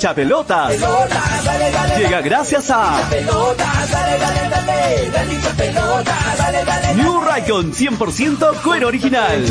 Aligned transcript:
hincha 0.00 0.14
pelotas. 0.14 0.72
Llega 1.98 2.22
gracias 2.22 2.70
a 2.70 3.02
New 6.96 7.20
Raycon 7.20 7.72
100% 7.74 8.62
cuero 8.62 8.88
original. 8.88 9.44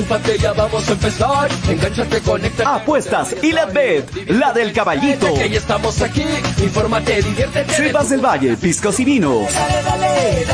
vamos 0.57 0.89
a 0.89 0.91
empezar. 0.91 1.49
Engánchate, 1.69 2.21
conecta. 2.21 2.75
Apuestas 2.75 3.35
y 3.43 3.51
la 3.51 3.65
bet, 3.65 4.09
la 4.29 4.51
del 4.51 4.73
caballito. 4.73 5.31
Que 5.35 5.49
ya 5.51 5.59
estamos 5.59 6.01
aquí. 6.01 6.25
Infórmate, 6.57 7.21
diviértete. 7.21 7.71
Cepas 7.71 8.09
del 8.09 8.25
Valle, 8.25 8.57
piscos 8.57 8.99
y 8.99 9.05
vinos. 9.05 9.53
Dale, 9.53 9.83
dale, 9.83 10.45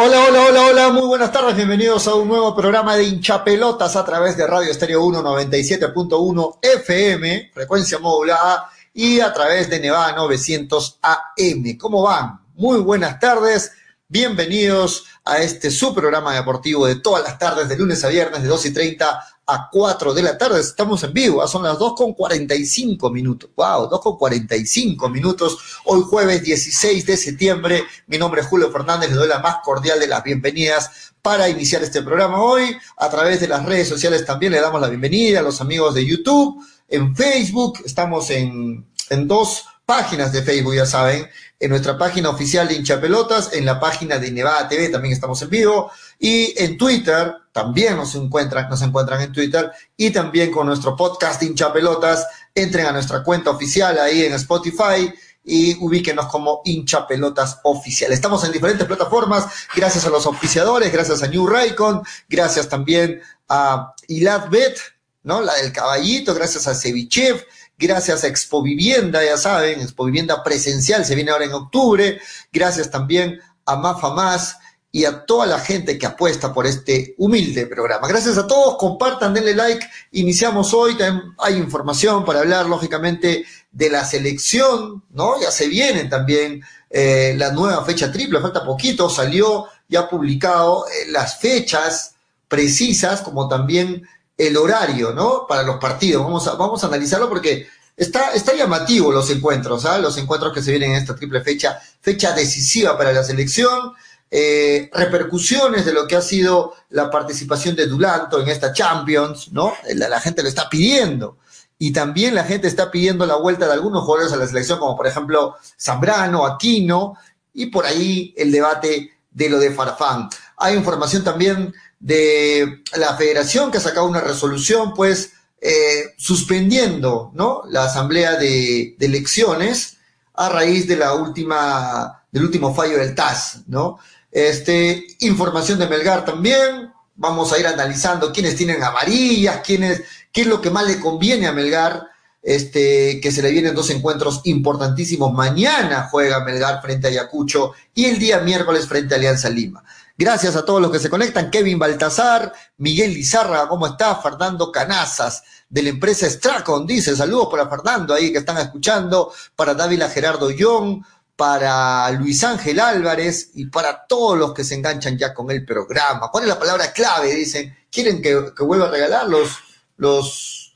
Hola, 0.00 0.26
hola, 0.28 0.44
hola, 0.44 0.66
hola, 0.66 0.88
muy 0.90 1.08
buenas 1.08 1.32
tardes, 1.32 1.56
bienvenidos 1.56 2.06
a 2.06 2.14
un 2.14 2.28
nuevo 2.28 2.54
programa 2.54 2.94
de 2.94 3.02
hinchapelotas 3.02 3.96
a 3.96 4.04
través 4.04 4.36
de 4.36 4.46
Radio 4.46 4.70
Estéreo 4.70 5.02
197.1 5.02 6.58
FM, 6.62 7.50
frecuencia 7.52 7.98
modulada, 7.98 8.70
y 8.94 9.18
a 9.18 9.32
través 9.32 9.68
de 9.68 9.80
Nevada 9.80 10.12
900 10.12 11.00
AM. 11.02 11.76
¿Cómo 11.76 12.02
van? 12.02 12.38
Muy 12.54 12.78
buenas 12.78 13.18
tardes, 13.18 13.72
bienvenidos 14.06 15.04
a 15.24 15.38
este 15.38 15.68
su 15.68 15.92
programa 15.92 16.32
deportivo 16.32 16.86
de 16.86 17.00
todas 17.00 17.24
las 17.24 17.36
tardes, 17.36 17.68
de 17.68 17.76
lunes 17.76 18.04
a 18.04 18.08
viernes, 18.08 18.44
de 18.44 18.48
2 18.48 18.66
y 18.66 18.72
30 18.72 19.26
a 19.48 19.68
4 19.70 20.12
de 20.12 20.22
la 20.22 20.36
tarde. 20.36 20.60
Estamos 20.60 21.02
en 21.02 21.12
vivo, 21.12 21.46
son 21.48 21.62
las 21.62 21.78
2 21.78 21.94
con 21.96 22.12
45 22.12 23.10
minutos. 23.10 23.50
Wow, 23.56 23.88
2 23.88 24.00
con 24.00 24.18
45 24.18 25.08
minutos. 25.08 25.58
Hoy 25.84 26.02
jueves 26.02 26.42
16 26.42 27.06
de 27.06 27.16
septiembre. 27.16 27.84
Mi 28.06 28.18
nombre 28.18 28.42
es 28.42 28.46
Julio 28.46 28.70
Fernández, 28.70 29.08
le 29.08 29.16
doy 29.16 29.28
la 29.28 29.38
más 29.38 29.56
cordial 29.64 29.98
de 29.98 30.06
las 30.06 30.22
bienvenidas 30.22 30.90
para 31.22 31.48
iniciar 31.48 31.82
este 31.82 32.02
programa 32.02 32.42
hoy. 32.42 32.76
A 32.98 33.08
través 33.08 33.40
de 33.40 33.48
las 33.48 33.64
redes 33.64 33.88
sociales 33.88 34.24
también 34.26 34.52
le 34.52 34.60
damos 34.60 34.80
la 34.82 34.88
bienvenida 34.88 35.40
a 35.40 35.42
los 35.42 35.60
amigos 35.62 35.94
de 35.94 36.04
YouTube, 36.04 36.62
en 36.88 37.16
Facebook, 37.16 37.80
estamos 37.84 38.30
en, 38.30 38.86
en 39.08 39.28
dos 39.28 39.64
páginas 39.84 40.32
de 40.32 40.42
Facebook, 40.42 40.74
ya 40.74 40.84
saben, 40.84 41.26
en 41.60 41.70
nuestra 41.70 41.98
página 41.98 42.30
oficial 42.30 42.68
de 42.68 42.74
hinchapelotas, 42.74 43.52
en 43.52 43.64
la 43.64 43.80
página 43.80 44.18
de 44.18 44.30
Nevada 44.30 44.68
TV 44.68 44.88
también 44.88 45.12
estamos 45.12 45.42
en 45.42 45.50
vivo, 45.50 45.90
y 46.18 46.54
en 46.62 46.78
Twitter 46.78 47.34
también 47.52 47.96
nos 47.96 48.14
encuentran, 48.14 48.68
nos 48.68 48.82
encuentran 48.82 49.20
en 49.22 49.32
Twitter, 49.32 49.70
y 49.96 50.10
también 50.10 50.50
con 50.52 50.66
nuestro 50.66 50.94
podcast 50.94 51.42
hinchapelotas, 51.42 52.26
entren 52.54 52.86
a 52.86 52.92
nuestra 52.92 53.22
cuenta 53.22 53.50
oficial 53.50 53.98
ahí 53.98 54.22
en 54.22 54.34
Spotify, 54.34 55.12
y 55.44 55.76
ubíquenos 55.82 56.26
como 56.26 56.60
hinchapelotas 56.64 57.60
oficial. 57.64 58.12
Estamos 58.12 58.44
en 58.44 58.52
diferentes 58.52 58.86
plataformas, 58.86 59.46
gracias 59.74 60.04
a 60.04 60.10
los 60.10 60.26
oficiadores, 60.26 60.92
gracias 60.92 61.22
a 61.22 61.26
New 61.26 61.46
Raycon, 61.46 62.02
gracias 62.28 62.68
también 62.68 63.20
a 63.48 63.94
Iladbet, 64.08 64.78
¿no? 65.22 65.40
La 65.40 65.54
del 65.54 65.72
caballito, 65.72 66.34
gracias 66.34 66.66
a 66.68 66.74
Cevichev, 66.74 67.44
gracias 67.78 68.24
a 68.24 68.26
Expo 68.26 68.62
Vivienda, 68.62 69.24
ya 69.24 69.36
saben, 69.36 69.80
Expo 69.80 70.04
Vivienda 70.04 70.42
presencial 70.42 71.04
se 71.04 71.14
viene 71.14 71.30
ahora 71.30 71.44
en 71.44 71.52
octubre, 71.52 72.20
gracias 72.52 72.90
también 72.90 73.40
a 73.64 73.76
Mafa 73.76 74.12
Más 74.12 74.56
y 74.90 75.04
a 75.04 75.24
toda 75.26 75.46
la 75.46 75.58
gente 75.58 75.98
que 75.98 76.06
apuesta 76.06 76.52
por 76.52 76.66
este 76.66 77.14
humilde 77.18 77.66
programa. 77.66 78.08
Gracias 78.08 78.38
a 78.38 78.46
todos, 78.46 78.76
compartan, 78.78 79.34
denle 79.34 79.54
like, 79.54 79.86
iniciamos 80.12 80.72
hoy, 80.72 80.96
también 80.96 81.34
hay 81.38 81.56
información 81.56 82.24
para 82.24 82.40
hablar, 82.40 82.66
lógicamente, 82.66 83.44
de 83.70 83.90
la 83.90 84.04
selección, 84.04 85.04
¿no? 85.10 85.40
Ya 85.40 85.50
se 85.50 85.68
viene 85.68 86.04
también 86.04 86.62
eh, 86.90 87.34
la 87.36 87.52
nueva 87.52 87.84
fecha 87.84 88.10
triple, 88.10 88.40
falta 88.40 88.64
poquito, 88.64 89.10
salió 89.10 89.66
ya 89.88 90.08
publicado 90.08 90.86
eh, 90.86 91.10
las 91.10 91.38
fechas 91.38 92.14
precisas, 92.48 93.20
como 93.20 93.46
también 93.46 94.02
el 94.38 94.56
horario, 94.56 95.12
¿no? 95.12 95.46
Para 95.46 95.64
los 95.64 95.76
partidos. 95.76 96.24
Vamos 96.24 96.46
a, 96.48 96.54
vamos 96.54 96.82
a 96.82 96.86
analizarlo 96.86 97.28
porque 97.28 97.66
está, 97.98 98.32
está 98.32 98.54
llamativo 98.54 99.12
los 99.12 99.28
encuentros, 99.28 99.84
¿ah? 99.84 99.98
Los 99.98 100.16
encuentros 100.16 100.54
que 100.54 100.62
se 100.62 100.70
vienen 100.70 100.92
en 100.92 100.98
esta 100.98 101.14
triple 101.14 101.42
fecha, 101.42 101.78
fecha 102.00 102.32
decisiva 102.32 102.96
para 102.96 103.12
la 103.12 103.22
selección. 103.22 103.92
Eh, 104.30 104.90
repercusiones 104.92 105.86
de 105.86 105.92
lo 105.92 106.06
que 106.06 106.14
ha 106.14 106.20
sido 106.20 106.74
la 106.90 107.10
participación 107.10 107.74
de 107.74 107.86
Dulanto 107.86 108.40
en 108.40 108.48
esta 108.48 108.72
Champions, 108.72 109.52
¿no? 109.52 109.74
La, 109.94 110.08
la, 110.08 110.20
gente 110.20 110.42
lo 110.42 110.48
está 110.48 110.68
pidiendo. 110.68 111.38
Y 111.78 111.92
también 111.92 112.34
la 112.34 112.44
gente 112.44 112.68
está 112.68 112.90
pidiendo 112.90 113.26
la 113.26 113.36
vuelta 113.36 113.66
de 113.66 113.72
algunos 113.72 114.04
jugadores 114.04 114.32
a 114.32 114.36
la 114.36 114.46
selección, 114.46 114.78
como 114.78 114.96
por 114.96 115.06
ejemplo 115.06 115.56
Zambrano, 115.80 116.46
Aquino, 116.46 117.14
y 117.54 117.66
por 117.66 117.86
ahí 117.86 118.34
el 118.36 118.52
debate 118.52 119.18
de 119.30 119.48
lo 119.48 119.58
de 119.58 119.72
Farfán. 119.72 120.28
Hay 120.56 120.74
información 120.74 121.24
también 121.24 121.74
de 121.98 122.82
la 122.96 123.16
federación 123.16 123.70
que 123.70 123.78
ha 123.78 123.80
sacado 123.80 124.06
una 124.06 124.20
resolución, 124.20 124.94
pues, 124.94 125.32
eh, 125.60 126.14
suspendiendo, 126.16 127.32
¿no? 127.34 127.62
La 127.68 127.84
asamblea 127.84 128.36
de, 128.36 128.96
elecciones 129.00 129.96
a 130.34 130.48
raíz 130.48 130.86
de 130.86 130.96
la 130.96 131.14
última, 131.14 132.24
del 132.30 132.44
último 132.44 132.74
fallo 132.74 132.98
del 132.98 133.14
TAS, 133.14 133.62
¿no? 133.66 133.98
Este, 134.30 135.04
información 135.20 135.78
de 135.78 135.88
Melgar 135.88 136.24
también, 136.24 136.92
vamos 137.16 137.52
a 137.52 137.58
ir 137.58 137.66
analizando 137.66 138.32
quiénes 138.32 138.54
tienen 138.54 138.82
amarillas, 138.82 139.60
quiénes, 139.64 140.02
qué 140.32 140.42
es 140.42 140.46
lo 140.46 140.60
que 140.60 140.70
más 140.70 140.86
le 140.86 141.00
conviene 141.00 141.48
a 141.48 141.52
Melgar, 141.52 142.06
este, 142.42 143.20
que 143.20 143.32
se 143.32 143.42
le 143.42 143.50
vienen 143.50 143.74
dos 143.74 143.90
encuentros 143.90 144.42
importantísimos. 144.44 145.32
Mañana 145.32 146.08
juega 146.08 146.44
Melgar 146.44 146.80
frente 146.80 147.08
a 147.08 147.10
Ayacucho 147.10 147.72
y 147.94 148.04
el 148.04 148.18
día 148.20 148.38
miércoles 148.40 148.86
frente 148.86 149.14
a 149.14 149.18
Alianza 149.18 149.50
Lima. 149.50 149.82
Gracias 150.20 150.56
a 150.56 150.64
todos 150.64 150.82
los 150.82 150.90
que 150.90 150.98
se 150.98 151.08
conectan. 151.08 151.48
Kevin 151.48 151.78
Baltasar, 151.78 152.52
Miguel 152.78 153.14
Lizarra, 153.14 153.68
¿cómo 153.68 153.86
está? 153.86 154.16
Fernando 154.16 154.72
Canazas, 154.72 155.44
de 155.68 155.80
la 155.84 155.90
empresa 155.90 156.28
Stracon, 156.28 156.84
dice, 156.88 157.14
saludos 157.14 157.46
para 157.48 157.68
Fernando 157.68 158.14
ahí 158.14 158.32
que 158.32 158.38
están 158.38 158.58
escuchando, 158.58 159.32
para 159.54 159.74
Dávila 159.74 160.08
Gerardo 160.08 160.50
Young, 160.50 161.04
para 161.36 162.10
Luis 162.10 162.42
Ángel 162.42 162.80
Álvarez 162.80 163.50
y 163.54 163.66
para 163.66 164.06
todos 164.06 164.36
los 164.36 164.52
que 164.52 164.64
se 164.64 164.74
enganchan 164.74 165.16
ya 165.16 165.32
con 165.32 165.52
el 165.52 165.64
programa. 165.64 166.32
¿Cuál 166.32 166.42
es 166.44 166.48
la 166.48 166.58
palabra 166.58 166.92
clave? 166.92 167.32
Dicen, 167.32 167.78
¿quieren 167.88 168.20
que, 168.20 168.52
que 168.56 168.64
vuelva 168.64 168.88
a 168.88 168.90
regalar 168.90 169.28
los, 169.28 169.56
los 169.98 170.74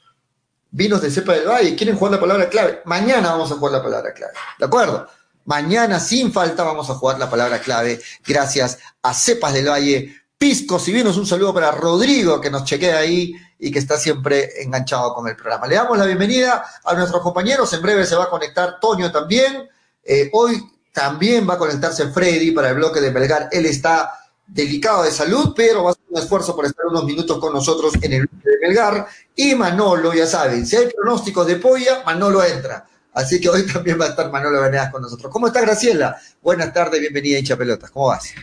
vinos 0.71 1.03
de 1.03 1.11
cepa 1.11 1.33
del 1.33 1.49
valle? 1.49 1.75
¿Quieren 1.75 1.97
jugar 1.97 2.13
la 2.13 2.21
palabra 2.21 2.49
clave? 2.49 2.83
Mañana 2.85 3.33
vamos 3.33 3.51
a 3.51 3.57
jugar 3.57 3.73
la 3.73 3.83
palabra 3.83 4.15
clave, 4.15 4.35
¿de 4.57 4.65
acuerdo? 4.67 5.09
Mañana 5.45 5.99
sin 5.99 6.33
falta 6.33 6.63
vamos 6.63 6.89
a 6.89 6.95
jugar 6.95 7.19
la 7.19 7.29
palabra 7.29 7.61
clave 7.61 8.01
gracias 8.25 8.79
a 9.03 9.13
Cepas 9.13 9.53
del 9.53 9.69
Valle, 9.69 10.15
Piscos 10.39 10.87
y 10.89 10.93
Vinos. 10.93 11.17
Un 11.17 11.27
saludo 11.27 11.53
para 11.53 11.73
Rodrigo 11.73 12.41
que 12.41 12.51
nos 12.51 12.65
chequea 12.65 12.99
ahí 12.99 13.35
y 13.59 13.71
que 13.71 13.81
está 13.81 13.97
siempre 13.97 14.63
enganchado 14.63 15.15
con 15.15 15.27
el 15.29 15.37
programa. 15.37 15.67
Le 15.67 15.75
damos 15.77 15.99
la 15.99 16.05
bienvenida 16.05 16.65
a 16.85 16.95
nuestros 16.95 17.23
compañeros. 17.23 17.73
En 17.73 17.83
breve 17.83 18.07
se 18.07 18.15
va 18.15 18.25
a 18.25 18.31
conectar 18.31 18.79
Toño 18.81 19.11
también. 19.11 19.69
Eh, 20.05 20.31
hoy 20.33 20.63
también 20.93 21.49
va 21.49 21.55
a 21.55 21.59
conectarse 21.59 22.09
Freddy 22.09 22.53
para 22.53 22.71
el 22.71 22.77
bloque 22.77 23.01
de 23.01 23.11
Belgar. 23.11 23.49
Él 23.51 23.67
está 23.67 24.13
delicado 24.47 25.03
de 25.03 25.11
salud, 25.11 25.55
pero 25.57 25.85
va 25.85 25.91
a 25.91 25.93
hacer 25.93 26.05
un 26.09 26.19
esfuerzo 26.19 26.55
por 26.55 26.67
estar 26.67 26.87
unos 26.87 27.05
minutos 27.05 27.39
con 27.39 27.53
nosotros 27.53 27.95
en 28.01 28.13
el 28.13 28.27
bloque 28.27 28.49
de 28.49 28.67
Belgar. 28.67 29.07
Y 29.35 29.55
Manolo, 29.55 30.15
ya 30.15 30.27
saben, 30.27 30.67
si 30.67 30.77
hay 30.77 30.89
pronósticos 30.89 31.47
de 31.47 31.57
polla, 31.57 32.03
Manolo 32.05 32.45
entra. 32.45 32.87
Así 33.15 33.41
que 33.41 33.49
hoy 33.49 33.67
también 33.73 34.01
va 34.01 34.07
a 34.07 34.09
estar 34.09 34.31
Manolo 34.31 34.61
Venegas 34.61 34.91
con 34.91 35.03
nosotros. 35.03 35.31
¿Cómo 35.33 35.47
está 35.47 35.61
Graciela? 35.61 36.17
Buenas 36.43 36.73
tardes, 36.73 37.01
bienvenida 37.01 37.37
a 37.37 37.39
Hincha 37.41 37.57
Pelotas. 37.57 37.91
¿Cómo 37.91 38.09
vas? 38.09 38.35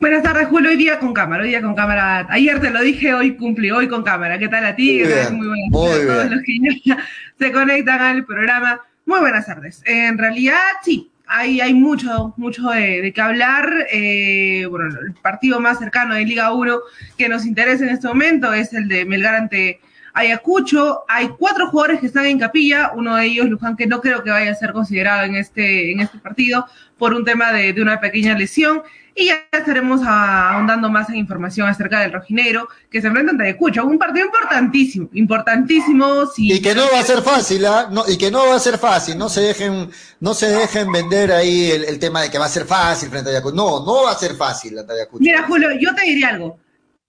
Buenas 0.00 0.22
tardes, 0.22 0.48
Julio. 0.48 0.70
Hoy 0.70 0.76
día 0.76 0.98
con 0.98 1.14
cámara, 1.14 1.44
hoy 1.44 1.50
día 1.50 1.62
con 1.62 1.74
cámara. 1.74 2.26
Ayer 2.28 2.60
te 2.60 2.70
lo 2.70 2.82
dije, 2.82 3.14
hoy 3.14 3.36
cumplí, 3.36 3.70
hoy 3.70 3.88
con 3.88 4.02
cámara. 4.02 4.38
¿Qué 4.38 4.48
tal 4.48 4.66
a 4.66 4.76
ti? 4.76 4.98
Muy, 4.98 5.06
bien, 5.06 5.34
muy 5.34 5.46
buenas 5.46 5.70
muy 5.70 5.88
tardes 5.88 6.10
a 6.10 6.14
todos 6.14 6.30
los 6.30 6.42
que 6.42 6.80
ya 6.84 6.98
se 7.38 7.52
conectan 7.52 8.00
al 8.00 8.24
programa. 8.24 8.80
Muy 9.06 9.20
buenas 9.20 9.46
tardes. 9.46 9.82
En 9.86 10.18
realidad, 10.18 10.60
sí, 10.82 11.10
hay, 11.26 11.60
hay 11.60 11.74
mucho, 11.74 12.34
mucho 12.36 12.68
de, 12.70 13.02
de 13.02 13.12
qué 13.12 13.20
hablar. 13.20 13.86
Eh, 13.90 14.66
bueno, 14.68 14.88
el 15.06 15.14
partido 15.14 15.60
más 15.60 15.78
cercano 15.78 16.14
de 16.14 16.24
Liga 16.24 16.52
1 16.52 16.80
que 17.16 17.28
nos 17.28 17.46
interesa 17.46 17.84
en 17.84 17.90
este 17.90 18.08
momento 18.08 18.52
es 18.52 18.72
el 18.74 18.88
de 18.88 19.04
Melgar 19.04 19.36
ante 19.36 19.80
Ayacucho. 20.14 21.02
Hay 21.08 21.28
cuatro 21.36 21.68
jugadores 21.68 22.00
que 22.00 22.06
están 22.06 22.26
en 22.26 22.38
capilla, 22.38 22.92
uno 22.94 23.16
de 23.16 23.26
ellos, 23.26 23.46
Luján, 23.46 23.76
que 23.76 23.86
no 23.86 24.00
creo 24.00 24.22
que 24.22 24.30
vaya 24.30 24.52
a 24.52 24.54
ser 24.54 24.72
considerado 24.72 25.24
en 25.24 25.34
este, 25.34 25.92
en 25.92 26.00
este 26.00 26.18
partido 26.18 26.66
por 26.96 27.12
un 27.12 27.24
tema 27.24 27.52
de, 27.52 27.72
de 27.72 27.82
una 27.82 28.00
pequeña 28.00 28.38
lesión. 28.38 28.82
Y 29.16 29.26
ya 29.26 29.44
estaremos 29.52 30.00
ahondando 30.04 30.90
más 30.90 31.08
en 31.08 31.16
información 31.16 31.68
acerca 31.68 32.00
del 32.00 32.12
rojinegro 32.12 32.68
que 32.90 33.00
se 33.00 33.06
enfrenta 33.06 33.30
ante 33.30 33.44
Ayacucho. 33.44 33.84
Un 33.84 33.98
partido 33.98 34.26
importantísimo, 34.26 35.08
importantísimo. 35.12 36.26
Si... 36.26 36.52
Y 36.52 36.60
que 36.60 36.74
no 36.74 36.82
va 36.92 36.98
a 36.98 37.04
ser 37.04 37.22
fácil, 37.22 37.64
¿ah? 37.66 37.88
no, 37.90 38.04
y 38.08 38.16
que 38.16 38.30
no 38.30 38.48
va 38.48 38.56
a 38.56 38.60
ser 38.60 38.78
fácil. 38.78 39.16
No 39.16 39.28
se 39.28 39.40
dejen, 39.40 39.88
no 40.18 40.34
se 40.34 40.48
dejen 40.48 40.90
vender 40.90 41.30
ahí 41.30 41.70
el, 41.70 41.84
el 41.84 41.98
tema 42.00 42.22
de 42.22 42.30
que 42.30 42.38
va 42.38 42.46
a 42.46 42.48
ser 42.48 42.64
fácil 42.64 43.08
frente 43.08 43.30
a 43.30 43.32
Ayacucho. 43.32 43.54
No, 43.54 43.84
no 43.84 44.04
va 44.04 44.12
a 44.12 44.18
ser 44.18 44.34
fácil 44.34 44.78
ante 44.78 44.92
Ayacucho. 44.92 45.22
Mira, 45.22 45.44
Julio, 45.44 45.68
yo 45.78 45.94
te 45.94 46.02
diría 46.02 46.30
algo. 46.30 46.58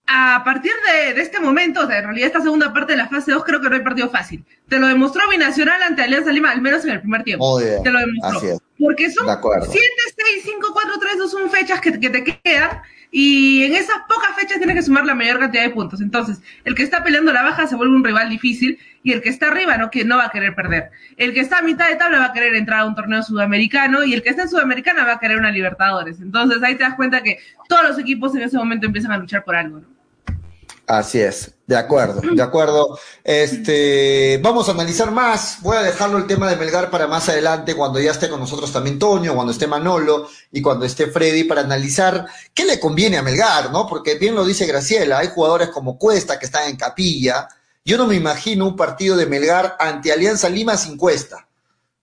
A 0.08 0.42
partir 0.44 0.72
de, 0.86 1.14
de, 1.14 1.20
este 1.20 1.40
momento, 1.40 1.80
o 1.80 1.86
sea, 1.86 1.98
en 1.98 2.04
realidad 2.04 2.28
esta 2.28 2.40
segunda 2.40 2.72
parte 2.72 2.92
de 2.92 2.98
la 2.98 3.08
fase 3.08 3.32
2 3.32 3.44
creo 3.44 3.60
que 3.60 3.68
no 3.68 3.74
hay 3.74 3.82
partido 3.82 4.08
fácil. 4.08 4.44
Te 4.68 4.78
lo 4.78 4.86
demostró 4.86 5.28
Binacional 5.28 5.82
ante 5.82 6.02
Alianza 6.02 6.30
Lima, 6.30 6.52
al 6.52 6.62
menos 6.62 6.84
en 6.84 6.90
el 6.90 7.00
primer 7.00 7.24
tiempo. 7.24 7.54
Muy 7.54 7.64
bien. 7.64 7.82
Te 7.82 7.90
lo 7.90 7.98
demostró. 7.98 8.38
Así 8.38 8.46
es. 8.48 8.58
Porque 8.78 9.10
son 9.10 9.26
De 9.26 9.32
acuerdo. 9.32 9.66
7, 9.68 9.86
6, 10.16 10.42
5, 10.44 10.68
4, 10.72 10.92
3, 11.00 11.18
2 11.18 11.30
son 11.30 11.50
fechas 11.50 11.80
que, 11.80 11.98
que 11.98 12.10
te 12.10 12.22
quedan 12.22 12.82
y 13.10 13.64
en 13.64 13.74
esas 13.74 13.96
pocas 14.08 14.34
fechas 14.36 14.58
tienes 14.58 14.76
que 14.76 14.82
sumar 14.82 15.06
la 15.06 15.14
mayor 15.14 15.38
cantidad 15.38 15.62
de 15.62 15.70
puntos. 15.70 16.00
Entonces, 16.00 16.42
el 16.64 16.74
que 16.74 16.82
está 16.82 17.02
peleando 17.02 17.32
la 17.32 17.42
baja 17.42 17.66
se 17.66 17.76
vuelve 17.76 17.94
un 17.94 18.04
rival 18.04 18.28
difícil 18.28 18.78
y 19.02 19.12
el 19.12 19.22
que 19.22 19.28
está 19.28 19.48
arriba 19.48 19.76
no, 19.76 19.90
que 19.90 20.04
no 20.04 20.16
va 20.16 20.26
a 20.26 20.30
querer 20.30 20.54
perder. 20.54 20.90
El 21.16 21.32
que 21.32 21.40
está 21.40 21.58
a 21.58 21.62
mitad 21.62 21.88
de 21.88 21.96
tabla 21.96 22.18
va 22.18 22.24
a 22.26 22.32
querer 22.32 22.54
entrar 22.54 22.80
a 22.80 22.84
un 22.84 22.94
torneo 22.94 23.22
sudamericano 23.22 24.04
y 24.04 24.14
el 24.14 24.22
que 24.22 24.30
está 24.30 24.42
en 24.42 24.48
Sudamericana 24.48 25.04
va 25.04 25.14
a 25.14 25.18
querer 25.18 25.38
una 25.38 25.50
Libertadores. 25.50 26.20
Entonces, 26.20 26.62
ahí 26.62 26.74
te 26.74 26.82
das 26.82 26.94
cuenta 26.94 27.22
que 27.22 27.38
todos 27.68 27.84
los 27.84 27.98
equipos 27.98 28.34
en 28.34 28.42
ese 28.42 28.58
momento 28.58 28.86
empiezan 28.86 29.12
a 29.12 29.18
luchar 29.18 29.44
por 29.44 29.56
algo, 29.56 29.80
¿no? 29.80 29.95
Así 30.86 31.20
es, 31.20 31.50
de 31.66 31.76
acuerdo, 31.76 32.20
de 32.20 32.42
acuerdo. 32.42 32.96
Este, 33.24 34.38
vamos 34.40 34.68
a 34.68 34.72
analizar 34.72 35.10
más. 35.10 35.58
Voy 35.62 35.76
a 35.76 35.82
dejarlo 35.82 36.16
el 36.16 36.28
tema 36.28 36.48
de 36.48 36.54
Melgar 36.54 36.90
para 36.90 37.08
más 37.08 37.28
adelante, 37.28 37.74
cuando 37.74 37.98
ya 37.98 38.12
esté 38.12 38.28
con 38.28 38.38
nosotros 38.38 38.72
también 38.72 38.96
Toño, 38.96 39.34
cuando 39.34 39.52
esté 39.52 39.66
Manolo 39.66 40.28
y 40.52 40.62
cuando 40.62 40.84
esté 40.84 41.08
Freddy, 41.08 41.42
para 41.42 41.62
analizar 41.62 42.26
qué 42.54 42.64
le 42.64 42.78
conviene 42.78 43.16
a 43.16 43.22
Melgar, 43.22 43.72
¿no? 43.72 43.88
Porque 43.88 44.14
bien 44.14 44.36
lo 44.36 44.44
dice 44.44 44.64
Graciela, 44.64 45.18
hay 45.18 45.30
jugadores 45.34 45.70
como 45.70 45.98
Cuesta 45.98 46.38
que 46.38 46.46
están 46.46 46.68
en 46.68 46.76
capilla. 46.76 47.48
Yo 47.84 47.98
no 47.98 48.06
me 48.06 48.14
imagino 48.14 48.64
un 48.64 48.76
partido 48.76 49.16
de 49.16 49.26
Melgar 49.26 49.76
ante 49.80 50.12
Alianza 50.12 50.48
Lima 50.48 50.76
sin 50.76 50.96
Cuesta. 50.96 51.48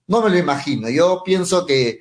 No 0.08 0.20
me 0.20 0.28
lo 0.28 0.36
imagino. 0.36 0.90
Yo 0.90 1.22
pienso 1.24 1.64
que, 1.64 2.00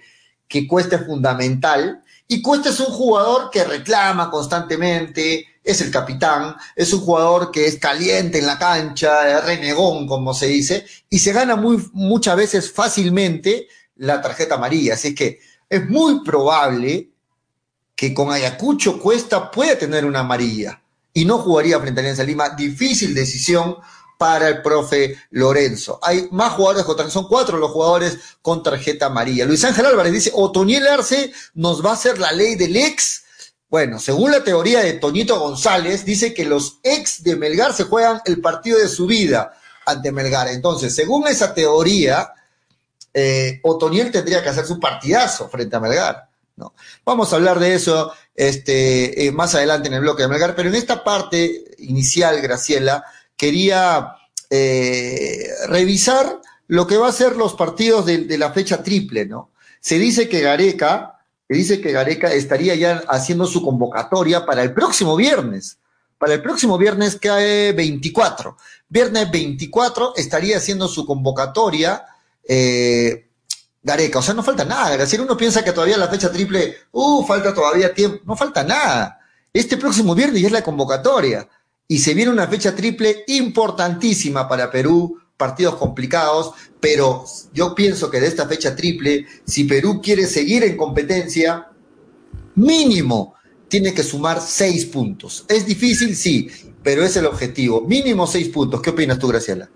que 0.50 0.68
Cuesta 0.68 0.97
es 0.97 1.06
fundamental. 1.06 2.03
Y 2.27 2.41
Cuesta 2.41 2.69
es 2.69 2.80
un 2.81 2.88
jugador 2.88 3.50
que 3.51 3.63
reclama 3.63 4.30
constantemente, 4.30 5.45
es 5.63 5.81
el 5.81 5.92
capitán, 5.92 6.56
es 6.75 6.92
un 6.94 7.01
jugador 7.01 7.51
que 7.51 7.65
es 7.65 7.77
caliente 7.77 8.39
en 8.39 8.48
la 8.48 8.60
cancha, 8.60 9.42
renegón, 9.42 10.07
como 10.07 10.33
se 10.33 10.48
dice, 10.48 10.86
y 11.10 11.19
se 11.19 11.31
gana 11.31 11.56
muy, 11.56 11.89
muchas 11.94 12.36
veces 12.36 12.71
fácilmente 12.71 13.68
la 13.95 14.21
tarjeta 14.21 14.56
amarilla. 14.56 14.95
Así 14.95 15.15
que 15.15 15.39
es 15.69 15.89
muy 15.89 16.24
probable 16.24 17.10
que 17.95 18.13
con 18.13 18.31
Ayacucho 18.31 19.00
Cuesta 19.00 19.50
pueda 19.51 19.77
tener 19.77 20.06
una 20.06 20.19
amarilla 20.19 20.81
y 21.13 21.25
no 21.25 21.38
jugaría 21.38 21.80
frente 21.80 22.00
a 22.00 22.01
Alianza 22.01 22.24
Lima. 22.24 22.50
Difícil 22.50 23.13
decisión 23.13 23.77
para 24.18 24.48
el 24.50 24.62
profe 24.62 25.18
Lorenzo. 25.31 26.00
Hay 26.01 26.27
más 26.31 26.54
jugadores 26.54 26.86
con 26.86 27.12
son 27.12 27.27
cuatro 27.27 27.57
los 27.57 27.71
jugadores 27.71 28.18
con 28.42 28.63
tarjeta 28.63 29.07
amarilla. 29.07 29.45
Luis 29.45 29.63
Ángel 29.63 29.86
Álvarez 29.86 30.13
dice, 30.13 30.31
Otoniel 30.33 30.88
Arce 30.88 31.31
nos 31.54 31.86
va 31.86 31.92
a 31.92 31.94
hacer 31.94 32.19
la 32.19 32.31
ley 32.31 32.56
del 32.56 32.75
ex 32.75 33.22
bueno, 33.73 33.99
según 33.99 34.29
la 34.29 34.43
teoría 34.43 34.81
de 34.81 34.93
Toñito 34.93 35.39
González, 35.39 36.05
dice 36.05 36.31
que 36.31 36.45
los 36.45 36.77
ex 36.83 37.23
de 37.23 37.35
Melgar 37.35 37.73
se 37.73 37.85
juegan 37.85 38.21
el 38.25 38.39
partido 38.39 38.77
de 38.77 38.87
su 38.87 39.07
vida 39.07 39.51
ante 39.87 40.11
Melgar. 40.11 40.47
Entonces, 40.49 40.93
según 40.93 41.27
esa 41.27 41.55
teoría, 41.55 42.33
eh, 43.15 43.59
Otoniel 43.63 44.11
tendría 44.11 44.43
que 44.43 44.49
hacer 44.49 44.67
su 44.67 44.79
partidazo 44.79 45.49
frente 45.49 45.75
a 45.75 45.79
Melgar. 45.79 46.29
¿no? 46.55 46.75
Vamos 47.03 47.33
a 47.33 47.37
hablar 47.37 47.57
de 47.57 47.73
eso 47.73 48.13
este, 48.35 49.25
eh, 49.25 49.31
más 49.31 49.55
adelante 49.55 49.87
en 49.87 49.95
el 49.95 50.01
bloque 50.01 50.21
de 50.21 50.27
Melgar, 50.27 50.53
pero 50.55 50.69
en 50.69 50.75
esta 50.75 51.03
parte 51.03 51.63
inicial, 51.79 52.41
Graciela, 52.41 53.03
quería 53.35 54.17
eh, 54.51 55.47
revisar 55.65 56.41
lo 56.67 56.85
que 56.85 56.97
va 56.97 57.07
a 57.07 57.11
ser 57.11 57.35
los 57.37 57.55
partidos 57.55 58.05
de, 58.05 58.19
de 58.19 58.37
la 58.37 58.51
fecha 58.51 58.83
triple, 58.83 59.25
¿no? 59.25 59.49
Se 59.79 59.97
dice 59.97 60.29
que 60.29 60.41
Gareca 60.41 61.12
dice 61.53 61.81
que 61.81 61.91
Gareca 61.91 62.31
estaría 62.31 62.75
ya 62.75 63.03
haciendo 63.07 63.45
su 63.45 63.61
convocatoria 63.63 64.45
para 64.45 64.63
el 64.63 64.73
próximo 64.73 65.15
viernes. 65.15 65.77
Para 66.17 66.35
el 66.35 66.41
próximo 66.41 66.77
viernes 66.77 67.19
hay 67.29 67.73
24. 67.73 68.55
Viernes 68.88 69.31
24 69.31 70.13
estaría 70.15 70.57
haciendo 70.57 70.88
su 70.88 71.05
convocatoria 71.05 72.05
eh, 72.47 73.27
Gareca. 73.81 74.19
O 74.19 74.21
sea, 74.21 74.33
no 74.33 74.44
falta 74.44 74.63
nada. 74.63 74.95
Decir, 74.95 75.19
uno 75.19 75.35
piensa 75.35 75.63
que 75.63 75.73
todavía 75.73 75.97
la 75.97 76.07
fecha 76.07 76.31
triple, 76.31 76.77
uh, 76.91 77.25
falta 77.25 77.53
todavía 77.53 77.94
tiempo. 77.94 78.21
No 78.25 78.35
falta 78.35 78.63
nada. 78.63 79.19
Este 79.51 79.77
próximo 79.77 80.15
viernes 80.15 80.41
ya 80.41 80.47
es 80.47 80.53
la 80.53 80.63
convocatoria. 80.63 81.47
Y 81.88 81.99
se 81.99 82.13
viene 82.13 82.31
una 82.31 82.47
fecha 82.47 82.73
triple 82.73 83.23
importantísima 83.27 84.47
para 84.47 84.71
Perú, 84.71 85.19
partidos 85.44 85.75
complicados, 85.75 86.54
pero 86.80 87.25
yo 87.54 87.75
pienso 87.75 88.10
que 88.10 88.22
de 88.22 88.28
esta 88.28 88.48
fecha 88.48 88.78
triple, 88.78 89.28
si 89.44 89.66
Perú 89.66 90.00
quiere 90.01 90.25
seguir 90.25 90.63
en 90.63 90.78
competencia, 90.78 91.68
mínimo 92.56 93.36
tiene 93.68 93.94
que 93.94 94.04
sumar 94.04 94.40
seis 94.40 94.86
puntos. 94.86 95.45
Es 95.50 95.66
difícil, 95.66 96.16
sí, 96.16 96.50
pero 96.81 97.04
es 97.04 97.18
el 97.18 97.25
objetivo. 97.25 97.81
Mínimo 97.81 98.25
seis 98.25 98.48
puntos. 98.48 98.81
¿Qué 98.81 98.92
opinas 98.92 99.19
tú, 99.19 99.28
Graciela? 99.28 99.68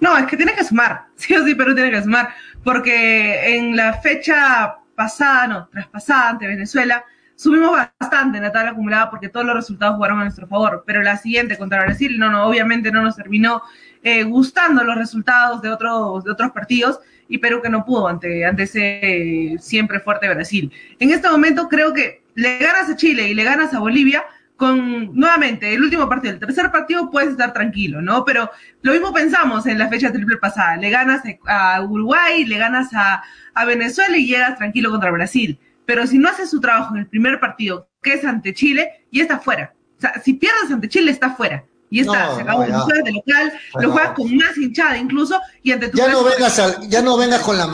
No, 0.00 0.18
es 0.18 0.26
que 0.26 0.36
tiene 0.36 0.56
que 0.56 0.64
sumar. 0.64 1.06
Sí 1.16 1.36
o 1.36 1.44
sí, 1.44 1.54
Perú 1.54 1.76
tiene 1.76 1.92
que 1.92 2.02
sumar. 2.02 2.30
Porque 2.64 3.54
en 3.54 3.76
la 3.76 4.00
fecha 4.00 4.78
pasada, 4.96 5.46
no, 5.46 5.68
traspasada 5.68 6.30
ante 6.30 6.48
Venezuela, 6.48 7.04
subimos 7.36 7.70
bastante 8.00 8.38
en 8.38 8.42
la 8.42 8.50
tabla 8.50 8.72
acumulada 8.72 9.10
porque 9.10 9.28
todos 9.28 9.46
los 9.46 9.54
resultados 9.54 9.94
jugaron 9.94 10.18
a 10.18 10.24
nuestro 10.24 10.48
favor. 10.48 10.82
Pero 10.84 11.02
la 11.02 11.16
siguiente 11.16 11.56
contra 11.56 11.84
Brasil, 11.84 12.18
no, 12.18 12.30
no, 12.30 12.46
obviamente 12.46 12.90
no 12.90 13.02
nos 13.02 13.14
terminó 13.14 13.62
eh, 14.08 14.22
gustando 14.24 14.82
los 14.84 14.96
resultados 14.96 15.60
de 15.60 15.68
otros, 15.70 16.24
de 16.24 16.30
otros 16.30 16.50
partidos 16.52 16.98
y 17.28 17.36
Perú 17.36 17.60
que 17.62 17.68
no 17.68 17.84
pudo 17.84 18.08
ante, 18.08 18.46
ante 18.46 18.62
ese 18.62 19.56
siempre 19.60 20.00
fuerte 20.00 20.32
Brasil. 20.32 20.72
En 20.98 21.10
este 21.10 21.28
momento 21.28 21.68
creo 21.68 21.92
que 21.92 22.22
le 22.34 22.56
ganas 22.56 22.88
a 22.88 22.96
Chile 22.96 23.28
y 23.28 23.34
le 23.34 23.44
ganas 23.44 23.74
a 23.74 23.80
Bolivia 23.80 24.24
con 24.56 25.14
nuevamente 25.14 25.74
el 25.74 25.82
último 25.82 26.08
partido, 26.08 26.32
el 26.32 26.40
tercer 26.40 26.72
partido 26.72 27.10
puedes 27.10 27.32
estar 27.32 27.52
tranquilo, 27.52 28.00
¿no? 28.00 28.24
Pero 28.24 28.50
lo 28.80 28.92
mismo 28.92 29.12
pensamos 29.12 29.66
en 29.66 29.78
la 29.78 29.88
fecha 29.88 30.10
triple 30.10 30.38
pasada, 30.38 30.78
le 30.78 30.88
ganas 30.88 31.20
a 31.46 31.82
Uruguay, 31.82 32.46
le 32.46 32.56
ganas 32.56 32.88
a, 32.94 33.22
a 33.52 33.64
Venezuela 33.66 34.16
y 34.16 34.26
llegas 34.26 34.56
tranquilo 34.56 34.90
contra 34.90 35.10
Brasil. 35.10 35.60
Pero 35.84 36.06
si 36.06 36.18
no 36.18 36.30
haces 36.30 36.48
su 36.48 36.60
trabajo 36.60 36.94
en 36.94 37.00
el 37.00 37.06
primer 37.06 37.38
partido, 37.38 37.90
que 38.02 38.14
es 38.14 38.24
ante 38.24 38.54
Chile, 38.54 39.06
ya 39.12 39.22
está 39.22 39.38
fuera. 39.38 39.74
O 39.98 40.00
sea, 40.00 40.20
si 40.22 40.32
pierdes 40.32 40.70
ante 40.70 40.88
Chile, 40.88 41.10
está 41.10 41.34
fuera. 41.34 41.64
Y 41.90 42.00
está, 42.00 42.34
se 42.34 42.42
acabó. 42.42 42.66
No, 42.66 42.86
de 42.86 43.12
local, 43.12 43.52
lo 43.80 43.92
juegas 43.92 44.12
con 44.14 44.36
más 44.36 44.56
hinchada 44.56 44.98
incluso, 44.98 45.40
y 45.62 45.72
ante 45.72 45.88
tu 45.88 45.96
ya 45.96 46.08
no 46.08 46.22
vengas 46.22 46.62
Ya 46.88 47.02
no 47.02 47.16
vengas 47.16 47.40
con 47.40 47.56
la, 47.56 47.68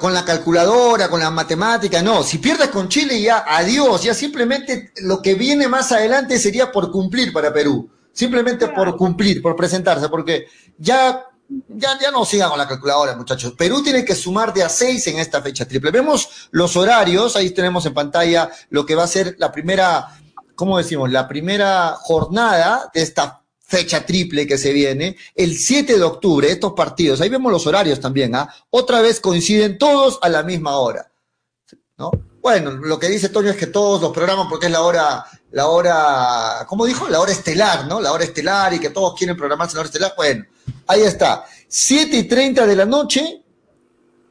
con, 0.00 0.14
la 0.14 0.24
calculadora, 0.24 1.08
con 1.08 1.20
la 1.20 1.30
matemática, 1.30 2.02
no. 2.02 2.22
Si 2.22 2.38
pierdes 2.38 2.68
con 2.68 2.88
Chile, 2.88 3.20
ya 3.20 3.44
adiós. 3.46 4.02
Ya 4.02 4.14
simplemente 4.14 4.92
lo 5.02 5.20
que 5.20 5.34
viene 5.34 5.68
más 5.68 5.92
adelante 5.92 6.38
sería 6.38 6.72
por 6.72 6.90
cumplir 6.90 7.32
para 7.32 7.52
Perú. 7.52 7.90
Simplemente 8.12 8.68
por 8.68 8.96
cumplir, 8.96 9.42
por 9.42 9.54
presentarse, 9.54 10.08
porque 10.08 10.46
ya 10.78 11.24
ya, 11.68 11.98
ya 11.98 12.10
no 12.10 12.24
sigan 12.24 12.50
con 12.50 12.58
la 12.58 12.68
calculadora, 12.68 13.16
muchachos. 13.16 13.54
Perú 13.56 13.82
tiene 13.82 14.04
que 14.04 14.14
sumar 14.14 14.52
de 14.52 14.62
a 14.62 14.68
seis 14.68 15.06
en 15.06 15.18
esta 15.18 15.40
fecha 15.40 15.66
triple. 15.66 15.90
Vemos 15.90 16.48
los 16.50 16.76
horarios, 16.76 17.36
ahí 17.36 17.50
tenemos 17.50 17.86
en 17.86 17.94
pantalla 17.94 18.50
lo 18.70 18.84
que 18.84 18.94
va 18.94 19.04
a 19.04 19.08
ser 19.08 19.36
la 19.38 19.50
primera, 19.50 20.08
¿cómo 20.54 20.76
decimos? 20.76 21.10
La 21.10 21.26
primera 21.26 21.96
jornada 22.00 22.90
de 22.92 23.02
esta 23.02 23.42
fecha 23.68 24.06
triple 24.06 24.46
que 24.46 24.56
se 24.56 24.72
viene, 24.72 25.14
el 25.34 25.54
7 25.54 25.98
de 25.98 26.02
octubre, 26.02 26.50
estos 26.50 26.72
partidos, 26.72 27.20
ahí 27.20 27.28
vemos 27.28 27.52
los 27.52 27.66
horarios 27.66 28.00
también, 28.00 28.34
¿ah? 28.34 28.48
Otra 28.70 29.02
vez 29.02 29.20
coinciden 29.20 29.76
todos 29.76 30.18
a 30.22 30.30
la 30.30 30.42
misma 30.42 30.78
hora, 30.78 31.12
¿no? 31.98 32.10
Bueno, 32.40 32.70
lo 32.70 32.98
que 32.98 33.10
dice 33.10 33.28
Toño 33.28 33.50
es 33.50 33.56
que 33.58 33.66
todos 33.66 34.00
los 34.00 34.10
programas, 34.12 34.46
porque 34.48 34.66
es 34.66 34.72
la 34.72 34.80
hora, 34.80 35.26
la 35.50 35.66
hora, 35.66 36.64
¿cómo 36.66 36.86
dijo? 36.86 37.10
La 37.10 37.20
hora 37.20 37.30
estelar, 37.30 37.86
¿no? 37.86 38.00
La 38.00 38.12
hora 38.12 38.24
estelar 38.24 38.72
y 38.72 38.78
que 38.78 38.88
todos 38.88 39.14
quieren 39.18 39.36
programarse 39.36 39.74
la 39.74 39.80
hora 39.80 39.88
estelar. 39.88 40.14
Bueno, 40.16 40.46
ahí 40.86 41.02
está. 41.02 41.44
7 41.68 42.16
y 42.16 42.24
30 42.24 42.66
de 42.66 42.76
la 42.76 42.86
noche, 42.86 43.42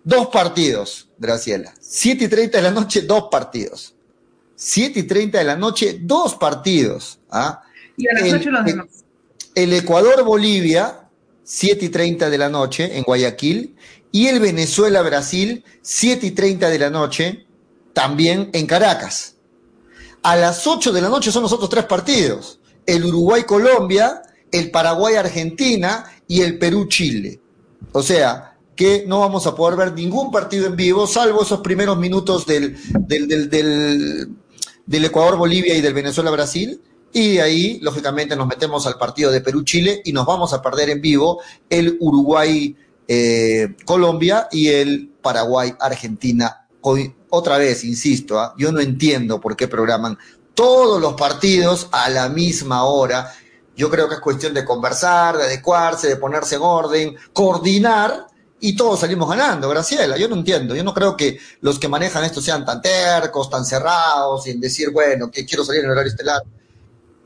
dos 0.03 0.27
partidos, 0.29 1.09
Graciela. 1.19 1.75
7 1.79 2.23
y 2.23 2.27
30 2.27 2.57
de 2.57 2.63
la 2.63 2.71
noche, 2.71 3.01
dos 3.01 3.25
partidos. 3.29 3.93
7 4.55 5.01
y 5.01 5.03
30 5.03 5.37
de 5.37 5.43
la 5.43 5.55
noche, 5.55 5.99
dos 6.01 6.33
partidos. 6.35 7.19
¿ah? 7.29 7.61
Y 7.97 8.07
a 8.07 8.13
las 8.13 8.33
8 8.33 8.49
los 8.49 8.65
demás 8.65 8.87
el 9.57 9.73
Ecuador-Bolivia, 9.73 11.09
7 11.43 11.85
y 11.85 11.89
30 11.89 12.29
de 12.29 12.37
la 12.37 12.47
noche 12.47 12.95
en 12.95 13.03
Guayaquil, 13.03 13.75
y 14.11 14.27
el 14.27 14.39
Venezuela-Brasil, 14.39 15.63
7 15.81 16.27
y 16.27 16.31
30 16.31 16.69
de 16.69 16.77
la 16.77 16.91
noche, 16.91 17.47
también 17.91 18.51
en 18.53 18.67
Caracas. 18.67 19.37
A 20.21 20.35
las 20.35 20.67
8 20.67 20.91
de 20.91 21.01
la 21.01 21.09
noche 21.09 21.31
son 21.31 21.41
los 21.41 21.51
otros 21.53 21.71
tres 21.71 21.85
partidos, 21.85 22.59
el 22.85 23.03
Uruguay-Colombia, 23.05 24.21
el 24.51 24.69
Paraguay-Argentina 24.69 26.05
y 26.27 26.41
el 26.41 26.59
Perú-Chile. 26.59 27.39
O 27.93 28.03
sea, 28.03 28.57
que 28.75 29.05
no 29.07 29.21
vamos 29.21 29.47
a 29.47 29.55
poder 29.55 29.75
ver 29.75 29.93
ningún 29.93 30.29
partido 30.29 30.67
en 30.67 30.75
vivo, 30.75 31.07
salvo 31.07 31.41
esos 31.41 31.61
primeros 31.61 31.97
minutos 31.97 32.45
del, 32.45 32.77
del, 33.07 33.49
del, 33.49 34.29
del 34.85 35.05
Ecuador-Bolivia 35.05 35.75
y 35.75 35.81
del 35.81 35.95
Venezuela-Brasil, 35.95 36.79
y 37.13 37.35
de 37.35 37.41
ahí, 37.41 37.79
lógicamente, 37.81 38.35
nos 38.35 38.47
metemos 38.47 38.85
al 38.85 38.97
partido 38.97 39.31
de 39.31 39.39
Perú-Chile 39.41 40.01
y 40.05 40.13
nos 40.13 40.25
vamos 40.25 40.53
a 40.53 40.61
perder 40.61 40.89
en 40.89 41.01
vivo 41.01 41.41
el 41.69 41.97
Uruguay-Colombia 41.99 44.47
eh, 44.51 44.57
y 44.57 44.67
el 44.69 45.11
Paraguay-Argentina. 45.21 46.67
Otra 47.29 47.57
vez, 47.57 47.83
insisto, 47.83 48.39
¿ah? 48.39 48.53
yo 48.57 48.71
no 48.71 48.79
entiendo 48.79 49.41
por 49.41 49.57
qué 49.57 49.67
programan 49.67 50.17
todos 50.53 51.01
los 51.01 51.15
partidos 51.15 51.89
a 51.91 52.09
la 52.09 52.29
misma 52.29 52.85
hora. 52.85 53.33
Yo 53.75 53.89
creo 53.89 54.07
que 54.07 54.15
es 54.15 54.21
cuestión 54.21 54.53
de 54.53 54.63
conversar, 54.63 55.35
de 55.37 55.43
adecuarse, 55.43 56.07
de 56.07 56.15
ponerse 56.15 56.55
en 56.55 56.61
orden, 56.61 57.17
coordinar 57.33 58.27
y 58.59 58.75
todos 58.75 59.01
salimos 59.01 59.29
ganando, 59.29 59.69
Graciela. 59.69 60.17
Yo 60.17 60.27
no 60.27 60.35
entiendo, 60.35 60.75
yo 60.75 60.83
no 60.83 60.93
creo 60.93 61.15
que 61.15 61.37
los 61.61 61.77
que 61.77 61.87
manejan 61.87 62.23
esto 62.23 62.41
sean 62.41 62.65
tan 62.65 62.81
tercos, 62.81 63.49
tan 63.49 63.65
cerrados, 63.65 64.43
sin 64.43 64.59
decir, 64.59 64.89
bueno, 64.91 65.29
que 65.29 65.45
quiero 65.45 65.63
salir 65.63 65.81
en 65.81 65.87
el 65.87 65.91
horario 65.91 66.11
estelar. 66.11 66.41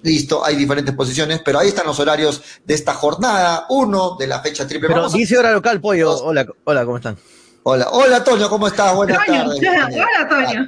Listo, 0.04 0.44
hay 0.44 0.56
diferentes 0.56 0.96
posiciones, 0.96 1.42
pero 1.46 1.60
ahí 1.60 1.68
están 1.68 1.86
los 1.86 2.00
horarios 2.00 2.42
de 2.66 2.74
esta 2.74 2.94
jornada, 2.94 3.66
uno 3.70 4.16
de 4.18 4.28
la 4.28 4.40
fecha 4.42 4.66
triple. 4.68 4.88
Pero 4.90 5.10
dice 5.10 5.38
hora 5.38 5.52
local, 5.52 5.80
pollo. 5.80 6.12
Hola, 6.24 6.46
hola, 6.64 6.86
¿cómo 6.86 6.98
están? 6.98 7.18
Hola, 7.64 7.90
hola 7.92 8.24
Toño, 8.24 8.50
¿cómo 8.50 8.66
estás? 8.68 8.96
Buenas 8.96 9.24
Toño, 9.24 9.44
tardes. 9.44 9.62
ya, 9.62 9.88
hola, 9.88 10.28
Toño. 10.28 10.68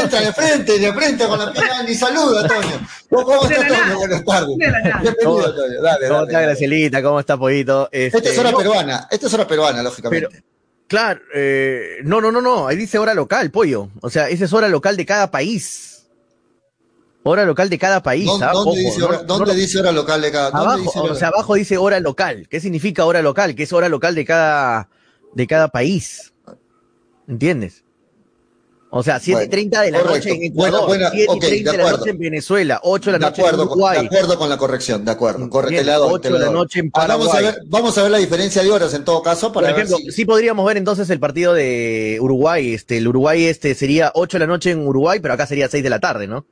Entra 0.00 0.20
de 0.20 0.32
frente, 0.32 0.78
de 0.78 0.92
frente 0.92 1.26
con 1.26 1.36
la 1.40 1.52
pierna 1.52 1.82
ni 1.82 1.92
saluda, 1.96 2.46
Toño. 2.46 2.86
¿Cómo 3.10 3.42
estás, 3.42 3.66
Toño? 3.66 3.68
nada. 3.80 3.94
Buenas 3.96 4.24
tardes. 4.24 4.56
Bienvenido, 4.56 5.14
¿Cómo- 5.24 5.42
Toño. 5.42 5.82
Dale, 5.82 6.06
¿Cómo 6.06 6.14
dale, 6.14 6.26
está 6.26 6.32
dale. 6.32 6.46
Gracielita? 6.46 7.02
¿Cómo 7.02 7.18
está 7.20 7.36
Pollito? 7.36 7.88
Esta 7.90 8.18
es 8.18 8.24
Este, 8.26 8.38
hora 8.40 8.52
no, 8.52 8.58
peruana, 8.58 9.08
esta 9.10 9.26
es 9.26 9.34
hora 9.34 9.48
peruana, 9.48 9.82
lógicamente. 9.82 10.28
Pero, 10.30 10.44
claro, 10.86 11.20
eh, 11.34 11.96
no, 12.04 12.20
no, 12.20 12.30
no, 12.30 12.40
no, 12.40 12.68
ahí 12.68 12.76
dice 12.76 12.98
hora 13.00 13.12
local, 13.14 13.50
pollo. 13.50 13.88
O 14.00 14.08
sea, 14.08 14.28
esa 14.28 14.44
es 14.44 14.52
hora 14.52 14.68
local 14.68 14.96
de 14.96 15.04
cada 15.06 15.32
país. 15.32 15.89
Hora 17.22 17.44
local 17.44 17.68
de 17.68 17.78
cada 17.78 18.02
país. 18.02 18.24
¿Dónde, 18.26 18.46
¿ah? 18.46 18.52
dónde 18.52 18.70
Ojo, 18.70 18.78
dice, 18.78 19.02
hora, 19.02 19.18
no 19.18 19.24
dónde 19.24 19.46
lo- 19.52 19.54
dice 19.54 19.78
hora 19.78 19.92
local 19.92 20.22
de 20.22 20.32
cada? 20.32 20.50
¿dónde 20.50 20.66
abajo, 20.66 20.80
dice 20.82 20.98
o 21.00 21.14
sea, 21.14 21.28
abajo 21.28 21.54
dice 21.54 21.76
hora 21.76 22.00
local. 22.00 22.46
¿Qué 22.48 22.60
significa 22.60 23.04
hora 23.04 23.20
local? 23.22 23.54
Que 23.54 23.64
es 23.64 23.72
hora 23.72 23.88
local 23.90 24.14
de 24.14 24.24
cada, 24.24 24.88
de 25.34 25.46
cada 25.46 25.68
país. 25.68 26.32
¿Entiendes? 27.28 27.84
O 28.92 29.04
sea, 29.04 29.20
7.30 29.20 29.82
de 29.82 29.90
la 29.92 30.00
correcto. 30.00 30.16
noche 30.16 30.30
en 30.34 30.42
Ecuador, 30.50 30.86
Buena, 30.88 31.08
buena, 31.08 31.10
7 31.10 31.24
y 31.32 31.36
ok, 31.36 31.40
30 31.44 31.70
de 31.70 31.76
de 31.76 31.84
la 31.84 31.90
noche 31.92 32.10
en 32.10 32.18
Venezuela, 32.18 32.80
8 32.82 33.12
de 33.12 33.12
la 33.12 33.18
de 33.18 33.30
noche 33.30 33.42
en 33.42 33.46
acuerdo, 33.46 33.68
con, 33.68 33.72
Uruguay. 33.78 34.00
de 34.00 34.06
acuerdo 34.06 34.38
con 34.38 34.48
la 34.48 34.56
corrección, 34.56 35.04
de 35.04 35.10
acuerdo. 35.12 35.48
Correcto, 35.50 35.70
Bien, 35.70 35.84
te 35.84 35.90
la 35.92 35.96
doy, 35.98 36.08
ocho 36.12 36.20
te 36.22 36.30
la 36.30 36.38
de 36.40 36.46
la 36.46 36.50
noche 36.52 36.80
en 36.80 36.90
Ah, 36.94 37.06
vamos, 37.06 37.28
a 37.28 37.30
Paraguay. 37.30 37.54
ver, 37.54 37.62
vamos 37.68 37.98
a 37.98 38.02
ver 38.02 38.10
la 38.10 38.18
diferencia 38.18 38.62
de 38.64 38.70
horas 38.72 38.92
en 38.94 39.04
todo 39.04 39.22
caso 39.22 39.52
para 39.52 39.68
Por 39.68 39.76
ejemplo, 39.76 39.96
ver 39.98 40.06
si... 40.06 40.12
sí 40.12 40.24
podríamos 40.24 40.66
ver 40.66 40.76
entonces 40.76 41.08
el 41.10 41.20
partido 41.20 41.54
de 41.54 42.18
Uruguay. 42.20 42.74
Este, 42.74 42.96
el 42.96 43.06
Uruguay 43.06 43.44
este 43.44 43.76
sería 43.76 44.10
8 44.14 44.38
de 44.38 44.40
la 44.40 44.46
noche 44.48 44.72
en 44.72 44.84
Uruguay, 44.84 45.20
pero 45.20 45.34
acá 45.34 45.46
sería 45.46 45.68
6 45.68 45.84
de 45.84 45.90
la 45.90 46.00
tarde, 46.00 46.26
¿no? 46.26 46.44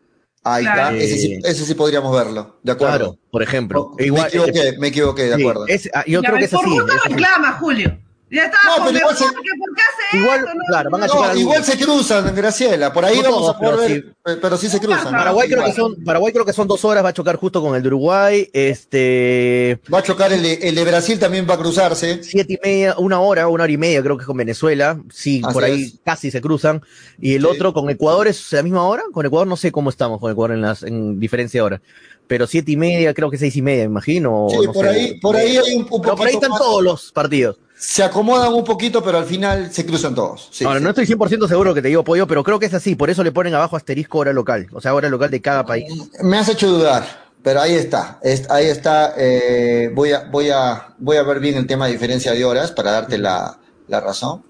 Ahí 0.55 0.64
Claro. 0.64 0.97
está, 0.97 1.05
ese 1.05 1.19
sí, 1.19 1.38
ese 1.45 1.64
sí 1.64 1.75
podríamos 1.75 2.17
verlo, 2.17 2.59
de 2.62 2.73
acuerdo. 2.73 2.97
Claro, 2.99 3.19
por 3.31 3.43
ejemplo. 3.43 3.93
No, 3.99 4.05
Igual, 4.05 4.23
me 4.23 4.28
equivoqué, 4.28 4.76
me 4.78 4.88
equivoqué, 4.88 5.23
de 5.25 5.35
sí, 5.37 5.43
acuerdo. 5.43 5.67
es- 5.67 5.90
ah, 5.95 6.05
yo 6.07 6.23
Ya 6.23 6.28
creo 6.28 6.38
que 6.38 6.45
es 6.47 6.52
es 6.52 6.59
así. 6.59 7.09
reclama, 7.11 7.52
Julio. 7.61 7.99
Ya 8.30 8.44
estaba 8.44 8.64
No, 8.64 8.85
con 8.85 8.87
pero 8.92 8.99
igual 8.99 9.16
se- 9.16 9.25
que 9.25 9.30
¿por 9.32 9.75
qué 9.75 9.82
hace 9.82 10.16
Igual, 10.18 10.38
esto? 10.40 10.54
No, 10.54 10.64
claro, 10.68 10.90
van 10.90 11.02
a 11.02 11.06
no, 11.06 11.12
chocar 11.12 11.26
No, 11.26 11.32
al- 11.32 11.38
igual 11.38 11.64
se 11.64 11.78
cruzan, 11.78 12.35
Graciela, 12.35 12.92
por 12.92 13.04
ahí 13.04 13.16
No 13.16 13.23
vamos 13.23 13.38
todos, 13.40 13.56
a 13.56 13.58
poder 13.58 13.75
pero 13.76 13.88
ver, 14.25 14.37
eh, 14.37 14.38
pero 14.42 14.56
sí 14.56 14.68
se 14.68 14.80
cruzan. 14.80 15.11
Paraguay 15.12 15.49
creo 15.49 15.64
que 15.64 15.73
son, 15.73 16.04
Paraguay 16.04 16.32
creo 16.32 16.44
que 16.44 16.52
son 16.52 16.68
dos 16.68 16.85
horas, 16.85 17.04
va 17.04 17.08
a 17.11 17.12
chocar 17.14 17.37
justo 17.37 17.62
con 17.62 17.75
el 17.75 17.82
de 17.82 17.88
Uruguay, 17.88 18.49
este, 18.52 19.80
Va 19.92 19.99
a 19.99 20.02
chocar 20.02 20.32
el 20.32 20.42
de, 20.42 20.54
el 20.54 20.75
de 20.75 20.85
Brasil, 20.85 21.18
también 21.18 21.47
va 21.49 21.54
a 21.54 21.58
cruzarse. 21.58 22.23
siete 22.23 22.54
y 22.54 22.58
media, 22.66 22.94
una 22.99 23.20
hora, 23.20 23.49
una 23.49 23.64
hora 23.64 23.73
y 23.73 23.76
media 23.78 24.02
creo 24.02 24.16
que 24.16 24.23
es 24.23 24.26
con 24.26 24.37
Venezuela, 24.37 24.99
sí, 25.12 25.40
Así 25.44 25.52
por 25.54 25.64
ahí 25.64 25.85
es. 25.85 25.94
casi 26.04 26.30
se 26.30 26.40
cruzan, 26.40 26.82
y 27.20 27.35
el 27.35 27.42
Sí. 27.42 27.49
otro 27.49 27.73
con 27.73 27.88
Ecuador 27.90 28.28
es 28.28 28.52
la 28.52 28.62
misma 28.62 28.82
hora, 28.85 29.02
con 29.12 29.25
Ecuador 29.26 29.47
no 29.47 29.56
sé 29.56 29.73
cómo 29.73 29.90
estamos 29.90 30.20
con 30.20 30.30
Ecuador 30.30 30.52
en 30.54 30.62
las, 30.62 30.82
en 30.82 31.18
diferencia 31.20 31.58
de 31.61 31.62
hora, 31.62 31.80
pero 32.28 32.47
siete 32.47 32.70
y 32.73 32.76
media, 32.76 33.12
creo 33.14 33.30
que 33.30 33.38
seis 33.38 33.56
y 33.56 33.62
media, 33.62 33.82
me 33.85 33.90
imagino. 33.90 34.47
Sí, 34.50 34.58
no 34.66 34.73
por 34.73 34.85
sé. 34.85 34.90
ahí, 34.90 35.14
por 35.18 35.37
ahí 35.37 35.56
hay 35.56 35.75
un, 35.75 35.87
un 35.90 36.00
Pero 36.02 36.14
por 36.16 36.26
ahí 36.28 36.35
poquito 36.35 36.37
están 36.37 36.50
más. 36.50 36.58
todos 36.61 36.82
los 36.85 37.11
partidos. 37.12 37.58
Se 37.76 38.02
acomodan 38.02 38.52
un 38.54 38.64
poquito, 38.64 39.02
pero 39.02 39.18
al 39.18 39.25
final 39.25 39.73
se 39.73 39.87
cruzan 39.87 40.14
todos. 40.14 40.49
Sí, 40.52 40.64
Ahora, 40.64 40.78
sí. 40.78 40.85
no 40.85 40.90
estoy 40.90 41.06
100% 41.06 41.49
seguro 41.49 41.75
que 41.75 41.82
te 41.82 41.88
digo 41.88 42.02
pollo, 42.04 42.26
pero 42.26 42.42
creo 42.44 42.58
que 42.58 42.66
es 42.66 42.75
así, 42.75 42.94
por 42.97 43.08
eso 43.11 43.23
le 43.25 43.32
ponen 43.32 43.54
abajo 43.54 43.76
asterisco 43.76 44.18
hora 44.18 44.32
local, 44.32 44.66
o 44.73 44.80
sea, 44.80 44.94
hora 44.94 45.08
local 45.08 45.30
de 45.30 45.40
cada 45.40 45.64
país. 45.64 45.87
Me 46.23 46.38
has 46.38 46.49
hecho 46.49 46.68
dudar, 46.68 47.04
pero 47.42 47.61
ahí 47.61 47.75
está. 47.75 48.18
Es- 48.23 48.50
ahí 48.50 48.66
está. 48.66 49.14
eh, 49.16 49.90
voy, 49.94 50.12
a, 50.12 50.25
voy, 50.30 50.50
a, 50.50 50.88
voy 50.99 51.16
a 51.16 51.23
ver 51.23 51.38
bien 51.40 51.56
el 51.56 51.66
tema 51.68 51.87
de 51.87 51.92
diferencia 51.92 52.32
de 52.32 52.44
horas 52.44 52.73
para 52.73 52.90
darte 52.90 53.16
la, 53.16 53.58
la 53.87 54.00
razón. 54.00 54.42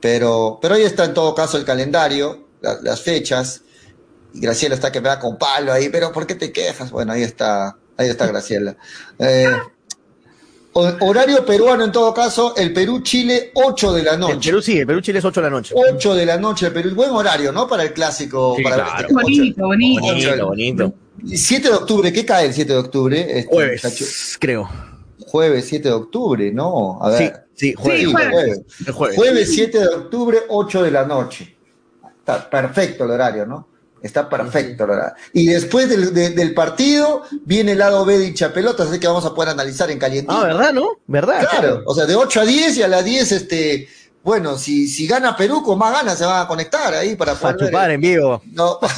Pero, 0.00 0.58
pero 0.60 0.74
ahí 0.74 0.82
está 0.82 1.04
en 1.04 1.14
todo 1.14 1.34
caso 1.34 1.56
el 1.56 1.64
calendario, 1.64 2.48
la- 2.60 2.78
las 2.82 3.00
fechas. 3.00 3.62
Y 4.34 4.40
Graciela 4.40 4.74
está 4.74 4.90
que 4.92 5.00
me 5.00 5.08
da 5.08 5.18
con 5.20 5.38
palo 5.38 5.72
ahí, 5.72 5.88
pero 5.88 6.10
¿por 6.12 6.26
qué 6.26 6.34
te 6.34 6.52
quejas? 6.52 6.90
Bueno, 6.90 7.12
ahí 7.12 7.22
está, 7.22 7.76
ahí 7.96 8.08
está 8.08 8.26
Graciela. 8.26 8.76
Eh, 9.18 9.48
ho- 10.72 10.96
horario 11.00 11.44
peruano 11.46 11.84
en 11.84 11.92
todo 11.92 12.12
caso, 12.12 12.54
el 12.56 12.72
Perú-Chile, 12.72 13.52
8 13.54 13.92
de 13.92 14.02
la 14.02 14.14
El 14.14 14.20
noche. 14.20 14.50
Perú 14.50 14.60
sí, 14.62 14.78
el 14.78 14.86
Perú 14.86 15.00
Chile 15.00 15.20
es 15.20 15.24
8 15.24 15.40
de 15.40 15.44
la 15.44 15.50
noche. 15.50 15.74
8 15.76 16.14
de 16.14 16.26
la 16.26 16.36
noche, 16.36 16.66
el 16.66 16.72
Perú. 16.72 16.90
Buen 16.94 17.10
horario, 17.10 17.52
¿no? 17.52 17.68
Para 17.68 17.84
el 17.84 17.92
clásico. 17.92 18.54
Sí, 18.56 18.62
para 18.64 18.76
claro. 18.84 19.06
ocho- 19.08 19.14
Bonito, 19.14 19.62
bonito. 19.66 20.02
Bonito, 20.02 20.46
bonito. 20.46 20.94
7 21.32 21.68
de 21.68 21.74
octubre, 21.74 22.12
¿qué 22.12 22.24
cae 22.26 22.46
el 22.46 22.52
7 22.54 22.72
de 22.72 22.78
octubre? 22.78 23.20
Este, 23.38 23.54
muchacho? 23.54 24.04
Jueves, 24.04 24.36
creo. 24.40 24.68
Jueves 25.26 25.64
7 25.68 25.88
de 25.88 25.94
octubre, 25.94 26.50
¿no? 26.52 26.98
A 27.00 27.16
Sí, 27.16 27.24
ver. 27.24 27.46
sí, 27.54 27.72
jueves. 27.74 28.00
Sí, 28.00 28.06
jueves. 28.12 28.32
jueves. 28.32 28.60
El 28.86 28.92
jueves. 28.92 29.16
Jueves 29.16 29.54
7 29.54 29.78
de 29.78 29.86
octubre, 29.88 30.38
8 30.48 30.82
de 30.82 30.90
la 30.90 31.04
noche. 31.06 31.56
Está 32.18 32.50
perfecto 32.50 33.04
el 33.04 33.12
horario, 33.12 33.46
¿no? 33.46 33.68
Está 34.04 34.28
perfecto 34.28 34.84
horario. 34.84 35.14
Y 35.32 35.46
después 35.46 35.88
del, 35.88 36.12
de- 36.12 36.30
del 36.30 36.52
partido 36.54 37.22
viene 37.44 37.72
el 37.72 37.78
lado 37.78 38.04
B 38.04 38.18
de 38.18 38.28
hinchapelotas, 38.28 38.88
así 38.90 39.00
que 39.00 39.06
vamos 39.08 39.24
a 39.24 39.34
poder 39.34 39.48
analizar 39.50 39.90
en 39.90 39.98
calientito. 39.98 40.32
Ah, 40.36 40.44
¿verdad, 40.44 40.72
no? 40.74 40.98
¿Verdad? 41.06 41.48
Claro, 41.50 41.82
o 41.86 41.94
sea, 41.94 42.04
de 42.04 42.14
8 42.14 42.40
a 42.42 42.44
10 42.44 42.76
y 42.76 42.82
a 42.82 42.88
las 42.88 43.02
10, 43.04 43.32
este, 43.32 43.88
bueno, 44.22 44.58
si, 44.58 44.86
si 44.88 45.06
gana 45.06 45.34
Perú, 45.36 45.62
con 45.62 45.78
más 45.78 45.92
ganas 45.92 46.18
se 46.18 46.24
van 46.26 46.42
a 46.44 46.46
conectar 46.46 46.92
ahí 46.94 47.16
para 47.16 47.32
Para 47.34 47.40
poder 47.54 47.56
ver. 47.56 47.68
chupar 47.70 47.90
en 47.92 48.00
vivo. 48.02 48.42
No. 48.52 48.78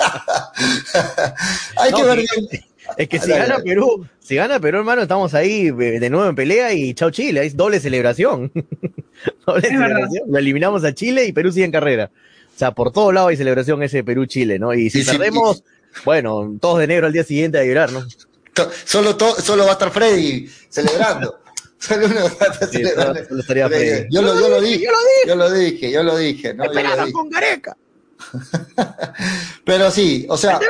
Hay 1.76 1.92
que 1.92 2.02
ver 2.02 2.16
bien. 2.18 2.48
Es 2.96 3.08
que 3.08 3.20
si 3.20 3.30
Dale, 3.30 3.46
gana. 3.46 3.58
Perú, 3.62 4.06
si 4.18 4.34
gana 4.36 4.58
Perú, 4.58 4.78
hermano, 4.78 5.02
estamos 5.02 5.32
ahí 5.34 5.68
eh, 5.68 6.00
de 6.00 6.10
nuevo 6.10 6.28
en 6.28 6.34
pelea 6.34 6.72
y 6.72 6.92
chao 6.94 7.10
Chile, 7.10 7.44
es 7.46 7.56
doble 7.56 7.78
celebración. 7.78 8.50
doble 9.46 9.68
Es 9.68 9.72
verdad. 9.72 9.86
celebración. 9.88 10.24
Lo 10.28 10.38
eliminamos 10.38 10.82
a 10.84 10.92
Chile 10.94 11.24
y 11.26 11.32
Perú 11.32 11.52
sigue 11.52 11.66
en 11.66 11.72
carrera. 11.72 12.10
O 12.60 12.62
sea, 12.62 12.72
por 12.72 12.92
todos 12.92 13.14
lados 13.14 13.30
hay 13.30 13.38
celebración 13.38 13.82
ese 13.82 14.04
Perú-Chile, 14.04 14.58
¿no? 14.58 14.74
Y 14.74 14.90
si 14.90 14.98
Y 14.98 15.04
si- 15.04 15.16
bueno, 16.04 16.58
todos 16.60 16.78
de 16.78 16.86
negro 16.88 17.06
al 17.06 17.12
día 17.14 17.24
siguiente 17.24 17.58
a 17.58 17.64
llorar, 17.64 17.90
¿no? 17.90 18.06
To- 18.52 18.70
Solo, 18.84 19.16
to- 19.16 19.40
solo 19.40 19.64
va 19.64 19.70
a 19.70 19.72
estar 19.72 19.90
Freddy 19.90 20.46
celebrando. 20.68 21.40
Solo 21.78 22.04
uno 22.04 22.16
va 22.16 22.22
a 22.22 22.52
estar 22.52 22.68
Sí, 22.68 22.76
celebrando. 22.76 23.14
solo- 23.14 23.28
solo 23.28 23.40
estaría 23.40 23.66
Freddy. 23.68 24.06
Yo 24.10 24.20
lo, 24.20 24.38
yo 24.38 24.48
lo 24.50 24.60
dije, 24.60 24.84
yo 24.84 24.90
lo 24.90 24.98
yo 25.26 25.34
lo 25.36 25.50
dije, 25.50 25.90
yo 25.90 26.02
lo 26.02 26.16
dije, 26.18 26.52
¿no? 26.52 26.64
Yo 26.66 26.72
lo 26.82 26.96
dije. 27.04 27.12
con 27.12 27.30
Gareca. 27.30 27.76
Pero 29.64 29.90
sí, 29.90 30.26
o 30.28 30.36
sea, 30.36 30.60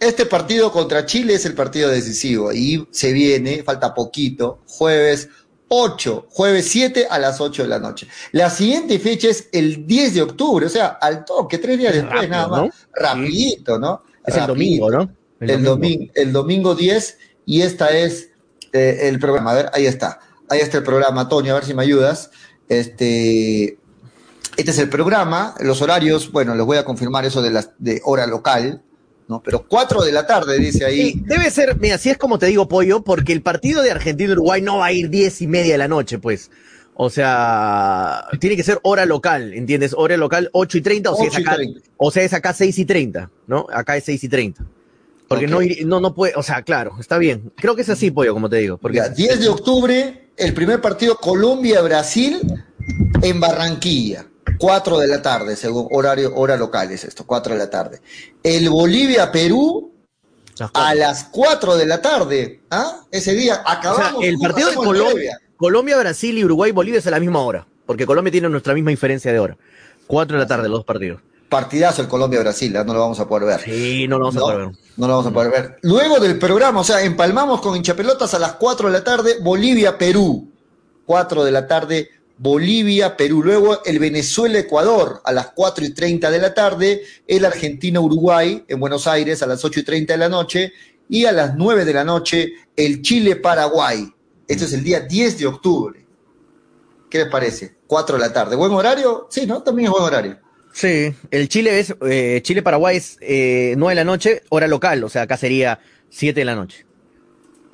este 0.00 0.24
partido 0.24 0.72
contra 0.72 1.04
Chile 1.04 1.34
es 1.34 1.44
el 1.44 1.52
partido 1.54 1.90
decisivo 1.90 2.54
y 2.54 2.86
se 2.90 3.12
viene, 3.12 3.62
falta 3.62 3.92
poquito, 3.92 4.60
jueves 4.66 5.28
8, 5.74 6.26
jueves 6.28 6.68
7 6.68 7.06
a 7.08 7.18
las 7.18 7.40
8 7.40 7.62
de 7.62 7.68
la 7.68 7.78
noche. 7.78 8.06
La 8.32 8.50
siguiente 8.50 8.98
fecha 8.98 9.28
es 9.28 9.48
el 9.52 9.86
10 9.86 10.14
de 10.14 10.22
octubre, 10.22 10.66
o 10.66 10.68
sea, 10.68 10.98
al 11.00 11.24
toque, 11.24 11.56
tres 11.56 11.78
días 11.78 11.94
Es 11.94 12.02
después 12.02 12.28
rápido, 12.28 12.36
nada 12.36 12.48
más. 12.48 12.60
¿no? 12.60 12.70
Rapidito, 12.94 13.78
¿no? 13.78 14.02
Es 14.26 14.36
el 14.36 14.46
domingo, 14.46 14.90
¿no? 14.90 15.10
El, 15.40 15.64
domingo, 15.64 16.12
el 16.14 16.32
domingo 16.32 16.74
10 16.74 17.18
y 17.46 17.62
esta 17.62 17.90
es 17.90 18.28
eh, 18.74 19.08
el 19.08 19.18
programa. 19.18 19.52
A 19.52 19.54
ver, 19.54 19.70
ahí 19.72 19.86
está. 19.86 20.20
Ahí 20.50 20.60
está 20.60 20.76
el 20.76 20.84
programa, 20.84 21.26
Toño, 21.30 21.52
a 21.52 21.54
ver 21.54 21.64
si 21.64 21.72
me 21.72 21.82
ayudas. 21.82 22.30
Este, 22.68 23.78
este 24.58 24.70
es 24.70 24.78
el 24.78 24.90
programa, 24.90 25.54
los 25.60 25.80
horarios, 25.80 26.30
bueno, 26.30 26.54
les 26.54 26.66
voy 26.66 26.76
a 26.76 26.84
confirmar 26.84 27.24
eso 27.24 27.40
de, 27.40 27.50
las, 27.50 27.70
de 27.78 28.02
hora 28.04 28.26
local, 28.26 28.82
¿no? 29.28 29.42
Pero 29.42 29.64
4 29.66 30.02
de 30.02 30.12
la 30.12 30.26
tarde, 30.26 30.58
dice 30.58 30.84
ahí. 30.84 31.12
Sí, 31.12 31.22
debe 31.24 31.50
ser, 31.50 31.78
mira, 31.78 31.96
así 31.96 32.10
es 32.10 32.18
como 32.18 32.38
te 32.38 32.46
digo, 32.46 32.68
Pollo, 32.68 33.02
porque 33.02 33.32
el 33.32 33.42
partido 33.42 33.82
de 33.82 33.90
Argentina-Uruguay 33.90 34.62
no 34.62 34.78
va 34.78 34.86
a 34.86 34.92
ir 34.92 35.10
diez 35.10 35.40
y 35.42 35.46
media 35.46 35.72
de 35.72 35.78
la 35.78 35.88
noche, 35.88 36.18
pues. 36.18 36.50
O 36.94 37.08
sea, 37.08 38.26
tiene 38.38 38.54
que 38.54 38.62
ser 38.62 38.78
hora 38.82 39.06
local, 39.06 39.54
¿entiendes? 39.54 39.94
Hora 39.96 40.16
local 40.16 40.50
8 40.52 40.78
y 40.78 40.80
30, 40.82 41.10
o, 41.10 41.16
sea, 41.16 41.26
es 41.26 41.32
8 41.32 41.40
y 41.40 41.42
acá, 41.42 41.54
30. 41.56 41.80
o 41.96 42.10
sea, 42.10 42.22
es 42.22 42.32
acá 42.34 42.52
6 42.52 42.78
y 42.78 42.84
30, 42.84 43.30
¿no? 43.46 43.66
Acá 43.72 43.96
es 43.96 44.04
6 44.04 44.24
y 44.24 44.28
30. 44.28 44.64
Porque 45.26 45.46
no, 45.46 45.60
no, 45.86 46.00
no 46.00 46.14
puede, 46.14 46.34
o 46.36 46.42
sea, 46.42 46.62
claro, 46.62 46.96
está 47.00 47.16
bien. 47.16 47.50
Creo 47.56 47.74
que 47.74 47.82
es 47.82 47.88
así, 47.88 48.10
Pollo, 48.10 48.34
como 48.34 48.50
te 48.50 48.56
digo. 48.56 48.76
Porque 48.76 48.98
Ya, 48.98 49.08
10 49.08 49.40
de 49.40 49.48
octubre, 49.48 50.28
el 50.36 50.52
primer 50.52 50.82
partido 50.82 51.16
Colombia-Brasil 51.16 52.40
en 53.22 53.40
Barranquilla. 53.40 54.26
4 54.62 54.98
de 54.98 55.08
la 55.08 55.20
tarde, 55.20 55.56
según 55.56 55.88
horario, 55.90 56.32
hora 56.36 56.56
local 56.56 56.92
es 56.92 57.02
esto, 57.02 57.24
4 57.26 57.54
de 57.54 57.58
la 57.58 57.68
tarde. 57.68 58.00
El 58.44 58.70
Bolivia-Perú 58.70 59.92
a 60.72 60.94
las 60.94 61.24
4 61.32 61.76
de 61.76 61.84
la 61.84 62.00
tarde. 62.00 62.60
¿Ah? 62.70 63.00
Ese 63.10 63.32
día 63.34 63.54
O 63.54 63.56
sea, 63.56 63.72
acabamos. 63.72 64.22
el 64.22 64.38
partido 64.38 64.70
de 64.70 64.76
Colombia. 64.76 65.38
Colombia, 65.56 65.98
Brasil 65.98 66.38
y 66.38 66.44
Uruguay, 66.44 66.70
Bolivia 66.70 67.00
es 67.00 67.06
a 67.08 67.10
la 67.10 67.18
misma 67.18 67.40
hora. 67.40 67.66
Porque 67.86 68.06
Colombia 68.06 68.30
tiene 68.30 68.48
nuestra 68.48 68.72
misma 68.72 68.90
diferencia 68.90 69.32
de 69.32 69.40
hora. 69.40 69.56
4 70.06 70.36
de 70.36 70.42
la 70.44 70.46
tarde, 70.46 70.68
los 70.68 70.78
dos 70.78 70.84
partidos. 70.84 71.20
Partidazo 71.48 72.00
el 72.00 72.06
Colombia-Brasil, 72.06 72.76
¿ah? 72.76 72.84
no 72.84 72.94
lo 72.94 73.00
vamos 73.00 73.18
a 73.18 73.26
poder 73.26 73.48
ver. 73.48 73.60
Sí, 73.62 74.06
no 74.06 74.16
lo 74.18 74.26
vamos 74.26 74.36
a 74.36 74.40
poder 74.46 74.58
ver. 74.58 74.68
no 74.96 75.06
lo 75.08 75.12
vamos 75.12 75.26
a 75.26 75.30
poder 75.32 75.50
ver. 75.50 75.78
Luego 75.82 76.20
del 76.20 76.38
programa, 76.38 76.82
o 76.82 76.84
sea, 76.84 77.02
empalmamos 77.02 77.60
con 77.60 77.74
hinchapelotas 77.74 78.32
a 78.34 78.38
las 78.38 78.52
4 78.52 78.86
de 78.86 78.92
la 78.92 79.02
tarde, 79.02 79.38
Bolivia-Perú. 79.42 80.52
4 81.04 81.42
de 81.42 81.50
la 81.50 81.66
tarde, 81.66 82.10
Bolivia-Perú. 82.42 83.42
Luego 83.42 83.84
el 83.84 84.00
Venezuela-Ecuador 84.00 85.22
a 85.24 85.32
las 85.32 85.52
4 85.52 85.84
y 85.84 85.94
30 85.94 86.30
de 86.30 86.38
la 86.38 86.52
tarde, 86.52 87.02
el 87.26 87.44
Argentina-Uruguay 87.44 88.64
en 88.66 88.80
Buenos 88.80 89.06
Aires 89.06 89.42
a 89.42 89.46
las 89.46 89.64
8 89.64 89.80
y 89.80 89.82
30 89.84 90.14
de 90.14 90.18
la 90.18 90.28
noche 90.28 90.72
y 91.08 91.24
a 91.24 91.32
las 91.32 91.54
9 91.54 91.84
de 91.84 91.94
la 91.94 92.04
noche 92.04 92.52
el 92.74 93.00
Chile-Paraguay. 93.00 94.12
Esto 94.48 94.64
es 94.64 94.72
el 94.72 94.82
día 94.82 95.00
10 95.00 95.38
de 95.38 95.46
octubre. 95.46 96.02
¿qué 97.12 97.18
les 97.18 97.28
parece? 97.28 97.74
4 97.86 98.16
de 98.16 98.20
la 98.22 98.32
tarde. 98.32 98.56
¿Buen 98.56 98.72
horario? 98.72 99.28
Sí, 99.30 99.46
¿no? 99.46 99.62
También 99.62 99.86
es 99.86 99.92
buen 99.92 100.04
horario. 100.04 100.38
Sí, 100.72 101.14
el 101.30 101.48
Chile 101.48 101.78
es, 101.78 101.94
eh, 102.08 102.40
Chile-Paraguay 102.42 102.96
es 102.96 103.18
eh, 103.20 103.74
9 103.76 103.90
de 103.90 103.94
la 103.94 104.04
noche, 104.04 104.42
hora 104.48 104.66
local, 104.66 105.04
o 105.04 105.10
sea, 105.10 105.22
acá 105.22 105.36
sería 105.36 105.78
7 106.08 106.40
de 106.40 106.44
la 106.46 106.54
noche. 106.54 106.86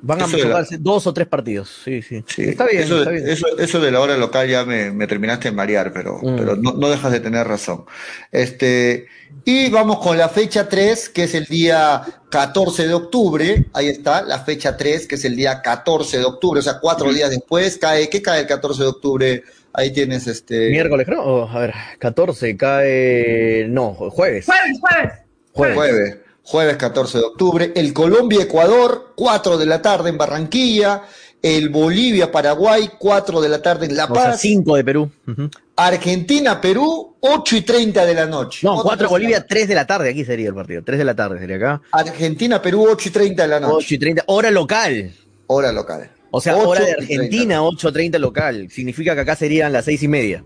Van 0.01 0.21
a 0.21 0.25
Eso 0.25 0.37
de 0.37 0.43
la- 0.43 0.49
jugarse 0.49 0.77
dos 0.79 1.07
o 1.07 1.13
tres 1.13 1.27
partidos, 1.27 1.81
sí, 1.83 2.01
sí. 2.01 2.23
Sí, 2.25 2.43
está 2.43 2.65
bien, 2.65 2.83
eso, 2.83 2.99
está 2.99 3.11
bien. 3.11 3.27
Eso, 3.27 3.45
eso 3.59 3.79
de 3.81 3.91
la 3.91 3.99
hora 3.99 4.15
local 4.15 4.47
ya 4.47 4.63
me, 4.63 4.91
me 4.91 5.07
terminaste 5.07 5.49
de 5.49 5.55
marear, 5.55 5.91
pero, 5.91 6.19
Mm. 6.21 6.37
pero 6.37 6.55
no, 6.55 6.71
no 6.73 6.89
dejas 6.89 7.11
de 7.11 7.19
tener 7.19 7.45
razón. 7.45 7.83
Este, 8.31 9.07
y 9.43 9.69
vamos 9.69 9.99
con 9.99 10.17
la 10.17 10.29
fecha 10.29 10.69
3, 10.69 11.09
que 11.09 11.23
es 11.23 11.35
el 11.35 11.45
día 11.45 12.01
14 12.31 12.87
de 12.87 12.93
octubre. 12.93 13.65
Ahí 13.73 13.87
está, 13.89 14.21
la 14.21 14.39
fecha 14.39 14.77
3, 14.77 15.05
que 15.05 15.15
es 15.15 15.25
el 15.25 15.35
día 15.35 15.61
14 15.61 16.17
de 16.19 16.23
octubre, 16.25 16.59
o 16.59 16.63
sea, 16.63 16.79
cuatro 16.79 17.11
días 17.11 17.29
después. 17.29 17.77
Cae, 17.77 18.07
¿Qué 18.09 18.21
cae 18.21 18.41
el 18.41 18.47
14 18.47 18.83
de 18.83 18.87
octubre? 18.89 19.43
Ahí 19.73 19.91
tienes 19.91 20.27
este. 20.27 20.69
Miércoles, 20.69 21.05
creo. 21.05 21.21
Oh, 21.23 21.47
a 21.49 21.59
ver, 21.59 21.73
14, 21.99 22.55
cae. 22.57 23.67
No, 23.69 23.93
jueves. 23.93 24.45
Jueves, 24.45 24.79
jueves. 24.79 25.13
Jueves. 25.51 25.75
Jueves, 25.75 26.17
jueves 26.49 26.77
14 26.77 27.19
de 27.19 27.23
octubre. 27.25 27.71
El 27.75 27.93
Colombia-Ecuador, 27.93 29.13
4 29.15 29.57
de 29.59 29.65
la 29.67 29.83
tarde 29.83 30.09
en 30.09 30.17
Barranquilla. 30.17 31.03
El 31.43 31.69
Bolivia-Paraguay, 31.69 32.89
4 32.97 33.39
de 33.39 33.49
la 33.49 33.61
tarde 33.61 33.85
en 33.85 33.95
La 33.95 34.05
O 34.05 34.15
sea, 34.15 34.31
Paz. 34.31 34.41
5 34.41 34.75
de 34.75 34.83
Perú. 34.83 35.11
Ujú. 35.27 35.49
Argentina-Perú, 35.75 37.15
8 37.19 37.55
y 37.55 37.61
30 37.61 38.03
de 38.05 38.13
la 38.15 38.25
noche. 38.25 38.61
No, 38.63 38.73
Otra 38.73 38.83
4 38.83 39.07
cosa. 39.07 39.13
Bolivia, 39.13 39.45
3 39.45 39.67
de 39.67 39.75
la 39.75 39.85
tarde. 39.85 40.09
Aquí 40.09 40.25
sería 40.25 40.47
el 40.49 40.55
partido. 40.55 40.81
3 40.83 40.97
de 40.97 41.05
la 41.05 41.15
tarde 41.15 41.39
sería 41.39 41.57
acá. 41.57 41.81
Argentina-Perú, 41.91 42.87
8 42.91 43.09
y 43.09 43.11
30 43.11 43.43
de 43.43 43.47
la 43.47 43.59
noche. 43.59 43.85
8 43.85 43.93
y 43.93 43.97
30. 43.99 44.23
Hora 44.25 44.49
local. 44.51 45.13
Hora 45.47 45.71
local. 45.71 46.09
O 46.31 46.41
sea, 46.41 46.57
8 46.57 46.67
hora 46.67 46.83
de 46.83 46.91
y 46.91 46.95
30. 46.95 47.13
Argentina, 47.13 47.61
8.30 47.61 48.17
local. 48.19 48.69
Significa 48.71 49.13
que 49.15 49.21
acá 49.21 49.35
serían 49.35 49.71
las 49.71 49.85
6 49.85 50.01
y 50.03 50.07
media. 50.07 50.43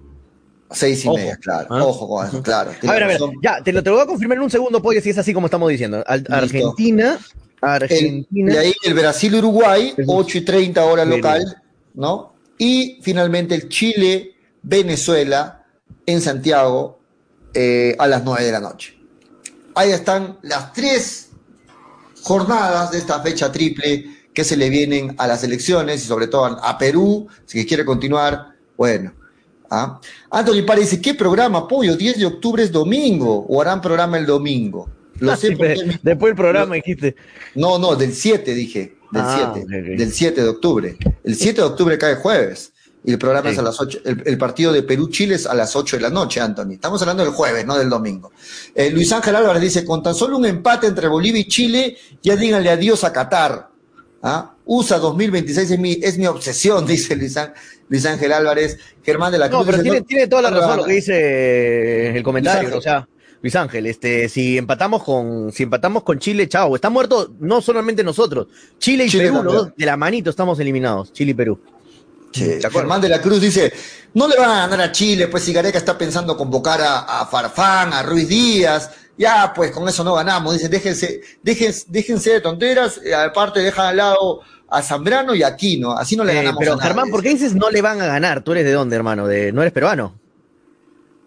6 0.73 1.05
y 1.05 1.07
Ojo. 1.07 1.17
media, 1.17 1.35
claro. 1.37 1.67
¿Ah? 1.69 1.83
Ojo 1.83 2.07
con 2.07 2.27
eso, 2.27 2.41
claro. 2.43 2.71
A 2.87 2.91
ver, 2.93 3.03
a 3.03 3.07
ver, 3.07 3.19
ya, 3.41 3.61
te 3.63 3.71
lo, 3.71 3.81
te 3.83 3.89
lo 3.89 3.95
voy 3.97 4.03
a 4.03 4.07
confirmar 4.07 4.37
en 4.37 4.43
un 4.43 4.49
segundo, 4.49 4.81
Pollo, 4.81 5.01
si 5.01 5.09
es 5.11 5.17
así 5.17 5.33
como 5.33 5.47
estamos 5.47 5.69
diciendo. 5.69 6.03
Al- 6.05 6.25
Argentina, 6.29 7.17
El, 7.61 7.69
Argentina. 7.69 8.53
de 8.53 8.59
ahí 8.59 8.73
el 8.83 8.93
Brasil-Uruguay, 8.93 9.93
Eso. 9.97 10.11
8 10.11 10.37
y 10.39 10.41
30 10.41 10.83
hora 10.85 11.05
local, 11.05 11.61
¿no? 11.93 12.33
Y 12.57 12.99
finalmente 13.01 13.55
el 13.55 13.69
Chile-Venezuela 13.69 15.63
en 16.05 16.21
Santiago 16.21 16.99
eh, 17.53 17.95
a 17.99 18.07
las 18.07 18.23
9 18.23 18.43
de 18.45 18.51
la 18.51 18.59
noche. 18.59 18.97
Ahí 19.75 19.91
están 19.91 20.37
las 20.41 20.73
tres 20.73 21.29
jornadas 22.21 22.91
de 22.91 22.97
esta 22.99 23.21
fecha 23.21 23.51
triple 23.51 24.05
que 24.33 24.43
se 24.43 24.57
le 24.57 24.69
vienen 24.69 25.15
a 25.17 25.27
las 25.27 25.43
elecciones 25.43 26.03
y 26.03 26.07
sobre 26.07 26.27
todo 26.27 26.45
a, 26.45 26.77
Perú, 26.77 27.27
si 27.45 27.65
quiere 27.65 27.85
continuar, 27.85 28.49
bueno. 28.77 29.13
¿Ah? 29.73 29.99
Anthony 30.29 30.63
dice, 30.77 31.01
¿qué 31.01 31.13
programa, 31.13 31.67
Pollo? 31.67 31.95
10 31.97 32.17
de 32.19 32.25
octubre 32.25 32.63
es 32.63 32.71
domingo, 32.71 33.45
o 33.47 33.61
harán 33.61 33.81
programa 33.81 34.17
el 34.17 34.25
domingo. 34.25 34.89
Lo 35.19 35.31
Ah, 35.31 35.37
sé 35.37 35.47
sí, 35.49 35.55
Después 36.01 36.29
del 36.31 36.35
programa 36.35 36.75
dijiste. 36.75 37.15
no, 37.55 37.77
no, 37.79 37.95
del 37.95 38.13
7 38.13 38.53
dije. 38.53 38.95
Del 39.11 39.21
Ah, 39.21 39.51
7. 39.53 39.59
ok, 39.65 39.91
ok. 39.91 39.97
Del 39.97 40.11
7 40.11 40.41
de 40.41 40.47
octubre. 40.49 40.97
El 41.23 41.35
7 41.35 41.61
de 41.61 41.67
octubre 41.67 41.97
cae 41.97 42.15
jueves. 42.15 42.71
Y 43.05 43.11
el 43.11 43.17
programa 43.19 43.49
es 43.49 43.59
a 43.59 43.61
las 43.61 43.79
8. 43.81 43.99
El, 44.05 44.23
el 44.25 44.37
partido 44.37 44.71
de 44.71 44.81
Perú-Chile 44.81 45.35
es 45.35 45.45
a 45.45 45.53
las 45.53 45.75
8 45.75 45.97
de 45.97 46.01
la 46.03 46.09
noche, 46.09 46.39
Anthony. 46.39 46.71
Estamos 46.71 47.01
hablando 47.01 47.23
del 47.23 47.33
jueves, 47.33 47.65
no 47.65 47.77
del 47.77 47.89
domingo. 47.89 48.31
Eh, 48.73 48.89
Luis 48.91 49.11
Ángel 49.11 49.35
Álvarez 49.35 49.61
dice: 49.61 49.83
con 49.83 50.01
tan 50.01 50.15
solo 50.15 50.37
un 50.37 50.45
empate 50.45 50.87
entre 50.87 51.09
Bolivia 51.09 51.41
y 51.41 51.47
Chile, 51.49 51.97
ya 52.21 52.37
díganle 52.37 52.69
adiós 52.69 53.03
a 53.03 53.11
Qatar. 53.11 53.69
¿Ah? 54.21 54.52
USA 54.65 54.97
2026 54.99 55.71
es 55.71 55.79
mi, 55.79 55.99
es 56.01 56.17
mi 56.17 56.25
obsesión, 56.27 56.85
dice 56.87 57.15
Luis, 57.15 57.37
Luis 57.89 58.05
Ángel 58.05 58.31
Álvarez. 58.33 58.77
Germán 59.03 59.31
de 59.31 59.37
la 59.39 59.49
Cruz. 59.49 59.59
No, 59.65 59.71
pero 59.71 59.83
tiene, 59.83 59.99
no- 59.99 60.05
tiene 60.05 60.27
toda 60.27 60.41
la 60.43 60.51
no 60.51 60.59
razón 60.59 60.77
lo 60.77 60.83
que 60.85 60.93
dice 60.93 62.15
el 62.17 62.23
comentario, 62.23 62.69
Luis 62.69 62.75
Ángel. 62.75 62.79
o 62.79 62.81
sea, 62.81 63.07
Luis 63.41 63.55
Ángel, 63.57 63.85
este, 63.87 64.29
si 64.29 64.57
empatamos 64.57 65.03
con, 65.03 65.51
si 65.51 65.63
empatamos 65.63 66.03
con 66.03 66.17
Chile, 66.17 66.47
chao, 66.47 66.75
está 66.75 66.89
muerto 66.89 67.33
no 67.41 67.61
solamente 67.61 68.01
nosotros, 68.03 68.47
Chile 68.79 69.03
y 69.05 69.09
Chile 69.09 69.25
Perú, 69.25 69.35
también. 69.35 69.55
los 69.55 69.65
dos 69.65 69.73
de 69.75 69.85
la 69.85 69.97
manito 69.97 70.29
estamos 70.29 70.57
eliminados, 70.61 71.11
Chile 71.11 71.31
y 71.31 71.33
Perú. 71.33 71.59
Germán 72.33 72.99
de 73.01 73.09
la 73.09 73.21
Cruz 73.21 73.41
dice, 73.41 73.71
no 74.15 74.27
le 74.27 74.37
van 74.37 74.49
a 74.49 74.67
ganar 74.67 74.81
a 74.87 74.91
Chile, 74.91 75.27
pues 75.27 75.43
si 75.43 75.53
Gareca 75.53 75.77
está 75.77 75.95
pensando 75.97 76.35
convocar 76.35 76.81
a, 76.81 76.99
a 77.21 77.25
Farfán, 77.27 77.93
a 77.93 78.01
Ruiz 78.01 78.27
Díaz, 78.27 78.89
ya 79.17 79.51
pues 79.53 79.69
con 79.71 79.87
eso 79.87 80.03
no 80.03 80.15
ganamos, 80.15 80.53
dice, 80.53 80.67
déjense, 80.69 81.21
déjense, 81.43 81.85
déjense 81.89 82.31
de 82.31 82.41
tonteras, 82.41 82.99
aparte 83.15 83.59
dejan 83.59 83.87
al 83.87 83.97
lado 83.97 84.39
a 84.73 84.81
Zambrano 84.81 85.35
y 85.35 85.43
a 85.43 85.47
Aquino, 85.47 85.93
así 85.93 86.15
no 86.15 86.23
le 86.23 86.33
Eh, 86.33 86.35
ganamos 86.35 86.59
pero 86.59 86.73
a 86.73 86.75
nadie. 86.77 86.87
Germán, 86.87 87.09
¿por 87.09 87.21
qué 87.21 87.29
dices 87.29 87.53
no 87.55 87.69
le 87.69 87.81
van 87.81 88.01
a 88.01 88.05
ganar? 88.05 88.43
¿Tú 88.43 88.51
eres 88.53 88.65
de 88.65 88.71
dónde, 88.71 88.95
hermano? 88.95 89.27
De, 89.27 89.51
¿No 89.51 89.61
eres 89.61 89.73
peruano? 89.73 90.19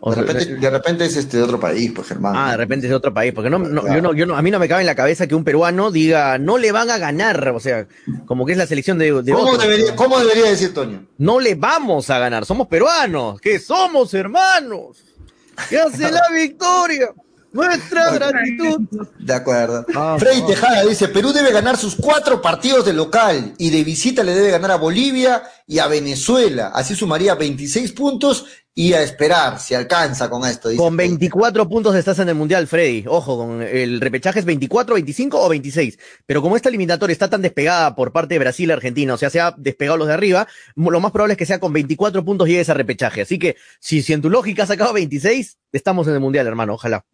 De 0.04 0.14
repente, 0.14 0.54
de 0.56 0.70
repente 0.70 1.04
es 1.06 1.16
este 1.16 1.38
de 1.38 1.42
otro 1.42 1.58
país, 1.58 1.90
pues 1.92 2.06
Germán. 2.06 2.34
Ah, 2.36 2.50
de 2.52 2.58
repente 2.58 2.86
es 2.86 2.90
de 2.90 2.96
otro 2.96 3.12
país, 3.12 3.32
porque 3.32 3.50
no, 3.50 3.58
no, 3.58 3.80
Claro. 3.80 3.96
yo 3.96 4.02
no, 4.02 4.14
yo 4.14 4.26
no, 4.26 4.36
a 4.36 4.42
mí 4.42 4.50
no 4.52 4.58
me 4.60 4.68
cabe 4.68 4.82
en 4.82 4.86
la 4.86 4.94
cabeza 4.94 5.26
que 5.26 5.34
un 5.34 5.42
peruano 5.42 5.90
diga 5.90 6.38
no 6.38 6.58
le 6.58 6.70
van 6.70 6.90
a 6.90 6.98
ganar, 6.98 7.48
o 7.48 7.58
sea, 7.58 7.88
como 8.26 8.46
que 8.46 8.52
es 8.52 8.58
la 8.58 8.66
selección 8.66 8.98
de, 8.98 9.10
de 9.22 9.32
¿Cómo, 9.32 9.56
debería, 9.56 9.96
¿Cómo 9.96 10.18
debería 10.20 10.44
decir 10.44 10.72
Toño? 10.72 11.06
No 11.18 11.40
le 11.40 11.54
vamos 11.56 12.08
a 12.10 12.18
ganar, 12.20 12.44
somos 12.44 12.68
peruanos, 12.68 13.40
que 13.40 13.58
somos 13.58 14.12
hermanos. 14.14 14.98
¿Qué 15.68 15.78
hace 15.78 16.08
la 16.12 16.22
victoria? 16.32 17.08
Nuestra 17.56 18.10
gratitud. 18.10 18.80
De 19.18 19.34
acuerdo. 19.34 19.84
Ah, 19.94 20.16
Freddy 20.18 20.42
ah. 20.42 20.46
Tejada 20.46 20.84
dice, 20.84 21.08
Perú 21.08 21.32
debe 21.32 21.52
ganar 21.52 21.76
sus 21.76 21.96
cuatro 21.96 22.40
partidos 22.40 22.84
de 22.84 22.92
local 22.92 23.54
y 23.58 23.70
de 23.70 23.82
visita 23.82 24.22
le 24.22 24.34
debe 24.34 24.50
ganar 24.50 24.70
a 24.72 24.76
Bolivia 24.76 25.42
y 25.66 25.78
a 25.78 25.88
Venezuela. 25.88 26.70
Así 26.74 26.94
sumaría 26.94 27.34
26 27.34 27.92
puntos 27.92 28.46
y 28.78 28.92
a 28.92 29.02
esperar 29.02 29.58
si 29.58 29.74
alcanza 29.74 30.28
con 30.28 30.44
esto. 30.44 30.68
dice. 30.68 30.82
Con 30.82 30.98
24 30.98 31.66
puntos 31.66 31.96
estás 31.96 32.18
en 32.18 32.28
el 32.28 32.34
Mundial, 32.34 32.66
Freddy. 32.66 33.04
Ojo, 33.08 33.38
con 33.38 33.62
el 33.62 34.02
repechaje 34.02 34.38
es 34.38 34.44
24, 34.44 34.94
25 34.94 35.40
o 35.40 35.48
26. 35.48 35.98
Pero 36.26 36.42
como 36.42 36.56
esta 36.56 36.68
eliminatoria 36.68 37.12
está 37.12 37.30
tan 37.30 37.40
despegada 37.40 37.96
por 37.96 38.12
parte 38.12 38.34
de 38.34 38.38
Brasil 38.38 38.68
y 38.68 38.72
Argentina, 38.72 39.14
o 39.14 39.16
sea, 39.16 39.30
se 39.30 39.40
ha 39.40 39.54
despegado 39.56 39.96
los 39.96 40.08
de 40.08 40.14
arriba, 40.14 40.46
lo 40.76 41.00
más 41.00 41.10
probable 41.10 41.32
es 41.32 41.38
que 41.38 41.46
sea 41.46 41.58
con 41.58 41.72
24 41.72 42.22
puntos 42.22 42.46
llegues 42.46 42.68
a 42.68 42.74
repechaje. 42.74 43.22
Así 43.22 43.38
que, 43.38 43.56
si, 43.80 44.02
si 44.02 44.12
en 44.12 44.20
tu 44.20 44.28
lógica 44.28 44.64
has 44.64 44.68
sacado 44.68 44.92
26, 44.92 45.56
estamos 45.72 46.06
en 46.08 46.12
el 46.12 46.20
Mundial, 46.20 46.46
hermano, 46.46 46.74
ojalá. 46.74 47.06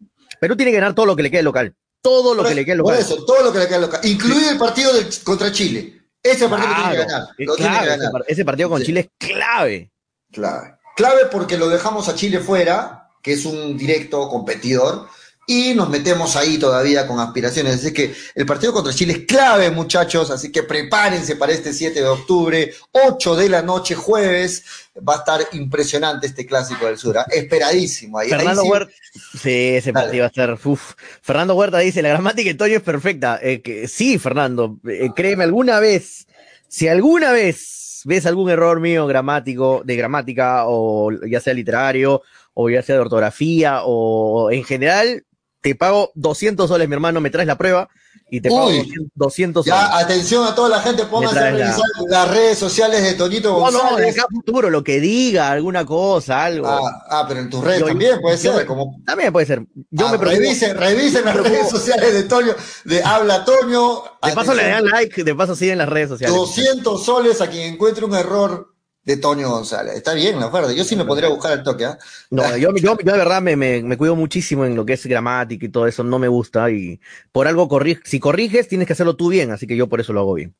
Perú 0.43 0.57
tiene 0.57 0.73
que 0.73 0.77
ganar 0.77 0.93
todo 0.93 1.05
lo 1.05 1.15
que 1.15 1.23
le 1.23 1.31
quede 1.31 1.41
local. 1.41 1.73
Todo 2.01 2.33
lo 2.33 2.41
Por 2.41 2.49
que 2.49 2.55
le 2.55 2.65
quede 2.65 2.75
por 2.81 2.91
local. 2.91 2.99
eso, 2.99 3.23
todo 3.23 3.41
lo 3.43 3.53
que 3.53 3.59
le 3.59 3.67
queda 3.69 3.77
local. 3.79 4.01
Incluido 4.03 4.49
el 4.49 4.57
partido 4.57 4.91
contra 5.23 5.53
Chile. 5.53 6.01
Ese 6.21 6.49
partido 6.49 6.69
lo 6.69 6.75
tiene 6.75 6.91
que 6.91 6.97
ganar. 7.05 7.27
Lo 7.37 7.55
tiene 7.55 7.79
que 7.79 7.85
ganar. 7.85 8.11
ese 8.27 8.43
partido 8.43 8.67
con 8.69 8.79
Sí. 8.81 8.87
Chile 8.87 8.99
es 9.17 9.27
clave. 9.29 9.89
Clave. 10.33 10.75
Clave 10.97 11.21
porque 11.31 11.57
lo 11.57 11.69
dejamos 11.69 12.09
a 12.09 12.15
Chile 12.15 12.39
fuera, 12.41 13.07
que 13.21 13.31
es 13.31 13.45
un 13.45 13.77
directo 13.77 14.27
competidor, 14.27 15.07
y 15.45 15.73
nos 15.73 15.89
metemos 15.89 16.35
ahí 16.35 16.57
todavía 16.57 17.05
con 17.05 17.19
aspiraciones. 17.19 17.75
Así 17.75 17.93
que 17.93 18.13
el 18.35 18.45
partido 18.45 18.73
contra 18.73 18.93
Chile 18.93 19.13
es 19.13 19.19
clave, 19.25 19.69
muchachos, 19.71 20.31
así 20.31 20.51
que 20.51 20.63
prepárense 20.63 21.35
para 21.35 21.51
este 21.51 21.73
7 21.73 21.99
de 21.99 22.07
octubre, 22.07 22.73
8 22.91 23.35
de 23.35 23.49
la 23.49 23.61
noche, 23.61 23.95
jueves. 23.95 24.63
Va 25.07 25.15
a 25.15 25.17
estar 25.17 25.41
impresionante 25.53 26.27
este 26.27 26.45
clásico 26.45 26.85
del 26.85 26.97
sur, 26.97 27.17
esperadísimo. 27.31 28.19
Ahí, 28.19 28.27
ahí 28.27 28.37
Fernando 28.37 28.61
sí- 28.61 28.69
Huerta. 28.69 28.93
Sí, 29.41 29.49
ese 29.75 29.91
partido 29.91 30.19
va 30.21 30.25
a 30.25 30.27
estar. 30.27 30.59
uf. 30.63 30.93
Fernando 31.21 31.55
Huerta 31.55 31.79
dice: 31.79 32.01
La 32.01 32.09
gramática 32.09 32.49
de 32.49 32.55
Toño 32.55 32.75
es 32.77 32.83
perfecta. 32.83 33.39
Eh, 33.41 33.61
que, 33.61 33.87
sí, 33.87 34.19
Fernando, 34.19 34.77
eh, 34.87 35.09
créeme, 35.15 35.43
alguna 35.43 35.79
vez, 35.79 36.27
si 36.67 36.87
alguna 36.87 37.31
vez 37.31 38.01
ves 38.05 38.25
algún 38.25 38.49
error 38.49 38.79
mío 38.79 39.07
gramático, 39.07 39.81
de 39.83 39.95
gramática, 39.95 40.63
o 40.67 41.11
ya 41.27 41.39
sea 41.39 41.53
literario, 41.53 42.21
o 42.53 42.69
ya 42.69 42.83
sea 42.83 42.95
de 42.95 43.01
ortografía, 43.01 43.81
o 43.83 44.51
en 44.51 44.63
general, 44.63 45.25
te 45.63 45.75
pago 45.75 46.11
200 46.15 46.67
soles, 46.67 46.87
mi 46.89 46.93
hermano, 46.93 47.21
me 47.21 47.29
traes 47.31 47.47
la 47.47 47.57
prueba 47.57 47.87
y 48.29 48.41
te 48.41 48.49
pago 48.49 48.67
Uy. 48.67 48.77
200, 48.79 49.07
200 49.15 49.65
soles. 49.65 49.79
Ya, 49.79 49.97
atención 49.97 50.45
a 50.45 50.53
toda 50.53 50.67
la 50.67 50.81
gente, 50.81 51.05
pónganse 51.05 51.39
a 51.39 51.41
la- 51.43 51.51
revisar 51.51 51.81
las 52.09 52.29
redes 52.31 52.57
sociales 52.57 53.01
de 53.03 53.13
Toñito 53.13 53.49
No, 53.51 53.71
no, 53.71 53.77
de 53.77 53.77
González. 53.83 54.17
acá 54.19 54.27
futuro, 54.29 54.69
lo 54.69 54.83
que 54.83 54.99
diga, 54.99 55.51
alguna 55.51 55.85
cosa, 55.85 56.43
algo. 56.43 56.67
ah, 56.67 57.05
ah, 57.09 57.25
pero 57.27 57.39
en 57.39 57.49
tus 57.49 57.63
redes 57.63 57.79
Yo- 57.79 57.85
también 57.87 58.19
puede 58.19 58.37
ser, 58.37 58.65
como 58.65 58.97
También 59.05 59.31
puede 59.31 59.45
ser. 59.45 59.65
Yo 59.89 60.07
Ah, 60.07 60.11
me 60.11 60.19
preocupo. 60.19 60.41
revisen, 60.43 60.75
revisen 60.77 61.23
las 61.25 61.35
redes 61.37 61.69
sociales 61.69 62.13
de 62.13 62.23
Toño, 62.23 62.53
de 62.83 63.03
Habla 63.03 63.45
Toño. 63.45 64.03
De 64.21 64.33
paso 64.33 64.53
le 64.53 64.67
dan 64.67 64.85
like, 64.85 65.23
de 65.23 65.35
paso 65.35 65.55
siguen 65.55 65.77
las 65.77 65.87
redes 65.89 66.09
sociales. 66.09 66.35
200 66.35 67.05
soles 67.05 67.39
a 67.39 67.49
quien 67.49 67.73
encuentre 67.73 68.03
un 68.03 68.15
error 68.15 68.72
de 69.05 69.17
Toño 69.17 69.49
González. 69.49 69.95
Está 69.95 70.13
bien 70.13 70.39
la 70.39 70.47
oferta. 70.47 70.71
Yo 70.71 70.83
sí 70.83 70.95
me 70.95 71.03
podría 71.03 71.29
buscar 71.29 71.51
al 71.51 71.63
toque, 71.63 71.85
¿ah? 71.85 71.97
No, 72.29 72.55
yo, 72.57 72.73
yo, 72.75 72.95
yo 72.97 73.11
de 73.11 73.17
verdad 73.17 73.41
me, 73.41 73.55
me, 73.55 73.83
me 73.83 73.97
cuido 73.97 74.15
muchísimo 74.15 74.65
en 74.65 74.75
lo 74.75 74.85
que 74.85 74.93
es 74.93 75.05
gramática 75.05 75.65
y 75.65 75.69
todo 75.69 75.87
eso, 75.87 76.03
no 76.03 76.19
me 76.19 76.27
gusta 76.27 76.71
y 76.71 76.99
por 77.31 77.47
algo 77.47 77.67
corri 77.67 77.99
si 78.05 78.19
corriges 78.19 78.67
tienes 78.67 78.87
que 78.87 78.93
hacerlo 78.93 79.15
tú 79.15 79.29
bien, 79.29 79.51
así 79.51 79.67
que 79.67 79.75
yo 79.75 79.87
por 79.87 79.99
eso 79.99 80.13
lo 80.13 80.21
hago 80.21 80.35
bien. 80.35 80.55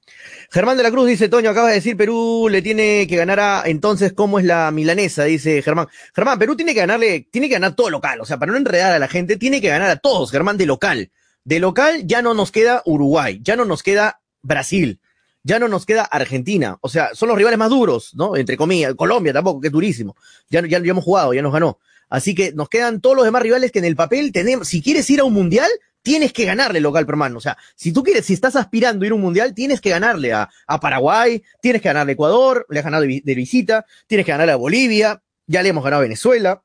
Germán 0.52 0.78
de 0.78 0.84
la 0.84 0.92
Cruz 0.92 1.08
dice, 1.08 1.30
Toño, 1.30 1.50
acaba 1.50 1.70
de 1.70 1.76
decir 1.76 1.96
Perú 1.96 2.48
le 2.50 2.62
tiene 2.62 3.08
que 3.08 3.16
ganar 3.16 3.40
a, 3.40 3.64
entonces, 3.66 4.14
¿cómo 4.14 4.40
es 4.40 4.46
la 4.46 4.70
milanesa? 4.72 5.24
Dice 5.24 5.62
Germán. 5.62 5.88
Germán, 6.14 6.38
Perú 6.38 6.56
tiene 6.56 6.74
que 6.74 6.82
ganarle, 6.82 7.28
tiene 7.32 7.48
que 7.48 7.54
ganar 7.54 7.76
todo 7.76 7.90
local, 7.90 8.20
o 8.22 8.26
sea, 8.26 8.38
para 8.38 8.52
no 8.52 8.58
enredar 8.58 8.92
a 8.92 9.00
la 9.00 9.08
gente, 9.08 9.38
tiene 9.38 9.62
que 9.62 9.70
ganar 9.70 9.90
a 9.90 9.98
todos, 9.98 10.32
Germán, 10.32 10.58
de 10.58 10.66
local. 10.66 11.12
De 11.46 11.60
local 11.60 12.04
ya 12.06 12.22
no 12.22 12.34
nos 12.34 12.52
queda 12.52 12.82
Uruguay, 12.86 13.40
ya 13.42 13.56
no 13.56 13.66
nos 13.66 13.84
queda 13.84 14.22
Brasil. 14.42 15.00
Ya 15.44 15.60
no 15.60 15.68
nos 15.68 15.86
queda 15.86 16.04
Argentina. 16.04 16.78
O 16.82 16.90
sea, 16.90 17.14
son 17.14 17.30
los 17.30 17.38
rivales 17.38 17.60
más 17.60 17.70
duros, 17.70 18.16
¿no? 18.16 18.36
Entre 18.36 18.58
comillas. 18.58 18.96
Colombia 18.96 19.34
tampoco, 19.34 19.62
que 19.62 19.68
es 19.68 19.74
durísimo. 19.74 20.16
Ya, 20.50 20.62
ya, 20.62 20.80
ya 20.80 20.92
hemos 20.92 21.04
jugado, 21.04 21.34
ya 21.34 21.42
nos 21.42 21.54
ganó. 21.54 21.80
Así 22.10 22.34
que 22.34 22.54
nos 22.54 22.70
quedan 22.70 23.02
todos 23.02 23.16
los 23.16 23.26
demás 23.26 23.42
rivales 23.42 23.72
que 23.72 23.80
en 23.80 23.86
el 23.86 23.96
papel 23.96 24.32
tenemos. 24.32 24.68
Si 24.68 24.82
quieres 24.82 25.10
ir 25.10 25.20
a 25.20 25.24
un 25.24 25.34
mundial, 25.34 25.70
tienes 26.02 26.32
que 26.32 26.46
ganarle 26.46 26.80
local, 26.80 27.06
hermano. 27.08 27.38
O 27.38 27.42
sea, 27.42 27.58
si 27.76 27.92
tú 27.92 28.04
quieres, 28.04 28.26
si 28.26 28.34
estás 28.34 28.56
aspirando 28.56 29.04
a 29.04 29.08
ir 29.08 29.12
a 29.12 29.16
un 29.16 29.22
mundial, 29.22 29.54
tienes 29.54 29.82
que 29.82 29.90
ganarle 29.90 30.32
a, 30.32 30.50
Paraguay, 30.80 31.44
tienes 31.62 31.82
que 31.82 31.90
ganarle 31.90 32.12
a 32.12 32.14
Ecuador, 32.14 32.66
le 32.70 32.80
has 32.80 32.86
ganado 32.86 33.04
de, 33.04 33.22
de, 33.24 33.36
visita, 33.36 33.86
tienes 34.08 34.26
que 34.26 34.32
ganarle 34.32 34.54
a 34.54 34.58
Bolivia, 34.58 35.24
ya 35.48 35.64
le 35.64 35.70
hemos 35.70 35.84
ganado 35.84 36.02
a 36.02 36.04
Venezuela. 36.04 36.62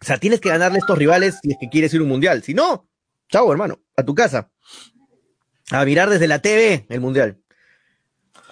O 0.00 0.04
sea, 0.04 0.18
tienes 0.18 0.40
que 0.40 0.48
ganarle 0.48 0.78
a 0.78 0.80
estos 0.80 0.96
rivales 0.96 1.38
si 1.42 1.50
es 1.50 1.56
que 1.58 1.68
quieres 1.68 1.92
ir 1.92 2.00
a 2.00 2.04
un 2.04 2.08
mundial. 2.08 2.42
Si 2.42 2.54
no, 2.54 2.88
chao, 3.28 3.50
hermano, 3.50 3.80
a 3.96 4.04
tu 4.04 4.14
casa. 4.14 4.50
A 5.70 5.84
mirar 5.84 6.08
desde 6.08 6.28
la 6.28 6.40
TV 6.40 6.86
el 6.88 7.00
mundial. 7.00 7.38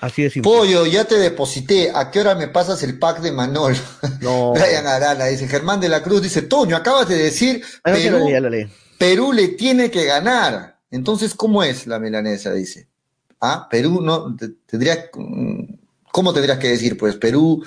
Así 0.00 0.22
de 0.22 0.30
simple. 0.30 0.50
Pollo, 0.50 0.84
ya 0.86 1.04
te 1.04 1.16
deposité. 1.18 1.90
¿A 1.94 2.10
qué 2.10 2.20
hora 2.20 2.34
me 2.34 2.48
pasas 2.48 2.82
el 2.82 2.98
pack 2.98 3.20
de 3.20 3.32
Manol? 3.32 3.76
No. 4.20 4.52
Brian 4.52 4.86
Arana 4.86 5.26
dice. 5.26 5.48
Germán 5.48 5.80
de 5.80 5.88
la 5.88 6.02
Cruz 6.02 6.22
dice: 6.22 6.42
Toño, 6.42 6.76
acabas 6.76 7.08
de 7.08 7.16
decir. 7.16 7.62
No, 7.84 7.92
Perú, 7.94 8.18
lo 8.18 8.24
leí, 8.26 8.40
lo 8.40 8.50
leí. 8.50 8.66
Perú 8.98 9.32
le 9.32 9.48
tiene 9.48 9.90
que 9.90 10.04
ganar. 10.04 10.78
Entonces, 10.90 11.34
¿cómo 11.34 11.62
es 11.62 11.86
la 11.86 11.98
milanesa? 11.98 12.52
Dice. 12.52 12.88
Ah, 13.40 13.68
Perú 13.70 14.00
no. 14.02 14.34
te- 14.36 14.48
Tendría. 14.66 15.10
¿Cómo 16.12 16.32
tendrías 16.32 16.58
que 16.58 16.68
decir? 16.68 16.96
Pues 16.96 17.16
Perú. 17.16 17.64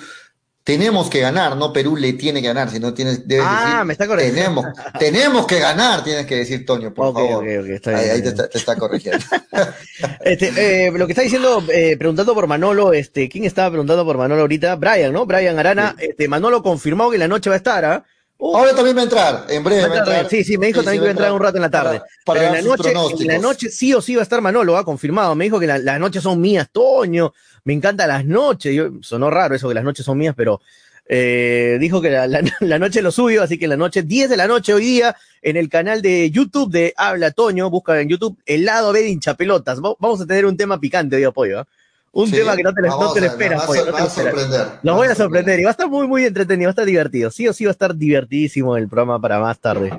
Tenemos 0.62 1.08
que 1.08 1.20
ganar, 1.20 1.56
no 1.56 1.72
Perú 1.72 1.96
le 1.96 2.12
tiene 2.12 2.42
que 2.42 2.48
ganar, 2.48 2.70
sino 2.70 2.92
tienes, 2.92 3.26
debes 3.26 3.46
Ah, 3.48 3.64
decir, 3.72 3.84
me 3.86 3.92
está 3.94 4.06
corrigiendo. 4.06 4.36
tenemos, 4.62 4.98
tenemos 4.98 5.46
que 5.46 5.58
ganar, 5.58 6.04
tienes 6.04 6.26
que 6.26 6.36
decir, 6.36 6.66
Toño, 6.66 6.92
por 6.92 7.14
favor. 7.14 7.48
está 7.48 7.90
ahí 7.92 8.04
bien, 8.04 8.14
ahí 8.16 8.22
te, 8.22 8.28
está 8.28 8.28
bien. 8.28 8.28
está, 8.28 8.48
te 8.48 8.58
está 8.58 8.76
corrigiendo. 8.76 9.24
Este, 10.24 10.86
eh, 10.86 10.90
lo 10.92 11.06
que 11.06 11.12
está 11.12 11.22
diciendo, 11.22 11.62
eh, 11.72 11.96
preguntando 11.98 12.34
por 12.34 12.46
Manolo, 12.46 12.92
este, 12.92 13.28
¿quién 13.28 13.44
estaba 13.44 13.70
preguntando 13.70 14.04
por 14.04 14.16
Manolo 14.18 14.42
ahorita? 14.42 14.76
Brian, 14.76 15.12
¿no? 15.12 15.26
Brian 15.26 15.58
Arana, 15.58 15.96
este, 15.98 16.28
Manolo 16.28 16.62
confirmó 16.62 17.10
que 17.10 17.18
la 17.18 17.28
noche 17.28 17.50
va 17.50 17.56
a 17.56 17.58
estar, 17.58 17.84
¿ah? 17.84 18.04
Uh, 18.42 18.56
Ahora 18.56 18.74
también 18.74 18.96
va 18.96 19.00
a 19.00 19.04
entrar, 19.04 19.44
en 19.50 19.62
breve 19.62 19.86
va 19.86 19.94
a 19.96 19.98
entrar. 19.98 20.28
Sí, 20.30 20.44
sí, 20.44 20.56
me 20.56 20.68
dijo 20.68 20.80
Sí, 20.80 20.86
también 20.86 21.02
que 21.02 21.04
iba 21.04 21.10
a 21.10 21.12
entrar 21.12 21.32
un 21.32 21.40
rato 21.40 21.56
en 21.58 21.62
la 21.62 21.70
tarde. 21.70 21.98
Para, 21.98 22.06
para 22.24 22.40
Pero 22.40 22.46
en 22.46 22.64
la 22.64 22.70
noche, 22.76 22.92
en 23.20 23.26
la 23.28 23.38
noche 23.38 23.68
sí 23.70 23.92
o 23.92 24.00
sí 24.00 24.14
va 24.14 24.20
a 24.20 24.22
estar 24.22 24.40
Manolo, 24.40 24.78
ha 24.78 24.84
confirmado. 24.84 25.34
Me 25.34 25.44
dijo 25.44 25.60
que 25.60 25.66
la- 25.66 25.76
las 25.76 26.00
noches 26.00 26.22
son 26.22 26.40
mías, 26.40 26.66
Toño. 26.72 27.34
Me 27.64 27.72
encantan 27.72 28.08
las 28.08 28.24
noches. 28.24 28.74
Yo, 28.74 28.90
sonó 29.02 29.30
raro 29.30 29.54
eso 29.54 29.68
que 29.68 29.74
las 29.74 29.84
noches 29.84 30.04
son 30.04 30.18
mías, 30.18 30.34
pero 30.36 30.60
eh, 31.08 31.76
dijo 31.80 32.00
que 32.00 32.10
la, 32.10 32.26
la- 32.26 32.42
la 32.60 32.78
noche 32.78 33.02
lo 33.02 33.10
suyo, 33.10 33.42
así 33.42 33.58
que 33.58 33.66
la 33.68 33.76
noche, 33.76 34.02
10 34.02 34.30
de 34.30 34.36
la 34.36 34.46
noche 34.46 34.72
hoy 34.74 34.82
día, 34.84 35.16
en 35.42 35.56
el 35.56 35.68
canal 35.68 36.02
de 36.02 36.30
YouTube 36.30 36.70
de 36.70 36.94
Habla 36.96 37.30
Toño, 37.32 37.68
busca 37.70 38.00
en 38.00 38.08
YouTube 38.08 38.38
el 38.46 38.64
lado 38.64 38.92
B 38.92 39.00
de 39.02 39.08
hinchapelotas. 39.10 39.80
Va- 39.80 39.94
Vamos 39.98 40.20
a 40.20 40.26
tener 40.26 40.46
un 40.46 40.56
tema 40.56 40.78
picante 40.80 41.16
hoy, 41.16 41.24
apoyo. 41.24 41.60
¿ah? 41.60 41.66
Un 42.12 42.26
Sí, 42.26 42.32
tema 42.32 42.56
que 42.56 42.64
no 42.64 42.72
te, 42.74 42.82
lo- 42.82 42.88
no 42.88 42.98
vamos 42.98 43.14
te 43.14 43.20
lo 43.20 43.26
a- 43.26 43.28
esperas, 43.30 43.58
no 43.68 43.72
te 43.72 43.78
me 43.78 43.84
lo 43.84 43.90
esperas. 43.90 44.12
sorprender. 44.14 44.78
Los 44.82 44.96
voy 44.96 45.06
a 45.08 45.14
sorprender 45.14 45.60
y 45.60 45.62
va 45.62 45.68
a 45.68 45.72
estar 45.72 45.88
muy, 45.88 46.08
muy 46.08 46.24
entretenido, 46.24 46.66
va 46.66 46.70
a 46.70 46.72
estar 46.72 46.84
divertido. 46.86 47.30
Sí 47.30 47.46
o 47.46 47.52
sí 47.52 47.64
va 47.64 47.70
a 47.70 47.72
estar 47.72 47.94
divertidísimo 47.94 48.76
el 48.76 48.88
programa 48.88 49.20
para 49.20 49.38
más 49.38 49.58
tarde. 49.60 49.90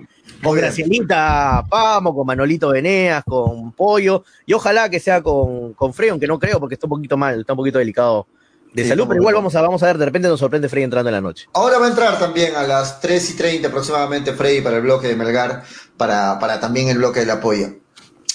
Con. 0.43 0.57
Gracielita 0.57 1.63
Pamo, 1.69 2.13
con 2.13 2.27
Manolito 2.27 2.69
Veneas, 2.69 3.23
con 3.23 3.71
Pollo, 3.71 4.23
y 4.45 4.53
ojalá 4.53 4.89
que 4.89 4.99
sea 4.99 5.21
con, 5.21 5.73
con 5.73 5.93
Frey, 5.93 6.09
aunque 6.09 6.27
no 6.27 6.37
creo 6.37 6.59
porque 6.59 6.75
está 6.75 6.87
un 6.87 6.91
poquito 6.91 7.15
mal, 7.15 7.39
está 7.41 7.53
un 7.53 7.57
poquito 7.57 7.77
delicado 7.79 8.27
de 8.73 8.83
Sí, 8.83 8.89
salud, 8.89 9.05
pero 9.07 9.19
igual 9.21 9.35
vamos 9.35 9.53
a, 9.55 9.61
vamos 9.61 9.83
a 9.83 9.85
ver, 9.87 9.97
de 9.97 10.05
repente 10.05 10.27
nos 10.27 10.39
sorprende 10.39 10.67
Frey 10.69 10.83
entrando 10.83 11.09
en 11.09 11.13
la 11.15 11.21
noche. 11.21 11.47
Ahora 11.53 11.77
va 11.77 11.85
a 11.85 11.89
entrar 11.89 12.17
también 12.19 12.55
a 12.55 12.63
las 12.63 12.99
3 13.01 13.29
y 13.31 13.37
30 13.37 13.67
aproximadamente 13.69 14.33
Freddy 14.33 14.61
para 14.61 14.77
el 14.77 14.81
bloque 14.83 15.07
de 15.07 15.15
Melgar, 15.15 15.63
para, 15.97 16.39
para 16.39 16.59
también 16.59 16.87
el 16.89 16.97
bloque 16.97 17.19
del 17.21 17.29
apoyo. 17.31 17.67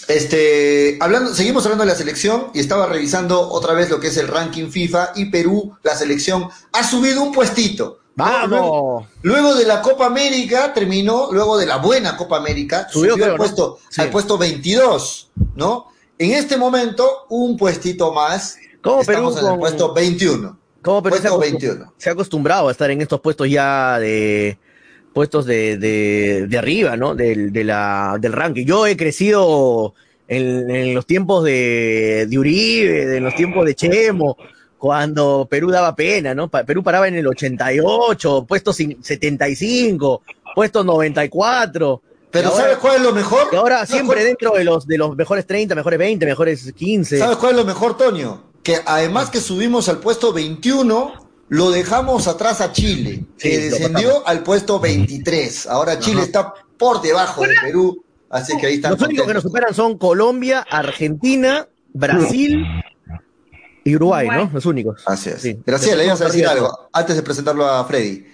Este, 0.08 0.98
hablando, 1.00 1.34
seguimos 1.34 1.64
hablando 1.64 1.84
de 1.84 1.90
la 1.90 1.96
selección 1.96 2.48
y 2.54 2.60
estaba 2.60 2.86
revisando 2.86 3.40
otra 3.50 3.74
vez 3.74 3.90
lo 3.90 3.98
que 4.00 4.08
es 4.08 4.16
el 4.16 4.28
ranking 4.28 4.68
FIFA 4.70 5.12
y 5.16 5.26
Perú, 5.26 5.76
la 5.82 5.96
selección, 5.96 6.48
ha 6.72 6.84
subido 6.84 7.22
un 7.22 7.32
puestito. 7.32 7.98
¿no? 8.14 8.46
Luego, 8.46 8.72
¡Vamos! 8.94 9.06
luego 9.22 9.54
de 9.56 9.66
la 9.66 9.82
Copa 9.82 10.06
América 10.06 10.72
terminó, 10.72 11.28
luego 11.32 11.58
de 11.58 11.66
la 11.66 11.76
buena 11.78 12.16
Copa 12.16 12.38
América, 12.38 12.86
Subió, 12.90 13.12
subió, 13.12 13.14
creo, 13.16 13.26
al, 13.26 13.32
¿no? 13.32 13.36
puesto, 13.38 13.78
Sí. 13.90 14.00
al 14.00 14.10
puesto 14.10 14.38
22, 14.38 15.30
¿no? 15.56 15.88
En 16.18 16.30
este 16.32 16.56
momento, 16.56 17.26
un 17.28 17.56
puestito 17.58 18.12
más. 18.12 18.56
¿Cómo 18.82 19.00
Estamos 19.02 19.34
Perú 19.34 19.38
en 19.38 19.44
el 19.44 19.50
con- 19.50 19.60
puesto 19.60 19.92
21. 19.92 20.58
¿Cómo 20.80 21.02
Perú 21.02 21.16
se 21.20 21.26
ha, 21.26 21.30
Puesto 21.30 21.36
acostum- 21.44 21.60
21. 21.60 21.92
se 21.98 22.08
ha 22.08 22.12
acostumbrado 22.12 22.68
a 22.68 22.72
estar 22.72 22.90
en 22.90 23.02
estos 23.02 23.20
puestos 23.20 23.50
ya 23.50 23.98
de 23.98 24.56
puestos 25.16 25.46
de, 25.46 25.78
de, 25.78 26.46
de 26.46 26.58
arriba, 26.58 26.94
¿no? 26.94 27.14
Del, 27.14 27.50
de 27.50 27.64
la, 27.64 28.18
del 28.20 28.34
ranking. 28.34 28.66
Yo 28.66 28.86
he 28.86 28.98
crecido 28.98 29.94
en, 30.28 30.70
en 30.70 30.94
los 30.94 31.06
tiempos 31.06 31.42
de, 31.42 32.26
de 32.28 32.38
Uribe, 32.38 33.06
de 33.06 33.20
los 33.20 33.34
tiempos 33.34 33.64
de 33.64 33.74
Chemo, 33.74 34.36
cuando 34.76 35.46
Perú 35.50 35.70
daba 35.70 35.96
pena, 35.96 36.34
¿no? 36.34 36.48
Pa- 36.48 36.64
Perú 36.64 36.82
paraba 36.82 37.08
en 37.08 37.14
el 37.14 37.26
88, 37.26 38.44
puesto 38.46 38.72
cin- 38.74 38.98
75, 39.02 40.20
puesto 40.54 40.84
94. 40.84 42.02
Pero 42.30 42.48
ahora- 42.50 42.62
¿sabes 42.62 42.76
cuál 42.76 42.96
es 42.96 43.02
lo 43.02 43.12
mejor? 43.12 43.48
Y 43.50 43.56
ahora 43.56 43.76
¿Sabes 43.76 43.90
siempre 43.92 44.16
cuál- 44.16 44.26
dentro 44.26 44.50
de 44.52 44.64
los, 44.64 44.86
de 44.86 44.98
los 44.98 45.16
mejores 45.16 45.46
30, 45.46 45.74
mejores 45.74 45.98
20, 45.98 46.26
mejores 46.26 46.72
15. 46.74 47.18
¿Sabes 47.18 47.38
cuál 47.38 47.52
es 47.52 47.56
lo 47.56 47.64
mejor, 47.64 47.96
Toño? 47.96 48.50
Que 48.62 48.76
además 48.84 49.30
que 49.30 49.40
subimos 49.40 49.88
al 49.88 49.96
puesto 50.00 50.30
21, 50.34 51.25
lo 51.48 51.70
dejamos 51.70 52.26
atrás 52.26 52.60
a 52.60 52.72
Chile, 52.72 53.24
Sí, 53.36 53.48
que 53.50 53.58
descendió 53.58 54.26
al 54.26 54.42
puesto 54.42 54.80
23. 54.80 55.66
Ahora 55.68 55.98
Chile 55.98 56.22
está 56.22 56.52
por 56.76 57.00
debajo 57.02 57.42
de 57.42 57.54
Perú, 57.62 58.04
así 58.30 58.56
que 58.56 58.66
ahí 58.66 58.74
están 58.74 58.92
Los 58.92 59.02
únicos 59.02 59.26
que 59.26 59.34
nos 59.34 59.42
superan 59.42 59.74
son 59.74 59.96
Colombia, 59.98 60.66
Argentina, 60.68 61.68
Brasil 61.92 62.64
y 63.84 63.94
Uruguay, 63.94 64.28
¿no? 64.28 64.50
Los 64.52 64.66
únicos. 64.66 65.02
Así 65.06 65.30
es. 65.30 65.40
Sí. 65.40 65.58
Graciela, 65.64 66.04
ibas 66.04 66.20
a 66.20 66.26
decir 66.26 66.46
algo 66.46 66.88
antes 66.92 67.14
de 67.16 67.22
presentarlo 67.22 67.66
a 67.66 67.84
Freddy. 67.84 68.26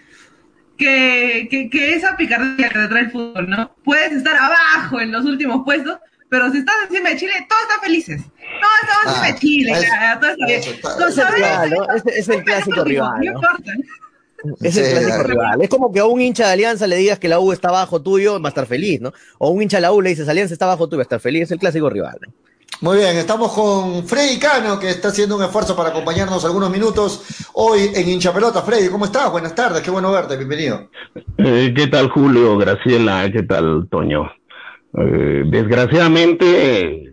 que, 0.78 1.46
que, 1.50 1.68
que 1.70 1.94
esa 1.94 2.16
picardía 2.16 2.68
que 2.68 2.78
te 2.78 2.88
trae 2.88 3.02
el 3.02 3.10
fútbol, 3.10 3.48
¿no? 3.48 3.74
Puedes 3.84 4.12
estar 4.12 4.34
abajo 4.36 5.00
en 5.00 5.12
los 5.12 5.24
últimos 5.26 5.62
puestos, 5.64 5.98
pero 6.32 6.50
si 6.50 6.58
estás 6.58 6.74
encima 6.88 7.10
de 7.10 7.16
Chile, 7.18 7.32
todos 7.48 7.62
están 7.62 7.80
felices. 7.80 8.20
No, 8.20 8.68
estamos 8.82 9.06
encima 9.06 9.26
Ah, 9.26 9.32
de 9.32 9.38
Chile, 9.38 9.70
eso- 9.72 9.82
ya, 9.82 10.18
todo 10.18 10.30
está 10.30 10.46
bien. 10.46 10.60
Es 10.60 10.66
el 10.66 11.12
saber- 11.12 11.34
rival, 11.34 11.70
¿no? 11.70 11.94
Es, 11.94 12.02
es 12.06 12.28
el 12.30 12.42
clásico 12.44 12.84
rival, 12.84 13.12
No 13.20 13.24
importa. 13.32 13.72
Es 14.62 14.76
el 14.76 14.84
Sí, 14.86 14.90
clásico 14.92 15.22
rival. 15.24 15.62
Es 15.62 15.68
como 15.68 15.92
que 15.92 16.00
a 16.00 16.06
un 16.06 16.20
hincha 16.20 16.46
de 16.46 16.52
Alianza 16.54 16.86
le 16.86 16.96
digas 16.96 17.18
que 17.18 17.28
la 17.28 17.38
U 17.38 17.52
está 17.52 17.68
abajo 17.68 18.00
tuyo, 18.02 18.40
va 18.40 18.48
a 18.48 18.50
estar 18.50 18.66
feliz, 18.66 19.00
¿no? 19.00 19.12
O 19.38 19.48
a 19.48 19.50
un 19.50 19.62
hincha 19.62 19.76
de 19.76 19.82
la 19.82 19.92
U 19.92 20.00
le 20.00 20.08
dices 20.10 20.26
Alianza 20.28 20.54
está 20.54 20.64
abajo 20.64 20.88
tuyo, 20.88 20.98
va 20.98 21.02
a 21.02 21.04
estar 21.04 21.20
feliz. 21.20 21.42
Es 21.42 21.50
el 21.52 21.58
clásico 21.58 21.88
rival, 21.90 22.16
¿no? 22.26 22.32
Muy 22.80 22.96
bien, 22.96 23.16
estamos 23.16 23.52
con 23.52 24.08
Freddy 24.08 24.38
Cano, 24.40 24.80
que 24.80 24.90
está 24.90 25.08
haciendo 25.08 25.36
un 25.36 25.44
esfuerzo 25.44 25.76
para 25.76 25.90
acompañarnos 25.90 26.44
algunos 26.44 26.68
minutos 26.70 27.22
hoy 27.52 27.90
en 27.94 28.08
Hincha 28.08 28.32
Pelota. 28.34 28.62
Freddy, 28.62 28.88
¿cómo 28.88 29.04
estás? 29.04 29.30
Buenas 29.30 29.54
tardes, 29.54 29.82
qué 29.82 29.90
bueno 29.92 30.10
verte, 30.10 30.36
bienvenido. 30.36 30.88
Eh, 31.38 31.72
¿Qué 31.76 31.86
tal 31.86 32.08
Julio, 32.10 32.56
Graciela? 32.58 33.30
¿Qué 33.30 33.44
tal 33.44 33.86
Toño? 33.88 34.28
Eh, 34.98 35.42
desgraciadamente 35.46 37.12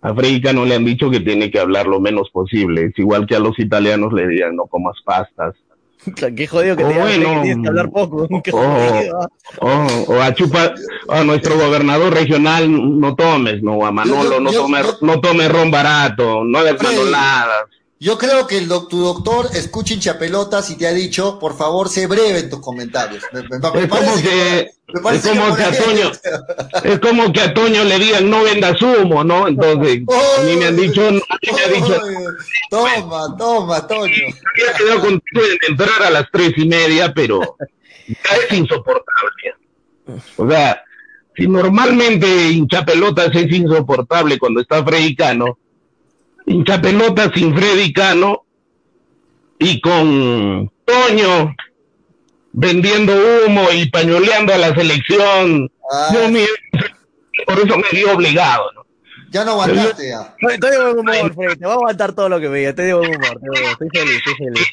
a 0.00 0.12
no 0.52 0.64
le 0.66 0.74
han 0.74 0.84
dicho 0.84 1.10
que 1.10 1.20
tiene 1.20 1.50
que 1.50 1.58
hablar 1.58 1.86
lo 1.86 1.98
menos 1.98 2.30
posible. 2.30 2.84
Es 2.86 2.98
igual 2.98 3.26
que 3.26 3.34
a 3.36 3.40
los 3.40 3.58
italianos 3.58 4.12
le 4.12 4.28
digan 4.28 4.54
no 4.54 4.66
comas 4.66 4.96
pastas. 5.04 5.54
Qué 6.36 6.46
jodido 6.46 6.76
que 6.76 6.84
te 6.84 7.00
Oh, 7.00 7.06
digan 7.06 7.22
bueno. 7.42 7.62
que 7.62 7.68
hablar 7.68 7.90
poco. 7.90 8.28
Oh. 9.60 10.04
O, 10.08 10.20
a 10.20 10.34
chupar 10.34 10.74
a 11.08 11.24
nuestro 11.24 11.56
gobernador 11.56 12.12
regional 12.12 13.00
no 13.00 13.14
tomes, 13.16 13.62
no 13.62 13.84
a 13.86 13.90
Manolo 13.90 14.40
no 14.40 14.50
Yo- 14.50 14.56
yo- 14.56 14.62
tome 14.62 14.82
yo- 14.82 14.98
no 15.00 15.20
tome 15.20 15.48
ron 15.48 15.70
barato, 15.70 16.44
no 16.44 16.58
hagas 16.58 16.76
Freddy. 16.76 16.96
manoladas. 16.96 17.64
Yo 18.00 18.18
creo 18.18 18.46
que 18.46 18.58
el 18.58 18.68
doc- 18.68 18.88
tu 18.90 18.98
doctor 19.02 19.48
escucha 19.54 19.94
hincha 19.94 20.18
pelotas 20.18 20.68
y 20.70 20.76
te 20.76 20.86
ha 20.86 20.92
dicho, 20.92 21.38
por 21.38 21.56
favor, 21.56 21.88
sé 21.88 22.06
breve 22.06 22.40
en 22.40 22.50
tus 22.50 22.60
comentarios. 22.60 23.22
Me, 23.32 23.42
me- 23.42 23.58
me 23.58 23.80
Es 23.82 23.88
como 23.88 24.16
que 24.20 24.60
es 24.60 25.22
como 25.26 25.56
que 25.56 25.62
a 25.62 25.72
Toño 25.78 26.12
es 26.84 26.98
como 27.00 27.32
que 27.32 27.40
a 27.40 27.54
Toño 27.54 27.84
le 27.84 27.98
digan 27.98 28.28
no 28.28 28.42
vendas 28.42 28.80
humo, 28.82 29.24
¿no? 29.24 29.48
Entonces 29.48 30.02
a 30.38 30.42
mí 30.42 30.56
me 30.56 30.66
han 30.66 30.76
dicho 30.76 31.06
a 31.08 31.10
mí 31.12 31.20
me 31.54 31.62
ha 31.62 31.68
dicho 31.68 32.00
Toma, 32.68 33.36
toma, 33.38 33.86
Toño. 33.86 34.12
había 34.54 34.72
quedado 34.76 35.00
contigo 35.00 35.42
de 35.42 35.58
entrar 35.68 36.02
a 36.02 36.10
las 36.10 36.26
tres 36.32 36.52
y 36.56 36.66
media, 36.66 37.12
pero 37.14 37.56
ya 38.08 38.36
es 38.36 38.52
insoportable. 38.58 39.54
O 40.36 40.50
sea, 40.50 40.82
si 41.36 41.46
normalmente 41.48 42.26
hincha 42.50 42.84
pelotas 42.84 43.30
es 43.34 43.50
insoportable 43.50 44.38
cuando 44.38 44.60
está 44.60 44.84
Freddy 44.84 45.14
Cano, 45.16 45.58
hincha 46.46 46.80
pelotas 46.80 47.30
sin 47.34 47.54
Freddy 47.56 47.92
Cano 47.92 48.44
y 49.58 49.80
con 49.80 50.70
Toño 50.84 51.54
vendiendo 52.52 53.12
humo 53.46 53.66
y 53.72 53.88
pañoleando 53.90 54.52
a 54.54 54.58
la 54.58 54.74
selección, 54.74 55.70
Ah, 55.92 56.10
yo 56.14 56.30
me- 56.30 56.46
por 57.46 57.58
eso 57.58 57.76
me 57.76 57.84
vi 57.92 58.04
obligado, 58.04 58.64
¿no? 58.74 58.84
ya 59.30 59.44
no 59.44 59.50
aguantaste 59.52 60.08
ya. 60.10 60.34
Estoy 60.40 60.54
estoy 60.54 60.70
de 60.70 60.78
buen 60.78 60.98
humor, 61.00 61.34
Freddy. 61.34 61.56
Te 61.56 61.64
voy 61.64 61.72
a 61.72 61.74
aguantar 61.74 62.12
todo 62.14 62.28
lo 62.28 62.40
que 62.40 62.48
me 62.48 62.58
digas. 62.58 62.70
Estoy 62.70 62.86
de 62.86 62.94
buen 62.94 63.16
humor. 63.16 63.40
Estoy, 63.72 63.88
feliz, 63.92 64.16
estoy 64.18 64.34
feliz. 64.46 64.66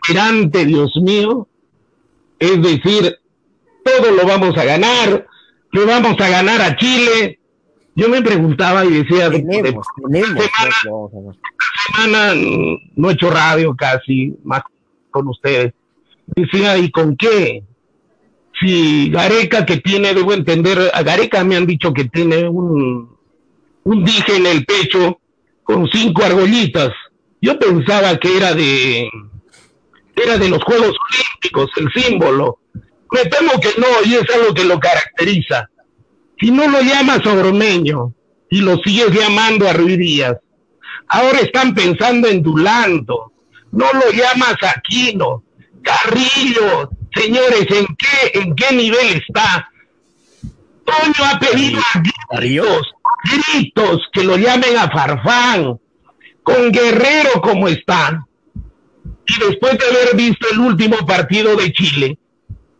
aspirante, 0.00 0.64
Dios 0.64 0.90
mío. 1.02 1.46
Es 2.38 2.60
decir, 2.62 3.18
todo 3.84 4.10
lo 4.12 4.26
vamos 4.26 4.56
a 4.56 4.64
ganar, 4.64 5.26
le 5.72 5.84
vamos 5.84 6.18
a 6.20 6.28
ganar 6.28 6.60
a 6.62 6.76
Chile. 6.76 7.38
Yo 7.94 8.08
me 8.08 8.22
preguntaba 8.22 8.84
y 8.84 8.90
decía, 9.02 9.28
de- 9.28 9.38
de- 9.38 9.44
Tenemos, 9.44 9.86
tenemos. 10.02 10.44
semana- 10.44 10.74
no, 10.84 11.10
no, 11.12 11.20
no. 11.22 11.36
semana 11.86 12.32
no 12.96 13.10
he 13.10 13.12
hecho 13.12 13.30
radio 13.30 13.74
casi, 13.76 14.34
más 14.44 14.62
con 15.10 15.28
ustedes. 15.28 15.74
Decía, 16.26 16.78
¿y 16.78 16.90
con 16.90 17.16
qué? 17.16 17.62
Si 18.60 19.10
Gareca 19.10 19.66
que 19.66 19.78
tiene, 19.78 20.14
debo 20.14 20.32
entender, 20.32 20.90
a 20.94 21.02
Gareca 21.02 21.42
me 21.44 21.56
han 21.56 21.66
dicho 21.66 21.92
que 21.92 22.04
tiene 22.04 22.48
un, 22.48 23.14
un 23.84 24.04
dije 24.04 24.36
en 24.36 24.46
el 24.46 24.64
pecho 24.64 25.18
con 25.64 25.88
cinco 25.88 26.24
argollitas. 26.24 26.90
Yo 27.40 27.58
pensaba 27.58 28.16
que 28.18 28.36
era 28.36 28.54
de, 28.54 29.08
era 30.14 30.38
de 30.38 30.48
los 30.48 30.62
Juegos 30.62 30.92
Olímpicos, 31.10 31.70
el 31.76 31.92
símbolo. 31.92 32.58
Me 33.10 33.24
temo 33.28 33.52
que 33.60 33.68
no, 33.78 33.86
y 34.04 34.14
es 34.14 34.30
algo 34.34 34.54
que 34.54 34.64
lo 34.64 34.78
caracteriza. 34.78 35.68
Si 36.40 36.50
no 36.50 36.66
lo 36.68 36.80
llamas 36.80 37.24
ormeño 37.26 38.14
y 38.50 38.60
lo 38.60 38.76
sigues 38.78 39.10
llamando 39.10 39.68
a 39.68 39.72
Ruiz 39.72 39.98
Díaz, 39.98 40.36
ahora 41.08 41.38
están 41.40 41.74
pensando 41.74 42.28
en 42.28 42.42
Dulanto, 42.42 43.32
no 43.72 43.86
lo 43.92 44.10
llamas 44.10 44.56
Aquino, 44.62 45.44
Carrillo, 45.82 46.90
señores, 47.14 47.66
¿en 47.70 47.86
qué, 47.96 48.38
en 48.38 48.54
qué 48.54 48.74
nivel 48.74 49.16
está? 49.16 49.68
Toño 50.84 51.30
ha 51.30 51.38
pedido 51.38 51.80
a 51.80 52.02
gritos, 52.36 52.92
gritos 53.24 54.08
que 54.12 54.24
lo 54.24 54.36
llamen 54.36 54.76
a 54.76 54.90
Farfán, 54.90 55.78
con 56.42 56.72
Guerrero 56.72 57.40
como 57.40 57.68
está. 57.68 58.26
Y 59.26 59.38
después 59.48 59.78
de 59.78 59.86
haber 59.86 60.16
visto 60.16 60.46
el 60.50 60.58
último 60.58 60.96
partido 61.06 61.56
de 61.56 61.72
Chile, 61.72 62.18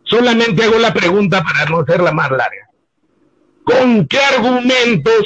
solamente 0.03 0.63
hago 0.63 0.77
la 0.77 0.93
pregunta 0.93 1.43
para 1.43 1.65
no 1.65 1.79
hacerla 1.79 2.11
más 2.11 2.29
larga. 2.29 2.69
¿Con 3.63 4.07
qué 4.07 4.19
argumentos 4.19 5.25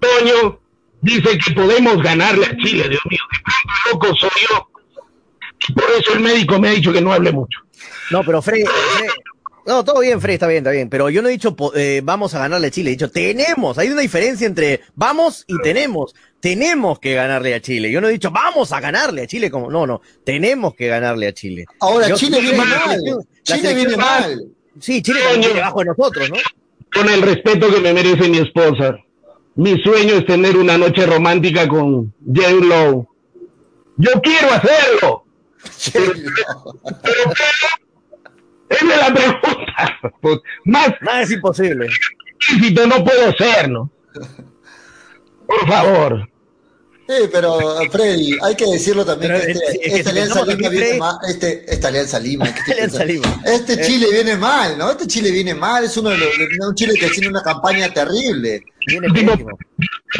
Toño 0.00 0.60
dice 1.00 1.38
que 1.38 1.52
podemos 1.52 2.02
ganarle 2.02 2.46
a 2.46 2.56
Chile? 2.56 2.88
Dios 2.88 3.02
mío, 3.08 3.20
de 3.32 3.38
pronto 3.44 4.08
loco 4.08 4.16
soy 4.16 4.30
yo. 4.48 4.68
Y 5.68 5.72
por 5.72 5.84
eso 5.98 6.14
el 6.14 6.20
médico 6.20 6.58
me 6.58 6.68
ha 6.68 6.72
dicho 6.72 6.92
que 6.92 7.00
no 7.00 7.12
hable 7.12 7.32
mucho. 7.32 7.58
No, 8.10 8.24
pero 8.24 8.42
Fred, 8.42 8.64
no, 9.66 9.84
todo 9.84 10.00
bien, 10.00 10.20
Fred, 10.20 10.34
está 10.34 10.46
bien, 10.46 10.58
está 10.58 10.70
bien. 10.70 10.88
Pero 10.88 11.10
yo 11.10 11.22
no 11.22 11.28
he 11.28 11.32
dicho 11.32 11.54
eh, 11.74 12.00
vamos 12.02 12.34
a 12.34 12.40
ganarle 12.40 12.68
a 12.68 12.70
Chile, 12.70 12.90
he 12.90 12.92
dicho 12.94 13.10
tenemos. 13.10 13.78
Hay 13.78 13.88
una 13.88 14.00
diferencia 14.00 14.46
entre 14.46 14.80
vamos 14.94 15.44
y 15.46 15.60
tenemos. 15.62 16.14
Tenemos 16.40 16.98
que 16.98 17.14
ganarle 17.14 17.54
a 17.54 17.60
Chile. 17.60 17.90
Yo 17.90 18.00
no 18.00 18.08
he 18.08 18.12
dicho 18.12 18.30
vamos 18.30 18.72
a 18.72 18.80
ganarle 18.80 19.22
a 19.22 19.26
Chile 19.26 19.50
como 19.50 19.70
no, 19.70 19.86
no. 19.86 20.00
Tenemos 20.24 20.74
que 20.74 20.88
ganarle 20.88 21.28
a 21.28 21.32
Chile. 21.32 21.66
Ahora 21.80 22.12
Chile 22.14 22.40
viene 22.40 22.58
mal. 22.58 23.00
Chile 23.42 23.74
viene 23.74 23.96
mal. 23.96 24.44
Sí, 24.80 25.02
Chile 25.02 25.20
viene 25.36 25.54
debajo 25.54 25.80
de 25.80 25.84
nosotros, 25.86 26.30
¿no? 26.30 26.36
Con 26.92 27.08
el 27.08 27.22
respeto 27.22 27.68
que 27.72 27.80
me 27.80 27.92
merece 27.92 28.28
mi 28.28 28.38
esposa. 28.38 28.98
Mi 29.54 29.80
sueño 29.82 30.14
es 30.14 30.26
tener 30.26 30.56
una 30.56 30.78
noche 30.78 31.06
romántica 31.06 31.68
con 31.68 32.12
J. 32.26 32.50
Lowe. 32.50 33.06
Yo 33.96 34.12
quiero 34.22 34.48
hacerlo. 34.52 35.24
pero, 35.92 36.12
pero, 37.02 37.40
esa 38.70 38.94
es 38.94 39.00
la 39.00 39.12
pregunta. 39.12 40.10
Pues, 40.20 40.38
más, 40.64 40.90
Nada 41.00 41.22
es 41.22 41.30
imposible. 41.32 41.88
no 42.86 43.04
puedo 43.04 43.32
ser, 43.36 43.68
¿no? 43.68 43.90
Por 45.46 45.68
favor. 45.68 46.28
Sí, 47.10 47.28
pero 47.32 47.58
Freddy, 47.90 48.36
hay 48.40 48.54
que 48.54 48.66
decirlo 48.66 49.04
también 49.04 49.32
que, 49.32 49.50
este, 49.50 49.96
esta 49.98 50.10
Alianza 50.10 50.44
Lima 50.44 50.68
viene 50.68 50.94
mal, 50.94 51.16
este, 51.28 51.64
esta 51.66 51.88
Alianza 51.88 52.20
Lima, 52.20 52.54
este 53.46 53.80
Chile 53.80 54.06
viene 54.12 54.36
mal, 54.36 54.78
¿no? 54.78 54.92
Este 54.92 55.08
Chile 55.08 55.32
viene 55.32 55.56
mal, 55.56 55.82
es 55.82 55.96
uno 55.96 56.10
de 56.10 56.18
los, 56.18 56.28
un 56.68 56.74
Chile 56.76 56.94
que 56.94 57.08
tiene 57.08 57.26
una 57.26 57.42
campaña 57.42 57.92
terrible. 57.92 58.62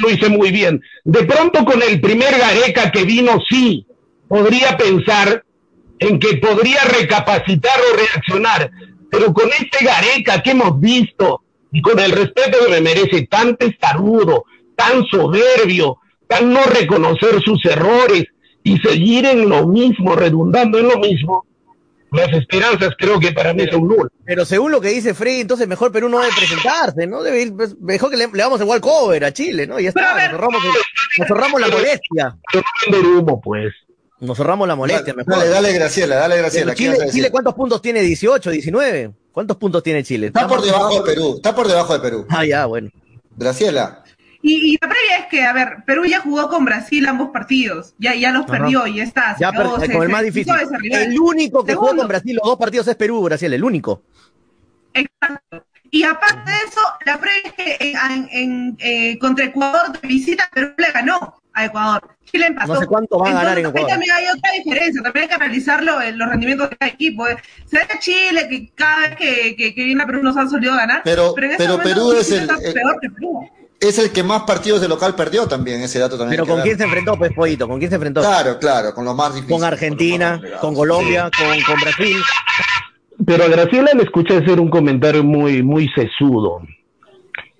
lo 0.03 0.11
hice 0.11 0.29
muy 0.31 0.51
bien. 0.51 0.83
De 1.05 1.23
pronto 1.23 1.65
con 1.65 1.81
el 1.81 2.01
primer 2.01 2.37
Gareca 2.37 2.91
que 2.91 3.05
vino, 3.05 3.39
sí, 3.49 3.87
podría 4.27 4.77
pensar 4.77 5.45
en 6.01 6.19
que 6.19 6.39
podría 6.39 6.83
recapacitar 6.83 7.79
o 7.93 7.97
reaccionar, 7.97 8.69
pero 9.13 9.33
con 9.33 9.49
este 9.49 9.85
Gareca 9.85 10.43
que 10.43 10.51
hemos 10.51 10.81
visto 10.81 11.43
y 11.71 11.83
con 11.83 12.01
el 12.01 12.11
respeto 12.11 12.59
que 12.65 12.73
me 12.73 12.81
merece, 12.81 13.29
tan 13.29 13.57
testarudo, 13.57 14.45
tan 14.75 15.05
soberbio, 15.07 16.00
tan 16.31 16.53
no 16.53 16.63
reconocer 16.65 17.43
sus 17.43 17.63
errores 17.67 18.25
y 18.63 18.79
seguir 18.79 19.27
en 19.27 19.49
lo 19.49 19.67
mismo, 19.67 20.15
redundando 20.15 20.79
en 20.79 20.87
lo 20.89 20.99
mismo, 20.99 21.45
las 22.13 22.33
esperanzas 22.33 22.91
creo 22.97 23.19
que 23.19 23.33
para 23.33 23.53
mí 23.53 23.65
son 23.71 23.89
nulas. 23.89 24.13
Pero 24.25 24.45
según 24.45 24.71
lo 24.71 24.81
que 24.81 24.91
dice 24.91 25.13
Freddy, 25.13 25.41
entonces 25.41 25.67
mejor 25.67 25.91
Perú 25.91 26.09
no 26.09 26.21
debe 26.21 26.33
presentarse, 26.37 27.07
¿no? 27.07 27.23
Debe 27.23 27.43
ir, 27.43 27.55
pues, 27.55 27.77
mejor 27.81 28.11
que 28.11 28.17
le, 28.17 28.29
le 28.29 28.39
damos 28.39 28.61
igual 28.61 28.81
cover 28.81 29.25
a 29.25 29.33
Chile, 29.33 29.67
¿no? 29.67 29.81
Y 29.81 29.85
ya 29.85 29.89
está, 29.89 30.15
nos 30.15 30.33
ahorramos, 30.33 30.63
nos 31.19 31.31
ahorramos 31.31 31.61
la 31.61 31.69
molestia. 31.69 32.37
humo, 33.19 33.41
pues. 33.41 33.73
Nos 34.21 34.39
ahorramos 34.39 34.69
la 34.69 34.77
molestia, 34.77 35.15
mejor. 35.15 35.35
Dale, 35.35 35.49
dale, 35.49 35.73
Graciela, 35.73 36.17
dale, 36.17 36.37
Graciela. 36.37 36.75
Chile, 36.75 36.97
Chile, 37.11 37.31
¿cuántos 37.31 37.55
puntos 37.55 37.83
tiene? 37.83 38.03
¿18, 38.03 38.51
19? 38.51 39.13
¿Cuántos 39.33 39.57
puntos 39.57 39.83
tiene 39.83 40.05
Chile? 40.05 40.29
Está 40.29 40.47
por 40.47 40.63
debajo 40.63 40.95
de 40.95 41.03
Perú, 41.03 41.35
está 41.37 41.55
por 41.55 41.67
debajo 41.67 41.95
de 41.95 42.01
Perú. 42.01 42.27
Ah, 42.29 42.45
ya, 42.45 42.67
bueno. 42.67 42.91
Graciela. 43.37 44.00
Y, 44.43 44.79
la 44.81 44.89
previa 44.89 45.17
es 45.19 45.27
que, 45.27 45.43
a 45.43 45.53
ver, 45.53 45.85
Perú 45.85 46.05
ya 46.07 46.21
jugó 46.21 46.49
con 46.49 46.65
Brasil 46.65 47.07
ambos 47.07 47.31
partidos, 47.31 47.95
ya, 47.99 48.15
ya 48.15 48.33
los 48.33 48.47
perdió 48.47 48.87
y 48.87 49.01
está. 49.01 49.37
Ya 49.39 49.53
con 49.53 50.03
el 50.03 50.09
más 50.09 50.23
difícil. 50.23 50.55
El 50.91 51.19
único 51.19 51.65
que 51.65 51.75
jugó 51.75 51.95
con 51.95 52.09
Brasil 52.09 52.37
los 52.37 52.49
dos 52.49 52.59
partidos 52.59 52.89
es 52.89 52.97
Perú, 52.97 53.23
Brasil, 53.23 53.53
el 53.53 53.63
único. 53.63 54.03
Exacto. 54.95 55.65
Y 55.91 56.05
aparte 56.05 56.51
de 56.51 56.57
eso, 56.59 56.81
la 57.05 57.19
previa 57.19 57.43
es 57.45 57.53
que 57.53 57.77
en, 57.81 58.29
en, 58.31 58.77
eh, 58.79 59.19
contra 59.19 59.45
Ecuador 59.45 60.01
de 60.01 60.07
visita 60.07 60.49
Perú 60.53 60.73
le 60.77 60.91
ganó 60.93 61.43
a 61.53 61.65
Ecuador. 61.65 62.17
Chile 62.25 62.47
empató. 62.47 62.75
No 62.75 62.81
sé 62.81 62.87
cuánto 62.87 63.19
va 63.19 63.31
a 63.31 63.35
ganar 63.35 63.59
en 63.59 63.67
Ecuador. 63.67 63.89
También 63.89 64.13
hay 64.13 64.25
otra 64.27 64.53
diferencia, 64.53 65.03
también 65.03 65.25
hay 65.25 65.29
que 65.29 65.35
analizarlo 65.35 66.01
en 66.01 66.17
los 66.17 66.29
rendimientos 66.29 66.71
de 66.71 66.77
cada 66.77 66.93
equipo. 66.93 67.27
¿eh? 67.27 67.37
Se 67.67 67.79
ve 67.79 67.87
Chile 67.99 68.49
que 68.49 68.71
cada 68.75 69.09
vez 69.09 69.17
que, 69.17 69.57
que, 69.57 69.75
que 69.75 69.85
viene 69.85 70.03
a 70.03 70.07
Perú 70.07 70.23
nos 70.23 70.37
han 70.37 70.49
solido 70.49 70.77
ganar, 70.77 71.03
pero, 71.03 71.35
pero, 71.35 71.55
pero 71.59 71.79
Perú 71.79 72.13
es 72.13 72.31
el, 72.31 72.47
peor 72.47 73.01
que 73.01 73.11
Perú. 73.11 73.51
Es 73.81 73.99
el 73.99 74.13
que 74.13 74.23
más 74.23 74.43
partidos 74.43 74.81
de 74.83 74.89
local 74.89 75.15
perdió 75.15 75.49
también, 75.49 75.81
ese 75.81 75.99
dato 75.99 76.19
también. 76.19 76.43
Pero 76.43 76.55
¿con 76.55 76.63
quién 76.63 76.77
se 76.77 76.85
enfrentó, 76.85 77.17
pues, 77.17 77.33
Pollito? 77.33 77.67
¿Con 77.67 77.79
quién 77.79 77.91
se 77.91 77.97
enfrentó? 77.97 78.21
Claro, 78.21 78.59
claro, 78.59 78.95
con 78.95 79.07
los 79.07 79.17
más 79.17 79.35
difíciles. 79.35 79.59
Con 79.59 79.67
Argentina, 79.67 80.41
con, 80.61 80.75
Colombia, 80.75 81.31
con, 81.37 81.61
con 81.63 81.81
Brasil. 81.81 82.17
Pero 83.25 83.45
a 83.45 83.49
Graciela 83.49 83.93
le 83.95 84.03
escuché 84.03 84.37
hacer 84.37 84.61
un 84.61 84.69
comentario 84.69 85.25
muy, 85.25 85.63
muy 85.63 85.89
sesudo 85.95 86.61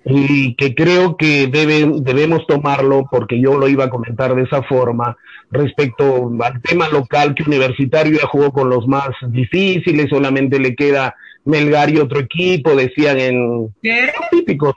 y 0.05 0.55
que 0.55 0.73
creo 0.73 1.15
que 1.15 1.47
deben, 1.47 2.03
debemos 2.03 2.45
tomarlo 2.47 3.05
porque 3.09 3.39
yo 3.39 3.57
lo 3.57 3.67
iba 3.67 3.85
a 3.85 3.89
comentar 3.89 4.35
de 4.35 4.43
esa 4.43 4.63
forma 4.63 5.15
respecto 5.51 6.31
al 6.41 6.61
tema 6.61 6.89
local 6.89 7.35
que 7.35 7.43
Universitario 7.43 8.19
ya 8.19 8.27
jugó 8.27 8.51
con 8.51 8.69
los 8.69 8.87
más 8.87 9.09
difíciles, 9.27 10.09
solamente 10.09 10.59
le 10.59 10.75
queda 10.75 11.15
Melgar 11.43 11.89
y 11.89 11.97
otro 11.97 12.19
equipo, 12.19 12.75
decían 12.75 13.19
en 13.19 13.75
típicos 14.29 14.75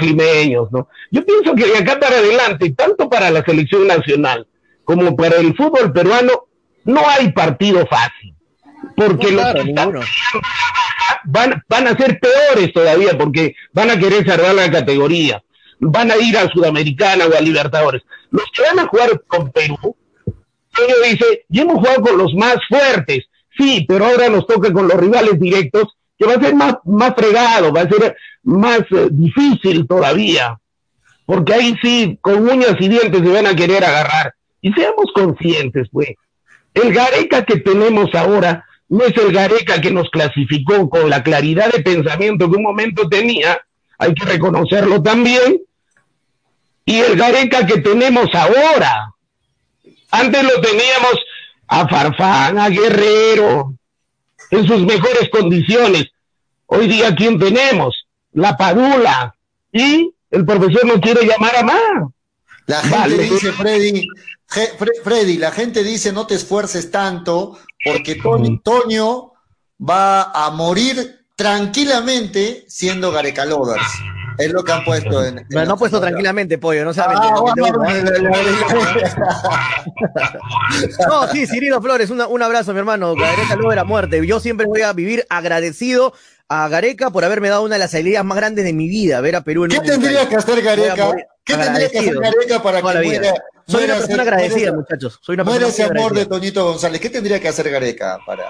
limeños, 0.00 0.70
¿no? 0.70 0.88
Yo 1.10 1.24
pienso 1.24 1.54
que 1.54 1.66
de 1.66 1.78
acá 1.78 1.98
para 1.98 2.18
adelante, 2.18 2.70
tanto 2.72 3.08
para 3.08 3.30
la 3.30 3.44
selección 3.44 3.86
nacional 3.86 4.46
como 4.84 5.16
para 5.16 5.36
el 5.36 5.54
fútbol 5.56 5.92
peruano, 5.92 6.46
no 6.84 7.08
hay 7.08 7.32
partido 7.32 7.86
fácil, 7.86 8.34
porque 8.94 9.32
los 9.32 9.44
van, 11.24 11.62
van 11.68 11.86
a 11.88 11.96
ser 11.96 12.18
peores 12.20 12.72
todavía 12.72 13.16
porque 13.18 13.54
van 13.72 13.90
a 13.90 13.98
querer 13.98 14.24
salvar 14.26 14.54
la 14.54 14.70
categoría, 14.70 15.42
van 15.80 16.10
a 16.10 16.16
ir 16.16 16.36
a 16.36 16.48
Sudamericana 16.48 17.26
o 17.26 17.36
a 17.36 17.40
Libertadores. 17.40 18.02
Los 18.30 18.44
que 18.52 18.62
van 18.62 18.78
a 18.78 18.88
jugar 18.88 19.22
con 19.26 19.50
Perú, 19.50 19.96
ellos 20.26 20.98
dice, 21.10 21.44
y 21.48 21.60
hemos 21.60 21.76
jugado 21.76 22.02
con 22.02 22.18
los 22.18 22.34
más 22.34 22.56
fuertes, 22.68 23.24
sí, 23.58 23.84
pero 23.88 24.06
ahora 24.06 24.28
nos 24.28 24.46
toca 24.46 24.72
con 24.72 24.88
los 24.88 24.98
rivales 24.98 25.38
directos, 25.38 25.96
que 26.18 26.26
va 26.26 26.34
a 26.34 26.40
ser 26.40 26.54
más, 26.54 26.76
más 26.84 27.14
fregado, 27.14 27.72
va 27.72 27.82
a 27.82 27.88
ser 27.88 28.16
más 28.42 28.80
eh, 28.90 29.08
difícil 29.10 29.86
todavía, 29.86 30.58
porque 31.24 31.54
ahí 31.54 31.74
sí, 31.82 32.18
con 32.20 32.48
uñas 32.48 32.76
y 32.78 32.88
dientes 32.88 33.20
se 33.20 33.32
van 33.32 33.46
a 33.46 33.56
querer 33.56 33.84
agarrar. 33.84 34.34
Y 34.60 34.72
seamos 34.72 35.06
conscientes, 35.14 35.88
pues, 35.92 36.10
el 36.74 36.92
Gareca 36.92 37.44
que 37.44 37.58
tenemos 37.58 38.14
ahora 38.14 38.64
no 38.88 39.04
es 39.04 39.16
el 39.16 39.32
Gareca 39.32 39.80
que 39.80 39.90
nos 39.90 40.08
clasificó 40.10 40.88
con 40.88 41.10
la 41.10 41.22
claridad 41.22 41.72
de 41.72 41.82
pensamiento 41.82 42.50
que 42.50 42.56
un 42.56 42.62
momento 42.62 43.08
tenía, 43.08 43.58
hay 43.98 44.14
que 44.14 44.24
reconocerlo 44.24 45.02
también, 45.02 45.60
y 46.84 46.98
el 46.98 47.16
Gareca 47.16 47.66
que 47.66 47.80
tenemos 47.80 48.32
ahora. 48.32 49.12
Antes 50.10 50.42
lo 50.44 50.60
teníamos 50.60 51.14
a 51.68 51.88
Farfán, 51.88 52.58
a 52.58 52.68
Guerrero, 52.68 53.74
en 54.50 54.66
sus 54.66 54.82
mejores 54.82 55.28
condiciones. 55.30 56.06
Hoy 56.66 56.88
día, 56.88 57.14
¿quién 57.14 57.38
tenemos? 57.38 58.06
La 58.32 58.56
Padula. 58.56 59.34
Y 59.72 60.12
el 60.30 60.44
profesor 60.44 60.84
no 60.86 61.00
quiere 61.00 61.26
llamar 61.26 61.56
a 61.56 61.62
más. 61.62 62.10
La 62.66 62.82
gente 62.82 63.22
dice, 63.22 63.52
Freddy, 63.52 64.08
Freddy, 65.04 65.38
la 65.38 65.52
gente 65.52 65.82
dice 65.82 66.12
no 66.12 66.26
te 66.26 66.34
esfuerces 66.34 66.90
tanto 66.90 67.58
porque 67.84 68.20
Toño 68.62 69.32
va 69.78 70.22
a 70.32 70.50
morir 70.50 71.26
tranquilamente 71.36 72.64
siendo 72.68 73.12
Gareca 73.12 73.44
Lovers. 73.44 73.86
Es 74.38 74.52
lo 74.52 74.64
que 74.64 74.72
han 74.72 74.84
puesto 74.84 75.24
en. 75.24 75.38
en 75.38 75.46
No, 75.50 75.64
no 75.64 75.74
ha 75.74 75.76
puesto 75.76 76.00
tranquilamente, 76.00 76.58
pollo, 76.58 76.84
no 76.84 76.92
se 76.92 77.00
Ah, 77.00 77.06
No, 81.08 81.28
sí, 81.28 81.46
Cirilo 81.46 81.80
Flores, 81.80 82.10
una- 82.10 82.26
un 82.26 82.42
abrazo, 82.42 82.72
mi 82.72 82.78
hermano. 82.78 83.14
Gareca 83.14 83.54
luego 83.54 83.70
de 83.70 83.76
la 83.76 83.84
muerte. 83.84 84.26
Yo 84.26 84.40
siempre 84.40 84.66
voy 84.66 84.82
a 84.82 84.92
vivir 84.92 85.24
agradecido 85.28 86.12
a 86.48 86.68
Gareca 86.68 87.10
por 87.10 87.24
haberme 87.24 87.48
dado 87.48 87.62
una 87.64 87.74
de 87.74 87.80
las 87.80 87.94
alegrías 87.94 88.24
más 88.24 88.36
grandes 88.36 88.64
de 88.64 88.72
mi 88.72 88.88
vida, 88.88 89.20
ver 89.20 89.36
a 89.36 89.40
Perú 89.42 89.64
en 89.64 89.70
¿Qué 89.70 89.80
tendría 89.80 90.28
que 90.28 90.36
hacer 90.36 90.62
Gareca? 90.62 91.12
¿Qué 91.44 91.54
tendría 91.56 91.90
que 91.90 91.98
hacer 91.98 92.18
Gareca 92.18 92.62
para 92.62 92.82
que 92.82 93.02
muera? 93.02 93.34
Soy 93.66 93.84
una 93.84 93.94
persona 93.96 94.22
agradecida, 94.22 94.72
muchachos. 94.72 95.18
Soy 95.22 95.34
una 95.34 95.44
persona 95.44 95.66
ese 95.68 95.82
amor 95.84 96.14
de. 96.14 96.26
Toñito 96.26 96.64
González. 96.64 97.00
¿Qué 97.00 97.10
tendría 97.10 97.40
que 97.40 97.48
hacer 97.48 97.68
Gareca 97.70 98.18
para.? 98.24 98.44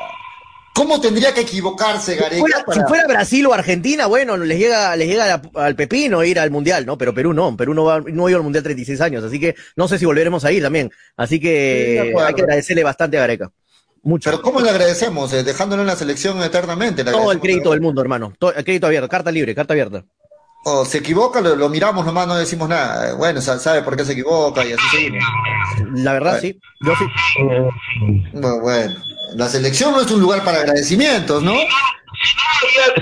¿Cómo 0.76 1.00
tendría 1.00 1.32
que 1.32 1.40
equivocarse 1.40 2.12
Si 2.14 2.18
Gareca 2.20 2.40
fuera, 2.40 2.64
para.? 2.64 2.80
si 2.82 2.86
fuera 2.86 3.06
Brasil 3.08 3.46
o 3.46 3.54
Argentina, 3.54 4.06
bueno, 4.06 4.36
les 4.36 4.58
llega, 4.58 4.94
les 4.94 5.08
llega 5.08 5.40
al 5.54 5.74
pepino 5.74 6.22
ir 6.22 6.38
al 6.38 6.50
mundial, 6.50 6.84
¿no? 6.84 6.98
Pero 6.98 7.14
Perú 7.14 7.32
no, 7.32 7.56
Perú 7.56 7.72
no 7.74 7.84
va, 7.84 8.00
no 8.00 8.26
ha 8.26 8.30
ido 8.30 8.36
al 8.38 8.42
mundial 8.44 8.62
36 8.62 9.00
años, 9.00 9.24
así 9.24 9.40
que 9.40 9.54
no 9.74 9.88
sé 9.88 9.98
si 9.98 10.04
volveremos 10.04 10.44
a 10.44 10.52
ir 10.52 10.62
también. 10.62 10.90
Así 11.16 11.40
que 11.40 12.12
hay 12.20 12.34
que 12.34 12.42
agradecerle 12.42 12.84
bastante 12.84 13.16
a 13.16 13.20
Gareca. 13.22 13.50
Mucho. 14.02 14.30
Pero 14.30 14.40
¿cómo 14.42 14.60
le 14.60 14.70
agradecemos? 14.70 15.32
Eh, 15.32 15.42
dejándolo 15.42 15.82
en 15.82 15.88
la 15.88 15.96
selección 15.96 16.40
eternamente. 16.42 17.02
le 17.02 17.10
Todo 17.10 17.32
el 17.32 17.40
crédito 17.40 17.70
del 17.72 17.80
mundo, 17.80 18.00
hermano. 18.02 18.34
Todo 18.38 18.52
el 18.54 18.62
crédito 18.62 18.86
abierto, 18.86 19.08
carta 19.08 19.32
libre, 19.32 19.52
carta 19.54 19.72
abierta. 19.72 20.04
O 20.68 20.84
se 20.84 20.98
equivoca, 20.98 21.40
lo, 21.40 21.56
lo 21.56 21.68
miramos 21.68 22.04
nomás, 22.04 22.26
no 22.26 22.36
decimos 22.36 22.68
nada. 22.68 23.14
Bueno, 23.14 23.40
sa- 23.40 23.58
sabe 23.58 23.82
por 23.82 23.96
qué 23.96 24.04
se 24.04 24.12
equivoca 24.12 24.64
y 24.64 24.72
así 24.72 24.82
seguimos. 24.92 25.24
La 25.94 26.12
verdad, 26.12 26.40
Bueno. 26.40 26.40
sí. 26.40 26.60
Yo 26.84 26.92
sí. 26.96 27.04
Bueno, 28.32 28.60
bueno, 28.60 28.94
la 29.34 29.48
selección 29.48 29.92
no 29.92 30.00
es 30.00 30.10
un 30.10 30.20
lugar 30.20 30.44
para 30.44 30.58
agradecimientos, 30.58 31.42
¿no? 31.42 31.54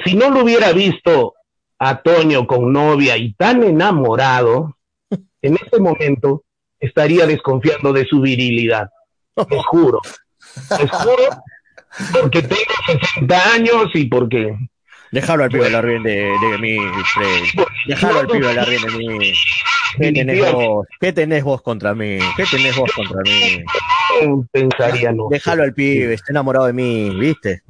Si 0.04 0.14
no 0.14 0.30
lo 0.30 0.42
hubiera 0.42 0.72
visto 0.72 1.34
a 1.78 2.00
Toño 2.02 2.46
con 2.46 2.72
novia 2.72 3.16
y 3.16 3.34
tan 3.34 3.62
enamorado, 3.62 4.76
en 5.42 5.54
este 5.56 5.78
momento 5.80 6.44
estaría 6.80 7.26
desconfiando 7.26 7.92
de 7.92 8.06
su 8.06 8.20
virilidad. 8.20 8.90
Te 9.34 9.62
juro. 9.62 10.00
Te 10.68 10.88
juro. 10.88 11.42
Porque 12.12 12.42
tengo 12.42 12.72
60 12.86 13.52
años 13.52 13.86
y 13.94 14.06
porque 14.06 14.56
Déjalo 15.14 15.44
al 15.44 15.48
pibe 15.48 15.66
hablar 15.66 15.86
bien 15.86 16.02
de, 16.02 16.12
de 16.12 16.58
mí, 16.58 16.76
Freddy. 17.14 17.66
Déjalo 17.86 18.18
al 18.18 18.26
pibe 18.26 18.48
hablar 18.48 18.68
bien 18.68 18.82
de 18.82 18.98
mí. 18.98 19.32
¿Qué 19.96 20.12
tenés 20.12 20.52
vos? 20.52 20.86
¿Qué 21.00 21.12
tenés 21.12 21.44
vos 21.44 21.62
contra 21.62 21.94
mí? 21.94 22.18
¿Qué 22.36 22.44
tenés 22.50 22.76
vos 22.76 22.90
contra 22.92 23.22
mí? 23.22 23.64
pensaría 24.50 25.12
no. 25.12 25.28
Déjalo 25.30 25.62
al 25.62 25.72
pibe, 25.72 26.14
está 26.14 26.32
enamorado 26.32 26.66
de 26.66 26.72
mí, 26.72 27.10
¿viste? 27.16 27.62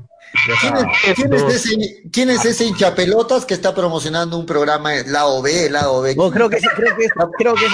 ¿Quién 1.16 1.32
es, 1.32 1.42
ese, 1.54 2.02
quién 2.12 2.30
es 2.30 2.44
ese 2.44 2.64
hinchapelotas 2.66 3.44
que 3.46 3.54
está 3.54 3.74
promocionando 3.74 4.36
un 4.38 4.44
programa 4.46 4.92
lado 5.06 5.40
B, 5.42 5.70
lado 5.70 6.02
B? 6.02 6.14
No, 6.16 6.30
creo 6.30 6.50
que 6.50 6.56
es, 6.56 6.62
creo 6.74 6.96
que 6.96 7.04
es, 7.04 7.12
creo 7.38 7.54
que 7.54 7.64
es 7.66 7.72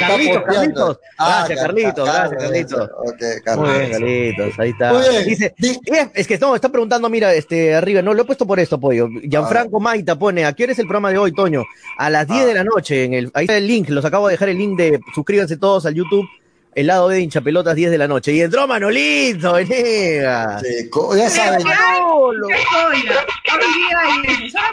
Carlitos. 0.00 0.42
Carlitos. 0.44 0.98
Ah, 1.18 1.44
Gracias, 1.46 1.58
Car- 1.58 1.66
Carlitos, 1.68 2.08
Car- 2.10 2.30
gracias, 2.30 2.42
Carlitos. 2.42 2.90
Ok, 2.98 3.20
Muy 3.20 3.40
Carlitos. 3.44 3.78
bien, 3.78 3.90
Carlitos, 3.92 4.58
ahí 4.58 4.70
está. 4.70 4.92
Muy 4.92 5.08
bien. 5.08 5.24
Dice, 5.24 5.54
Di- 5.58 5.80
es, 6.14 6.26
que 6.26 6.38
no, 6.38 6.54
está 6.54 6.68
preguntando, 6.70 7.08
mira, 7.08 7.34
este, 7.34 7.74
arriba, 7.74 8.02
no, 8.02 8.14
lo 8.14 8.22
he 8.22 8.24
puesto 8.24 8.46
por 8.46 8.58
esto, 8.60 8.78
pollo. 8.80 9.08
Gianfranco 9.22 9.80
Maita 9.80 10.18
pone, 10.18 10.44
¿a 10.44 10.52
qué 10.52 10.64
hora 10.64 10.72
es 10.72 10.78
el 10.78 10.86
programa 10.86 11.10
de 11.10 11.18
hoy, 11.18 11.32
Toño? 11.32 11.64
A 11.98 12.08
las 12.10 12.26
10 12.26 12.42
Ah. 12.42 12.46
de 12.46 12.54
la 12.54 12.64
noche, 12.64 13.04
en 13.04 13.14
el, 13.14 13.30
ahí 13.34 13.44
está 13.44 13.56
el 13.56 13.66
link, 13.66 13.88
los 13.90 14.04
acabo 14.04 14.28
de 14.28 14.32
dejar 14.34 14.48
el 14.48 14.58
link 14.58 14.76
de, 14.78 15.00
suscríbanse 15.14 15.56
todos 15.56 15.86
al 15.86 15.94
YouTube, 15.94 16.26
el 16.74 16.86
lado 16.86 17.08
B 17.08 17.14
de 17.16 17.20
hinchapelotas 17.22 17.74
10 17.74 17.90
de 17.90 17.98
la 17.98 18.08
noche. 18.08 18.32
Y 18.32 18.40
entró 18.40 18.66
Manolito, 18.66 19.52
Venegas. 19.54 20.62
Sí, 20.62 20.90
co- 20.90 21.16
ya 21.16 21.28
saben, 21.30 21.62
Manolo. 21.64 22.46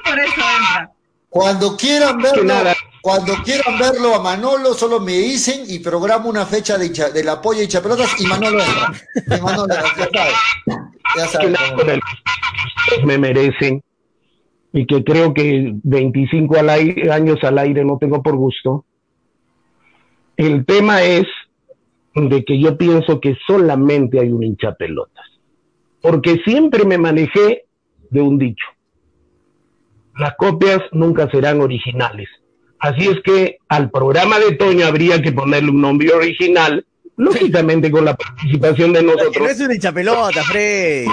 Por 0.04 0.20
eso 0.20 0.42
entra. 0.42 0.92
cuando 1.30 1.78
quieran 1.78 2.18
verlo, 2.22 2.54
cuando 3.02 3.34
quieran 3.44 3.80
verlo 3.80 4.16
a 4.16 4.20
Manolo, 4.22 4.74
solo 4.74 5.00
me 5.00 5.14
dicen 5.14 5.64
y 5.68 5.80
programo 5.80 6.30
una 6.30 6.46
fecha 6.46 6.78
de 6.78 6.88
hincha- 6.88 7.12
del 7.12 7.30
apoyo 7.30 7.60
de 7.60 7.66
hinchapelotas 7.66 8.20
y 8.20 8.26
Manolo 8.26 8.60
entra. 8.64 8.92
Y 9.38 9.42
Manolo 9.42 9.74
ya 11.18 11.28
saben. 11.28 11.54
Ya 11.54 13.06
me 13.06 13.18
merecen 13.18 13.84
y 14.74 14.86
que 14.86 15.04
creo 15.04 15.34
que 15.34 15.72
25 15.84 16.58
al 16.58 16.70
aire- 16.70 17.12
años 17.12 17.40
al 17.44 17.58
aire 17.60 17.84
no 17.86 17.98
tengo 18.00 18.22
por 18.24 18.36
gusto. 18.36 18.86
El 20.38 20.66
tema 20.66 21.04
es 21.04 21.26
de 22.16 22.44
que 22.44 22.60
yo 22.60 22.78
pienso 22.78 23.20
que 23.20 23.38
solamente 23.48 24.20
hay 24.20 24.30
un 24.32 24.44
hinchapelotas, 24.44 25.26
porque 26.02 26.42
siempre 26.46 26.86
me 26.86 26.98
manejé 26.98 27.66
de 28.10 28.22
un 28.22 28.38
dicho. 28.38 28.66
Las 30.18 30.36
copias 30.36 30.80
nunca 30.92 31.30
serán 31.32 31.62
originales. 31.62 32.28
Así 32.80 33.08
es 33.08 33.22
que 33.24 33.58
al 33.70 33.90
programa 33.92 34.40
de 34.40 34.54
Toño 34.54 34.86
habría 34.86 35.22
que 35.22 35.32
ponerle 35.32 35.70
un 35.70 35.82
nombre 35.82 36.12
original, 36.12 36.86
lógicamente 37.16 37.92
con 37.92 38.06
la 38.06 38.16
participación 38.16 38.92
de 38.92 39.04
no 39.04 39.14
nosotros. 39.14 39.36
es 39.36 39.60
Freddy. 40.44 41.06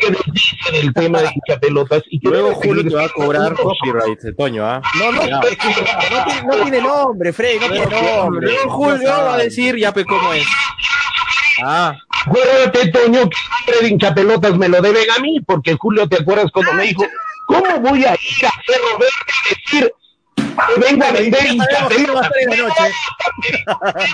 Que 0.00 0.10
desdicen 0.10 0.74
el 0.74 0.94
tema 0.94 1.22
de 1.22 1.30
hinchapelotas 1.34 2.02
y 2.06 2.20
que 2.20 2.28
Luego 2.28 2.54
Julio 2.54 2.88
te 2.88 2.94
va 2.94 3.04
a 3.04 3.08
cobrar 3.08 3.54
copyright, 3.54 4.20
de 4.20 4.32
Toño, 4.34 4.66
¿ah? 4.66 4.80
No, 4.98 5.12
no, 5.12 5.26
no, 5.26 5.40
tiene, 5.40 6.46
no 6.46 6.56
tiene 6.62 6.80
nombre, 6.80 7.32
Freddy, 7.32 7.58
no 7.58 7.68
tiene 7.70 8.16
nombre. 8.16 8.46
Luego 8.46 8.70
Julio 8.70 9.08
va 9.10 9.34
a 9.34 9.38
decir 9.38 9.76
ya 9.76 9.92
pe 9.92 10.04
cómo 10.04 10.32
es. 10.32 10.46
Ah, 11.64 11.94
Acuérdate, 12.26 12.90
Toño, 12.92 13.28
que 13.28 13.36
el 13.36 13.50
nombre 13.50 13.80
de 13.80 13.88
hinchapelotas 13.88 14.56
me 14.56 14.68
lo 14.68 14.80
deben 14.80 15.10
a 15.10 15.18
mí, 15.18 15.40
porque 15.40 15.74
Julio, 15.74 16.08
¿te 16.08 16.16
acuerdas 16.16 16.50
cuando 16.52 16.72
me 16.74 16.84
dijo, 16.84 17.04
¿cómo 17.46 17.80
voy 17.80 18.04
a 18.04 18.12
ir 18.12 18.46
a 18.46 18.52
Cerro 18.66 18.98
Verde 18.98 19.12
a 19.28 19.48
decir 19.48 19.94
que 20.56 20.80
vengo 20.80 21.04
a 21.04 21.10
vender 21.12 21.40
Ya 21.42 21.48
sabemos 21.48 21.88
quién 21.94 22.10
va 22.10 22.20
a 22.20 22.24
hinchapelotas? 22.24 22.26
estar 22.26 22.42
en 22.42 22.50
la 22.50 22.56
noche. 22.56 22.92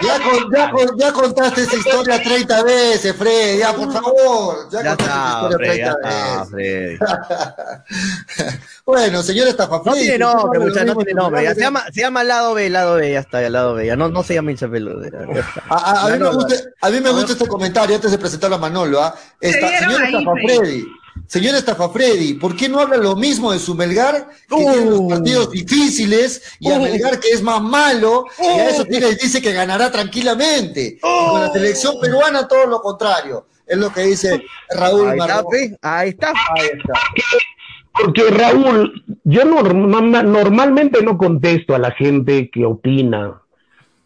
Ya, 0.07 0.15
con- 0.21 0.53
ya, 0.53 0.71
con- 0.71 0.99
ya 0.99 1.13
contaste 1.13 1.61
esa 1.63 1.77
historia 1.77 2.23
30 2.23 2.63
veces, 2.63 3.17
Fred, 3.17 3.59
ya, 3.59 3.73
por 3.75 3.93
favor. 3.93 4.69
Ya, 4.71 4.83
Ya 4.83 4.97
contaste 4.97 5.05
esa 5.05 5.19
está, 5.19 5.41
historia 5.43 5.59
Freddy, 5.59 5.79
ya 5.79 5.95
30 5.95 6.09
está, 6.09 6.45
veces. 6.57 6.99
Freddy. 6.99 6.99
Bueno, 8.89 9.23
señor 9.23 9.49
Estafafrey. 9.49 9.93
No 9.95 10.01
tiene 10.01 10.19
nombre, 10.19 10.61
muchachos, 10.61 10.87
no 10.87 10.97
tiene 11.05 11.13
nombre. 11.21 11.43
Ya, 11.45 11.55
se, 11.55 11.61
llama, 11.61 11.85
se 11.93 12.01
llama 12.01 12.25
lado 12.25 12.55
B, 12.55 12.71
lado 12.71 12.95
B, 12.97 13.13
ya 13.13 13.21
está, 13.21 13.43
lado 13.51 13.75
B. 13.75 13.85
Ya 13.85 13.97
no, 13.97 14.09
no 14.09 14.23
se 14.23 14.33
llama 14.33 14.51
está. 15.41 15.63
A, 15.69 15.77
a- 15.77 16.03
a 16.03 16.07
mí 16.07 16.13
me 16.13 16.19
no, 16.21 16.33
gusta, 16.33 16.55
a 16.81 16.89
mí 16.89 17.01
me 17.03 17.11
gusta 17.11 17.33
este 17.33 17.47
comentario 17.47 17.97
antes 17.97 18.11
de 18.11 18.17
presentarlo 18.17 18.57
a 18.57 18.59
Manolo. 18.59 19.03
¿ah? 19.03 19.15
Esta- 19.43 19.69
señor 19.79 20.03
Estafafredi, 20.05 20.87
señor 21.27 21.55
Estafafredi, 21.57 22.35
¿por 22.35 22.55
qué 22.57 22.69
no 22.69 22.81
habla 22.81 22.97
lo 22.97 23.17
mismo 23.17 23.53
de 23.53 23.59
su 23.59 23.75
Melgar, 23.75 24.29
que 24.49 24.57
tiene 24.57 24.85
los 24.87 25.01
Uh. 25.01 25.09
partidos 25.09 25.51
difíciles, 25.51 26.43
y 26.61 26.71
a 26.71 26.79
Uh. 26.79 26.83
Melgar 26.83 27.19
que 27.21 27.29
es 27.31 27.43
más 27.43 27.61
malo, 27.63 28.25
y 28.39 28.47
a 28.47 28.71
eso 28.71 28.85
tiene, 28.85 29.09
dice 29.15 29.41
que 29.43 29.53
ganará 29.53 29.91
tranquilamente? 29.91 30.99
Con 31.01 31.41
la 31.41 31.53
selección 31.53 31.95
peruana 32.01 32.47
todo 32.47 32.67
lo 32.67 32.81
contrario. 32.81 33.47
Es 33.67 33.77
lo 33.77 33.93
que 33.93 34.01
dice 34.03 34.43
Raúl 34.71 35.09
Ahí 35.11 35.19
está, 35.19 35.43
ahí 35.83 36.09
está. 36.09 36.29
Ahí 36.57 36.67
está. 36.73 36.93
Porque 37.93 38.23
Raúl, 38.31 39.05
yo 39.25 39.45
norma- 39.45 40.23
normalmente 40.23 41.03
no 41.03 41.19
contesto 41.19 41.75
a 41.75 41.79
la 41.79 41.91
gente 41.91 42.49
que 42.51 42.65
opina, 42.65 43.43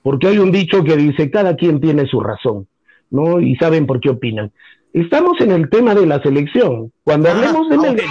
porque 0.03 0.29
hay 0.29 0.39
un 0.39 0.51
dicho 0.51 0.83
que 0.83 0.97
dice, 0.97 1.31
cada 1.31 1.55
quien 1.57 1.81
tiene 1.81 2.07
su 2.07 2.21
razón, 2.21 2.67
¿no? 3.11 3.41
Y 3.41 3.55
saben 3.57 3.87
por 3.87 4.01
qué 4.01 4.09
opinan. 4.11 4.51
Estamos 4.93 5.41
en 5.41 5.53
el 5.53 5.71
tema 5.71 5.95
de 5.95 6.07
la 6.07 6.23
selección. 6.23 6.93
Cuando 7.03 7.29
ah, 7.29 7.33
hablemos 7.33 7.69
de 7.69 7.79
Melgar, 7.79 8.09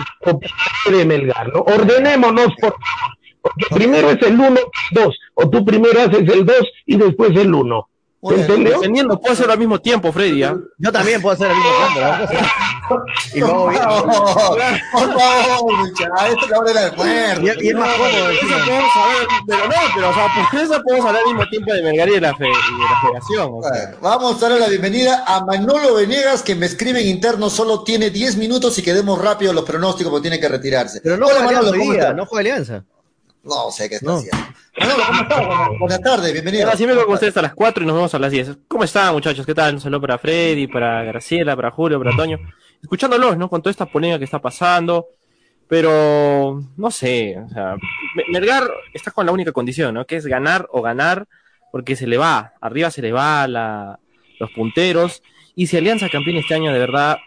de 0.90 1.06
Melgar 1.06 1.54
¿no? 1.54 1.62
ordenémonos, 1.62 2.48
por 2.60 2.72
favor. 2.72 3.18
Porque 3.42 3.66
primero 3.74 4.12
es 4.12 4.22
el 4.22 4.40
1, 4.40 4.56
2. 4.92 5.20
O 5.36 5.50
tú 5.50 5.66
primero 5.66 6.00
haces 6.00 6.30
el 6.30 6.46
2 6.46 6.56
y 6.86 6.98
después 6.98 7.32
el 7.32 7.54
1. 7.54 7.90
Defendiendo, 8.22 9.20
puedo 9.20 9.34
hacerlo 9.34 9.54
al 9.54 9.60
mismo 9.60 9.80
tiempo, 9.80 10.12
Freddy. 10.12 10.44
¿eh? 10.44 10.54
Yo 10.78 10.92
también 10.92 11.20
puedo 11.22 11.34
hacer 11.34 11.48
al 11.50 11.56
mismo 11.56 11.72
tiempo. 11.94 13.04
y 13.34 13.40
luego 13.40 13.70
bien. 13.70 13.82
Por 13.82 14.04
favor, 14.14 14.62
ah, 16.18 16.28
esto 16.28 16.48
que. 16.48 17.66
Y, 17.66 17.70
es 17.70 17.76
más 17.76 17.96
cómodo. 17.96 18.12
Saber, 18.94 19.28
pero 19.48 19.68
no, 19.68 19.76
pero 19.96 20.10
o 20.10 20.14
sea, 20.14 20.28
por 20.52 20.60
eso 20.60 20.84
podemos 20.84 21.06
hablar 21.08 21.24
al 21.24 21.34
mismo 21.34 21.50
tiempo 21.50 21.74
de 21.74 21.82
Melgar 21.82 22.10
y 22.10 22.12
de 22.14 22.22
la, 22.22 22.30
y 22.30 22.44
de 22.44 22.50
la 22.50 23.02
Federación. 23.02 23.50
O 23.54 23.64
sea. 23.64 23.72
bueno, 23.72 23.98
vamos 24.02 24.38
a 24.38 24.40
darle 24.40 24.60
la 24.60 24.68
bienvenida 24.68 25.24
a 25.26 25.44
Manolo 25.44 25.96
Venegas, 25.96 26.44
que 26.44 26.54
me 26.54 26.68
escribe 26.68 27.02
en 27.02 27.08
interno, 27.08 27.50
solo 27.50 27.84
tiene 27.84 28.12
10 28.12 28.38
minutos 28.38 28.78
y 28.78 28.84
quedemos 28.84 29.20
rápido 29.20 29.52
los 29.52 29.66
pronósticos 29.66 30.12
porque 30.12 30.30
tiene 30.30 30.40
que 30.40 30.48
retirarse. 30.48 31.02
Pero 31.02 31.18
no 31.18 31.26
Hola, 31.26 31.42
Manolo, 31.42 31.72
¿cómo 31.72 31.94
No 32.14 32.26
juega 32.28 32.40
alianza. 32.42 32.84
No 33.44 33.72
sé 33.72 33.90
qué 33.90 33.96
está 33.96 34.06
No. 34.12 34.18
haciendo. 34.18 34.38
Manolo, 34.80 35.04
¿cómo 35.08 35.22
estás? 35.22 35.70
Buenas- 35.80 36.02
tardes, 36.02 36.34
bienvenido. 36.34 36.66
Ahora 36.66 36.78
sí 36.78 36.86
me 36.86 36.94
con 36.96 37.14
ustedes 37.14 37.32
hasta 37.32 37.42
las 37.42 37.54
4 37.56 37.84
y 37.84 37.88
nos 37.88 37.96
vemos 37.96 38.14
a 38.14 38.20
las 38.20 38.32
10. 38.32 38.58
¿Cómo 38.68 38.84
están, 38.84 39.14
muchachos? 39.14 39.46
¿Qué 39.46 39.56
tal? 39.56 39.74
Un 39.76 39.82
saludo 39.82 40.02
para 40.02 40.18
Freddy, 40.20 40.68
para 40.68 41.04
Graciela, 41.04 41.56
para 41.56 41.72
Julio, 41.72 41.98
para 42.00 42.16
Toño. 42.16 42.38
Escuchándolos, 42.82 43.38
¿no? 43.38 43.50
Con 43.50 43.62
toda 43.62 43.72
esta 43.72 43.86
polémica 43.88 44.20
que 44.20 44.26
está 44.26 44.40
pasando. 44.40 45.08
Pero, 45.68 46.62
no 46.76 46.92
sé, 46.92 47.38
o 47.40 47.50
sea, 47.50 47.76
Me- 48.16 48.26
Melgar 48.28 48.70
está 48.94 49.12
con 49.12 49.26
la 49.26 49.32
única 49.32 49.52
condición, 49.54 49.94
¿no? 49.94 50.06
Que 50.06 50.18
es 50.18 50.26
ganar 50.26 50.68
o 50.72 50.82
ganar, 50.82 51.28
porque 51.72 51.96
se 51.96 52.08
le 52.08 52.18
va, 52.18 52.54
arriba 52.60 52.92
se 52.92 53.02
le 53.02 53.12
va 53.14 53.48
la, 53.48 53.98
los 54.40 54.52
punteros. 54.52 55.24
Y 55.56 55.68
si 55.68 55.78
Alianza 55.78 56.10
campeón 56.10 56.38
este 56.38 56.56
año, 56.56 56.74
de 56.74 56.80
verdad, 56.80 57.18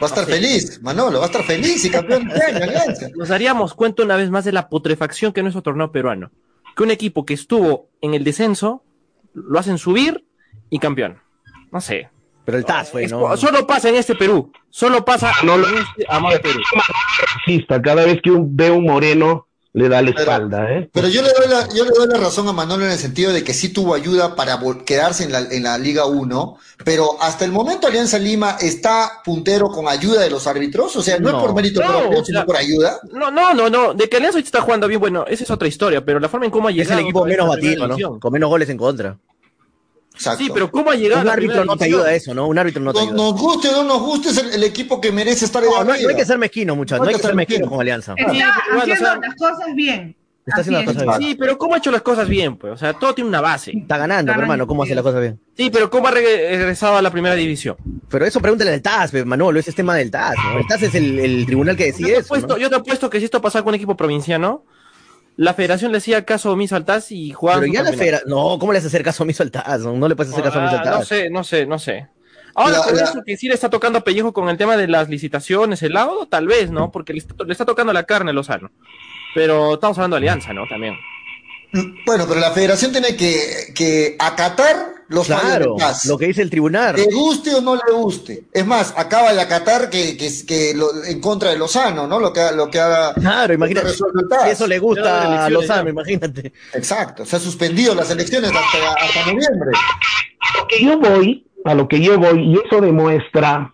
Va 0.00 0.06
a 0.06 0.10
estar 0.10 0.24
feliz, 0.26 0.80
Manolo, 0.82 1.18
va 1.18 1.24
a 1.24 1.26
estar 1.26 1.42
feliz 1.42 1.84
y 1.84 1.90
campeón 1.90 2.28
de 2.28 2.34
año, 2.42 2.56
Alianza. 2.62 3.08
Nos 3.16 3.28
daríamos 3.28 3.74
cuenta 3.74 4.02
una 4.04 4.16
vez 4.16 4.30
más 4.30 4.44
de 4.44 4.52
la 4.52 4.68
putrefacción 4.68 5.32
que 5.32 5.42
no 5.42 5.48
es 5.48 5.54
nuestro 5.54 5.72
torneo 5.72 5.90
peruano. 5.90 6.30
Que 6.76 6.84
un 6.84 6.90
equipo 6.92 7.26
que 7.26 7.34
estuvo 7.34 7.90
en 8.00 8.14
el 8.14 8.22
descenso 8.22 8.84
lo 9.34 9.58
hacen 9.58 9.78
subir 9.78 10.24
y 10.70 10.78
campeón. 10.78 11.18
No 11.72 11.80
sé. 11.80 12.10
Pero 12.44 12.58
el 12.58 12.64
TAS 12.64 12.90
fue, 12.90 13.04
Es- 13.04 13.10
¿no? 13.12 13.36
Solo 13.36 13.66
pasa 13.66 13.88
en 13.88 13.96
este 13.96 14.14
Perú. 14.14 14.52
Solo 14.70 15.04
pasa 15.04 15.32
No 15.42 15.56
en 15.56 15.62
este 15.64 16.06
amado 16.08 16.40
Perú. 16.40 16.60
Racista, 17.34 17.82
cada 17.82 18.04
vez 18.06 18.20
que 18.22 18.30
un- 18.30 18.56
ve 18.56 18.70
un 18.70 18.84
moreno 18.84 19.47
le 19.78 19.88
da 19.88 20.02
la 20.02 20.10
espalda, 20.10 20.70
¿eh? 20.72 20.90
Pero 20.92 21.08
yo 21.08 21.22
le, 21.22 21.28
doy 21.28 21.48
la, 21.48 21.68
yo 21.74 21.84
le 21.84 21.90
doy 21.90 22.08
la 22.08 22.18
razón 22.18 22.48
a 22.48 22.52
Manolo 22.52 22.84
en 22.84 22.90
el 22.90 22.98
sentido 22.98 23.32
de 23.32 23.42
que 23.44 23.54
sí 23.54 23.70
tuvo 23.70 23.94
ayuda 23.94 24.34
para 24.36 24.58
quedarse 24.84 25.24
en 25.24 25.32
la, 25.32 25.38
en 25.40 25.62
la 25.62 25.78
Liga 25.78 26.06
1, 26.06 26.56
pero 26.84 27.16
hasta 27.20 27.44
el 27.44 27.52
momento 27.52 27.86
Alianza 27.86 28.18
Lima 28.18 28.56
está 28.60 29.20
puntero 29.24 29.68
con 29.68 29.88
ayuda 29.88 30.20
de 30.20 30.30
los 30.30 30.46
árbitros, 30.46 30.94
o 30.96 31.02
sea, 31.02 31.18
no, 31.18 31.30
No. 31.30 31.38
es 31.38 31.44
por 31.44 31.54
mérito 31.54 31.80
No, 31.80 32.00
propio, 32.00 32.20
o 32.20 32.24
sino 32.24 32.40
sea, 32.40 32.46
por 32.46 32.56
ayuda. 32.56 32.98
No, 33.12 33.30
no, 33.30 33.54
no, 33.54 33.70
no. 33.70 33.94
De 33.94 34.08
que 34.08 34.16
Alianza 34.16 34.38
está 34.38 34.60
jugando 34.60 34.88
bien, 34.88 35.00
bueno, 35.00 35.24
esa 35.28 35.44
es 35.44 35.50
otra 35.50 35.68
historia, 35.68 36.04
pero 36.04 36.20
la 36.20 36.28
forma 36.28 36.46
en 36.46 36.52
cómo 36.52 36.68
ha 36.68 36.70
Es 36.70 36.76
llegado. 36.76 36.98
el 36.98 37.04
equipo 37.04 37.24
menos 37.24 37.48
batido, 37.48 37.86
¿no? 37.88 38.18
Con 38.20 38.32
menos 38.32 38.48
goles 38.50 38.68
en 38.68 38.76
contra. 38.78 39.16
Exacto. 40.18 40.44
Sí, 40.44 40.50
pero 40.52 40.70
cómo 40.70 40.90
ha 40.90 40.94
llegado 40.96 41.20
Un 41.22 41.28
a 41.28 41.30
la 41.30 41.32
árbitro 41.34 41.64
no 41.64 41.76
te 41.76 41.84
ayuda 41.84 42.06
a 42.08 42.14
eso, 42.14 42.34
¿no? 42.34 42.46
Un 42.48 42.58
árbitro 42.58 42.82
no 42.82 42.92
te 42.92 43.00
ayuda. 43.00 43.14
nos 43.14 43.32
guste 43.40 43.68
o 43.68 43.72
no 43.72 43.84
nos 43.84 44.02
guste, 44.02 44.30
es 44.30 44.38
el, 44.38 44.50
el 44.52 44.64
equipo 44.64 45.00
que 45.00 45.12
merece 45.12 45.44
estar 45.44 45.62
ahí 45.62 45.68
No, 45.70 45.78
no, 45.78 45.84
no 45.84 45.92
arriba. 45.92 46.10
hay 46.10 46.16
que 46.16 46.24
ser 46.24 46.38
mezquino, 46.38 46.74
muchachos. 46.76 47.04
No 47.04 47.08
hay 47.10 47.14
que 47.16 47.22
ser 47.22 47.34
mezquino 47.34 47.68
con 47.68 47.80
Alianza. 47.80 48.14
Está 48.16 48.32
Sí, 48.32 48.38
pero 48.40 48.76
bueno, 48.78 48.80
haciendo 48.94 49.04
o 49.04 49.12
sea- 49.12 49.20
las 49.20 49.34
cosas 49.36 49.74
bien. 49.74 50.16
Está 50.46 50.60
haciendo 50.62 50.80
las 50.82 50.94
cosas 50.94 51.18
bien. 51.18 51.30
Sí, 51.30 51.36
pero 51.38 51.58
¿cómo 51.58 51.74
ha 51.74 51.78
hecho 51.78 51.90
las 51.90 52.00
cosas 52.02 52.26
bien? 52.28 52.56
Pues, 52.56 52.72
o 52.72 52.76
sea, 52.78 52.94
todo 52.94 53.14
tiene 53.14 53.28
una 53.28 53.42
base. 53.42 53.70
Está 53.76 53.98
ganando, 53.98 54.32
pero, 54.32 54.42
hermano. 54.42 54.66
¿Cómo 54.66 54.82
hace 54.82 54.94
las 54.94 55.04
cosas 55.04 55.20
bien? 55.20 55.38
Sí, 55.56 55.68
pero 55.70 55.90
¿cómo 55.90 56.08
ha 56.08 56.10
regre- 56.10 56.48
regresado 56.56 56.96
a 56.96 57.02
la 57.02 57.10
primera 57.10 57.34
división? 57.34 57.76
Pero 58.08 58.24
eso 58.24 58.40
pregúntale 58.40 58.72
al 58.72 58.80
TAS, 58.80 59.10
pe, 59.10 59.24
Manolo. 59.26 59.60
Ese 59.60 59.70
es 59.70 59.76
tema 59.76 59.94
del 59.94 60.10
TAS. 60.10 60.34
¿no? 60.52 60.58
El 60.58 60.66
TAS 60.66 60.82
es 60.84 60.94
el, 60.94 61.18
el 61.18 61.44
tribunal 61.44 61.76
que 61.76 61.88
Yo 61.90 61.92
te, 61.96 62.02
decide 62.02 62.16
eso. 62.18 62.34
¿no? 62.46 62.56
yo 62.56 62.70
te 62.70 62.76
apuesto 62.76 63.10
que 63.10 63.18
si 63.18 63.26
esto 63.26 63.42
pasara 63.42 63.62
con 63.62 63.70
un 63.72 63.74
equipo 63.74 63.94
provinciano, 63.94 64.64
la 65.38 65.54
federación 65.54 65.92
le 65.92 65.98
hacía 65.98 66.24
caso 66.26 66.52
omiso 66.52 66.76
al 66.76 66.84
TAS 66.84 67.10
y 67.12 67.30
jugaban. 67.32 67.62
Pero 67.62 67.72
ya 67.72 67.82
la 67.82 67.92
federa... 67.92 68.20
No, 68.26 68.58
¿cómo 68.58 68.72
le 68.72 68.78
haces 68.78 68.88
hacer 68.88 69.02
caso 69.04 69.22
omiso 69.22 69.42
al 69.42 69.50
TAS? 69.50 69.80
No, 69.80 69.94
No 69.94 70.08
le 70.08 70.14
puedes 70.16 70.32
hacer 70.32 70.44
caso 70.44 70.58
omiso 70.58 70.74
al 70.76 70.80
Ah, 70.86 70.90
no 70.90 70.98
TAS. 70.98 71.08
sé, 71.08 71.30
no 71.30 71.44
sé, 71.44 71.64
no 71.64 71.78
sé. 71.78 72.08
Ahora 72.56 72.78
La- 72.78 72.84
con 72.84 72.96
la- 72.96 73.04
eso 73.04 73.22
que 73.24 73.36
sí 73.36 73.46
le 73.48 73.54
está 73.54 73.70
tocando 73.70 74.00
a 74.00 74.04
pellejo 74.04 74.32
con 74.32 74.48
el 74.48 74.56
tema 74.58 74.76
de 74.76 74.88
las 74.88 75.08
licitaciones, 75.08 75.80
el 75.84 75.92
laudo, 75.92 76.26
tal 76.26 76.46
vez, 76.48 76.70
¿no? 76.72 76.90
Porque 76.90 77.12
le 77.12 77.20
está, 77.20 77.34
le 77.44 77.52
está 77.52 77.64
tocando 77.64 77.92
la 77.92 78.02
carne 78.02 78.32
Lozano. 78.32 78.70
Pero 79.34 79.74
estamos 79.74 79.96
hablando 79.98 80.16
de 80.16 80.18
alianza, 80.18 80.52
¿no? 80.52 80.66
También. 80.68 80.94
Bueno, 82.06 82.24
pero 82.28 82.40
la 82.40 82.50
federación 82.52 82.92
tiene 82.92 83.16
que, 83.16 83.72
que 83.74 84.16
acatar 84.18 84.76
los 85.08 85.26
Claro, 85.26 85.76
lo 86.06 86.18
que 86.18 86.26
dice 86.26 86.42
el 86.42 86.50
tribunal. 86.50 86.96
Le 86.96 87.06
guste 87.06 87.54
o 87.54 87.60
no 87.62 87.76
le 87.76 87.92
guste. 87.94 88.44
Es 88.52 88.66
más, 88.66 88.92
acaba 88.96 89.32
de 89.32 89.40
acatar 89.40 89.88
que, 89.88 90.16
que, 90.18 90.30
que 90.46 90.74
lo- 90.74 91.02
en 91.04 91.18
contra 91.20 91.50
de 91.50 91.58
Lozano, 91.58 92.06
¿no? 92.06 92.18
Lo 92.20 92.30
que, 92.32 92.40
lo 92.54 92.70
que 92.70 92.78
haga. 92.78 93.14
Claro, 93.14 93.54
imagínate. 93.54 93.88
Si 93.90 94.50
eso 94.50 94.66
le 94.66 94.78
gusta 94.78 95.46
a 95.46 95.50
Lozano, 95.50 95.84
ya. 95.84 95.90
imagínate. 95.90 96.52
Exacto. 96.74 97.24
Se 97.24 97.36
ha 97.36 97.40
suspendido 97.40 97.94
las 97.94 98.10
elecciones 98.10 98.50
hasta, 98.50 98.92
hasta 99.02 99.20
noviembre. 99.32 99.70
A 100.40 100.58
lo 100.58 100.66
que 100.68 100.84
yo 100.84 100.98
voy, 100.98 101.46
a 101.64 101.74
lo 101.74 101.88
que 101.88 102.00
yo 102.00 102.18
voy, 102.18 102.40
y 102.52 102.58
eso 102.66 102.80
demuestra 102.82 103.72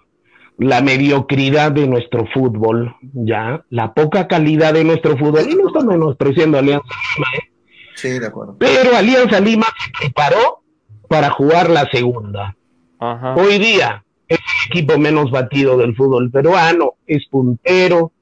la 0.59 0.80
mediocridad 0.82 1.72
de 1.72 1.88
nuestro 1.88 2.26
fútbol, 2.32 2.95
ya, 3.12 3.64
la 3.70 3.92
poca 3.92 4.28
calidad 4.28 4.72
de 4.72 4.84
nuestro 4.84 5.16
fútbol, 5.18 5.49
y 5.51 5.57
no 5.57 5.66
estamos 5.66 5.95
menospreciando 5.97 6.59
Alianza 6.59 6.86
Lima, 7.16 7.26
¿eh? 7.38 7.51
Sí, 7.95 8.18
de 8.18 8.26
acuerdo. 8.26 8.57
pero 8.59 8.97
Alianza 8.97 9.40
Lima 9.40 9.66
se 9.84 9.90
preparó 10.01 10.62
para 11.09 11.30
jugar 11.30 11.70
la 11.70 11.88
segunda. 11.90 12.57
Ajá. 12.99 13.34
Hoy 13.36 13.59
día 13.59 14.05
es 14.28 14.38
el 14.38 14.70
equipo 14.72 14.99
menos 14.99 15.30
batido 15.30 15.76
del 15.76 15.95
fútbol 15.95 16.30
peruano, 16.30 16.95
es 17.07 17.26
puntero, 17.28 18.12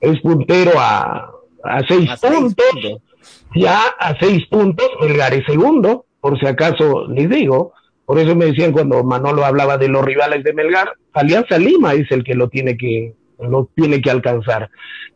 es 0.00 0.20
puntero 0.20 0.72
a, 0.78 1.30
a 1.64 1.80
seis 1.88 2.10
A 2.10 2.16
seis 2.16 2.32
puntos, 2.34 2.66
puntos. 2.72 3.02
ya 3.54 3.80
a 3.98 4.14
seis 4.18 4.44
puntos, 4.46 4.88
Melgar 5.00 5.32
es 5.34 5.44
segundo, 5.46 6.04
por 6.20 6.38
si 6.38 6.46
acaso 6.46 7.06
les 7.08 7.30
digo, 7.30 7.72
por 8.04 8.18
eso 8.18 8.34
me 8.36 8.46
decían 8.46 8.72
cuando 8.72 9.02
Manolo 9.04 9.44
hablaba 9.44 9.78
de 9.78 9.88
los 9.88 10.04
rivales 10.04 10.42
de 10.44 10.52
Melgar, 10.52 10.92
Alianza 11.12 11.58
Lima 11.58 11.94
es 11.94 12.10
el 12.10 12.22
que 12.24 12.34
lo 12.34 12.48
tiene 12.48 12.76
que, 12.76 13.14
lo 13.38 13.68
tiene 13.74 14.00
que 14.00 14.10
alcanzar. 14.10 14.68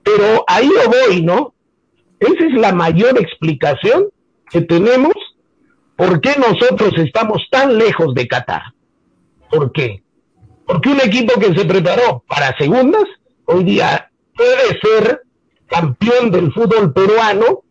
Pero 0.03 0.45
ahí 0.47 0.69
lo 0.69 0.89
voy, 0.91 1.23
¿no? 1.23 1.55
Esa 2.21 2.45
es 2.47 2.53
la 2.55 2.73
mayor 2.73 3.19
explicación 3.19 4.07
que 4.51 4.61
tenemos 4.61 5.15
por 5.97 6.21
qué 6.21 6.35
nosotros 6.39 6.93
estamos 6.99 7.43
tan 7.51 7.77
lejos 7.79 8.15
de 8.15 8.29
Qatar. 8.29 8.63
¿Por 9.51 9.73
qué? 9.73 10.03
Porque 10.67 10.89
un 10.91 11.01
equipo 11.01 11.39
que 11.41 11.53
se 11.55 11.65
preparó 11.65 12.23
para 12.29 12.57
segundas, 12.59 13.05
hoy 13.47 13.65
día 13.65 14.11
puede 14.37 14.79
ser 14.83 15.23
campeón 15.67 16.31
del 16.31 16.53
fútbol 16.53 16.93
peruano 16.93 17.63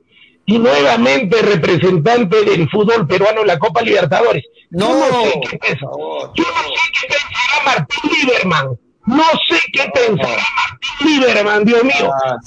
y 0.45 0.58
nuevamente 0.60 1.41
representante 1.41 2.43
del 2.43 2.70
fútbol 2.70 3.08
peruano 3.08 3.41
en 3.41 3.47
la 3.47 3.60
Copa 3.60 3.82
Libertadores. 3.82 4.43
No, 4.72 4.88
Yo 4.89 5.00
no 5.12 5.22
sé 5.24 5.32
qué 5.41 5.58
por 5.58 5.68
pens- 5.70 5.80
favor. 5.80 6.32
yo 6.36 6.43
no 6.43 6.62
sé 6.64 6.91
qué 7.00 7.08
pensará 7.08 7.66
Martín 7.66 8.12
Lieberman. 8.12 8.80
No 9.18 9.24
sé 9.47 9.60
qué 9.74 9.89
pensará 9.93 10.43
Martín 10.82 11.20
Lieberman, 11.20 11.66
Dios 11.66 11.84
mío. 11.84 12.12
Ah, 12.26 12.38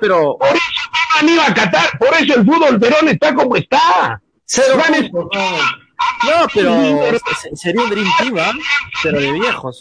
pero 0.00 0.36
Por 0.38 0.48
eso 0.48 0.58
no 0.92 1.20
han 1.20 1.28
ido 1.28 1.42
a 1.42 1.54
Qatar, 1.54 1.98
por 1.98 2.14
eso 2.14 2.34
el 2.40 2.44
fútbol 2.46 2.78
peruano 2.80 3.10
está 3.10 3.34
como 3.34 3.56
está. 3.56 4.20
Cero 4.44 4.76
no. 5.12 5.28
no, 5.28 6.48
pero 6.54 7.18
se- 7.40 7.54
sería 7.56 7.82
un 7.82 7.90
Dream 7.90 8.06
Team, 8.18 8.38
¿ah? 8.38 8.52
Pero 9.02 9.20
de 9.20 9.32
viejos. 9.32 9.78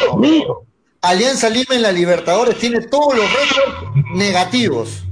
Dios 0.00 0.16
mío. 0.16 0.62
Alianza 1.02 1.48
Lima 1.48 1.74
en 1.74 1.82
la 1.82 1.92
Libertadores 1.92 2.58
tiene 2.58 2.82
todos 2.82 3.16
los 3.16 3.24
récords 3.32 4.06
negativos. 4.14 5.04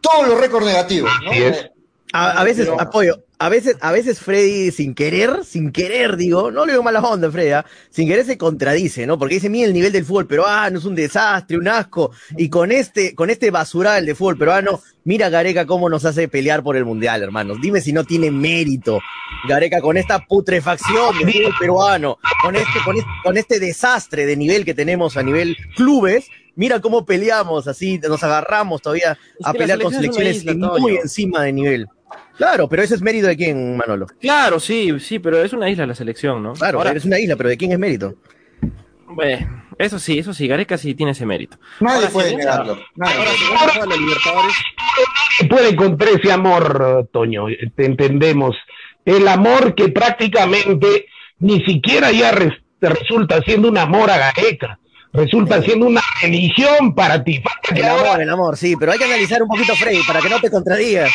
Todos 0.00 0.28
los 0.28 0.40
récords 0.40 0.64
negativos. 0.66 1.10
¿no? 1.24 1.30
Así 1.30 1.42
es. 1.42 1.70
A, 2.12 2.30
a 2.40 2.44
veces, 2.44 2.68
apoyo, 2.78 3.16
a 3.44 3.50
veces, 3.50 3.76
a 3.82 3.92
veces 3.92 4.20
Freddy 4.20 4.70
sin 4.70 4.94
querer, 4.94 5.44
sin 5.44 5.70
querer, 5.70 6.16
digo, 6.16 6.50
no 6.50 6.64
le 6.64 6.72
digo 6.72 6.82
mala 6.82 7.00
onda, 7.00 7.30
Freddy, 7.30 7.50
¿ah? 7.50 7.66
sin 7.90 8.08
querer 8.08 8.24
se 8.24 8.38
contradice, 8.38 9.06
¿no? 9.06 9.18
Porque 9.18 9.34
dice, 9.34 9.50
mira 9.50 9.66
el 9.66 9.74
nivel 9.74 9.92
del 9.92 10.06
fútbol 10.06 10.26
peruano, 10.26 10.78
es 10.78 10.86
un 10.86 10.94
desastre, 10.94 11.58
un 11.58 11.68
asco, 11.68 12.10
y 12.38 12.48
con 12.48 12.72
este, 12.72 13.14
con 13.14 13.28
este 13.28 13.50
basural 13.50 14.06
de 14.06 14.14
fútbol 14.14 14.38
peruano, 14.38 14.80
mira 15.04 15.28
Gareca 15.28 15.66
cómo 15.66 15.90
nos 15.90 16.06
hace 16.06 16.26
pelear 16.26 16.62
por 16.62 16.74
el 16.78 16.86
mundial, 16.86 17.22
hermanos. 17.22 17.58
Dime 17.60 17.82
si 17.82 17.92
no 17.92 18.04
tiene 18.04 18.30
mérito, 18.30 19.00
Gareca, 19.46 19.82
con 19.82 19.98
esta 19.98 20.20
putrefacción 20.20 21.18
del 21.18 21.30
fútbol 21.30 21.54
peruano, 21.60 22.18
con 22.40 22.56
este, 22.56 22.78
con 22.82 22.96
este, 22.96 23.10
con 23.22 23.36
este 23.36 23.60
desastre 23.60 24.24
de 24.24 24.38
nivel 24.38 24.64
que 24.64 24.72
tenemos 24.72 25.18
a 25.18 25.22
nivel 25.22 25.54
clubes, 25.76 26.28
mira 26.56 26.80
cómo 26.80 27.04
peleamos, 27.04 27.68
así, 27.68 27.98
nos 27.98 28.22
agarramos 28.22 28.80
todavía 28.80 29.18
Es 29.38 29.46
a 29.46 29.52
pelear 29.52 29.82
con 29.82 29.92
selecciones 29.92 30.36
isla, 30.36 30.54
muy 30.54 30.96
encima 30.96 31.42
de 31.42 31.52
nivel. 31.52 31.88
Claro, 32.36 32.68
pero 32.68 32.82
ese 32.82 32.94
es 32.96 33.02
mérito 33.02 33.26
de 33.26 33.36
quién, 33.36 33.76
Manolo. 33.76 34.06
Claro, 34.20 34.58
sí, 34.60 34.98
sí, 35.00 35.18
pero 35.18 35.42
es 35.42 35.52
una 35.52 35.68
isla 35.70 35.86
la 35.86 35.94
selección, 35.94 36.42
¿no? 36.42 36.52
Claro, 36.54 36.78
Ahora, 36.78 36.90
eres 36.90 37.04
una 37.04 37.18
isla, 37.18 37.36
pero 37.36 37.48
¿de 37.48 37.56
quién 37.56 37.72
es 37.72 37.78
mérito? 37.78 38.14
eh, 39.22 39.46
eso 39.78 39.98
sí, 39.98 40.18
eso 40.18 40.34
sí, 40.34 40.48
Gareca 40.48 40.76
sí 40.78 40.94
tiene 40.94 41.12
ese 41.12 41.26
mérito. 41.26 41.56
Nadie 41.80 41.96
Ahora, 41.98 42.08
puede 42.10 42.30
si 42.30 42.36
negarlo. 42.36 42.78
Nadie. 42.96 43.14
Ahora, 43.18 43.30
si 43.30 43.44
ves 43.44 43.52
a 43.52 43.68
jugar 43.68 43.82
a 43.82 43.86
la 43.86 43.96
Libertadores, 43.96 44.54
se 45.38 45.44
puede 45.46 45.76
contra 45.76 46.10
ese 46.10 46.32
amor, 46.32 47.08
Toño, 47.12 47.46
te 47.76 47.86
entendemos. 47.86 48.56
El 49.04 49.28
amor 49.28 49.74
que 49.74 49.88
prácticamente 49.88 51.06
ni 51.40 51.62
siquiera 51.64 52.10
ya 52.10 52.32
res- 52.32 52.54
resulta 52.80 53.40
siendo 53.42 53.68
un 53.68 53.78
amor 53.78 54.10
a 54.10 54.18
Gareca, 54.18 54.78
resulta 55.12 55.62
siendo 55.62 55.86
una 55.86 56.02
religión 56.22 56.94
para 56.94 57.22
ti. 57.22 57.42
El 57.74 57.84
amor, 57.84 58.20
el 58.22 58.30
amor, 58.30 58.56
sí, 58.56 58.74
pero 58.76 58.92
hay 58.92 58.98
que 58.98 59.04
analizar 59.04 59.42
un 59.42 59.48
poquito, 59.48 59.74
Freddy, 59.76 60.02
para 60.06 60.20
que 60.20 60.28
no 60.30 60.40
te 60.40 60.50
contradigas. 60.50 61.10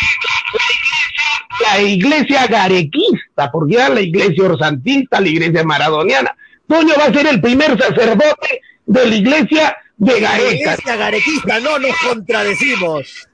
La 1.77 1.81
iglesia 1.81 2.47
garequista, 2.47 3.51
porque 3.51 3.75
era 3.75 3.89
la 3.89 4.01
iglesia 4.01 4.43
orsantista, 4.43 5.19
la 5.19 5.27
iglesia 5.27 5.63
maradoniana. 5.63 6.35
Toño 6.67 6.93
va 6.99 7.05
a 7.05 7.13
ser 7.13 7.27
el 7.27 7.41
primer 7.41 7.77
sacerdote 7.77 8.61
de 8.85 9.05
la 9.05 9.15
iglesia 9.15 9.77
de 9.97 10.19
Gareca. 10.19 10.53
Iglesia 10.53 10.95
garequista, 10.95 11.59
no 11.59 11.79
nos 11.79 11.95
contradecimos. 12.07 13.27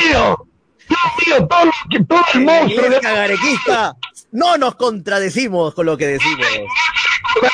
Tío, 0.00 0.46
tío, 1.24 1.46
todo, 1.46 1.70
el 2.34 2.44
la 2.44 2.52
monstruo 2.52 2.82
de 2.82 2.96
Iglesia 2.96 3.14
garequista, 3.14 3.96
no 4.32 4.56
nos 4.58 4.74
contradecimos 4.74 5.74
con 5.74 5.86
lo 5.86 5.96
que 5.96 6.06
decimos. 6.06 6.46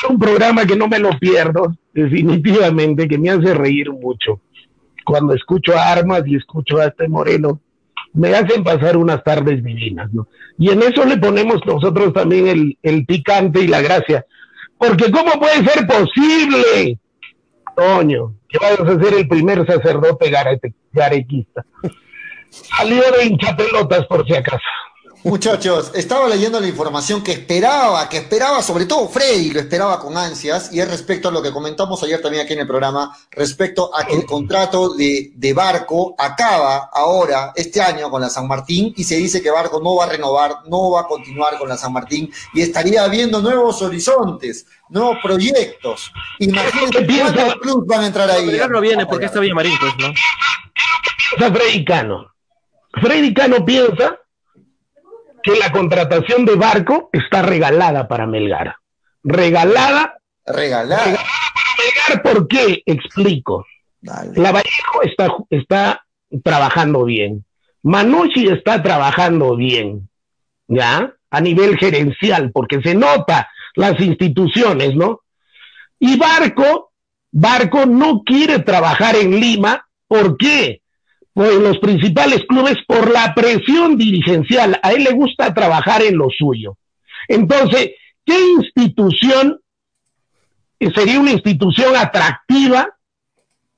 un 0.09 0.19
programa 0.19 0.65
que 0.65 0.75
no 0.75 0.87
me 0.87 0.99
lo 0.99 1.17
pierdo, 1.19 1.75
definitivamente, 1.93 3.07
que 3.07 3.17
me 3.17 3.29
hace 3.29 3.53
reír 3.53 3.91
mucho. 3.91 4.41
Cuando 5.05 5.33
escucho 5.33 5.77
a 5.77 5.91
Armas 5.91 6.23
y 6.25 6.35
escucho 6.35 6.77
a 6.77 6.85
este 6.85 7.07
Moreno, 7.07 7.61
me 8.13 8.33
hacen 8.35 8.63
pasar 8.63 8.97
unas 8.97 9.23
tardes 9.23 9.63
divinas, 9.63 10.11
¿no? 10.13 10.27
Y 10.57 10.71
en 10.71 10.81
eso 10.81 11.05
le 11.05 11.17
ponemos 11.17 11.65
nosotros 11.65 12.13
también 12.13 12.47
el, 12.47 12.77
el 12.81 13.05
picante 13.05 13.61
y 13.61 13.67
la 13.67 13.81
gracia. 13.81 14.25
Porque 14.77 15.11
¿cómo 15.11 15.33
puede 15.39 15.63
ser 15.65 15.85
posible, 15.85 16.97
Toño, 17.75 18.35
que 18.47 18.57
vayas 18.59 18.79
a 18.81 19.03
ser 19.03 19.13
el 19.13 19.27
primer 19.27 19.65
sacerdote 19.65 20.31
garete- 20.31 20.73
garequista? 20.91 21.65
Salió 22.49 23.03
de 23.17 23.25
hinchapelotas 23.25 24.05
por 24.07 24.25
si 24.25 24.33
acaso. 24.35 24.63
Muchachos, 25.21 25.91
estaba 25.95 26.29
leyendo 26.29 26.61
la 26.61 26.67
información 26.67 27.21
que 27.21 27.33
esperaba, 27.33 28.07
que 28.07 28.19
esperaba, 28.19 28.61
sobre 28.61 28.85
todo 28.85 29.09
Freddy 29.09 29.51
lo 29.51 29.59
esperaba 29.59 29.99
con 29.99 30.15
ansias, 30.17 30.71
y 30.71 30.79
es 30.79 30.89
respecto 30.89 31.27
a 31.27 31.31
lo 31.31 31.41
que 31.41 31.51
comentamos 31.51 32.01
ayer 32.03 32.21
también 32.21 32.45
aquí 32.45 32.53
en 32.53 32.61
el 32.61 32.67
programa, 32.67 33.13
respecto 33.31 33.93
a 33.93 34.05
que 34.05 34.13
el 34.13 34.25
contrato 34.25 34.93
de, 34.93 35.33
de 35.35 35.53
Barco 35.53 36.15
acaba 36.17 36.89
ahora, 36.93 37.51
este 37.53 37.81
año, 37.81 38.09
con 38.09 38.21
la 38.21 38.29
San 38.29 38.47
Martín, 38.47 38.93
y 38.95 39.03
se 39.03 39.17
dice 39.17 39.41
que 39.41 39.51
Barco 39.51 39.81
no 39.81 39.95
va 39.95 40.05
a 40.05 40.09
renovar, 40.09 40.59
no 40.67 40.91
va 40.91 41.01
a 41.01 41.07
continuar 41.07 41.57
con 41.57 41.67
la 41.67 41.75
San 41.75 41.91
Martín, 41.91 42.31
y 42.53 42.61
estaría 42.61 43.05
viendo 43.09 43.41
nuevos 43.41 43.81
horizontes, 43.81 44.67
nuevos 44.87 45.17
proyectos. 45.21 46.13
Imagínense 46.39 47.05
cuántos 47.05 47.55
clubes 47.55 47.87
van 47.87 48.03
a 48.05 48.07
entrar 48.07 48.31
ahí. 48.31 48.45
Melgar 48.45 48.71
no 48.71 48.79
viene 48.79 49.05
porque 49.05 49.25
está 49.25 49.41
Villamarín, 49.41 49.77
pues, 49.81 49.91
¿no? 49.97 50.13
Piensa 51.35 51.53
Freddy 51.53 51.83
Cano. 51.83 52.33
Freddy 53.01 53.33
Cano 53.33 53.65
piensa 53.65 54.17
que 55.43 55.55
la 55.55 55.71
contratación 55.71 56.45
de 56.45 56.55
Barco 56.55 57.09
está 57.13 57.41
regalada 57.41 58.07
para 58.07 58.27
Melgar. 58.27 58.75
Regalada. 59.23 60.17
Regalada. 60.45 61.05
Melgar, 61.05 62.21
¿por 62.23 62.47
qué? 62.47 62.81
Explico. 62.85 63.65
Dale. 64.01 64.31
La 64.35 64.51
Vallejo 64.51 65.01
está, 65.03 65.35
está 65.49 66.05
trabajando 66.43 67.05
bien. 67.05 67.45
Manucci 67.83 68.47
está 68.47 68.81
trabajando 68.81 69.55
bien. 69.55 70.09
¿Ya? 70.67 71.13
A 71.31 71.41
nivel 71.41 71.77
gerencial, 71.77 72.51
porque 72.51 72.81
se 72.81 72.95
nota 72.95 73.49
las 73.75 73.99
instituciones, 73.99 74.95
¿no? 74.95 75.21
Y 75.99 76.17
Barco, 76.17 76.91
Barco 77.31 77.85
no 77.85 78.23
quiere 78.23 78.59
trabajar 78.59 79.15
en 79.15 79.39
Lima. 79.39 79.85
¿Por 80.07 80.37
qué? 80.37 80.78
Los 81.39 81.79
principales 81.79 82.43
clubes 82.49 82.75
por 82.85 83.09
la 83.09 83.33
presión 83.33 83.97
dirigencial. 83.97 84.77
A 84.83 84.91
él 84.91 85.05
le 85.05 85.11
gusta 85.11 85.53
trabajar 85.53 86.01
en 86.01 86.17
lo 86.17 86.29
suyo. 86.29 86.77
Entonces, 87.29 87.91
¿qué 88.25 88.37
institución 88.57 89.61
sería 90.93 91.19
una 91.19 91.31
institución 91.31 91.95
atractiva 91.95 92.89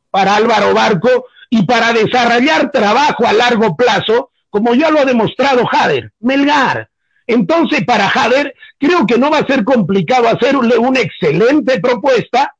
para 0.09 0.38
Álvaro 0.38 0.74
Barco 0.74 1.28
y 1.51 1.62
para 1.64 1.93
desarrollar 1.93 2.72
trabajo 2.72 3.28
a 3.28 3.34
largo 3.34 3.76
plazo, 3.76 4.32
como 4.49 4.74
ya 4.74 4.89
lo 4.89 4.99
ha 4.99 5.05
demostrado 5.05 5.64
Jader, 5.68 6.14
Melgar? 6.20 6.89
Entonces, 7.28 7.86
para 7.86 8.09
Jader, 8.09 8.55
creo 8.80 9.05
que 9.05 9.20
no 9.20 9.30
va 9.30 9.38
a 9.38 9.45
ser 9.45 9.64
complicado 9.64 10.28
hacerle 10.28 10.80
una 10.80 10.99
excelente 10.99 11.80
propuesta. 11.80 12.55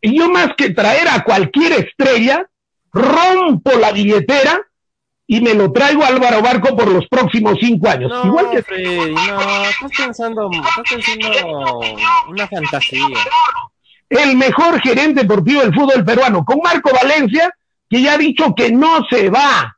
Y 0.00 0.18
yo 0.18 0.28
más 0.28 0.48
que 0.56 0.70
traer 0.70 1.06
a 1.06 1.22
cualquier 1.22 1.74
estrella, 1.74 2.44
rompo 2.92 3.72
la 3.78 3.92
billetera 3.92 4.60
y 5.26 5.40
me 5.40 5.54
lo 5.54 5.72
traigo 5.72 6.04
a 6.04 6.08
Álvaro 6.08 6.42
Barco 6.42 6.76
por 6.76 6.88
los 6.88 7.06
próximos 7.08 7.56
cinco 7.60 7.88
años. 7.88 8.10
No, 8.10 8.26
Igual 8.26 8.50
que 8.50 8.62
Freddy, 8.62 9.14
no, 9.14 9.64
estás 9.64 9.90
pensando, 9.96 10.50
estás 10.52 10.84
pensando 10.90 11.80
una 12.28 12.48
fantasía. 12.48 13.06
el 14.10 14.36
mejor 14.36 14.80
gerente 14.82 15.22
deportivo 15.22 15.62
del 15.62 15.74
fútbol 15.74 16.04
peruano, 16.04 16.44
con 16.44 16.58
Marco 16.62 16.90
Valencia, 16.92 17.50
que 17.88 18.02
ya 18.02 18.14
ha 18.14 18.18
dicho 18.18 18.54
que 18.54 18.70
no 18.72 19.00
se 19.08 19.30
va, 19.30 19.76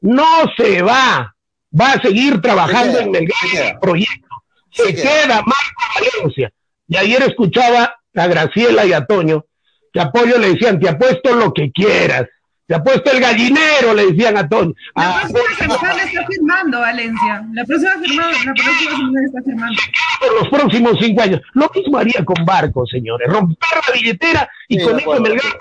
no 0.00 0.26
se 0.56 0.82
va, 0.82 1.34
va 1.78 1.92
a 1.92 2.00
seguir 2.00 2.40
trabajando 2.40 2.98
Se 2.98 3.04
queda, 3.04 3.18
en 3.18 3.24
el 3.24 3.32
se 3.32 3.56
queda. 3.56 3.80
proyecto. 3.80 4.42
Se, 4.70 4.84
Se 4.86 4.94
queda. 4.94 5.02
queda. 5.24 5.34
Marco 5.36 5.82
Valencia. 6.20 6.50
Y 6.88 6.96
ayer 6.96 7.22
escuchaba 7.22 7.94
a 8.14 8.26
Graciela 8.26 8.86
y 8.86 8.92
a 8.92 9.04
Toño, 9.06 9.44
que 9.92 10.00
a 10.00 10.10
Pollo 10.10 10.38
le 10.38 10.50
decían, 10.54 10.80
te 10.80 10.88
apuesto 10.88 11.34
lo 11.34 11.52
que 11.52 11.70
quieras, 11.70 12.24
te 12.66 12.74
apuesto 12.74 13.12
el 13.12 13.20
gallinero, 13.20 13.94
le 13.94 14.06
decían 14.06 14.36
a 14.36 14.48
Toño. 14.48 14.72
La 14.96 15.18
Ah, 15.18 15.28
próxima 15.30 15.76
semana 15.78 16.02
está 16.02 16.26
firmando 16.26 16.80
Valencia. 16.80 17.44
La 17.52 17.64
próxima 17.64 17.92
semana, 18.04 18.36
la 18.44 18.54
próxima 18.54 18.90
semana 18.90 19.26
está 19.26 19.42
firmando. 19.44 19.82
por 20.20 20.34
los 20.40 20.48
próximos 20.48 20.92
cinco 21.00 21.22
años. 21.22 21.40
Lo 21.54 21.70
mismo 21.74 21.98
haría 21.98 22.24
con 22.24 22.44
Barco, 22.44 22.84
señores, 22.86 23.28
romper 23.30 23.56
la 23.86 23.92
billetera 23.94 24.50
y 24.68 24.78
Sí, 24.80 24.84
con 24.84 24.98
acuerdo. 24.98 25.22
Melgar. 25.22 25.52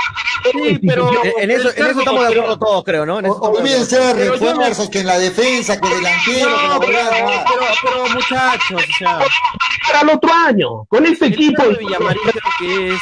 Sí, 0.52 0.80
pero- 0.88 1.12
En, 1.40 1.52
eso, 1.52 1.70
en 1.76 1.86
eso 1.86 2.00
estamos 2.00 2.22
de 2.28 2.34
acuerdo 2.34 2.58
todos, 2.60 2.84
creo, 2.84 3.06
¿no? 3.06 3.20
En 3.20 3.26
eso 3.26 3.36
O- 3.40 3.56
yo 3.58 3.62
me- 3.64 4.14
refuerzos, 4.14 4.90
que 4.90 5.00
en 5.02 5.08
la 5.08 5.20
defensa, 5.20 5.80
que 5.80 5.88
delantero, 5.88 6.58
que 6.58 6.68
la 6.68 6.68
No, 6.74 6.80
pero, 6.80 6.92
volante. 6.92 7.44
pero, 7.48 7.66
pero, 7.84 8.08
muchachos, 8.16 8.84
o 8.84 8.98
sea, 8.98 9.20
para 9.88 10.02
el 10.02 10.10
otro 10.10 10.32
año, 10.34 10.86
con 10.86 11.06
este 11.06 11.28
equipo 11.28 11.64
de 11.64 11.76
Villamarín 11.76 12.22
creo 12.24 12.52
que 12.60 12.94
es 12.94 13.00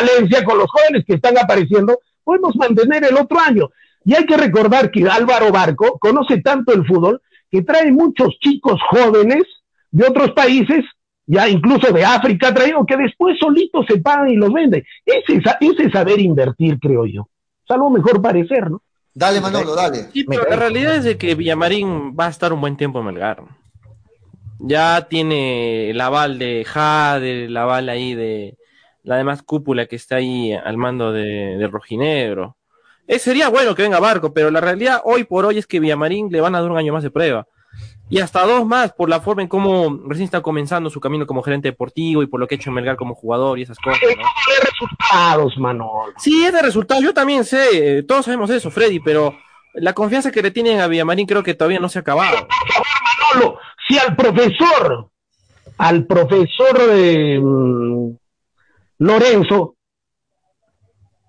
Valencia, 0.00 0.44
con 0.44 0.58
los 0.58 0.70
jóvenes 0.70 1.04
que 1.06 1.14
están 1.14 1.36
apareciendo, 1.38 1.98
podemos 2.24 2.54
mantener 2.56 3.04
el 3.04 3.16
otro 3.16 3.38
año. 3.40 3.68
Y 4.04 4.14
hay 4.14 4.24
que 4.26 4.36
recordar 4.36 4.90
que 4.90 5.04
Álvaro 5.08 5.50
Barco 5.52 5.98
conoce 5.98 6.40
tanto 6.40 6.72
el 6.72 6.84
fútbol 6.86 7.20
que 7.50 7.62
trae 7.62 7.92
muchos 7.92 8.36
chicos 8.40 8.80
jóvenes 8.90 9.44
de 9.90 10.06
otros 10.06 10.32
países, 10.32 10.84
ya 11.26 11.48
incluso 11.48 11.92
de 11.92 12.04
África 12.04 12.52
traído, 12.52 12.84
que 12.86 12.96
después 12.96 13.38
solitos 13.38 13.86
se 13.86 13.98
pagan 14.00 14.30
y 14.30 14.36
los 14.36 14.52
venden. 14.52 14.82
Ese, 15.04 15.34
es- 15.36 15.44
ese 15.60 15.84
es 15.84 15.92
saber 15.92 16.18
invertir, 16.20 16.78
creo 16.80 17.06
yo. 17.06 17.28
Salvo 17.68 17.90
mejor 17.90 18.20
parecer, 18.20 18.70
¿no? 18.70 18.82
Dale, 19.14 19.40
Manolo, 19.40 19.74
dale. 19.74 20.08
Sí, 20.12 20.24
pero 20.24 20.44
la 20.48 20.56
realidad 20.56 20.96
es 20.96 21.04
de 21.04 21.18
que 21.18 21.34
Villamarín 21.34 22.16
va 22.18 22.26
a 22.26 22.30
estar 22.30 22.52
un 22.52 22.60
buen 22.62 22.76
tiempo 22.78 23.00
en 23.00 23.06
Melgar. 23.06 23.42
Ya 24.58 25.06
tiene 25.08 25.90
el 25.90 26.00
aval 26.00 26.38
de 26.38 26.64
Jade, 26.64 27.44
el 27.46 27.56
aval 27.56 27.88
ahí 27.88 28.14
de 28.14 28.56
la 29.02 29.16
demás 29.16 29.42
cúpula 29.42 29.86
que 29.86 29.96
está 29.96 30.16
ahí 30.16 30.52
al 30.52 30.76
mando 30.76 31.12
de, 31.12 31.56
de 31.56 31.66
Rojinegro. 31.66 32.56
Eh, 33.06 33.18
sería 33.18 33.48
bueno 33.48 33.74
que 33.74 33.82
venga 33.82 34.00
Barco, 34.00 34.32
pero 34.32 34.50
la 34.50 34.60
realidad 34.60 35.00
hoy 35.04 35.24
por 35.24 35.44
hoy 35.44 35.58
es 35.58 35.66
que 35.66 35.80
Villamarín 35.80 36.30
le 36.30 36.40
van 36.40 36.54
a 36.54 36.60
dar 36.60 36.70
un 36.70 36.78
año 36.78 36.92
más 36.92 37.02
de 37.02 37.10
prueba. 37.10 37.46
Y 38.08 38.20
hasta 38.20 38.44
dos 38.46 38.66
más 38.66 38.92
por 38.92 39.08
la 39.08 39.20
forma 39.20 39.42
en 39.42 39.48
cómo 39.48 40.02
recién 40.06 40.26
está 40.26 40.42
comenzando 40.42 40.90
su 40.90 41.00
camino 41.00 41.26
como 41.26 41.42
gerente 41.42 41.68
deportivo 41.68 42.22
y 42.22 42.26
por 42.26 42.40
lo 42.40 42.46
que 42.46 42.54
ha 42.54 42.56
hecho 42.56 42.68
en 42.68 42.74
Melgar 42.74 42.96
como 42.96 43.14
jugador 43.14 43.58
y 43.58 43.62
esas 43.62 43.78
cosas, 43.78 44.00
¿no? 44.02 44.08
De 44.08 44.70
resultados, 44.70 45.56
Manolo. 45.56 46.12
Sí, 46.18 46.44
es 46.44 46.52
de 46.52 46.60
resultados. 46.60 47.02
Yo 47.02 47.14
también 47.14 47.44
sé, 47.44 47.98
eh, 47.98 48.02
todos 48.02 48.26
sabemos 48.26 48.50
eso, 48.50 48.70
Freddy, 48.70 49.00
pero 49.00 49.34
la 49.74 49.94
confianza 49.94 50.30
que 50.30 50.42
le 50.42 50.50
tienen 50.50 50.80
a 50.80 50.88
Villamarín 50.88 51.26
creo 51.26 51.42
que 51.42 51.54
todavía 51.54 51.80
no 51.80 51.88
se 51.88 51.98
ha 51.98 52.02
acabado. 52.02 52.46
Manolo, 53.32 53.58
si 53.88 53.98
al 53.98 54.14
profesor, 54.14 55.08
al 55.78 56.06
profesor 56.06 56.78
de 56.78 57.40
mm, 57.42 58.10
Lorenzo, 59.02 59.74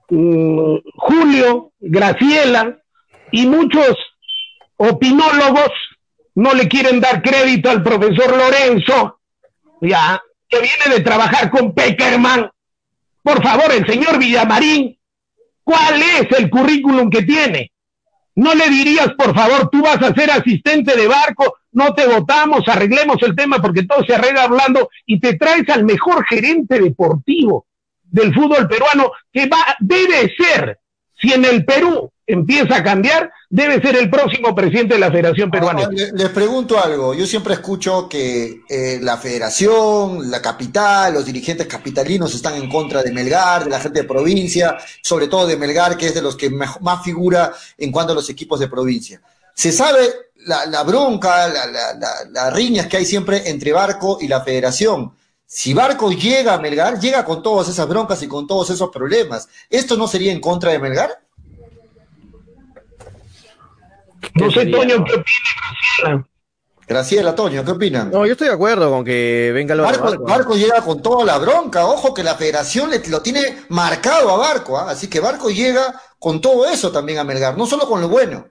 mm, 0.10 0.76
Julio, 0.96 1.72
Graciela 1.80 2.78
y 3.32 3.48
muchos 3.48 3.98
opinólogos 4.78 5.72
no 6.36 6.54
le 6.54 6.68
quieren 6.68 7.00
dar 7.00 7.24
crédito 7.24 7.72
al 7.72 7.82
profesor 7.82 8.38
Lorenzo, 8.38 9.20
ya, 9.82 10.22
que 10.48 10.60
viene 10.60 10.96
de 10.96 11.04
trabajar 11.04 11.50
con 11.50 11.74
Peckerman. 11.74 12.50
Por 13.24 13.42
favor, 13.42 13.72
el 13.72 13.88
señor 13.88 14.20
Villamarín, 14.20 14.96
¿cuál 15.64 16.00
es 16.00 16.28
el 16.38 16.52
currículum 16.52 17.10
que 17.10 17.24
tiene? 17.24 17.72
¿No 18.36 18.54
le 18.54 18.70
dirías, 18.70 19.10
por 19.18 19.34
favor, 19.34 19.70
tú 19.72 19.82
vas 19.82 20.02
a 20.02 20.14
ser 20.14 20.30
asistente 20.30 20.96
de 20.96 21.08
barco, 21.08 21.56
no 21.74 21.94
te 21.94 22.06
votamos, 22.08 22.68
arreglemos 22.68 23.18
el 23.24 23.36
tema 23.36 23.62
porque 23.62 23.84
todo 23.84 24.04
se 24.06 24.16
arregla 24.16 24.44
hablando 24.44 24.90
y 25.06 25.20
te 25.20 25.36
traes 25.36 25.68
al 25.70 25.84
mejor 25.84 26.26
gerente 26.26 26.80
deportivo 26.80 27.66
del 28.04 28.34
fútbol 28.34 28.68
peruano 28.68 29.12
que 29.32 29.48
va, 29.48 29.58
debe 29.80 30.34
ser, 30.36 30.80
si 31.20 31.34
en 31.34 31.46
el 31.46 31.66
Perú 31.66 32.12
empieza 32.26 32.78
a 32.78 32.84
cambiar, 32.84 33.30
debe 33.50 33.82
ser 33.82 33.96
el 33.98 34.10
próximo 34.10 34.56
presidente 34.56 34.94
de 34.94 35.00
la 35.00 35.12
Federación 35.12 35.52
Peruana. 35.52 35.84
Ah, 35.86 35.90
le- 35.92 36.12
les 36.14 36.30
pregunto 36.30 36.82
algo. 36.82 37.14
Yo 37.14 37.26
siempre 37.26 37.54
escucho 37.56 38.08
que 38.08 38.62
eh, 38.70 39.00
la 39.02 39.18
federación, 39.18 40.32
la 40.32 40.42
capital, 40.42 41.14
los 41.14 41.26
dirigentes 41.26 41.68
capitalinos 41.68 42.34
están 42.34 42.56
en 42.56 42.70
contra 42.70 43.04
de 43.04 43.12
Melgar, 43.12 43.66
de 43.66 43.70
la 43.72 43.80
gente 43.80 44.02
de 44.02 44.08
provincia, 44.08 44.78
sobre 45.02 45.28
todo 45.28 45.46
de 45.48 45.58
Melgar, 45.58 45.98
que 45.98 46.08
es 46.08 46.14
de 46.14 46.22
los 46.22 46.36
que 46.36 46.50
más 46.50 47.04
figura 47.04 47.52
en 47.78 47.92
cuanto 47.92 48.14
a 48.14 48.16
los 48.16 48.30
equipos 48.30 48.60
de 48.60 48.68
provincia. 48.70 49.22
Se 49.54 49.72
sabe 49.72 50.02
la, 50.46 50.66
la 50.66 50.84
bronca, 50.84 51.48
la- 51.48 51.66
la- 51.68 51.94
la- 51.94 52.26
las 52.32 52.54
riñas 52.54 52.88
que 52.88 52.98
hay 52.98 53.06
siempre 53.06 53.50
entre 53.50 53.72
Barco 53.74 54.18
y 54.22 54.28
la 54.28 54.42
federación. 54.42 55.14
Si 55.46 55.74
Barco 55.74 56.12
llega 56.12 56.54
a 56.56 56.58
Melgar, 56.60 57.00
llega 57.00 57.24
con 57.26 57.44
todas 57.44 57.68
esas 57.70 57.88
broncas 57.88 58.22
y 58.24 58.28
con 58.28 58.48
todos 58.48 58.70
esos 58.72 58.90
problemas. 58.90 59.48
¿Esto 59.70 59.96
no 59.98 60.08
sería 60.08 60.32
en 60.32 60.40
contra 60.42 60.72
de 60.72 60.80
Melgar? 60.80 61.20
No 64.36 64.50
sé, 64.52 64.66
Toño? 64.66 65.04
¿qué 65.06 65.14
opinas? 65.14 66.26
Graciela, 66.88 67.34
Toño, 67.34 67.64
¿qué 67.64 67.72
opinan? 67.72 68.12
No, 68.12 68.26
yo 68.26 68.34
estoy 68.34 68.48
de 68.48 68.54
acuerdo 68.54 68.90
con 68.90 69.06
que 69.06 69.52
venga 69.54 69.74
el 69.74 69.82
Barco, 69.82 70.18
Barco 70.24 70.56
llega 70.56 70.82
con 70.82 71.02
toda 71.02 71.24
la 71.24 71.38
bronca, 71.38 71.86
ojo 71.86 72.14
que 72.14 72.24
la 72.24 72.36
federación 72.36 72.90
le, 72.90 73.00
lo 73.08 73.22
tiene 73.22 73.64
marcado 73.70 74.30
a 74.32 74.38
Barco, 74.38 74.78
¿ah? 74.78 74.90
así 74.90 75.08
que 75.08 75.20
Barco 75.22 75.50
llega 75.50 76.00
con 76.20 76.42
todo 76.42 76.66
eso 76.66 76.92
también 76.92 77.20
a 77.20 77.24
Melgar, 77.24 77.58
no 77.58 77.66
solo 77.66 77.88
con 77.88 78.02
lo 78.02 78.10
bueno. 78.10 78.48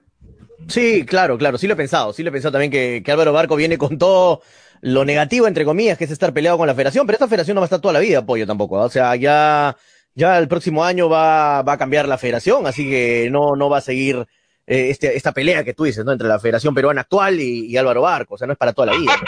Sí, 0.67 1.05
claro, 1.05 1.37
claro, 1.37 1.57
sí 1.57 1.67
lo 1.67 1.73
he 1.73 1.77
pensado, 1.77 2.13
sí 2.13 2.23
lo 2.23 2.29
he 2.29 2.31
pensado 2.31 2.53
también 2.53 2.71
que, 2.71 3.11
Álvaro 3.11 3.33
Barco 3.33 3.55
viene 3.55 3.77
con 3.77 3.97
todo 3.97 4.41
lo 4.81 5.05
negativo, 5.05 5.47
entre 5.47 5.65
comillas, 5.65 5.97
que 5.97 6.05
es 6.05 6.11
estar 6.11 6.33
peleado 6.33 6.57
con 6.57 6.67
la 6.67 6.75
federación, 6.75 7.05
pero 7.05 7.15
esta 7.15 7.27
federación 7.27 7.55
no 7.55 7.61
va 7.61 7.65
a 7.65 7.67
estar 7.67 7.81
toda 7.81 7.93
la 7.93 7.99
vida, 7.99 8.25
pollo 8.25 8.45
tampoco, 8.45 8.79
¿ah? 8.79 8.85
o 8.85 8.89
sea, 8.89 9.15
ya, 9.15 9.77
ya 10.13 10.37
el 10.37 10.47
próximo 10.47 10.83
año 10.83 11.09
va, 11.09 11.61
va 11.61 11.73
a 11.73 11.77
cambiar 11.77 12.07
la 12.07 12.17
federación, 12.17 12.67
así 12.67 12.89
que 12.89 13.29
no, 13.31 13.55
no 13.55 13.69
va 13.69 13.77
a 13.77 13.81
seguir 13.81 14.25
eh, 14.65 14.89
este, 14.89 15.15
esta 15.15 15.33
pelea 15.33 15.63
que 15.63 15.73
tú 15.73 15.83
dices, 15.83 16.05
¿no? 16.05 16.13
Entre 16.13 16.27
la 16.27 16.39
Federación 16.39 16.73
Peruana 16.73 17.01
actual 17.01 17.39
y, 17.39 17.65
y 17.65 17.75
Álvaro 17.75 18.01
Barco, 18.01 18.35
o 18.35 18.37
sea, 18.37 18.47
no 18.47 18.53
es 18.53 18.59
para 18.59 18.71
toda 18.71 18.93
la 18.93 18.97
vida. 18.97 19.11
¿no? 19.13 19.23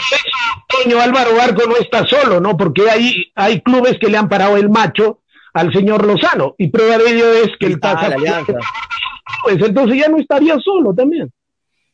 Toño 0.66 1.00
Álvaro 1.00 1.34
Barco 1.36 1.64
no 1.66 1.76
está 1.76 2.06
solo, 2.06 2.40
¿no? 2.40 2.56
Porque 2.56 2.88
hay, 2.90 3.32
hay 3.34 3.60
clubes 3.60 3.98
que 4.00 4.08
le 4.08 4.16
han 4.16 4.28
parado 4.28 4.56
el 4.56 4.70
macho 4.70 5.20
al 5.56 5.72
señor 5.72 6.04
Lozano. 6.06 6.54
Y 6.58 6.68
prueba 6.68 6.98
de 6.98 7.10
ello 7.10 7.32
es 7.32 7.50
que 7.58 7.66
el 7.66 7.80
alianza. 7.82 8.52
Pues 9.42 9.56
entonces 9.60 9.98
ya 9.98 10.08
no 10.08 10.18
estaría 10.18 10.58
solo 10.60 10.94
también. 10.94 11.32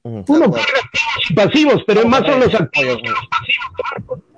Uno 0.02 0.50
puede 0.50 0.64
ser 0.64 1.34
pasivos, 1.36 1.82
pero 1.86 2.04
más 2.06 2.22
son 2.26 2.40
los 2.40 2.52
activos. 2.54 2.98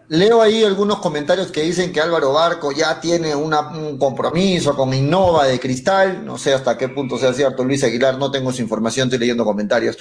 Leo 0.09 0.43
ahí 0.43 0.63
algunos 0.63 0.99
comentarios 0.99 1.51
que 1.51 1.63
dicen 1.63 1.91
que 1.91 2.01
Álvaro 2.01 2.35
Barco 2.35 2.71
ya 2.73 3.01
tiene 3.01 3.35
una- 3.35 3.69
un 3.71 3.99
compromiso 3.99 4.77
con 4.77 4.93
Innova 4.93 5.47
de 5.47 5.59
Cristal. 5.59 6.25
No 6.25 6.37
sé 6.37 6.53
hasta 6.53 6.77
qué 6.77 6.89
punto 6.91 7.17
sea 7.17 7.33
cierto, 7.33 7.65
Luis 7.65 7.83
Aguilar, 7.83 8.19
no 8.19 8.31
tengo 8.31 8.51
esa 8.51 8.61
información, 8.61 9.07
estoy 9.09 9.21
leyendo 9.21 9.45
comentarios. 9.47 9.97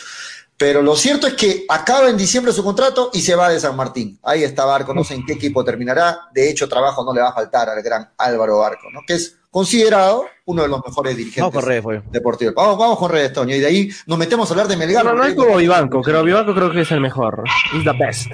Pero 0.58 0.82
lo 0.82 0.96
cierto 0.96 1.28
es 1.28 1.34
que 1.34 1.66
acaba 1.68 2.10
en 2.10 2.18
diciembre 2.18 2.54
su 2.54 2.64
contrato 2.64 3.10
y 3.14 3.22
se 3.22 3.36
va 3.36 3.50
de 3.50 3.60
San 3.60 3.76
Martín. 3.76 4.20
Ahí 4.24 4.44
está 4.44 4.66
Barco, 4.66 4.94
no 4.94 5.04
sé 5.04 5.16
en 5.16 5.26
qué 5.26 5.34
equipo 5.34 5.64
terminará. 5.64 6.22
De 6.34 6.50
hecho, 6.50 6.70
trabajo 6.70 7.04
no 7.04 7.14
le 7.14 7.22
va 7.22 7.30
a 7.30 7.34
faltar 7.34 7.70
al 7.70 7.82
gran 7.82 8.10
Álvaro 8.18 8.60
Barco, 8.60 8.90
¿no? 8.92 9.02
que 9.06 9.16
es 9.16 9.38
considerado 9.50 10.26
uno 10.46 10.64
de 10.64 10.68
los 10.68 10.82
mejores 10.86 11.16
dirigentes 11.16 11.42
Vamos 11.42 11.54
con 11.56 11.64
redes, 11.64 11.84
pollo. 11.84 12.04
deportivos. 12.12 12.54
Vamos, 12.56 12.78
vamos 12.78 12.98
con 12.98 13.12
redes, 13.12 13.34
Toño. 13.34 13.56
Y 13.56 13.60
de 13.60 13.68
ahí 13.68 13.90
nos 14.08 14.18
metemos 14.18 14.50
a 14.50 14.54
hablar 14.54 14.68
de 14.68 14.78
Melgar. 14.78 15.06
No, 15.06 15.14
no 15.14 15.24
es 15.24 15.36
como 15.36 15.58
Vivanco, 15.58 16.02
creo 16.02 16.24
Vivanco 16.24 16.54
creo 16.54 16.72
que 16.72 16.82
es 16.82 16.92
el 16.92 17.02
mejor. 17.02 17.44
Is 17.76 17.84
the 17.84 17.94
best. 17.94 18.32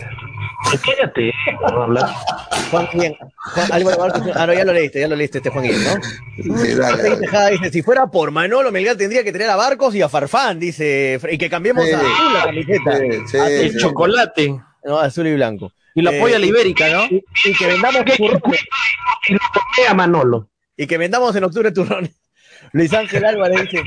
Cállate. 0.86 1.32
Juan 2.72 2.88
Guillén. 2.92 3.16
Juan-. 3.54 4.12
Ah, 4.36 4.46
no, 4.46 4.54
ya 4.54 4.66
lo 4.66 4.74
leíste, 4.74 5.00
ya 5.00 5.08
lo 5.08 5.16
leíste 5.16 5.38
este 5.40 5.50
Juan 5.50 5.64
Guillén, 5.66 5.84
¿no? 5.84 6.58
Sí, 6.58 6.74
dale, 6.76 7.18
dale. 7.32 7.52
Dice, 7.58 7.72
si 7.72 7.82
fuera 7.82 8.08
por 8.08 8.32
Manolo, 8.32 8.72
Melgar 8.72 8.96
tendría 8.96 9.24
que 9.24 9.32
tener 9.32 9.50
a 9.50 9.56
Barcos 9.56 9.96
y 9.96 10.02
a 10.02 10.10
Farfán, 10.10 10.60
dice, 10.60 11.20
y 11.32 11.38
que 11.38 11.50
cambiemos 11.50 11.86
Sí. 11.86 11.92
a 11.94 11.98
azul 12.00 12.34
la 12.34 12.44
camiseta. 12.46 12.98
Sí, 12.98 13.10
sí, 13.28 13.38
Azul, 13.38 13.52
El 13.52 13.72
sí. 13.72 13.78
chocolate. 13.80 14.62
No, 14.84 15.00
azul 15.00 15.28
y 15.28 15.34
blanco. 15.36 15.72
Y 15.96 16.02
lo 16.02 16.12
Eh, 16.12 16.18
apoya 16.18 16.40
la 16.40 16.46
Ibérica, 16.46 16.88
¿no? 16.90 17.06
Y, 17.06 17.24
y 17.46 17.54
que 17.54 17.66
vendamos 17.68 18.04
Que 18.04 18.16
turrones. 18.18 18.62
y 19.28 19.34
lo 19.34 19.40
a 19.90 19.94
Manolo. 19.94 20.50
Y 20.78 20.88
que 20.88 20.98
vendamos 20.98 21.36
en 21.36 21.44
octubre 21.44 21.72
turrones. 21.72 22.12
Luis 22.72 22.94
Ángel 22.94 23.26
Álvarez 23.26 23.62
dice, 23.64 23.84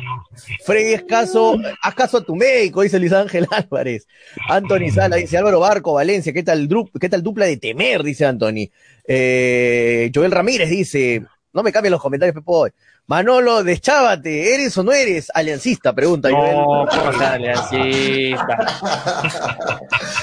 Freddy, 0.64 0.94
es 0.94 1.04
caso, 1.04 1.56
haz 1.82 1.94
caso 1.94 2.18
a 2.18 2.24
tu 2.24 2.34
médico, 2.34 2.82
dice 2.82 2.98
Luis 2.98 3.12
Ángel 3.12 3.46
Álvarez. 3.50 4.06
Anthony 4.48 4.90
Sala 4.92 5.16
dice, 5.16 5.38
Álvaro 5.38 5.60
Barco, 5.60 5.94
Valencia, 5.94 6.32
¿qué 6.32 6.42
tal, 6.42 6.68
qué 7.00 7.08
tal 7.08 7.22
dupla 7.22 7.46
de 7.46 7.56
temer? 7.56 8.02
Dice 8.02 8.24
Anthony. 8.24 8.70
Eh, 9.06 10.10
Joel 10.14 10.30
Ramírez 10.30 10.70
dice, 10.70 11.24
no 11.52 11.62
me 11.62 11.72
cambien 11.72 11.92
los 11.92 12.00
comentarios, 12.00 12.34
Pepo. 12.34 12.66
Manolo, 13.08 13.64
deschávate, 13.64 14.54
¿eres 14.54 14.78
o 14.78 14.84
no 14.84 14.92
eres 14.92 15.28
aliancista? 15.34 15.92
Pregunta 15.92 16.30
Joel. 16.30 16.54
No, 16.54 16.86
¿cómo 16.88 17.20
aliancista? 17.20 18.80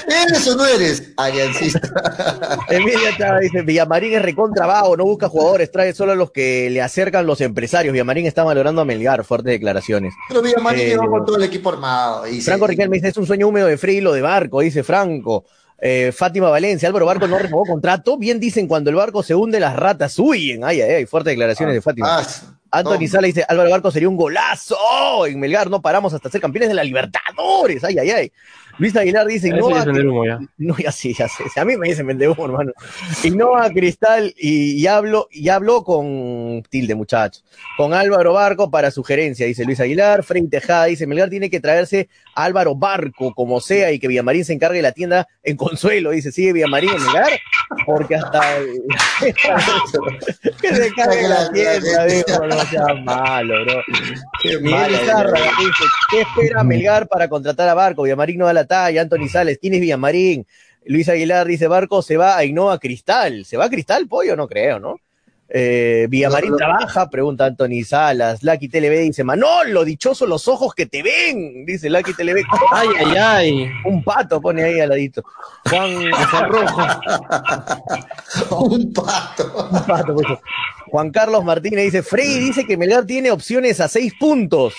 ¿Eres 0.26 0.48
o 0.48 0.56
no 0.56 0.64
eres 0.64 1.12
aliancista? 1.16 2.58
Emilia 2.70 3.16
Chávez 3.18 3.42
dice, 3.52 3.62
Villamarín 3.62 4.14
es 4.14 4.22
recontra 4.22 4.66
vago, 4.66 4.96
no 4.96 5.04
busca 5.04 5.28
jugadores, 5.28 5.70
trae 5.70 5.92
solo 5.92 6.12
a 6.12 6.14
los 6.14 6.30
que 6.30 6.70
le 6.70 6.80
acercan 6.80 7.26
los 7.26 7.42
empresarios. 7.42 7.92
Villamarín 7.92 8.26
está 8.26 8.44
valorando 8.44 8.80
a 8.80 8.84
Melgar, 8.86 9.24
fuertes 9.24 9.52
declaraciones. 9.52 10.14
Pero 10.28 10.40
Villamarín 10.40 10.80
Eh, 10.80 10.88
llegó 10.88 11.06
con 11.10 11.26
todo 11.26 11.36
el 11.36 11.44
equipo 11.44 11.68
armado. 11.68 12.26
Y 12.26 12.40
Franco. 12.40 12.66
Riquelme 12.66 12.96
dice, 12.96 13.08
es 13.08 13.16
un 13.18 13.26
sueño 13.26 13.46
húmedo 13.48 13.66
de 13.66 13.76
Frey 13.76 14.00
lo 14.00 14.14
de 14.14 14.22
Barco, 14.22 14.60
dice 14.60 14.82
Franco. 14.82 15.44
Eh, 15.82 16.12
Fátima 16.16 16.48
Valencia, 16.48 16.88
Álvaro 16.88 17.06
Barco 17.06 17.26
no 17.26 17.38
renovó 17.38 17.64
contrato. 17.64 18.16
Bien 18.16 18.40
dicen, 18.40 18.66
cuando 18.66 18.90
el 18.90 18.96
barco 18.96 19.22
se 19.22 19.34
hunde, 19.34 19.60
las 19.60 19.76
ratas 19.76 20.18
huyen. 20.18 20.64
Ay, 20.64 20.80
ay, 20.80 20.92
ay, 20.94 21.06
fuertes 21.06 21.32
declaraciones 21.32 21.74
de 21.74 21.82
Fátima. 21.82 22.18
Ah, 22.18 22.26
Anthony. 22.70 23.06
Sala 23.08 23.26
dice, 23.26 23.44
Álvaro 23.48 23.70
Barco 23.70 23.90
sería 23.90 24.08
un 24.08 24.16
golazo. 24.16 24.76
En 25.26 25.38
Melgar 25.40 25.70
no 25.70 25.82
paramos 25.82 26.12
hasta 26.14 26.30
ser 26.30 26.40
campeones 26.40 26.68
de 26.68 26.74
la 26.74 26.84
Libertadores. 26.84 27.82
Ay, 27.84 27.98
ay, 27.98 28.10
ay. 28.10 28.32
Luis 28.78 28.96
Aguilar 28.96 29.26
dice, 29.26 29.48
Eso 29.48 29.56
no, 29.58 29.70
ya 29.70 29.80
es 29.80 29.84
vender 29.84 30.06
humo 30.06 30.24
ya. 30.24 30.38
no, 30.56 30.74
ya 30.78 30.90
sí, 30.90 31.12
ya 31.12 31.28
sé. 31.28 31.44
A 31.60 31.64
mí 31.66 31.76
me 31.76 31.88
dicen 31.88 32.06
vende 32.06 32.26
humo, 32.28 32.46
hermano. 32.46 32.72
Innova 33.24 33.68
Cristal 33.70 34.32
y, 34.38 34.72
y 34.80 34.86
hablo, 34.86 35.28
y 35.30 35.50
hablo 35.50 35.84
con 35.84 36.62
tilde, 36.70 36.94
muchachos. 36.94 37.44
Con 37.76 37.92
Álvaro 37.92 38.32
Barco 38.32 38.70
para 38.70 38.90
sugerencia, 38.90 39.44
dice 39.44 39.66
Luis 39.66 39.80
Aguilar. 39.80 40.22
Frei 40.22 40.46
Tejada 40.48 40.86
dice, 40.86 41.06
Melgar 41.06 41.28
tiene 41.28 41.50
que 41.50 41.60
traerse 41.60 42.08
a 42.34 42.44
Álvaro 42.44 42.74
Barco 42.74 43.34
como 43.34 43.60
sea 43.60 43.92
y 43.92 43.98
que 43.98 44.08
Villamarín 44.08 44.46
se 44.46 44.54
encargue 44.54 44.78
de 44.78 44.82
la 44.82 44.92
tienda 44.92 45.28
en 45.42 45.56
Consuelo. 45.58 46.12
Dice, 46.12 46.32
sigue 46.32 46.54
Villamarín 46.54 46.90
en 46.90 47.04
Melgar, 47.04 47.32
porque 47.86 48.16
hasta 48.16 48.56
el- 48.56 48.82
que 50.60 50.74
se 50.74 50.86
encargue 50.86 51.28
la 51.28 51.50
tienda, 51.52 52.04
dijo, 52.06 52.46
no 52.46 52.60
sea 52.66 52.94
malo, 53.04 53.64
bro. 53.64 53.82
Qué 54.42 54.58
Miguel 54.58 54.92
Izarra 54.92 55.38
dice, 55.58 55.84
¿qué 56.10 56.20
espera 56.22 56.62
Melgar 56.64 57.06
para 57.08 57.28
contratar 57.28 57.68
a 57.68 57.74
Barco? 57.74 58.02
Villamarín 58.02 58.38
no 58.38 58.46
da 58.46 58.52
la 58.52 58.66
talla, 58.66 59.02
Anthony 59.02 59.28
Sales, 59.28 59.58
¿quién 59.60 59.74
es 59.74 59.80
Villamarín? 59.80 60.46
Luis 60.86 61.08
Aguilar 61.08 61.46
dice, 61.46 61.68
Barco 61.68 62.02
se 62.02 62.16
va 62.16 62.36
a 62.36 62.44
Innova 62.44 62.78
Cristal. 62.78 63.44
¿Se 63.44 63.56
va 63.56 63.66
a 63.66 63.70
Cristal, 63.70 64.08
pollo? 64.08 64.34
No 64.34 64.48
creo, 64.48 64.80
¿no? 64.80 64.96
Eh, 65.52 66.06
Villamarín 66.08 66.50
No, 66.50 66.52
no. 66.52 66.58
trabaja, 66.58 67.10
pregunta 67.10 67.44
Anthony 67.44 67.82
Salas. 67.84 68.42
Lucky 68.44 68.68
TLB 68.68 69.00
dice, 69.00 69.24
Manolo, 69.24 69.84
dichoso 69.84 70.24
los 70.26 70.46
ojos 70.46 70.74
que 70.74 70.86
te 70.86 71.02
ven, 71.02 71.66
dice 71.66 71.90
Lucky 71.90 72.14
TLB. 72.14 72.44
Ay, 72.72 72.88
ay, 72.98 73.16
ay. 73.16 73.70
Un 73.84 74.04
pato 74.04 74.40
pone 74.40 74.62
ahí 74.62 74.78
al 74.80 74.90
ladito. 74.90 75.22
Juan 75.68 76.10
Rojo. 76.48 76.82
Un 78.66 78.92
pato. 78.92 79.68
Un 79.72 79.86
pato, 79.86 80.14
pues. 80.14 80.26
Juan 80.86 81.10
Carlos 81.10 81.44
Martínez 81.44 81.84
dice, 81.84 82.02
Frey 82.02 82.38
dice 82.38 82.64
que 82.64 82.76
Melgar 82.76 83.04
tiene 83.04 83.30
opciones 83.30 83.80
a 83.80 83.88
seis 83.88 84.12
puntos 84.18 84.74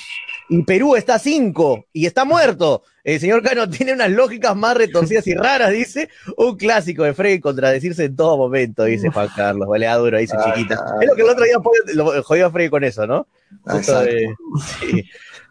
y 0.50 0.64
Perú 0.64 0.96
está 0.96 1.16
a 1.16 1.20
cinco 1.20 1.86
y 1.94 2.06
está 2.06 2.26
muerto. 2.26 2.84
El 3.04 3.20
señor 3.20 3.42
Cano 3.42 3.70
tiene 3.70 3.94
unas 3.94 4.12
lógicas 4.12 4.56
más 4.56 4.78
retorcidas 4.78 5.26
y 5.28 5.34
raras, 5.34 5.72
dice. 5.72 6.10
Un 6.38 6.56
clásico 6.58 7.04
de 7.04 7.14
Frey 7.14 7.40
contradecirse 7.40 8.06
en 8.06 8.16
todo 8.16 8.38
momento, 8.38 8.84
dice 8.84 9.10
Juan 9.10 9.30
Carlos. 9.36 9.68
Vale, 9.68 9.88
ah, 9.88 9.96
duro, 9.98 10.18
dice 10.20 10.36
Ah, 10.38 10.54
chiquita. 10.54 10.76
claro. 10.76 11.02
Es 11.02 11.08
lo 11.08 11.16
que 11.16 11.22
el 11.24 11.30
otro 11.30 11.44
día 11.46 11.56
lo 11.96 12.24
jodió 12.24 12.46
a 12.48 12.52
Frey 12.52 12.70
con 12.70 12.84
eso, 12.84 13.08
¿no? 13.08 13.28
Ah, 13.66 13.74
Justo 13.74 14.02
de- 14.02 14.34
sí. 14.80 15.04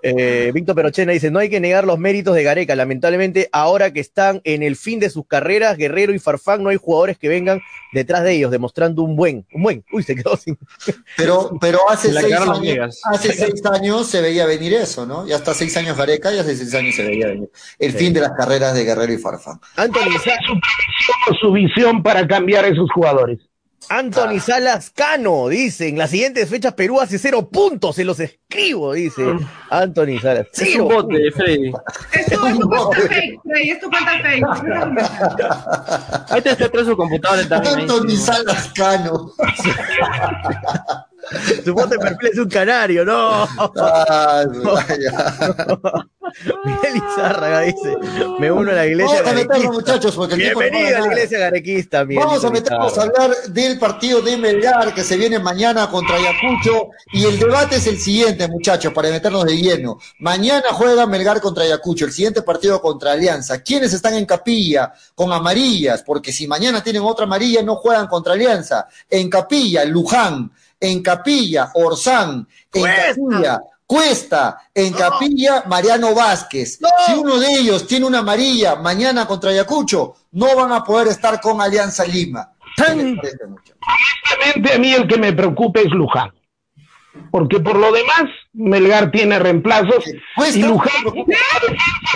Eh, 0.02 0.50
Víctor 0.54 0.74
Perochena 0.76 1.12
dice, 1.12 1.30
no 1.30 1.40
hay 1.40 1.50
que 1.50 1.60
negar 1.60 1.84
los 1.86 1.98
méritos 1.98 2.34
de 2.34 2.42
Gareca. 2.42 2.74
Lamentablemente, 2.74 3.50
ahora 3.52 3.92
que 3.92 4.00
están 4.00 4.40
en 4.44 4.62
el 4.62 4.76
fin 4.76 4.98
de 4.98 5.10
sus 5.10 5.26
carreras, 5.26 5.76
Guerrero 5.76 6.14
y 6.14 6.18
Farfán, 6.18 6.62
no 6.62 6.70
hay 6.70 6.78
jugadores 6.78 7.18
que 7.18 7.28
vengan 7.28 7.60
detrás 7.92 8.24
de 8.24 8.32
ellos, 8.32 8.50
demostrando 8.50 9.02
un 9.02 9.14
buen, 9.14 9.44
un 9.52 9.62
buen. 9.62 9.84
Uy, 9.92 10.02
se 10.02 10.14
quedó 10.16 10.38
sin. 10.38 10.56
Pero, 11.18 11.50
pero 11.60 11.80
hace 11.90 12.12
seis 12.12 12.32
años, 12.34 13.00
hace 13.12 13.32
seis 13.32 13.62
años 13.66 14.06
se 14.06 14.22
veía 14.22 14.46
venir 14.46 14.72
eso, 14.72 15.04
¿no? 15.04 15.26
Ya 15.26 15.36
hasta 15.36 15.52
seis 15.52 15.76
años 15.76 15.98
Gareca 15.98 16.32
y 16.32 16.38
hace 16.38 16.56
seis 16.56 16.74
años 16.74 16.94
se 16.94 17.02
veía 17.04 17.26
venir. 17.26 17.39
El 17.78 17.92
Sí. 17.92 17.98
fin 17.98 18.12
de 18.12 18.20
las 18.20 18.32
carreras 18.32 18.74
de 18.74 18.84
Guerrero 18.84 19.12
y 19.12 19.18
Farfán. 19.18 19.60
Anthony, 19.76 20.12
Sa- 20.24 20.36
Su, 20.46 21.34
su 21.40 21.52
visión 21.52 22.02
para 22.02 22.26
cambiar 22.26 22.64
a 22.64 22.68
esos 22.68 22.90
jugadores. 22.92 23.38
Anthony 23.88 24.38
Salas 24.40 24.90
Cano, 24.90 25.48
dice, 25.48 25.88
en 25.88 25.96
las 25.98 26.10
siguientes 26.10 26.48
fechas 26.48 26.74
Perú 26.74 27.00
hace 27.00 27.18
cero 27.18 27.48
puntos, 27.50 27.96
se 27.96 28.04
los 28.04 28.20
escribo, 28.20 28.92
dice 28.92 29.22
Anthony 29.70 30.18
Salas. 30.20 30.46
Es 30.52 30.58
Cero. 30.72 30.84
un 30.86 30.94
bote, 30.94 31.30
Freddy. 31.32 31.72
Esto 32.12 32.46
es 32.46 32.58
tu 32.58 32.68
cuenta 32.68 33.00
fake, 33.08 33.40
Freddy, 33.42 33.70
es 33.70 33.80
tu 33.80 33.90
cuenta 33.90 34.12
fake. 34.22 34.44
Ahí 36.30 36.38
está, 36.38 36.50
está 36.50 36.64
atrás 36.66 36.86
su 36.86 36.96
computadora 36.96 37.48
también. 37.48 37.74
ahí. 37.74 37.80
Anthony 37.82 38.16
Salas 38.16 38.70
Cano. 38.74 39.32
Su 41.64 41.74
foto 41.74 41.88
de 41.88 41.98
perfil 41.98 42.28
es 42.32 42.38
un 42.38 42.48
canario, 42.48 43.04
no. 43.04 43.48
Ah. 43.76 44.44
Miguel 46.64 46.96
Izárraga 46.96 47.60
dice, 47.60 47.96
me 48.38 48.52
uno 48.52 48.70
a 48.70 48.74
la 48.74 48.86
iglesia 48.86 49.22
Vamos 49.22 49.32
a 49.32 49.34
meternos, 49.34 49.74
muchachos, 49.74 50.14
porque 50.14 50.34
el 50.34 50.40
Bienvenido 50.40 50.96
a 50.96 51.00
la 51.00 51.06
iglesia 51.06 51.38
garequista, 51.38 52.04
Miguel 52.04 52.24
Vamos 52.24 52.44
a 52.44 52.50
meternos 52.50 52.98
a 52.98 53.02
hablar 53.02 53.30
del 53.48 53.78
partido 53.78 54.20
de 54.22 54.36
Melgar 54.36 54.94
que 54.94 55.02
se 55.02 55.16
viene 55.16 55.38
mañana 55.38 55.90
contra 55.90 56.16
Ayacucho 56.16 56.90
y 57.12 57.24
el 57.24 57.38
debate 57.38 57.76
es 57.76 57.86
el 57.86 57.98
siguiente, 57.98 58.46
muchachos, 58.48 58.92
para 58.92 59.10
meternos 59.10 59.44
de 59.44 59.56
lleno. 59.56 59.98
Mañana 60.18 60.68
juega 60.72 61.06
Melgar 61.06 61.40
contra 61.40 61.64
Ayacucho, 61.64 62.04
el 62.04 62.12
siguiente 62.12 62.42
partido 62.42 62.80
contra 62.80 63.12
Alianza. 63.12 63.62
¿Quiénes 63.62 63.92
están 63.92 64.14
en 64.14 64.26
capilla 64.26 64.92
con 65.14 65.32
amarillas? 65.32 66.02
Porque 66.02 66.32
si 66.32 66.46
mañana 66.46 66.82
tienen 66.82 67.02
otra 67.02 67.24
amarilla 67.24 67.62
no 67.62 67.76
juegan 67.76 68.06
contra 68.06 68.34
Alianza. 68.34 68.86
En 69.08 69.28
capilla, 69.28 69.84
Luján. 69.84 70.52
En 70.80 71.02
capilla, 71.02 71.70
Orsán. 71.74 72.48
En 72.72 72.82
Cuesta. 72.82 73.14
capilla, 73.14 73.60
Cuesta. 73.86 74.70
En 74.74 74.92
capilla, 74.92 75.64
Mariano 75.66 76.14
Vázquez. 76.14 76.80
No. 76.80 76.88
Si 77.06 77.12
uno 77.12 77.38
de 77.38 77.52
ellos 77.52 77.86
tiene 77.86 78.06
una 78.06 78.20
amarilla 78.20 78.76
mañana 78.76 79.26
contra 79.26 79.50
Ayacucho, 79.50 80.14
no 80.32 80.56
van 80.56 80.72
a 80.72 80.82
poder 80.82 81.08
estar 81.08 81.40
con 81.40 81.60
Alianza 81.60 82.04
Lima. 82.04 82.52
Honestamente, 82.78 83.36
a 84.72 84.78
mí 84.78 84.92
el 84.92 85.06
que 85.06 85.18
me 85.18 85.32
preocupa 85.32 85.80
es 85.80 85.90
Luján. 85.90 86.30
Porque 87.30 87.58
por 87.58 87.76
lo 87.76 87.92
demás, 87.92 88.30
Melgar 88.52 89.10
tiene 89.10 89.38
reemplazos 89.38 90.04
Cuesta, 90.36 90.58
y 90.58 90.62
Luján 90.62 90.92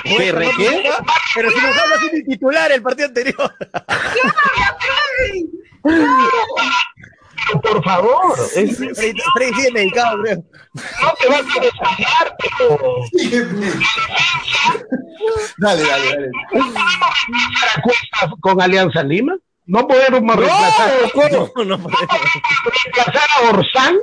¿Qué, 0.04 0.32
re, 0.32 0.50
qué? 0.56 0.90
Pero 1.34 1.50
si 1.50 1.60
Luján 1.60 1.92
a 1.92 2.00
ser 2.00 2.24
titular 2.24 2.72
el 2.72 2.82
partido 2.82 3.08
anterior. 3.08 3.54
Por 7.62 7.84
favor. 7.84 8.34
Es, 8.54 8.76
Freddy, 8.76 9.20
Freddy 9.34 9.54
sigue 9.54 9.70
medicado, 9.72 10.22
creo. 10.22 10.36
no 11.02 11.12
te 11.20 11.28
vas 11.28 11.40
a 11.56 11.60
desmayar, 11.60 12.36
pero... 12.40 12.78
Dale, 15.58 15.82
dale, 15.82 16.08
dale. 16.10 16.30
¿Para 16.52 17.82
Cuesta 17.82 18.30
con 18.40 18.60
Alianza 18.60 19.02
Lima? 19.02 19.36
¿No 19.66 19.86
podemos 19.86 20.36
reemplazar, 20.36 20.92
No, 21.14 21.64
no, 21.64 21.78
podemos. 21.78 21.90
reemplazar 22.64 23.28
a 23.36 23.48
Orsán? 23.50 23.96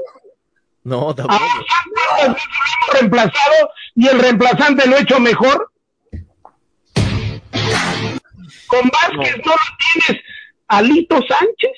no, 0.84 1.10
¿A 1.12 1.16
tampoco. 1.16 1.44
Orsán 1.44 1.86
lo 1.96 2.26
hemos 2.26 2.42
reemplazado 2.94 3.70
y 3.96 4.08
el 4.08 4.20
reemplazante 4.20 4.88
lo 4.88 4.96
ha 4.96 5.00
hecho 5.02 5.20
mejor? 5.20 5.72
Con 8.68 8.90
Vázquez 8.90 9.38
no, 9.46 9.52
lo 9.52 9.58
tienes 10.06 10.24
a 10.68 10.82
Lito 10.82 11.20
Sánchez. 11.28 11.72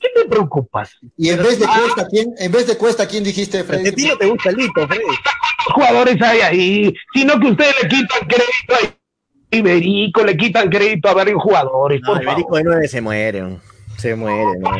¿Qué 0.00 0.08
te 0.14 0.24
preocupas? 0.28 0.96
Y 1.16 1.28
en 1.28 1.42
vez 1.42 1.58
de 1.58 1.66
Cuesta, 1.66 2.08
¿quién, 2.08 2.34
en 2.38 2.50
vez 2.50 2.66
de 2.66 2.76
Cuesta, 2.78 3.06
¿quién 3.06 3.22
dijiste, 3.22 3.60
A 3.60 3.64
Freddy? 3.64 3.92
ti 3.92 4.06
no 4.08 4.16
te 4.16 4.26
gusta 4.26 4.48
el 4.50 4.56
Lito, 4.56 4.88
Freddy. 4.88 5.02
¿Cuántos 5.04 5.74
jugadores 5.74 6.22
hay 6.22 6.40
ahí? 6.40 6.94
Sino 7.14 7.38
que 7.38 7.48
ustedes 7.48 7.74
le 7.82 7.88
quitan 7.88 8.26
crédito 8.26 8.74
a 8.74 9.56
Iberico, 9.56 10.24
le 10.24 10.36
quitan 10.36 10.70
crédito 10.70 11.08
a 11.08 11.14
varios 11.14 11.42
jugadores, 11.42 12.00
No, 12.02 12.14
por 12.14 12.22
Iberico 12.22 12.56
de 12.56 12.64
nueve 12.64 12.88
se 12.88 13.00
muere. 13.00 13.58
Se 13.98 14.14
muere, 14.16 14.58
¿no? 14.58 14.70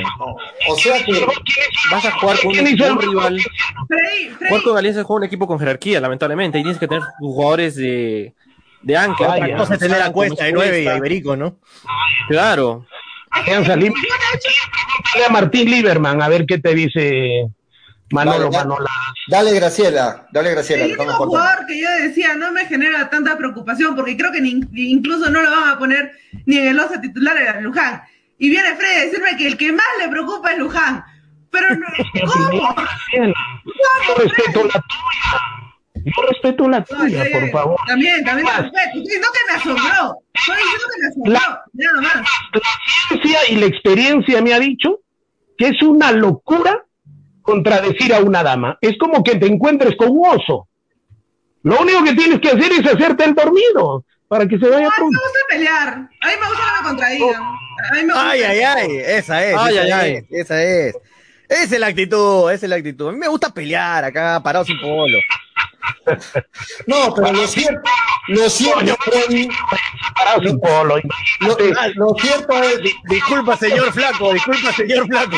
O 0.68 0.76
sea 0.76 1.04
que, 1.04 1.12
Vas 1.92 2.06
a 2.06 2.12
jugar 2.12 2.38
con 2.38 2.46
un, 2.46 2.52
¿Quién 2.54 2.68
hizo 2.68 2.86
el 2.86 2.92
un 2.92 3.00
rival. 3.02 3.38
Jugar 4.48 4.62
con 4.62 4.78
Alianza 4.78 5.00
es 5.00 5.06
jugar 5.06 5.20
un 5.20 5.26
equipo 5.26 5.46
con 5.46 5.58
jerarquía, 5.58 6.00
lamentablemente. 6.00 6.58
Y 6.58 6.62
tienes 6.62 6.80
que 6.80 6.88
tener 6.88 7.02
jugadores 7.18 7.74
de, 7.74 8.32
de 8.80 8.96
ancla. 8.96 9.28
Vaya. 9.28 9.40
Como 9.40 9.52
Entonces 9.52 9.78
tener 9.78 10.00
a 10.00 10.10
Cuesta 10.10 10.44
de 10.44 10.52
nueve 10.52 10.82
y 10.82 10.86
a. 10.86 10.96
Iberico, 10.96 11.36
¿no? 11.36 11.56
Claro. 12.28 12.86
Alianza 13.30 13.76
Lima. 13.76 13.94
Pregúntale 14.00 15.24
a 15.26 15.28
Martín 15.30 15.70
Lieberman 15.70 16.22
a 16.22 16.28
ver 16.28 16.44
qué 16.46 16.58
te 16.58 16.74
dice 16.74 17.46
Manolo 18.10 18.50
Vale. 18.50 18.58
Manola. 18.68 18.90
dale, 19.28 19.52
Graciela, 19.54 20.26
dale, 20.32 20.50
Graciela. 20.50 20.84
estamos 20.86 21.14
cortando. 21.16 21.38
jugador 21.38 21.66
que 21.66 21.80
yo 21.80 21.88
decía 22.02 22.34
no 22.34 22.50
me 22.52 22.66
genera 22.66 23.08
tanta 23.08 23.36
preocupación 23.38 23.94
porque 23.94 24.16
creo 24.16 24.32
que 24.32 24.40
ni- 24.40 24.60
incluso 24.72 25.30
no 25.30 25.42
lo 25.42 25.50
van 25.50 25.68
a 25.68 25.78
poner 25.78 26.12
ni 26.46 26.58
en 26.58 26.68
el 26.68 26.80
11 26.80 26.98
titular 26.98 27.36
era 27.36 27.60
Luján. 27.60 28.02
Y 28.38 28.48
viene 28.48 28.74
Freddy 28.74 28.96
a 28.96 29.04
decirme 29.04 29.36
que 29.36 29.46
el 29.46 29.56
que 29.56 29.70
más 29.72 29.86
le 30.02 30.08
preocupa 30.08 30.52
es 30.52 30.58
Luján. 30.58 31.04
Pero 31.50 31.68
no, 31.76 31.86
¿cómo? 32.50 32.74
Graciela, 32.74 33.34
Yo 36.04 36.22
respeto 36.28 36.68
la 36.68 36.82
tuya. 36.84 37.18
La 37.18 37.24
No, 37.24 37.30
por 37.40 37.50
favor. 37.50 37.76
También, 37.86 38.24
también 38.24 38.46
te 38.46 38.52
respeto. 38.62 38.78
Estoy 38.86 39.00
diciendo 39.02 39.28
que 39.32 39.52
me 39.52 39.58
asombró. 39.58 40.16
Estoy 40.34 40.56
diciendo 40.56 40.86
que 40.94 41.00
me 41.00 41.08
asombró. 41.08 41.40
Nada 41.72 42.00
más. 42.00 42.14
La 42.54 43.18
ciencia 43.18 43.38
y 43.50 43.56
la 43.56 43.66
experiencia 43.66 44.42
me 44.42 44.54
ha 44.54 44.58
dicho 44.58 45.00
que 45.58 45.68
es 45.68 45.82
una 45.82 46.12
locura 46.12 46.84
contradecir 47.42 48.14
a 48.14 48.20
una 48.20 48.42
dama. 48.42 48.78
Es 48.80 48.96
como 48.98 49.22
que 49.22 49.36
te 49.36 49.46
encuentres 49.46 49.96
con 49.96 50.10
un 50.10 50.26
oso. 50.28 50.68
Lo 51.62 51.78
único 51.80 52.02
que 52.04 52.14
tienes 52.14 52.40
que 52.40 52.48
hacer 52.48 52.72
es 52.72 52.86
hacerte 52.86 53.24
el 53.24 53.34
dormido 53.34 54.04
para 54.28 54.46
que 54.46 54.58
se 54.58 54.64
No, 54.64 54.70
vaya 54.70 54.86
a 54.86 54.90
mí 54.90 54.94
pronto. 54.96 55.18
me 55.18 55.24
gusta 55.24 55.38
pelear. 55.48 55.88
A 55.88 56.26
mí 56.28 56.32
me 56.40 56.48
gusta 56.48 56.62
que 56.64 56.82
me 56.82 56.88
contradigan. 56.88 57.42
A 57.42 57.94
mí 57.94 57.98
me 58.02 58.12
gusta. 58.14 58.30
Ay, 58.30 58.42
ay, 58.42 58.60
ay. 58.60 58.90
Esa 58.96 59.44
es. 59.44 59.56
Ay, 59.58 59.74
esa 59.76 59.82
ay, 59.82 59.90
ay. 59.92 60.14
es, 60.14 60.24
Esa 60.30 60.62
es. 60.62 60.96
Esa 61.48 61.74
es 61.74 61.80
la 61.80 61.88
actitud, 61.88 62.48
esa 62.52 62.64
es 62.66 62.70
la 62.70 62.76
actitud. 62.76 63.08
A 63.08 63.12
mí 63.12 63.18
me 63.18 63.26
gusta 63.26 63.52
pelear 63.52 64.04
acá, 64.04 64.40
parado 64.42 64.64
sin 64.64 64.80
polo. 64.80 65.18
No, 66.86 67.14
pero 67.14 67.32
lo 67.32 67.46
cierto, 67.46 67.90
lo 68.28 68.50
cierto, 68.50 68.96
lo, 70.84 70.98
imagínate. 70.98 71.94
lo 71.94 72.14
cierto 72.20 72.62
es, 72.62 72.80
Disculpa, 73.08 73.56
señor 73.56 73.92
flaco, 73.92 74.32
disculpa, 74.32 74.72
señor 74.72 75.06
flaco. 75.06 75.36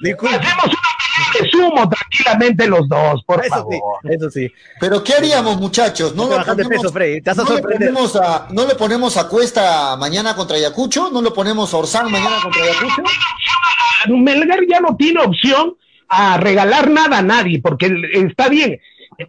Disculpa. 0.00 0.36
Hacemos 0.36 0.64
una 0.64 1.00
resumo 1.38 1.88
tranquilamente 1.88 2.66
los 2.66 2.88
dos, 2.88 3.22
por 3.24 3.44
Eso 3.44 3.66
sí, 3.70 3.80
eso 4.10 4.30
sí. 4.30 4.52
pero 4.78 5.02
¿qué 5.02 5.14
haríamos, 5.14 5.58
muchachos? 5.58 6.14
¿No 6.14 6.26
lo 6.26 6.44
ponemos, 6.44 6.68
peso, 6.68 6.92
Freddy, 6.92 7.20
te 7.20 7.30
vas 7.30 7.38
a 7.38 7.44
no 7.44 7.54
le 7.54 7.62
ponemos 7.62 8.16
a, 8.16 8.48
¿No 8.50 8.66
le 8.66 8.74
ponemos 8.74 9.16
a 9.16 9.28
Cuesta 9.28 9.96
mañana 9.96 10.34
contra 10.34 10.56
Ayacucho? 10.56 11.10
¿No 11.10 11.22
le 11.22 11.30
ponemos 11.30 11.72
a 11.72 11.76
Orsán 11.76 12.10
mañana 12.10 12.36
contra 12.42 12.62
Ayacucho? 12.62 13.02
Melgar 14.08 14.60
ya 14.68 14.80
no 14.80 14.96
tiene 14.96 15.20
opción 15.20 15.76
a 16.08 16.38
regalar 16.38 16.90
nada 16.90 17.18
a 17.18 17.22
nadie, 17.22 17.60
porque 17.60 17.92
está 18.12 18.48
bien. 18.48 18.80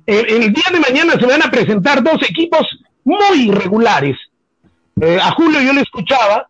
El, 0.05 0.43
el 0.43 0.53
día 0.53 0.65
de 0.71 0.79
mañana 0.79 1.13
se 1.19 1.25
van 1.25 1.41
a 1.41 1.51
presentar 1.51 2.03
dos 2.03 2.21
equipos 2.23 2.65
muy 3.03 3.47
irregulares. 3.47 4.17
Eh, 5.01 5.19
a 5.21 5.31
Julio 5.31 5.61
yo 5.61 5.73
le 5.73 5.81
escuchaba 5.81 6.47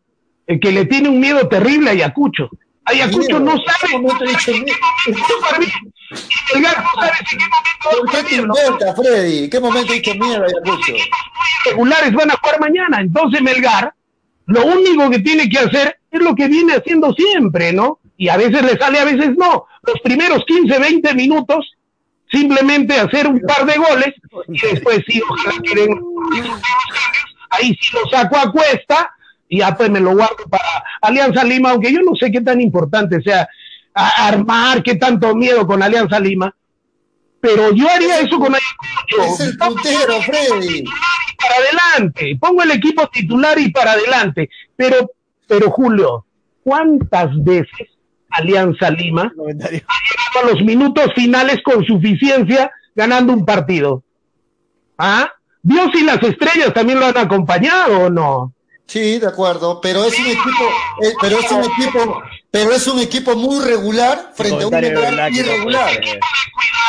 eh, 0.48 0.60
que 0.60 0.72
le 0.72 0.86
tiene 0.86 1.10
un 1.10 1.20
miedo 1.20 1.48
terrible 1.48 1.90
a 1.90 1.94
Ayacucho. 1.94 2.50
Ayacucho 2.86 3.40
no 3.40 3.52
sabe. 3.52 3.94
¿En 3.94 4.02
qué 4.02 4.14
momento 4.14 4.52
miedo? 4.52 4.78
Súper 5.06 5.60
bien. 5.60 5.94
No 6.12 6.98
sabe 7.02 7.18
en 7.22 7.40
qué 7.40 7.46
¿Por 7.84 7.98
momento 7.98 8.12
qué 8.12 8.24
te 8.24 8.36
importa, 8.36 8.96
Freddy? 8.96 9.44
¿En 9.46 9.50
qué 9.50 9.60
momento 9.60 9.94
dicho 9.94 10.16
miedo 10.16 10.44
a 10.44 10.48
Ayacucho? 10.48 10.94
regulares 11.66 12.14
van 12.14 12.32
a 12.32 12.36
jugar 12.36 12.60
mañana. 12.60 13.02
Entonces 13.02 13.42
Melgar, 13.42 13.94
lo 14.48 14.66
único 14.66 15.10
que 15.10 15.20
tiene 15.20 15.50
que 15.50 15.60
hacer 15.60 16.00
es 16.10 16.22
lo 16.22 16.36
que 16.36 16.48
viene 16.48 16.74
haciendo 16.74 17.14
siempre, 17.14 17.72
¿no? 17.72 18.00
Y 18.18 18.30
a 18.30 18.38
veces 18.38 18.62
le 18.64 18.78
sale, 18.78 19.00
a 19.00 19.06
veces 19.06 19.36
no. 19.38 19.66
Los 19.84 20.00
primeros 20.02 20.44
15, 20.46 20.78
20 20.80 21.14
minutos, 21.16 21.72
simplemente 22.32 22.96
hacer 23.00 23.28
un 23.28 23.42
par 23.42 23.66
de 23.66 23.78
goles 23.78 24.14
y 24.48 24.62
después 24.62 25.02
sí, 25.08 25.22
ojalá 25.28 25.62
que 25.62 25.76
den 25.76 26.00
Ahí 27.50 27.78
sí 27.82 27.92
lo 27.94 28.10
saco 28.10 28.38
a 28.38 28.52
cuesta 28.52 29.12
y 29.50 29.60
ya 29.60 29.76
pues 29.76 29.90
me 29.90 30.00
lo 30.00 30.16
guardo 30.16 30.46
para 30.50 30.84
Alianza 31.02 31.44
Lima, 31.44 31.72
aunque 31.72 31.92
yo 31.92 32.00
no 32.02 32.16
sé 32.16 32.32
qué 32.32 32.40
tan 32.40 32.62
importante 32.62 33.22
sea 33.22 33.48
armar, 33.94 34.82
qué 34.82 34.96
tanto 34.96 35.36
miedo 35.36 35.68
con 35.68 35.84
Alianza 35.84 36.18
Lima. 36.20 36.56
Pero 37.42 37.74
yo 37.74 37.90
haría 37.90 38.20
eso 38.20 38.40
con 38.40 38.56
Ayacucho. 38.56 39.34
Es 39.34 39.40
el 39.42 39.58
puntero, 39.58 40.22
Freddy. 40.22 40.86
para 41.38 41.56
adelante, 41.56 42.38
pongo 42.40 42.64
el 42.64 42.72
equipo 42.72 43.08
titular 43.10 43.60
y 43.60 43.72
para 43.72 43.94
adelante. 43.94 44.50
Pero, 44.78 45.12
pero 45.48 45.70
Julio, 45.72 46.26
¿cuántas 46.64 47.32
veces 47.44 47.90
Alianza 48.32 48.90
Lima 48.90 49.24
ha 49.24 49.62
llegado 49.62 49.84
a 50.44 50.52
los 50.52 50.62
minutos 50.64 51.12
finales 51.16 51.62
con 51.64 51.84
suficiencia 51.84 52.72
ganando 52.96 53.34
un 53.34 53.46
partido? 53.46 54.04
¿Ah? 54.98 55.32
Dios 55.64 55.90
y 55.94 56.04
las 56.04 56.22
estrellas 56.24 56.74
también 56.74 57.00
lo 57.00 57.06
han 57.06 57.18
acompañado 57.18 58.06
o 58.06 58.10
no? 58.10 58.54
Sí, 58.86 59.20
de 59.20 59.28
acuerdo, 59.28 59.80
pero 59.80 60.04
es 60.04 60.20
un 60.20 60.26
equipo, 60.26 60.66
eh, 61.04 61.14
pero 61.22 61.40
es 61.40 61.52
un 61.52 61.64
equipo, 61.64 62.22
pero 62.52 62.74
es 62.74 62.86
un 62.86 63.00
equipo 63.00 63.34
muy 63.36 63.64
regular 63.64 64.34
frente 64.36 64.66
a 64.66 64.68
un 64.68 64.74
Melgar 64.74 65.32
irregular. 65.32 65.90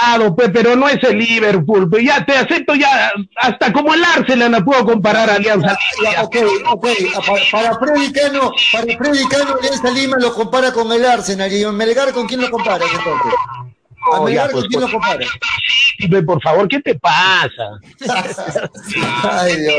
Claro, 0.01 0.35
pues, 0.35 0.51
pero 0.53 0.75
no 0.75 0.89
es 0.89 1.03
el 1.05 1.17
Liverpool. 1.17 1.89
Pues 1.89 2.05
ya 2.05 2.25
te 2.27 2.37
acepto 2.37 2.75
ya, 2.75 3.13
hasta 3.37 3.73
como 3.73 3.95
el 3.95 4.03
Arsenal 4.03 4.51
no 4.51 4.65
puedo 4.65 4.85
comparar 4.85 5.31
a 5.31 5.35
Alianza 5.37 5.79
Ya, 6.03 6.11
Lima. 6.11 6.23
ok, 6.23 6.37
ok, 6.71 6.87
para, 7.25 7.43
para 7.53 7.79
Freddy 7.79 8.13
Cano, 8.13 8.53
para 8.73 8.97
Freddy 8.99 9.25
Cano, 9.29 9.55
Alianza 9.61 9.91
Lima 9.93 10.17
lo 10.19 10.35
compara 10.35 10.73
con 10.73 10.91
el 10.91 11.07
Arsenal 11.07 11.53
y 11.53 11.65
Melgar 11.67 12.13
con 12.13 12.27
quién 12.27 12.41
lo 12.41 12.51
comparas 12.51 12.89
entonces? 12.93 13.33
A 14.11 14.17
No, 14.17 14.25
Melgar 14.25 14.51
pues, 14.51 14.65
pues, 14.73 14.87
pues, 16.11 16.25
por 16.25 16.43
favor, 16.43 16.69
¿qué 16.69 16.81
te 16.81 16.95
pasa? 16.97 17.79
Ay, 19.23 19.57
Dios, 19.57 19.75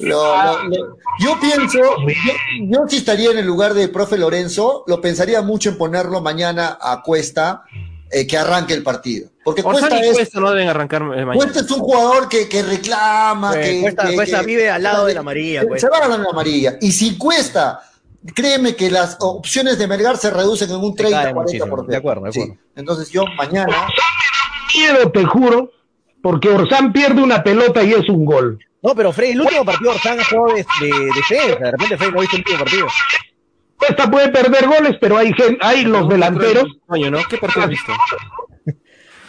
lo- 0.00 0.62
lo- 0.64 0.96
yo 1.18 1.38
pienso, 1.40 1.78
yo, 1.78 2.32
yo 2.62 2.78
si 2.88 2.98
estaría 2.98 3.30
en 3.30 3.38
el 3.38 3.46
lugar 3.46 3.74
del 3.74 3.90
profe 3.90 4.16
Lorenzo, 4.18 4.84
lo 4.86 5.00
pensaría 5.00 5.42
mucho 5.42 5.70
en 5.70 5.78
ponerlo 5.78 6.20
mañana 6.20 6.78
a 6.80 7.02
Cuesta, 7.02 7.64
eh, 8.10 8.26
que 8.26 8.38
arranque 8.38 8.74
el 8.74 8.82
partido. 8.82 9.28
Porque 9.44 9.62
Cuesta 9.62 9.98
es, 10.00 10.12
Cuesta 10.12 10.40
no 10.40 10.50
deben 10.52 10.68
arrancar 10.68 11.02
eh, 11.02 11.04
mañana. 11.06 11.34
Cuesta 11.34 11.60
es 11.60 11.70
un 11.70 11.80
jugador 11.80 12.28
que, 12.28 12.48
que 12.48 12.62
reclama, 12.62 13.54
Eh, 13.56 13.62
que, 13.62 13.80
Cuesta- 13.82 14.06
que- 14.08 14.14
Cuesta 14.14 14.40
que- 14.40 14.46
vive 14.46 14.70
al 14.70 14.82
lado 14.82 15.06
de 15.06 15.14
la 15.14 15.22
María, 15.22 15.62
Se 15.62 15.66
Cuesta. 15.66 15.88
va 15.90 16.04
a 16.04 16.08
la 16.08 16.14
amarilla. 16.14 16.76
Y 16.80 16.92
si 16.92 17.16
Cuesta, 17.16 17.80
créeme 18.34 18.76
que 18.76 18.90
las 18.90 19.16
opciones 19.20 19.78
de 19.78 19.86
Melgar 19.86 20.16
se 20.16 20.30
reducen 20.30 20.70
en 20.70 20.76
un 20.76 20.96
Se 20.96 21.02
cae 21.04 21.12
30, 21.22 21.34
muchísimo. 21.34 21.66
40%. 21.66 21.86
De 21.86 21.96
acuerdo, 21.96 22.24
de 22.26 22.32
Sí. 22.32 22.40
acuerdo. 22.42 22.62
Entonces 22.76 23.10
yo 23.10 23.24
mañana, 23.36 23.86
Miedo, 24.74 25.10
te 25.10 25.24
juro, 25.24 25.70
porque 26.22 26.48
Orsán 26.48 26.92
pierde 26.92 27.22
una 27.22 27.42
pelota 27.42 27.82
y 27.82 27.92
es 27.92 28.08
un 28.08 28.24
gol. 28.24 28.58
No, 28.82 28.94
pero 28.94 29.12
Freddy, 29.12 29.32
el 29.32 29.40
último 29.42 29.64
partido 29.64 29.90
Orsán 29.90 30.18
jugó 30.30 30.52
de, 30.54 30.64
de 30.80 31.04
defensa. 31.14 31.58
De 31.58 31.70
repente 31.72 31.96
Freddy 31.98 32.12
no 32.12 32.20
viste 32.20 32.36
el 32.36 32.40
último 32.42 32.58
partido. 32.60 32.86
Cuesta 33.76 34.10
puede 34.10 34.28
perder 34.28 34.66
goles, 34.66 34.96
pero 35.00 35.16
hay, 35.16 35.32
gen- 35.32 35.58
hay 35.62 35.84
los 35.84 36.08
delanteros. 36.08 36.64
¿Qué 37.30 37.38
partido 37.38 37.62
has 37.64 37.68
visto? 37.70 37.92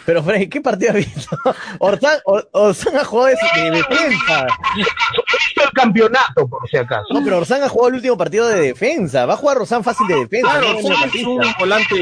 Pero 0.04 0.22
Freddy, 0.22 0.48
¿qué 0.48 0.60
partido 0.60 0.90
has 0.90 0.96
visto? 0.96 1.36
Orsán, 1.78 2.18
Or- 2.24 2.48
Orsán 2.52 2.96
ha 2.96 3.04
jugado 3.04 3.28
de, 3.54 3.62
de 3.62 3.70
defensa. 3.70 4.46
El 4.76 5.70
campeonato, 5.74 6.48
por 6.48 6.68
si 6.68 6.76
acaso. 6.76 7.06
No, 7.10 7.22
pero 7.22 7.38
Orsán 7.38 7.62
ha 7.62 7.68
jugado 7.68 7.88
el 7.90 7.94
último 7.96 8.16
partido 8.18 8.48
de 8.48 8.60
defensa. 8.60 9.26
Va 9.26 9.34
a 9.34 9.36
jugar 9.36 9.58
Orsán 9.58 9.84
fácil 9.84 10.06
de 10.08 10.16
defensa. 10.16 10.50
Claro, 10.50 10.72
no 10.74 10.78
de 10.80 10.86
Orsán 10.88 11.10
es 11.14 11.24
un 11.24 11.40
volante, 11.58 11.94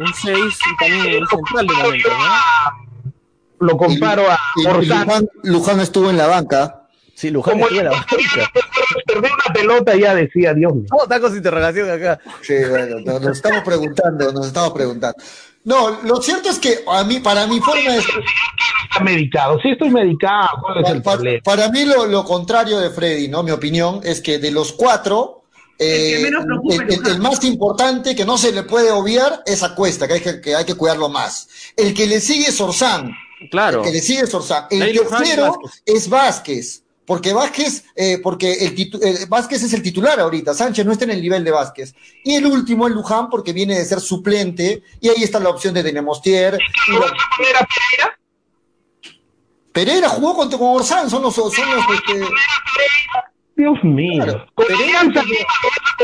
un 0.00 0.14
6 0.14 0.36
y 0.36 0.76
también 0.78 1.22
un 1.22 1.28
central 1.28 1.66
de 1.66 1.74
momento, 1.74 2.08
¿no? 2.10 3.66
Lo 3.66 3.76
comparo 3.76 4.30
a 4.30 4.38
y- 4.56 4.62
y 4.62 4.66
Orsán. 4.66 5.06
Luján, 5.06 5.28
Luján 5.44 5.80
estuvo 5.80 6.10
en 6.10 6.16
la 6.18 6.26
banca. 6.26 6.78
Sí, 7.14 7.30
Luján 7.30 7.54
Como 7.54 7.66
estuvo 7.66 7.80
en 7.80 7.86
la 7.86 7.92
el 7.92 7.98
banca. 7.98 8.16
perder 9.06 9.30
una 9.32 9.54
pelota 9.54 9.94
ya 9.96 10.14
decía, 10.14 10.54
Dios 10.54 10.74
mío. 10.74 10.86
¿Cómo 10.90 11.02
está 11.04 11.20
con 11.20 11.30
su 11.30 11.36
interrogación 11.36 11.90
acá? 11.90 12.18
Sí, 12.40 12.54
bueno, 12.68 13.00
nos, 13.00 13.20
nos 13.20 13.36
estamos 13.36 13.62
preguntando, 13.62 14.32
nos 14.32 14.46
estamos 14.46 14.72
preguntando. 14.72 15.16
No, 15.64 16.00
lo 16.02 16.20
cierto 16.20 16.48
es 16.50 16.58
que 16.58 16.82
a 16.88 17.04
mí, 17.04 17.20
para 17.20 17.46
mi 17.46 17.60
forma 17.60 17.92
de 17.92 17.98
Está 17.98 19.04
medicado. 19.04 19.58
Sí, 19.62 19.70
estoy 19.70 19.90
medicado. 19.90 20.48
¿Cuál 20.60 20.84
es 20.84 20.90
el 20.90 21.02
para, 21.02 21.16
problema? 21.16 21.42
para 21.44 21.68
mí 21.68 21.84
lo, 21.84 22.06
lo 22.06 22.24
contrario 22.24 22.78
de 22.80 22.90
Freddy, 22.90 23.28
¿no? 23.28 23.42
Mi 23.42 23.52
opinión 23.52 24.00
es 24.02 24.20
que 24.20 24.38
de 24.38 24.50
los 24.50 24.72
cuatro, 24.72 25.44
eh, 25.78 26.14
El 26.14 26.16
que 26.18 26.24
menos 26.24 26.44
preocupa, 26.44 26.74
el, 26.74 26.92
el- 26.92 27.06
el 27.12 27.18
más 27.20 27.42
importante 27.44 28.14
que 28.14 28.24
no 28.24 28.36
se 28.36 28.52
le 28.52 28.64
puede 28.64 28.90
obviar 28.90 29.42
es 29.46 29.62
Acuesta, 29.62 30.06
que 30.06 30.14
hay 30.14 30.20
que, 30.20 30.40
que 30.40 30.54
hay 30.56 30.64
que 30.64 30.74
cuidarlo 30.74 31.08
más. 31.08 31.48
El 31.76 31.94
que 31.94 32.06
le 32.06 32.20
sigue 32.20 32.48
es 32.48 32.60
Orsán, 32.60 33.12
Claro. 33.50 33.78
el 33.80 33.84
que 33.86 33.92
le 33.92 34.00
sigue 34.02 34.22
es 34.22 34.34
Orsán. 34.34 34.66
El 34.70 34.94
y 34.94 34.98
tercero 34.98 35.46
Vázquez. 35.62 35.82
es 35.86 36.08
Vázquez, 36.08 36.81
porque 37.12 37.34
Vázquez, 37.34 37.84
eh, 37.94 38.20
porque 38.22 38.50
el 38.64 38.74
eh, 39.02 39.26
Vázquez 39.28 39.62
es 39.62 39.74
el 39.74 39.82
titular 39.82 40.18
ahorita, 40.18 40.54
Sánchez 40.54 40.86
no 40.86 40.92
está 40.92 41.04
en 41.04 41.10
el 41.10 41.20
nivel 41.20 41.44
de 41.44 41.50
Vázquez. 41.50 41.94
Y 42.24 42.36
el 42.36 42.46
último 42.46 42.88
es 42.88 42.94
Luján, 42.94 43.28
porque 43.28 43.52
viene 43.52 43.78
de 43.78 43.84
ser 43.84 44.00
suplente, 44.00 44.82
y 44.98 45.10
ahí 45.10 45.22
está 45.22 45.38
la 45.38 45.50
opción 45.50 45.74
de 45.74 45.82
Denemostier. 45.82 46.58
y 46.88 46.92
¿No 46.92 47.00
la- 47.00 47.04
vas 47.04 47.12
a 47.12 47.36
poner 47.36 47.56
a 47.56 47.66
Pereira? 47.66 48.18
Pereira 49.72 50.08
jugó 50.08 50.34
contra 50.34 50.58
con 50.58 50.68
Orsán, 50.74 51.10
son 51.10 51.20
los, 51.20 51.34
son 51.34 51.44
los 51.50 51.84
este, 51.92 52.26
Dios 53.54 53.78
mío. 53.84 54.24
Claro. 54.24 54.46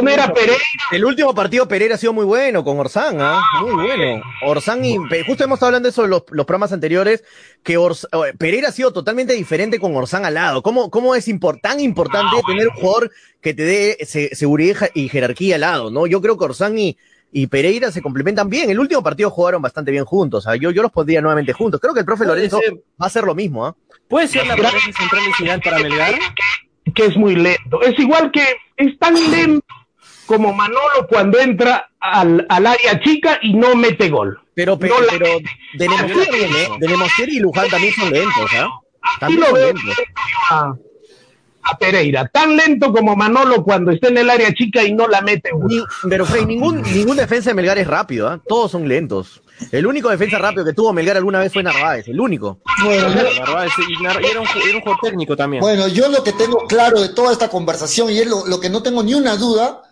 ¿vas 0.03 0.18
a 0.18 0.32
Pereira? 0.34 0.55
El 0.92 1.05
último 1.05 1.34
partido 1.34 1.66
Pereira 1.66 1.94
ha 1.94 1.99
sido 1.99 2.12
muy 2.12 2.24
bueno 2.24 2.62
con 2.62 2.78
Orsán, 2.78 3.16
¿ah? 3.20 3.42
Muy 3.62 3.72
bueno. 3.72 4.22
Orsán 4.44 4.84
y 4.84 4.96
justo 5.26 5.44
hemos 5.44 5.57
estado 5.57 5.68
hablando 5.68 5.86
de 5.86 5.90
eso 5.90 6.05
en 6.05 6.11
los, 6.11 6.24
los 6.30 6.46
programas 6.46 6.72
anteriores, 6.72 7.24
que 7.62 7.78
Ors- 7.78 8.07
eh, 8.12 8.34
Pereira 8.38 8.68
ha 8.68 8.72
sido 8.72 8.92
totalmente 8.92 9.32
diferente 9.32 9.80
con 9.80 9.96
Orsán 9.96 10.24
al 10.24 10.34
lado. 10.34 10.62
¿Cómo, 10.62 10.90
cómo 10.90 11.14
es 11.14 11.26
tan 11.62 11.80
importante 11.80 12.36
tener 12.46 12.68
un 12.68 12.74
jugador 12.74 13.11
que 13.40 13.55
te 13.55 13.62
dé 13.64 13.99
se- 14.05 14.34
seguridad 14.34 14.90
y 14.94 15.09
jerarquía 15.09 15.55
al 15.57 15.62
lado, 15.62 15.90
¿no? 15.90 16.07
Yo 16.07 16.20
creo 16.20 16.36
que 16.38 16.44
Orsán 16.44 16.78
y, 16.78 16.96
y 17.32 17.46
Pereira 17.46 17.90
se 17.90 18.03
complementan 18.03 18.49
bien. 18.49 18.70
El 18.70 18.78
último 18.78 19.03
partido 19.03 19.30
jugaron 19.30 19.62
bastante 19.62 19.90
bien 19.90 20.05
juntos. 20.05 20.46
¿ah? 20.46 20.55
Yo, 20.57 20.70
yo 20.70 20.82
los 20.82 20.92
pondría 20.92 21.20
nuevamente 21.20 21.53
juntos. 21.53 21.80
Creo 21.80 21.92
que 21.94 22.01
el 22.01 22.07
profe 22.07 22.24
Lorenzo 22.24 22.59
ser. 22.61 22.74
va 22.74 23.05
a 23.05 23.07
hacer 23.07 23.24
lo 23.24 23.34
mismo, 23.34 23.66
¿ah? 23.66 23.74
¿Puede 24.09 24.26
ser 24.28 24.46
la 24.46 24.57
pareja 24.57 24.78
central 24.96 25.22
y 25.28 25.32
final 25.34 25.61
para 25.62 25.78
Melgar? 25.80 26.14
Que 26.95 27.07
es 27.07 27.16
muy 27.16 27.34
lento. 27.36 27.80
Es 27.82 27.99
igual 27.99 28.30
que 28.30 28.45
es 28.76 28.99
tan 28.99 29.14
lento 29.30 29.66
como 30.26 30.53
Manolo 30.53 31.07
cuando 31.09 31.39
entra 31.39 31.91
al, 32.01 32.45
al 32.49 32.66
área 32.66 33.01
chica 33.01 33.39
y 33.43 33.55
no 33.55 33.74
mete 33.74 34.09
gol. 34.11 34.39
Pero, 34.55 34.78
pe- 34.78 34.89
No 34.89 34.95
pero 35.11 35.26
Denemostier 35.74 37.28
¿eh? 37.28 37.28
Y 37.28 37.41
Luján 37.41 37.68
también 37.68 37.95
son 37.95 38.11
lentos. 38.11 38.51
Así 39.01 39.18
También 39.20 39.43
son 39.45 39.61
lentos. 39.61 39.95
a, 40.51 40.74
a 41.62 41.78
Pereira. 41.78 42.26
Tan 42.28 42.57
lento 42.57 42.93
como 42.93 43.14
Manolo 43.16 43.62
cuando 43.62 43.91
está 43.93 44.09
en 44.09 44.18
el 44.18 44.28
área 44.30 44.53
chica 44.53 44.82
y 44.84 44.93
no 44.93 45.07
la 45.07 45.20
mete. 45.22 45.51
Ni- 45.66 45.80
pero 46.11 46.26
Frey, 46.26 46.45
ningún, 46.45 46.82
ningún 46.82 47.16
defensa 47.16 47.51
de 47.51 47.55
Melgar 47.55 47.78
es 47.78 47.86
rápido, 47.86 48.28
¿ah? 48.28 48.41
Todos 48.47 48.70
son 48.72 48.89
lentos. 48.89 49.43
El 49.73 49.87
único 49.87 50.09
defensa 50.09 50.39
rápido 50.39 50.65
que 50.65 50.73
tuvo 50.73 50.93
Melgar 50.93 51.17
alguna 51.17 51.41
vez 51.41 51.53
fue 51.53 51.63
Narváez, 51.63 52.07
el 52.09 52.21
único. 52.21 52.61
bueno, 52.85 53.09
Narváez, 53.09 53.73
y 53.89 54.03
Nar- 54.03 54.21
y 54.23 54.27
era 54.27 54.41
un, 54.41 54.47
ju- 54.47 54.63
era 54.69 54.77
un 54.77 54.81
jugador 54.83 55.01
técnico 55.03 55.37
también. 55.37 55.61
Bueno, 55.61 55.89
yo 55.89 56.09
lo 56.09 56.23
que 56.23 56.33
tengo 56.33 56.67
claro 56.67 57.01
de 57.01 57.09
toda 57.11 57.33
esta 57.33 57.49
conversación 57.49 58.11
y 58.11 58.19
es 58.19 58.27
lo, 58.27 58.47
lo 58.47 58.61
que 58.61 58.71
no 58.71 58.83
tengo 58.83 59.03
ni 59.03 59.15
una 59.15 59.37
duda 59.37 59.83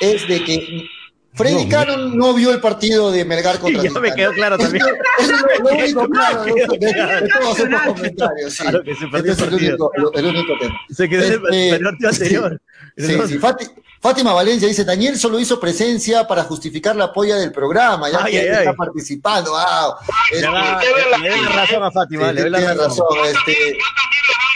es 0.00 0.26
de 0.28 0.44
que 0.44 0.88
Freddy 1.36 1.68
Caro 1.68 1.96
no 1.98 2.32
vio 2.34 2.50
el 2.52 2.60
partido 2.60 3.12
de 3.12 3.24
Melgar 3.24 3.58
contra 3.58 3.82
Ya 3.82 3.90
me 4.00 4.12
quedó 4.14 4.32
claro 4.32 4.56
también. 4.58 4.84
Eso 5.18 5.34
es 5.34 5.60
lo, 5.60 5.70
único 5.70 6.08
claro 6.08 6.44
de, 6.44 6.52
de- 6.52 6.92
de 6.94 7.28
todos 7.28 7.58
estos 7.60 7.80
comentarios. 7.82 8.52
Sí. 8.54 8.62
Claro 8.62 8.82
que 8.82 8.94
se 8.94 9.06
perdió 9.08 9.32
Este 9.32 9.44
es 9.44 9.48
el 9.52 9.54
único, 9.54 9.90
el 10.14 10.26
único 10.26 10.52
tema. 10.58 10.74
Se 10.90 11.08
quedó 11.08 11.24
en 11.24 11.32
el 11.32 11.40
Este, 11.44 11.68
el 11.76 11.82
partido 11.82 12.08
anterior. 12.10 12.62
Sí, 12.96 13.16
No, 13.16 13.26
sí. 13.28 13.38
Fati- 13.38 13.70
Fátima 14.00 14.32
Valencia 14.32 14.68
dice, 14.68 14.84
Daniel 14.84 15.18
solo 15.18 15.38
hizo 15.40 15.58
presencia 15.58 16.26
para 16.26 16.44
justificar 16.44 16.94
la 16.96 17.12
polla 17.12 17.36
del 17.36 17.50
programa, 17.52 18.08
ya 18.10 18.22
Ay, 18.22 18.32
que 18.32 18.38
ay, 18.40 18.46
él 18.46 18.52
ay. 18.54 18.58
está 18.60 18.72
participando. 18.74 19.50
Wow. 19.50 19.94
Le 20.30 20.36
Este, 20.38 20.46
doy 20.48 21.42
la 21.42 21.48
razón 21.50 21.82
a 21.82 21.90
Fátima, 21.90 22.32
le 22.32 22.40
doy 22.42 22.50
la 22.50 22.58
tiene 22.58 22.74
razón. 22.74 23.06
razón. 23.10 23.26
Este, 23.48 23.78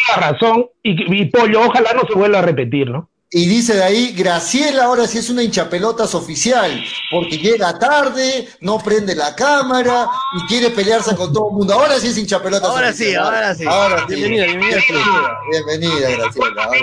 La 0.08 0.30
razón 0.30 0.66
y, 0.82 1.20
y 1.22 1.24
Pollo, 1.26 1.62
ojalá 1.62 1.92
no 1.94 2.02
se 2.06 2.14
vuelva 2.14 2.38
a 2.38 2.42
repetir, 2.42 2.90
¿no? 2.90 3.08
Y 3.32 3.46
dice 3.48 3.76
de 3.76 3.84
ahí, 3.84 4.12
Graciela 4.12 4.84
ahora 4.86 5.06
sí 5.06 5.18
es 5.18 5.30
una 5.30 5.44
hinchapelotas 5.44 6.16
oficial, 6.16 6.82
porque 7.12 7.38
llega 7.38 7.78
tarde, 7.78 8.48
no 8.60 8.78
prende 8.78 9.14
la 9.14 9.36
cámara 9.36 10.08
y 10.36 10.46
quiere 10.48 10.70
pelearse 10.70 11.14
con 11.14 11.32
todo 11.32 11.50
el 11.50 11.54
mundo. 11.56 11.74
Ahora 11.74 12.00
sí 12.00 12.08
es 12.08 12.18
hinchapelotas 12.18 12.68
Ahora 12.68 12.92
sí, 12.92 13.04
oficial. 13.04 13.24
ahora 13.24 13.54
sí. 13.54 13.64
Ahora 13.68 14.04
sí. 14.08 14.14
Bienvenida, 14.16 14.46
bienvenida. 14.46 15.38
Bienvenida, 15.48 15.94
bienvenida, 16.08 16.16
Graciela. 16.16 16.64
ahora. 16.64 16.78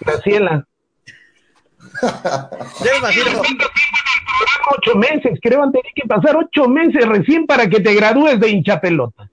Graciela. 0.00 0.66
Imagino, 2.98 3.42
Ocho 4.76 4.96
meses, 4.96 5.38
creo 5.42 5.60
van 5.60 5.68
a 5.70 5.72
tener 5.72 5.92
que 5.94 6.06
pasar 6.06 6.36
ocho 6.36 6.68
meses 6.68 7.06
recién 7.06 7.46
para 7.46 7.68
que 7.68 7.80
te 7.80 7.94
gradúes 7.94 8.38
de 8.40 8.48
hincha 8.50 8.80
pelota. 8.80 9.28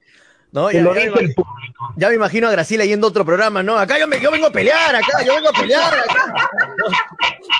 ¿No? 0.51 0.71
Ya, 0.71 0.81
lo 0.81 0.93
ya 0.93 0.95
me 0.95 1.01
el 1.03 1.09
imagino, 1.09 1.33
público. 1.35 1.93
ya 1.95 2.09
me 2.09 2.15
imagino 2.15 2.47
a 2.47 2.51
Graciela 2.51 2.85
yendo 2.85 3.07
a 3.07 3.09
otro 3.09 3.25
programa, 3.25 3.63
¿no? 3.63 3.77
Acá 3.77 3.99
yo, 3.99 4.07
me, 4.07 4.19
yo 4.19 4.31
vengo 4.31 4.47
a 4.47 4.51
pelear, 4.51 4.95
acá, 4.95 5.23
yo 5.25 5.35
vengo 5.35 5.49
a 5.49 5.53
pelear, 5.53 5.93
acá. 5.93 6.33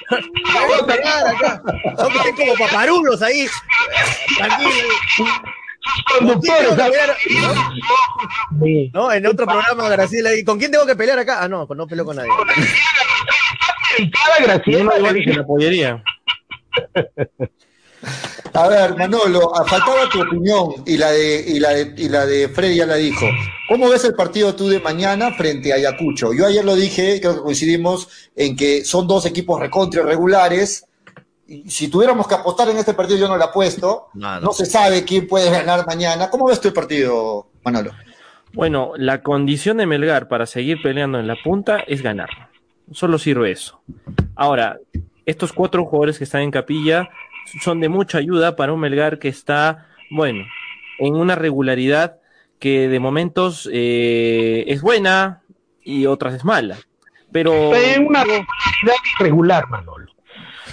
Yo 0.09 0.61
vengo 0.67 0.83
a 0.83 0.85
pelear, 0.87 1.27
acá. 1.27 1.61
No 1.97 2.09
que 2.09 2.17
estén 2.17 2.35
como 2.35 2.53
paparulos 2.55 3.21
ahí. 3.21 3.47
Tranquilo. 4.37 4.71
¿Con 6.17 6.39
quién 6.39 6.41
tengo 6.41 6.75
Conductores. 6.75 7.17
Sí. 8.63 8.91
No, 8.93 9.11
en 9.11 9.25
otro 9.25 9.45
programa, 9.45 9.89
Graciela, 9.89 10.33
¿y 10.35 10.43
con 10.43 10.57
quién 10.59 10.71
tengo 10.71 10.85
que 10.85 10.95
pelear 10.95 11.19
acá? 11.19 11.43
Ah, 11.43 11.47
no, 11.47 11.67
no 11.67 11.87
peleo 11.87 12.05
con 12.05 12.15
nadie. 12.15 12.29
Graciela. 14.41 14.91
la 14.99 15.45
pollería. 15.45 16.03
A 18.53 18.67
ver, 18.67 18.95
Manolo, 18.97 19.51
ah, 19.55 19.63
faltaba 19.65 20.09
tu 20.09 20.21
opinión 20.21 20.83
y 20.85 20.97
la 20.97 21.11
de 21.11 21.43
y 21.47 21.59
la 21.59 21.69
de 21.69 21.93
y 21.97 22.09
la 22.09 22.25
de 22.25 22.49
Freddy 22.49 22.77
ya 22.77 22.85
la 22.85 22.95
dijo. 22.95 23.25
¿Cómo 23.67 23.89
ves 23.89 24.03
el 24.05 24.15
partido 24.15 24.55
tú 24.55 24.67
de 24.67 24.79
mañana 24.79 25.31
frente 25.31 25.71
a 25.71 25.75
Ayacucho? 25.75 26.33
Yo 26.33 26.45
ayer 26.45 26.65
lo 26.65 26.75
dije, 26.75 27.19
creo 27.21 27.35
que 27.35 27.41
coincidimos 27.41 28.09
en 28.35 28.55
que 28.55 28.83
son 28.83 29.07
dos 29.07 29.25
equipos 29.25 29.59
recontra 29.59 30.03
regulares. 30.03 30.85
Si 31.67 31.87
tuviéramos 31.87 32.27
que 32.27 32.35
apostar 32.35 32.69
en 32.69 32.77
este 32.77 32.93
partido, 32.93 33.19
yo 33.19 33.27
no 33.27 33.37
lo 33.37 33.43
apuesto. 33.43 34.07
No 34.13 34.51
se 34.53 34.65
sabe 34.65 35.03
quién 35.03 35.27
puede 35.27 35.49
ganar 35.49 35.85
mañana. 35.85 36.29
¿Cómo 36.29 36.47
ves 36.47 36.61
tú 36.61 36.67
el 36.67 36.73
partido, 36.73 37.47
Manolo? 37.63 37.91
Bueno, 38.53 38.93
la 38.97 39.21
condición 39.21 39.77
de 39.77 39.85
Melgar 39.85 40.27
para 40.27 40.45
seguir 40.45 40.81
peleando 40.81 41.19
en 41.19 41.27
la 41.27 41.35
punta 41.43 41.79
es 41.79 42.01
ganar. 42.01 42.29
Solo 42.91 43.19
sirve 43.19 43.51
eso. 43.51 43.81
Ahora, 44.35 44.79
estos 45.25 45.53
cuatro 45.53 45.85
jugadores 45.85 46.17
que 46.17 46.23
están 46.23 46.41
en 46.41 46.51
capilla 46.51 47.09
son 47.61 47.79
de 47.79 47.89
mucha 47.89 48.17
ayuda 48.17 48.55
para 48.55 48.73
un 48.73 48.79
Melgar 48.79 49.19
que 49.19 49.27
está, 49.27 49.87
bueno, 50.09 50.45
en 50.99 51.15
una 51.15 51.35
regularidad 51.35 52.17
que 52.59 52.89
de 52.89 52.99
momentos 52.99 53.69
eh, 53.71 54.65
es 54.67 54.81
buena 54.81 55.41
y 55.83 56.05
otras 56.05 56.33
es 56.33 56.43
mala. 56.45 56.77
Pero 57.31 57.73
En 57.75 58.07
una 58.07 58.23
regularidad 58.23 58.95
irregular, 59.19 59.69
Manolo. 59.69 60.11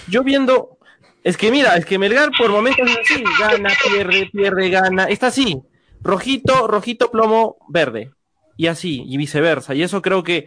yo 0.08 0.22
viendo, 0.22 0.78
es 1.22 1.36
que 1.36 1.50
mira, 1.50 1.76
es 1.76 1.86
que 1.86 1.98
Melgar 1.98 2.30
por 2.36 2.50
momentos 2.50 2.88
es 2.90 2.98
así, 2.98 3.24
gana, 3.38 3.70
pierde, 3.86 4.30
pierde, 4.32 4.70
gana, 4.70 5.04
está 5.04 5.28
así, 5.28 5.62
rojito, 6.02 6.66
rojito, 6.66 7.10
plomo, 7.10 7.56
verde, 7.68 8.10
y 8.56 8.68
así, 8.68 9.04
y 9.06 9.16
viceversa, 9.16 9.74
y 9.74 9.82
eso 9.82 10.00
creo 10.02 10.22
que 10.22 10.46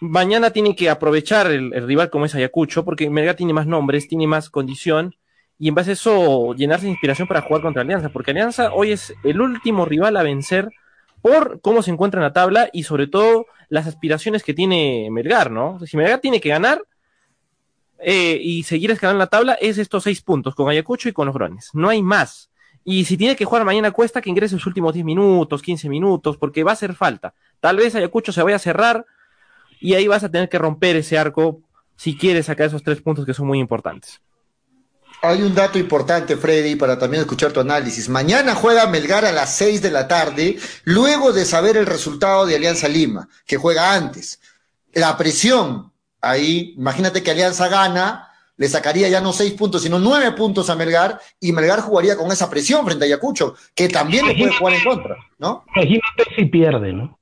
mañana 0.00 0.50
tiene 0.50 0.76
que 0.76 0.88
aprovechar 0.88 1.48
el, 1.48 1.74
el 1.74 1.86
rival 1.86 2.10
como 2.10 2.26
es 2.26 2.34
Ayacucho, 2.34 2.84
porque 2.84 3.10
Melgar 3.10 3.34
tiene 3.34 3.52
más 3.52 3.66
nombres, 3.66 4.06
tiene 4.06 4.26
más 4.26 4.50
condición, 4.50 5.16
y 5.58 5.68
en 5.68 5.74
base 5.74 5.90
a 5.90 5.92
eso 5.94 6.54
llenarse 6.54 6.86
de 6.86 6.92
inspiración 6.92 7.28
para 7.28 7.42
jugar 7.42 7.62
contra 7.62 7.82
Alianza, 7.82 8.08
porque 8.08 8.32
Alianza 8.32 8.72
hoy 8.72 8.92
es 8.92 9.14
el 9.22 9.40
último 9.40 9.84
rival 9.84 10.16
a 10.16 10.22
vencer 10.22 10.70
por 11.22 11.60
cómo 11.60 11.82
se 11.82 11.90
encuentra 11.90 12.20
en 12.20 12.24
la 12.24 12.32
tabla 12.32 12.68
y 12.72 12.82
sobre 12.82 13.06
todo 13.06 13.46
las 13.68 13.86
aspiraciones 13.86 14.42
que 14.42 14.54
tiene 14.54 15.08
Melgar, 15.10 15.50
¿no? 15.50 15.78
Si 15.86 15.96
Melgar 15.96 16.20
tiene 16.20 16.40
que 16.40 16.50
ganar, 16.50 16.82
eh, 18.06 18.38
y 18.40 18.64
seguir 18.64 18.90
escalando 18.90 19.18
la 19.18 19.28
tabla 19.28 19.54
es 19.54 19.78
estos 19.78 20.02
seis 20.02 20.20
puntos 20.20 20.54
con 20.54 20.68
Ayacucho 20.68 21.08
y 21.08 21.12
con 21.12 21.26
los 21.26 21.34
Grones. 21.34 21.70
No 21.72 21.88
hay 21.88 22.02
más. 22.02 22.50
Y 22.84 23.06
si 23.06 23.16
tiene 23.16 23.34
que 23.34 23.46
jugar 23.46 23.64
mañana 23.64 23.92
cuesta 23.92 24.20
que 24.20 24.28
ingrese 24.28 24.56
los 24.56 24.66
últimos 24.66 24.92
10 24.92 25.06
minutos, 25.06 25.62
15 25.62 25.88
minutos, 25.88 26.36
porque 26.36 26.62
va 26.62 26.72
a 26.72 26.74
hacer 26.74 26.94
falta. 26.94 27.32
Tal 27.60 27.78
vez 27.78 27.94
Ayacucho 27.94 28.30
se 28.30 28.42
vaya 28.42 28.56
a 28.56 28.58
cerrar 28.58 29.06
y 29.80 29.94
ahí 29.94 30.06
vas 30.06 30.22
a 30.22 30.30
tener 30.30 30.50
que 30.50 30.58
romper 30.58 30.96
ese 30.96 31.16
arco 31.16 31.62
si 31.96 32.16
quieres 32.16 32.46
sacar 32.46 32.66
esos 32.66 32.82
tres 32.82 33.00
puntos 33.00 33.24
que 33.24 33.32
son 33.32 33.46
muy 33.46 33.58
importantes. 33.58 34.20
Hay 35.26 35.40
un 35.40 35.54
dato 35.54 35.78
importante, 35.78 36.36
Freddy, 36.36 36.76
para 36.76 36.98
también 36.98 37.22
escuchar 37.22 37.50
tu 37.50 37.60
análisis. 37.60 38.10
Mañana 38.10 38.54
juega 38.54 38.86
Melgar 38.86 39.24
a 39.24 39.32
las 39.32 39.56
6 39.56 39.80
de 39.80 39.90
la 39.90 40.06
tarde, 40.06 40.58
luego 40.84 41.32
de 41.32 41.46
saber 41.46 41.78
el 41.78 41.86
resultado 41.86 42.44
de 42.44 42.56
Alianza 42.56 42.88
Lima, 42.88 43.26
que 43.46 43.56
juega 43.56 43.94
antes. 43.94 44.38
La 44.92 45.16
presión, 45.16 45.90
ahí, 46.20 46.74
imagínate 46.76 47.22
que 47.22 47.30
Alianza 47.30 47.68
gana, 47.68 48.28
le 48.58 48.68
sacaría 48.68 49.08
ya 49.08 49.22
no 49.22 49.32
seis 49.32 49.54
puntos, 49.54 49.82
sino 49.82 49.98
nueve 49.98 50.30
puntos 50.32 50.68
a 50.68 50.76
Melgar, 50.76 51.18
y 51.40 51.52
Melgar 51.52 51.80
jugaría 51.80 52.18
con 52.18 52.30
esa 52.30 52.50
presión 52.50 52.84
frente 52.84 53.04
a 53.04 53.06
Ayacucho, 53.06 53.54
que 53.74 53.88
también 53.88 54.26
le 54.26 54.34
puede 54.34 54.52
jugar 54.52 54.74
en 54.74 54.84
contra, 54.84 55.16
¿no? 55.38 55.64
Imagínate 55.74 56.34
si 56.36 56.44
pierde, 56.44 56.92
¿no? 56.92 57.18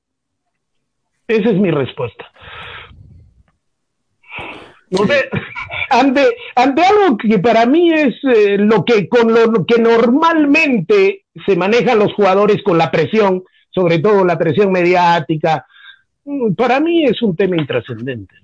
Esa 1.29 1.51
es 1.51 1.55
mi 1.55 1.71
respuesta. 1.71 2.29
Ante, 5.89 6.35
ante 6.55 6.81
algo 6.83 7.17
que 7.17 7.39
para 7.39 7.65
mí 7.65 7.91
es 7.91 8.15
eh, 8.23 8.57
lo 8.57 8.83
que 8.83 9.07
con 9.07 9.33
lo 9.33 9.65
que 9.65 9.81
normalmente 9.81 11.25
se 11.45 11.55
manejan 11.55 11.99
los 11.99 12.13
jugadores 12.13 12.61
con 12.63 12.77
la 12.77 12.91
presión, 12.91 13.43
sobre 13.69 13.99
todo 13.99 14.25
la 14.25 14.37
presión 14.37 14.71
mediática, 14.71 15.65
mm, 16.25 16.53
para 16.53 16.79
mí 16.79 17.05
es 17.05 17.21
un 17.21 17.35
tema 17.35 17.57
intrascendente. 17.57 18.35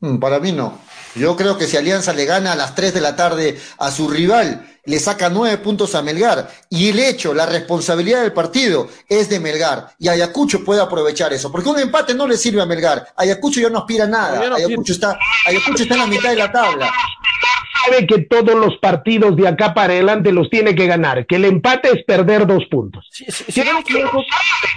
Mm, 0.00 0.18
Para 0.18 0.40
mí 0.40 0.52
no. 0.52 0.78
Yo 1.16 1.34
creo 1.36 1.56
que 1.56 1.66
si 1.66 1.76
Alianza 1.76 2.12
le 2.12 2.26
gana 2.26 2.52
a 2.52 2.56
las 2.56 2.74
3 2.74 2.92
de 2.94 3.00
la 3.00 3.16
tarde 3.16 3.58
a 3.78 3.90
su 3.90 4.08
rival, 4.08 4.66
le 4.86 5.00
saca 5.00 5.28
nueve 5.28 5.58
puntos 5.58 5.94
a 5.94 6.02
Melgar 6.02 6.48
y 6.70 6.88
el 6.88 6.98
hecho, 6.98 7.34
la 7.34 7.44
responsabilidad 7.44 8.22
del 8.22 8.32
partido 8.32 8.88
es 9.08 9.28
de 9.28 9.40
Melgar 9.40 9.94
y 9.98 10.08
Ayacucho 10.08 10.64
puede 10.64 10.80
aprovechar 10.80 11.32
eso, 11.32 11.50
porque 11.50 11.68
un 11.68 11.78
empate 11.78 12.14
no 12.14 12.26
le 12.26 12.36
sirve 12.36 12.62
a 12.62 12.66
Melgar. 12.66 13.08
Ayacucho 13.16 13.60
ya 13.60 13.68
no 13.68 13.80
aspira 13.80 14.04
a 14.04 14.08
nada. 14.08 14.54
Ayacucho 14.54 14.92
está, 14.92 15.18
Ayacucho 15.46 15.82
está 15.82 15.94
en 15.94 16.00
la 16.00 16.06
mitad 16.06 16.30
de 16.30 16.36
la 16.36 16.52
tabla. 16.52 16.92
Sabe 17.84 18.06
que 18.06 18.18
todos 18.22 18.54
los 18.54 18.76
partidos 18.78 19.36
de 19.36 19.48
acá 19.48 19.74
para 19.74 19.92
adelante 19.92 20.32
los 20.32 20.48
tiene 20.50 20.74
que 20.74 20.86
ganar, 20.86 21.26
que 21.26 21.36
el 21.36 21.44
empate 21.44 21.90
es 21.90 22.04
perder 22.04 22.46
dos 22.46 22.64
puntos. 22.66 23.06
Si 23.10 23.62
no 23.62 23.74
me 23.74 23.80
equivoco, 23.80 24.24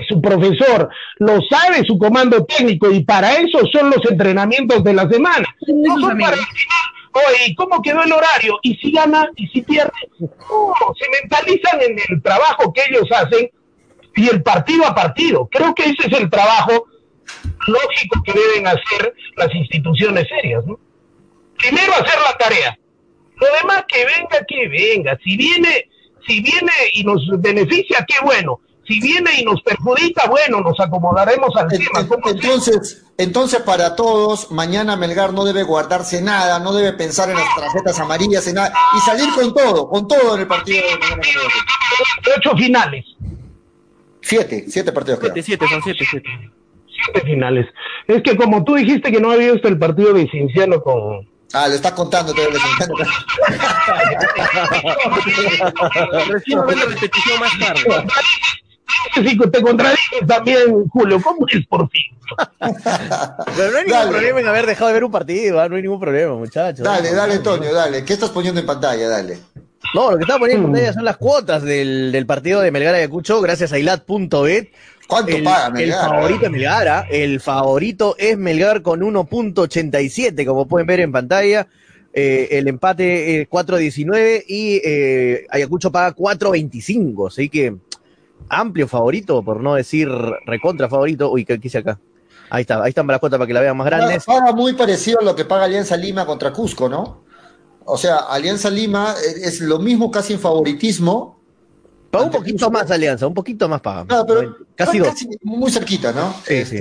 Su 0.07 0.21
profesor 0.21 0.89
lo 1.17 1.39
sabe, 1.49 1.83
su 1.85 1.97
comando 1.97 2.45
técnico, 2.45 2.91
y 2.91 3.03
para 3.03 3.37
eso 3.37 3.59
son 3.71 3.89
los 3.89 4.03
entrenamientos 4.09 4.83
de 4.83 4.93
la 4.93 5.07
semana. 5.09 5.47
No 5.67 5.99
son 5.99 6.17
para 6.17 6.35
decir, 6.35 6.67
oye, 7.13 7.55
¿cómo 7.55 7.81
quedó 7.81 8.03
el 8.03 8.11
horario? 8.11 8.59
¿Y 8.63 8.75
si 8.75 8.91
gana? 8.91 9.29
¿Y 9.35 9.47
si 9.47 9.61
pierde? 9.61 9.91
No, 10.19 10.73
se 10.97 11.09
mentalizan 11.21 11.81
en 11.81 11.97
el 12.09 12.21
trabajo 12.21 12.73
que 12.73 12.81
ellos 12.89 13.07
hacen 13.11 13.49
y 14.15 14.27
el 14.27 14.43
partido 14.43 14.85
a 14.85 14.93
partido. 14.93 15.47
Creo 15.49 15.73
que 15.73 15.83
ese 15.83 16.07
es 16.07 16.19
el 16.19 16.29
trabajo 16.29 16.85
lógico 17.67 18.21
que 18.23 18.33
deben 18.33 18.67
hacer 18.67 19.13
las 19.35 19.53
instituciones 19.53 20.27
serias, 20.27 20.65
¿no? 20.65 20.79
Primero 21.57 21.93
hacer 21.93 22.19
la 22.25 22.37
tarea. 22.37 22.79
Lo 23.39 23.47
demás 23.61 23.85
que 23.87 24.05
venga, 24.05 24.45
que 24.47 24.67
venga. 24.67 25.17
Si 25.23 25.37
viene, 25.37 25.89
si 26.27 26.41
viene 26.41 26.71
y 26.93 27.03
nos 27.03 27.21
beneficia, 27.39 28.05
qué 28.07 28.15
bueno. 28.23 28.59
Si 28.87 28.99
viene 28.99 29.29
y 29.39 29.45
nos 29.45 29.61
perjudica, 29.61 30.27
bueno, 30.27 30.61
nos 30.61 30.79
acomodaremos 30.79 31.55
al 31.55 31.67
tema. 31.67 31.99
en- 31.99 32.07
¿Cómo 32.07 32.27
se- 32.27 32.35
Entonces, 32.35 33.05
entonces 33.19 33.59
para 33.61 33.95
todos, 33.95 34.51
mañana 34.51 34.95
Melgar 34.95 35.31
no 35.31 35.45
debe 35.45 35.61
guardarse 35.61 36.21
nada, 36.23 36.57
no 36.59 36.73
debe 36.73 36.93
pensar 36.93 37.29
en 37.29 37.35
las 37.35 37.55
tarjetas 37.55 37.99
amarillas, 37.99 38.47
en 38.47 38.55
nada, 38.55 38.73
y 38.97 38.99
salir 39.01 39.29
con 39.35 39.53
todo, 39.53 39.87
con 39.89 40.07
todo 40.07 40.33
en 40.35 40.41
el 40.41 40.47
partido 40.47 40.81
de 40.87 40.97
mañana. 40.97 41.21
ocho 42.35 42.57
finales, 42.57 43.05
Siete, 44.21 44.65
siete 44.67 44.91
partidos 44.91 45.19
siete, 45.19 45.33
quedan. 45.33 45.45
siete, 45.45 45.67
son 45.69 45.81
siete, 45.83 46.05
siete. 46.09 46.29
siete 47.03 47.21
finales. 47.21 47.67
Es 48.07 48.21
que 48.23 48.35
como 48.35 48.63
tú 48.63 48.75
dijiste 48.75 49.11
que 49.11 49.19
no 49.19 49.31
había 49.31 49.51
visto 49.53 49.67
el 49.67 49.77
partido 49.79 50.13
de 50.13 50.27
Cinciano 50.29 50.81
con... 50.81 51.27
Ah, 51.53 51.67
lo 51.67 51.73
está 51.75 51.93
contando 51.95 52.33
todo 52.33 52.47
el 52.47 52.53
desencanto. 52.53 52.95
Recién 56.27 56.59
la 56.59 56.85
repetición 56.85 57.39
más 57.39 57.51
tarde. 57.59 58.07
Si 59.15 59.37
te 59.37 59.61
contradices 59.61 60.27
también, 60.27 60.87
Julio, 60.89 61.21
¿cómo 61.21 61.45
es 61.47 61.65
por 61.67 61.89
fin? 61.89 62.01
Pero 62.59 63.71
no 63.71 63.77
hay 63.77 63.85
ningún 63.85 63.99
Dale. 63.99 64.11
problema 64.11 64.39
en 64.41 64.47
haber 64.47 64.65
dejado 64.65 64.87
de 64.87 64.93
ver 64.93 65.03
un 65.03 65.11
partido, 65.11 65.59
¿ah? 65.61 65.69
no 65.69 65.75
hay 65.75 65.81
ningún 65.81 65.99
problema, 65.99 66.35
muchachos. 66.35 66.83
Dale, 66.83 67.13
dale, 67.13 67.39
Toño, 67.39 67.71
dale. 67.73 68.03
¿Qué 68.03 68.13
estás 68.13 68.29
poniendo 68.29 68.59
en 68.59 68.65
pantalla? 68.67 69.07
Dale. 69.07 69.39
No, 69.95 70.11
lo 70.11 70.17
que 70.17 70.23
estaba 70.23 70.39
poniendo 70.39 70.67
en 70.67 70.73
pantalla 70.73 70.93
son 70.93 71.05
las 71.05 71.17
cuotas 71.17 71.63
del, 71.63 72.11
del 72.11 72.25
partido 72.25 72.61
de 72.61 72.71
Melgar 72.71 72.93
Ayacucho, 72.95 73.41
gracias 73.41 73.71
a 73.71 73.79
ilat.bet. 73.79 74.69
¿Cuánto 75.09 75.35
El, 75.35 75.43
paga 75.43 75.67
el 75.67 75.73
Melgar? 75.73 76.09
favorito 76.09 76.45
es 76.45 76.51
Melgar, 76.51 76.87
¿ah? 76.87 77.07
el 77.09 77.39
favorito 77.41 78.15
es 78.19 78.37
Melgar 78.37 78.81
con 78.83 79.01
1.87, 79.01 80.45
como 80.45 80.67
pueden 80.67 80.85
ver 80.87 80.99
en 80.99 81.11
pantalla. 81.11 81.67
Eh, 82.13 82.47
el 82.51 82.67
empate 82.67 83.41
es 83.41 83.49
4.19 83.49 84.43
y 84.47 84.81
eh, 84.83 85.45
Ayacucho 85.49 85.91
paga 85.91 86.15
4.25, 86.15 87.27
así 87.27 87.49
que 87.49 87.75
amplio 88.49 88.87
favorito, 88.87 89.41
por 89.43 89.61
no 89.61 89.73
decir 89.75 90.07
recontra 90.45 90.87
favorito. 90.89 91.31
Uy, 91.31 91.43
¿qué 91.43 91.59
quise 91.59 91.79
acá? 91.79 91.99
Ahí 92.51 92.61
está, 92.61 92.83
ahí 92.83 92.89
están 92.89 93.05
las 93.07 93.19
cuotas 93.19 93.37
para 93.37 93.47
que 93.47 93.53
la 93.53 93.61
vean 93.61 93.77
más 93.77 93.85
Paga, 93.89 93.97
grandes. 94.05 94.25
paga 94.25 94.51
muy 94.53 94.73
parecido 94.73 95.19
a 95.21 95.23
lo 95.23 95.35
que 95.35 95.45
paga 95.45 95.65
Alianza 95.65 95.97
Lima 95.97 96.25
contra 96.25 96.53
Cusco, 96.53 96.87
¿no? 96.87 97.23
O 97.85 97.97
sea, 97.97 98.17
Alianza 98.17 98.69
Lima 98.69 99.13
eh, 99.23 99.41
es 99.43 99.61
lo 99.61 99.79
mismo 99.79 100.11
casi 100.11 100.33
en 100.33 100.39
favoritismo. 100.39 101.38
Paga 102.11 102.25
un 102.25 102.31
poquito 102.31 102.71
más 102.71 102.89
Alianza, 102.89 103.27
un 103.27 103.33
poquito 103.33 103.69
más 103.69 103.81
paga. 103.81 104.05
No, 104.09 104.25
pero 104.25 104.57
casi 104.75 104.97
dos. 104.99 105.13
muy 105.43 105.71
cerquita, 105.71 106.11
¿no? 106.11 106.33
Sí, 106.45 106.55
Este, 106.55 106.77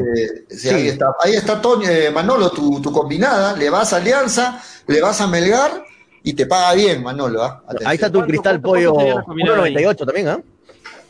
sí, 0.49 0.57
Sí. 0.57 0.69
Ahí 0.71 0.89
está, 0.89 1.07
ahí 1.23 1.35
está 1.35 1.61
Toño, 1.61 1.89
eh, 1.89 2.11
Manolo, 2.11 2.51
tu, 2.51 2.81
tu 2.81 2.91
combinada. 2.91 3.55
Le 3.57 3.69
vas 3.69 3.93
a 3.93 3.97
Alianza, 3.97 4.63
le 4.87 5.01
vas 5.03 5.21
a 5.21 5.27
Melgar 5.27 5.85
y 6.23 6.33
te 6.33 6.47
paga 6.47 6.73
bien, 6.75 7.03
Manolo. 7.03 7.43
¿ah? 7.43 7.63
Atención. 7.67 7.91
Ahí 7.91 7.95
está 7.97 8.07
tu 8.09 8.15
¿Cuánto- 8.21 8.29
cristal 8.31 8.61
pollo 8.61 8.93
cuánto 8.93 9.01
sería 9.01 9.15
la 9.17 9.23
combinada 9.25 9.63
ahí? 9.65 9.75
1.98 9.75 10.07
también, 10.07 10.29
¿ah? 10.29 10.41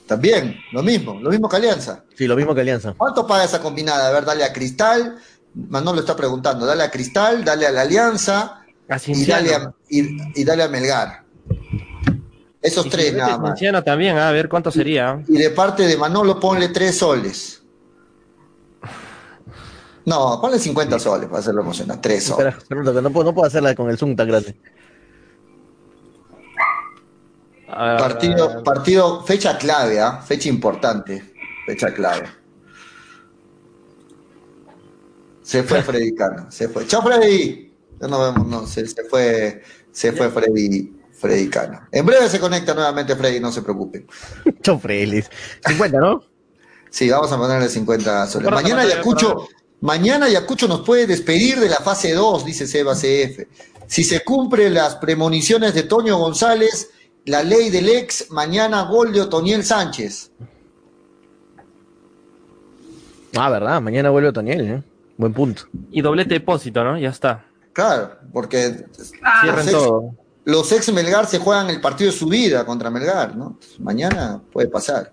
También, 0.07 0.57
lo 0.73 0.83
mismo, 0.83 1.21
lo 1.21 1.31
mismo 1.31 1.49
que 1.49 1.57
Alianza. 1.57 2.03
Sí, 2.17 2.27
lo 2.27 2.35
mismo 2.35 2.55
que 2.55 2.63
Alianza. 2.63 2.95
¿Cuánto 2.97 3.27
paga 3.27 3.45
esa 3.45 3.61
combinada? 3.61 4.09
A 4.09 4.13
ver, 4.13 4.25
dale 4.25 4.43
a 4.45 4.53
Cristal. 4.53 5.17
Manolo 5.55 6.01
está 6.01 6.17
preguntando, 6.17 6.65
dale 6.67 6.83
a 6.83 6.91
Cristal, 6.91 7.45
dale 7.45 7.67
a 7.67 7.71
la 7.71 7.83
Alianza 7.83 8.63
y 9.07 9.27
dale 9.27 9.55
a, 9.55 9.73
y, 9.89 10.41
y 10.41 10.45
dale 10.45 10.63
a 10.63 10.69
Melgar. 10.69 11.23
Esos 12.61 12.87
Y 12.87 12.91
tres 12.91 13.15
nada 13.15 13.39
más. 13.39 13.61
También, 13.85 14.17
a 14.17 14.31
ver 14.31 14.49
cuánto 14.49 14.71
sería. 14.71 15.23
Y 15.29 15.39
de 15.39 15.51
parte 15.51 15.87
de 15.87 15.97
Manolo 15.97 16.41
ponle 16.41 16.69
tres 16.69 16.99
soles. 16.99 17.63
No, 20.05 20.41
ponle 20.41 20.59
50 20.59 20.99
soles 20.99 21.29
para 21.29 21.41
hacerlo 21.41 21.61
emocionar. 21.61 22.01
Tres 22.01 22.25
soles. 22.25 22.55
Espera, 22.57 22.81
espera, 22.81 22.95
que 22.95 23.03
no 23.03 23.13
puedo, 23.13 23.25
no 23.27 23.35
puedo 23.35 23.47
hacerla 23.47 23.75
con 23.75 23.91
el 23.91 23.99
Zoom 23.99 24.17
tan 24.17 24.27
grande. 24.27 24.57
A 27.69 27.91
ver, 27.91 27.99
Partido, 27.99 28.65
partido, 28.65 29.23
fecha 29.25 29.59
clave, 29.59 30.01
¿ah? 30.01 30.21
Fecha 30.23 30.49
importante. 30.49 31.33
Fecha 31.67 31.93
clave. 31.93 32.27
Se 35.43 35.63
fue 35.63 35.83
Freddy 35.83 36.15
Cano, 36.15 36.51
se 36.51 36.69
fue. 36.69 36.87
Chao 36.87 37.03
Freddy. 37.03 37.73
Ya 38.01 38.09
no 38.09 38.21
vemos, 38.21 38.47
no, 38.47 38.67
se, 38.67 38.87
se 38.87 39.05
fue, 39.05 39.63
se 39.91 40.13
fue 40.13 40.31
Freddy, 40.31 40.98
Freddy 41.19 41.49
Cano. 41.49 41.81
En 41.91 42.07
breve 42.07 42.29
se 42.29 42.39
conecta 42.39 42.75
nuevamente 42.75 43.17
Freddy, 43.17 43.41
no 43.41 43.51
se 43.51 43.63
preocupen. 43.63 44.07
Chofrelis. 44.63 45.29
50, 45.67 45.99
¿no? 45.99 46.23
Sí, 46.91 47.11
vamos 47.11 47.31
a 47.33 47.37
ponerle 47.37 47.69
50 47.69 48.27
soles. 48.29 48.51
Mañana 48.51 48.83
Ayacucho, 48.83 49.49
mañana 49.81 50.27
Ayacucho 50.27 50.69
nos 50.69 50.81
puede 50.81 51.07
despedir 51.07 51.59
de 51.61 51.69
la 51.69 51.77
fase 51.77 52.13
2, 52.15 52.45
dice 52.45 52.67
Seba 52.67 52.95
CF. 52.95 53.41
Si 53.87 54.05
se 54.05 54.21
cumplen 54.25 54.75
las 54.75 54.97
premoniciones 54.97 55.75
de 55.75 55.83
Toño 55.83 56.19
González, 56.19 56.91
la 57.25 57.43
ley 57.43 57.71
del 57.71 57.89
ex, 57.89 58.31
mañana 58.31 58.83
gol 58.83 59.13
de 59.13 59.21
Otoniel 59.23 59.65
Sánchez. 59.65 60.31
Ah, 63.37 63.51
verdad, 63.51 63.81
mañana 63.81 64.11
vuelve 64.11 64.29
Otoniel, 64.29 64.61
¿eh? 64.71 64.83
Buen 65.17 65.33
punto. 65.33 65.63
Y 65.91 66.01
doblete 66.01 66.35
depósito, 66.35 66.83
¿no? 66.85 66.99
Ya 66.99 67.11
está. 67.11 67.45
Claro, 67.73 68.13
porque 68.33 68.85
Ah, 69.23 69.41
Cierren 69.43 69.71
todo. 69.71 70.15
Los 70.49 70.73
ex 70.73 70.91
Melgar 70.95 71.27
se 71.27 71.39
juegan 71.39 71.69
el 71.69 71.79
partido 71.79 72.11
de 72.11 72.17
su 72.17 72.27
vida 72.27 72.65
contra 72.65 72.89
Melgar, 72.89 73.37
¿no? 73.37 73.59
Mañana 73.81 74.41
puede 74.51 74.69
pasar. 74.69 75.11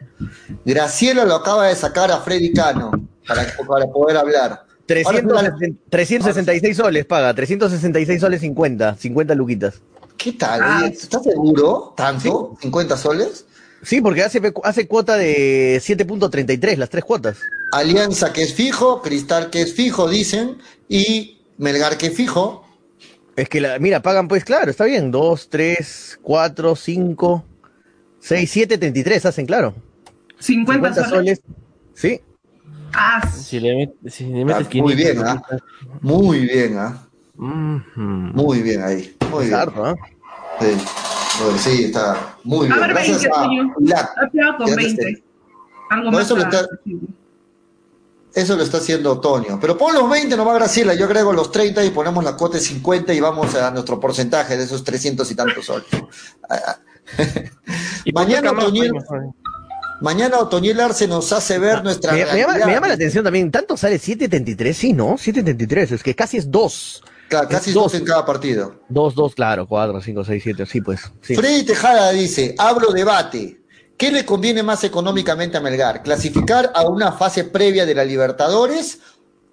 Graciela 0.63 1.25
lo 1.25 1.36
acaba 1.36 1.67
de 1.67 1.75
sacar 1.75 2.09
a 2.09 2.21
Freddy 2.21 2.53
Cano 2.53 2.91
para, 3.27 3.45
para 3.67 3.86
poder 3.88 4.15
hablar. 4.15 4.65
Ahora, 5.03 5.19
360 5.19 5.81
366 5.89 6.77
soles 6.77 7.05
paga, 7.05 7.33
366 7.33 8.21
soles 8.21 8.39
50, 8.39 8.95
50 8.95 9.36
luquitas. 9.36 9.81
¿Qué 10.15 10.31
tal? 10.31 10.61
Ah. 10.63 10.89
¿Estás 10.89 11.23
seguro? 11.23 11.93
¿Tanto? 11.97 12.55
¿50 12.61 12.95
soles? 12.95 13.45
Sí, 13.83 13.99
porque 13.99 14.23
hace, 14.23 14.41
hace 14.63 14.88
cuota 14.88 15.17
de 15.17 15.81
7.33, 15.83 16.77
las 16.77 16.89
tres 16.89 17.03
cuotas. 17.03 17.39
Alianza 17.73 18.31
que 18.31 18.43
es 18.43 18.53
fijo, 18.53 19.01
Cristal 19.01 19.49
que 19.49 19.63
es 19.63 19.73
fijo, 19.73 20.07
dicen, 20.07 20.59
y 20.88 21.41
Melgar 21.57 21.97
que 21.97 22.07
es 22.07 22.15
fijo. 22.15 22.64
Es 23.36 23.49
que, 23.49 23.59
la, 23.59 23.79
mira, 23.79 24.01
pagan 24.01 24.27
pues, 24.27 24.45
claro, 24.45 24.71
está 24.71 24.86
bien. 24.86 25.11
2, 25.11 25.49
3, 25.49 26.19
4, 26.21 26.75
5, 26.75 27.45
6, 28.19 28.49
7, 28.51 28.77
33, 28.77 29.25
hacen, 29.25 29.45
claro. 29.45 29.73
50, 30.39 30.93
50 30.93 31.09
soles. 31.09 31.41
soles. 31.41 31.41
Sí. 31.93 32.21
Ah, 32.93 33.29
Si 33.29 33.59
le, 33.59 33.73
met- 33.75 34.09
si 34.09 34.25
le 34.25 34.41
Ah, 34.43 34.45
metes 34.45 34.73
muy 34.81 34.95
500, 34.95 34.95
bien, 34.95 35.17
¿ah? 35.27 35.41
Muy 36.01 36.39
bien, 36.39 36.77
¿ah? 36.77 37.07
Muy 37.36 38.61
bien 38.61 38.81
ahí. 38.83 39.15
Muy 39.29 39.43
Es 39.43 39.49
bien. 39.49 39.61
¿ah? 39.75 39.95
Sí. 40.61 40.67
Bueno, 41.43 41.57
sí, 41.57 41.83
está 41.86 42.38
muy 42.45 42.67
A 42.67 42.69
bien. 42.69 42.79
ver, 42.79 42.89
Gracias 42.91 43.21
20, 43.23 43.29
a 43.38 43.43
señor. 43.43 43.65
Lat. 43.81 44.09
ha 44.17 44.29
quedado 44.29 44.57
con 44.57 44.67
Ya 44.67 44.75
te 44.75 44.83
20. 44.83 45.03
sé. 45.03 45.23
Algo 45.89 46.05
No, 46.05 46.11
más. 46.13 46.25
eso 46.25 46.36
lo 46.38 46.43
está- 46.43 46.59
accesible. 46.59 47.07
Eso 48.36 48.57
lo 48.57 48.63
está 48.63 48.77
haciendo 48.77 49.19
Tonio. 49.21 49.57
Pero 49.61 49.77
pon 49.77 49.93
los 49.95 50.09
20 50.09 50.36
nomás, 50.36 50.55
Graciela. 50.55 50.93
Yo 50.93 51.05
agrego 51.05 51.31
los 51.31 51.51
30 51.51 51.86
y 51.86 51.89
ponemos 51.91 52.21
la 52.23 52.36
cuota 52.36 52.57
de 52.57 52.63
50 52.63 53.13
y 53.13 53.21
vamos 53.21 53.55
a 53.55 53.71
nuestro 53.71 53.99
porcentaje 53.99 54.57
de 54.57 54.65
esos 54.65 54.83
300 54.83 55.31
y 55.31 55.36
tantos 55.36 55.65
soles. 55.65 55.88
Ah, 56.49 56.59
ah. 56.67 56.77
Y 58.03 58.11
Mañana 58.11 58.51
mejor. 58.51 58.73
Mañana 60.01 60.38
Arce 60.83 61.07
nos 61.07 61.31
hace 61.31 61.57
ver 61.57 61.83
nuestra 61.83 62.11
Me, 62.11 62.19
me 62.19 62.25
llama, 62.25 62.36
realidad. 62.36 62.67
me 62.67 62.73
llama 62.73 62.88
la 62.89 62.93
atención 62.95 63.23
también, 63.23 63.49
¿tanto 63.49 63.77
sale 63.77 63.95
7.33? 63.99 64.73
Sí, 64.73 64.93
¿no? 64.93 65.13
7.33, 65.13 65.93
es 65.93 66.03
que 66.03 66.13
casi 66.13 66.38
es 66.38 66.51
2. 66.51 67.03
Claro, 67.29 67.47
casi 67.49 67.69
Es 67.71 67.73
dos 67.73 67.93
en 67.95 68.05
cada 68.05 68.25
partido. 68.25 68.81
2, 68.89 69.15
2, 69.15 69.36
claro, 69.36 69.67
4, 69.67 70.01
5, 70.01 70.23
6, 70.25 70.43
7, 70.43 70.65
sí, 70.65 70.81
pues. 70.81 71.01
Sí. 71.21 71.36
Freddy 71.36 71.63
Tejada 71.63 72.11
dice, 72.11 72.53
hablo 72.57 72.91
debate. 72.91 73.61
¿Qué 73.97 74.11
le 74.11 74.25
conviene 74.25 74.61
más 74.61 74.83
económicamente 74.83 75.57
a 75.57 75.61
Melgar? 75.61 76.03
¿Clasificar 76.03 76.71
a 76.75 76.83
una 76.87 77.13
fase 77.13 77.45
previa 77.45 77.85
de 77.85 77.95
la 77.95 78.03
Libertadores 78.03 78.99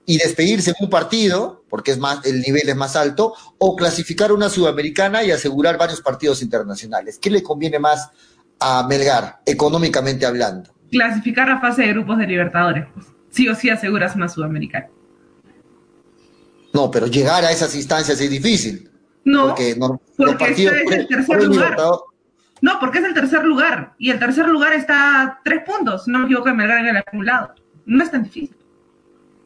y 0.04 0.18
despedirse 0.18 0.70
en 0.70 0.76
un 0.80 0.90
partido, 0.90 1.64
porque 1.68 1.92
es 1.92 1.98
más, 1.98 2.24
el 2.26 2.40
nivel 2.40 2.68
es 2.68 2.74
más 2.74 2.96
alto, 2.96 3.34
o 3.58 3.76
clasificar 3.76 4.30
a 4.30 4.34
una 4.34 4.48
sudamericana 4.48 5.22
y 5.22 5.30
asegurar 5.30 5.78
varios 5.78 6.00
partidos 6.00 6.42
internacionales? 6.42 7.18
¿Qué 7.20 7.30
le 7.30 7.42
conviene 7.42 7.78
más 7.78 8.10
a 8.58 8.84
Melgar, 8.88 9.40
económicamente 9.46 10.26
hablando? 10.26 10.74
Clasificar 10.90 11.48
a 11.48 11.60
fase 11.60 11.82
de 11.82 11.88
grupos 11.92 12.18
de 12.18 12.26
Libertadores. 12.26 12.86
pues. 12.94 13.06
Sí 13.30 13.48
o 13.48 13.54
sí 13.54 13.70
aseguras 13.70 14.16
una 14.16 14.28
sudamericana. 14.28 14.88
No, 16.74 16.90
pero 16.90 17.06
llegar 17.06 17.44
a 17.44 17.52
esas 17.52 17.74
instancias 17.74 18.20
es 18.20 18.30
difícil. 18.30 18.90
No, 19.24 19.48
porque 19.48 19.76
no- 19.76 20.00
porque 20.16 20.44
este 20.50 20.66
es 20.66 20.90
el 20.92 21.06
tercer 21.06 21.44
lugar. 21.44 21.76
No, 22.62 22.78
porque 22.80 22.98
es 23.00 23.04
el 23.04 23.12
tercer 23.12 23.44
lugar. 23.44 23.92
Y 23.98 24.10
el 24.10 24.18
tercer 24.18 24.48
lugar 24.48 24.72
está 24.72 25.20
a 25.22 25.40
tres 25.44 25.62
puntos. 25.66 26.08
No 26.08 26.20
me 26.20 26.24
equivoco 26.24 26.48
de 26.48 26.54
Melgar 26.54 26.78
en 26.78 26.86
el 26.88 26.96
acumulado. 26.96 27.54
No 27.84 28.02
es 28.02 28.10
tan 28.10 28.22
difícil. 28.24 28.56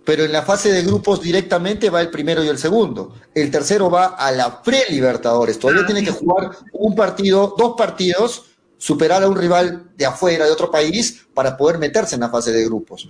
pero 0.04 0.22
en 0.24 0.30
la 0.30 0.42
fase 0.42 0.70
de 0.70 0.82
grupos 0.84 1.20
directamente 1.20 1.90
va 1.90 2.00
el 2.00 2.10
primero 2.10 2.44
y 2.44 2.46
el 2.48 2.58
segundo. 2.58 3.12
El 3.34 3.50
tercero 3.50 3.90
va 3.90 4.04
a 4.14 4.30
la 4.30 4.62
pre-Libertadores. 4.62 5.58
Todavía 5.58 5.82
Ah, 5.82 5.86
tiene 5.86 6.00
sí. 6.00 6.06
que 6.06 6.12
jugar 6.12 6.50
un 6.74 6.94
partido, 6.94 7.56
dos 7.58 7.74
partidos, 7.76 8.44
superar 8.78 9.24
a 9.24 9.28
un 9.28 9.34
rival 9.34 9.90
de 9.96 10.06
afuera, 10.06 10.44
de 10.44 10.52
otro 10.52 10.70
país, 10.70 11.26
para 11.34 11.56
poder 11.56 11.78
meterse 11.78 12.14
en 12.14 12.20
la 12.20 12.28
fase 12.30 12.52
de 12.52 12.64
grupos. 12.66 13.08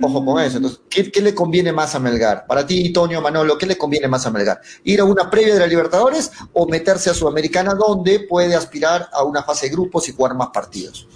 Ojo 0.00 0.24
con 0.24 0.42
eso. 0.42 0.58
Entonces, 0.58 0.80
¿qué, 0.88 1.20
le 1.20 1.34
conviene 1.34 1.72
más 1.72 1.94
a 1.94 1.98
Melgar? 1.98 2.46
Para 2.46 2.66
ti, 2.66 2.92
Toño, 2.92 3.20
Manolo, 3.20 3.58
¿qué 3.58 3.66
le 3.66 3.76
conviene 3.76 4.08
más 4.08 4.26
a 4.26 4.30
Melgar? 4.30 4.60
¿Ir 4.84 5.00
a 5.00 5.04
una 5.04 5.28
previa 5.28 5.54
de 5.54 5.60
la 5.60 5.66
Libertadores 5.66 6.30
o 6.52 6.68
meterse 6.68 7.10
a 7.10 7.14
Sudamericana 7.14 7.74
donde 7.74 8.20
puede 8.20 8.54
aspirar 8.54 9.08
a 9.12 9.24
una 9.24 9.42
fase 9.42 9.66
de 9.66 9.72
grupos 9.72 10.08
y 10.08 10.12
jugar 10.12 10.34
más 10.34 10.48
partidos? 10.48 11.08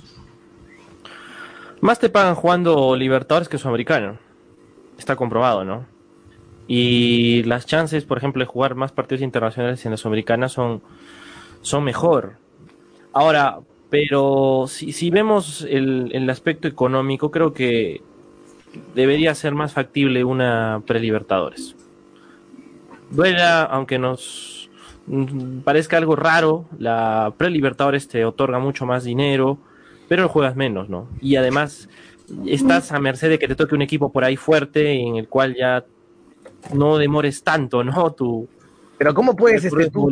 Más 1.81 1.99
te 1.99 2.09
pagan 2.09 2.35
jugando 2.35 2.97
Libertadores 2.97 3.49
que 3.49 3.59
Sudamericano. 3.59 4.19
Está 4.99 5.17
comprobado, 5.17 5.65
¿no? 5.65 5.87
Y 6.67 7.43
las 7.45 7.67
chances, 7.67 8.05
por 8.05 8.19
ejemplo, 8.19 8.41
de 8.41 8.47
jugar 8.47 8.75
más 8.75 8.93
partidos 8.93 9.23
internacionales 9.23 9.85
en 9.85 9.93
la 9.93 9.97
Sudamericana 9.97 10.49
son, 10.49 10.83
son 11.61 11.85
mejor. 11.85 12.37
Ahora, 13.13 13.59
pero 13.91 14.67
si, 14.69 14.93
si 14.93 15.11
vemos 15.11 15.67
el, 15.69 16.11
el 16.15 16.31
aspecto 16.31 16.67
económico, 16.67 17.31
creo 17.31 17.53
que 17.53 18.01
debería 18.95 19.35
ser 19.35 19.55
más 19.55 19.73
factible 19.73 20.25
una 20.25 20.83
pre-Libertadores. 20.87 21.77
Duela, 23.11 23.63
aunque 23.65 23.99
nos 23.99 24.71
mm, 25.07 25.61
parezca 25.61 25.97
algo 25.97 26.17
raro, 26.17 26.67
la 26.79 27.35
pre-Libertadores 27.37 28.09
te 28.09 28.25
otorga 28.25 28.59
mucho 28.59 28.87
más 28.87 29.05
dinero, 29.05 29.59
pero 30.09 30.29
juegas 30.29 30.57
menos, 30.57 30.89
¿no? 30.89 31.09
Y 31.21 31.37
además 31.37 31.89
estás 32.47 32.93
a 32.93 32.99
merced 32.99 33.29
de 33.29 33.39
que 33.39 33.49
te 33.49 33.55
toque 33.55 33.75
un 33.75 33.83
equipo 33.83 34.13
por 34.13 34.25
ahí 34.25 34.37
fuerte 34.37 34.93
en 34.93 35.17
el 35.17 35.29
cual 35.29 35.55
ya 35.55 35.85
no 36.73 36.99
demores 36.99 37.43
tanto, 37.43 37.85
¿no? 37.85 38.13
Tu 38.13 38.49
Pero 39.03 39.15
¿cómo 39.15 39.35
puedes 39.35 39.65
este, 39.65 39.91
tú 39.91 40.09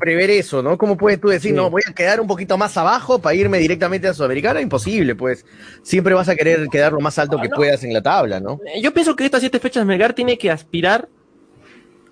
prever 0.00 0.28
eso, 0.30 0.64
no? 0.64 0.76
¿Cómo 0.76 0.96
puedes 0.96 1.20
tú 1.20 1.28
decir, 1.28 1.52
Sí. 1.52 1.56
no, 1.56 1.70
voy 1.70 1.82
a 1.88 1.92
quedar 1.94 2.20
un 2.20 2.26
poquito 2.26 2.58
más 2.58 2.76
abajo 2.76 3.20
para 3.20 3.36
irme 3.36 3.58
directamente 3.58 4.08
a 4.08 4.14
Sudamericana? 4.14 4.60
Imposible, 4.60 5.14
pues. 5.14 5.46
Siempre 5.84 6.12
vas 6.12 6.28
a 6.28 6.34
querer 6.34 6.66
quedar 6.68 6.92
lo 6.92 6.98
más 6.98 7.16
alto 7.20 7.38
que 7.40 7.48
no. 7.48 7.54
puedas 7.54 7.84
en 7.84 7.92
la 7.92 8.02
tabla, 8.02 8.40
¿no? 8.40 8.58
Eh, 8.74 8.82
Yo 8.82 8.92
pienso 8.92 9.14
que 9.14 9.24
estas 9.24 9.42
siete 9.42 9.60
fechas 9.60 9.86
Melgar 9.86 10.12
tiene 10.12 10.36
que 10.38 10.50
aspirar 10.50 11.08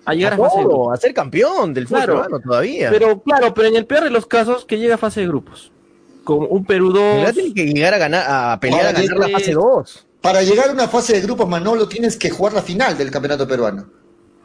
a 0.05 0.13
llegar 0.13 0.31
a, 0.31 0.35
A 0.37 0.39
fase 0.39 0.57
de 0.59 0.63
todo, 0.63 0.69
grupos. 0.77 0.93
a 0.97 1.01
ser 1.01 1.13
campeón 1.13 1.73
del 1.73 1.85
fútbol 1.87 1.97
Claro. 2.03 2.13
peruano 2.23 2.39
todavía. 2.39 2.89
Pero 2.91 3.21
claro, 3.21 3.53
pero 3.53 3.67
en 3.67 3.75
el 3.75 3.85
peor 3.85 4.05
de 4.05 4.09
los 4.11 4.25
casos 4.25 4.63
que 4.63 4.77
llega 4.79 4.95
a 4.95 4.97
fase 4.97 5.19
de 5.19 5.27
grupos. 5.27 5.73
Con 6.23 6.47
un 6.49 6.63
Perú 6.63 6.93
2. 6.93 7.15
Melgar 7.15 7.33
tiene 7.33 7.53
que 7.53 7.65
llegar 7.65 7.93
a 7.93 7.97
ganar, 7.97 8.25
a 8.25 8.57
pelear 8.61 8.85
a 8.85 8.91
ganar 8.93 9.17
la 9.17 9.27
fase 9.27 9.51
2. 9.51 10.07
Para 10.21 10.43
llegar 10.43 10.69
a 10.69 10.71
una 10.71 10.87
fase 10.87 11.11
de 11.11 11.19
grupos, 11.19 11.49
Manolo, 11.49 11.89
tienes 11.89 12.15
que 12.15 12.29
jugar 12.29 12.53
la 12.53 12.61
final 12.61 12.97
del 12.97 13.11
campeonato 13.11 13.45
peruano. 13.45 13.99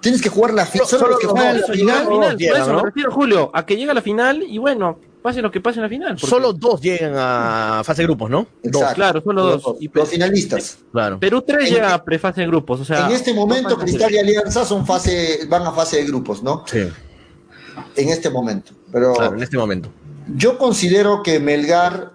Tienes 0.07 0.23
que 0.23 0.29
jugar 0.29 0.55
la 0.55 0.65
final. 0.67 0.87
Solo- 0.87 1.01
Solo 1.01 1.11
los 1.13 1.21
que 1.21 1.27
juegan 1.27 1.61
la 1.61 1.67
final. 1.67 2.37
llega, 2.37 2.53
por 2.53 2.61
eso 2.63 2.73
¿no? 2.73 2.79
me 2.79 2.85
refiero, 2.85 3.11
Julio, 3.11 3.51
a 3.53 3.67
que 3.67 3.77
llegue 3.77 3.91
a 3.91 3.95
la 3.95 4.03
final 4.03 4.41
y 4.47 4.57
bueno, 4.59 5.01
pase 5.21 5.43
lo 5.43 5.51
que 5.51 5.61
pase 5.61 5.79
en 5.79 5.83
la 5.83 5.89
final. 5.89 6.11
porque- 6.15 6.27
Solo 6.29 6.53
dos 6.53 6.81
llegan 6.81 7.15
a 7.17 7.83
fase 7.85 8.03
de 8.03 8.07
grupos, 8.07 8.31
¿no? 8.31 8.47
Dos, 8.63 8.83
Exacto. 8.83 8.95
claro, 8.95 9.21
solo 9.23 9.43
dos. 9.59 9.77
Y 9.81 9.91
Los 9.93 10.09
finalistas. 10.09 10.79
claro. 10.93 11.19
Perú 11.19 11.43
3 11.43 11.69
En- 11.69 11.75
llega 11.75 11.93
a 11.95 12.05
prefase 12.05 12.43
de 12.43 12.47
grupos, 12.47 12.81
o 12.81 12.85
sea... 12.85 13.07
en 13.07 13.13
este 13.13 13.35
momento, 13.35 13.77
Cristal 13.77 14.13
y 14.15 14.19
Alianza 14.19 14.65
son 14.65 14.87
fase, 14.87 15.41
van 15.49 15.63
a 15.67 15.73
fase 15.73 15.97
de 15.97 16.05
grupos, 16.05 16.41
¿no? 16.43 16.63
Sí, 16.67 16.89
En 17.97 18.09
este 18.09 18.31
momento. 18.31 18.73
Pero 18.93 19.13
claro, 19.15 19.35
en 19.37 19.43
este 19.43 19.57
momento. 19.59 19.89
yo 20.37 20.57
considero 20.57 21.23
que 21.23 21.41
Melgar 21.41 22.13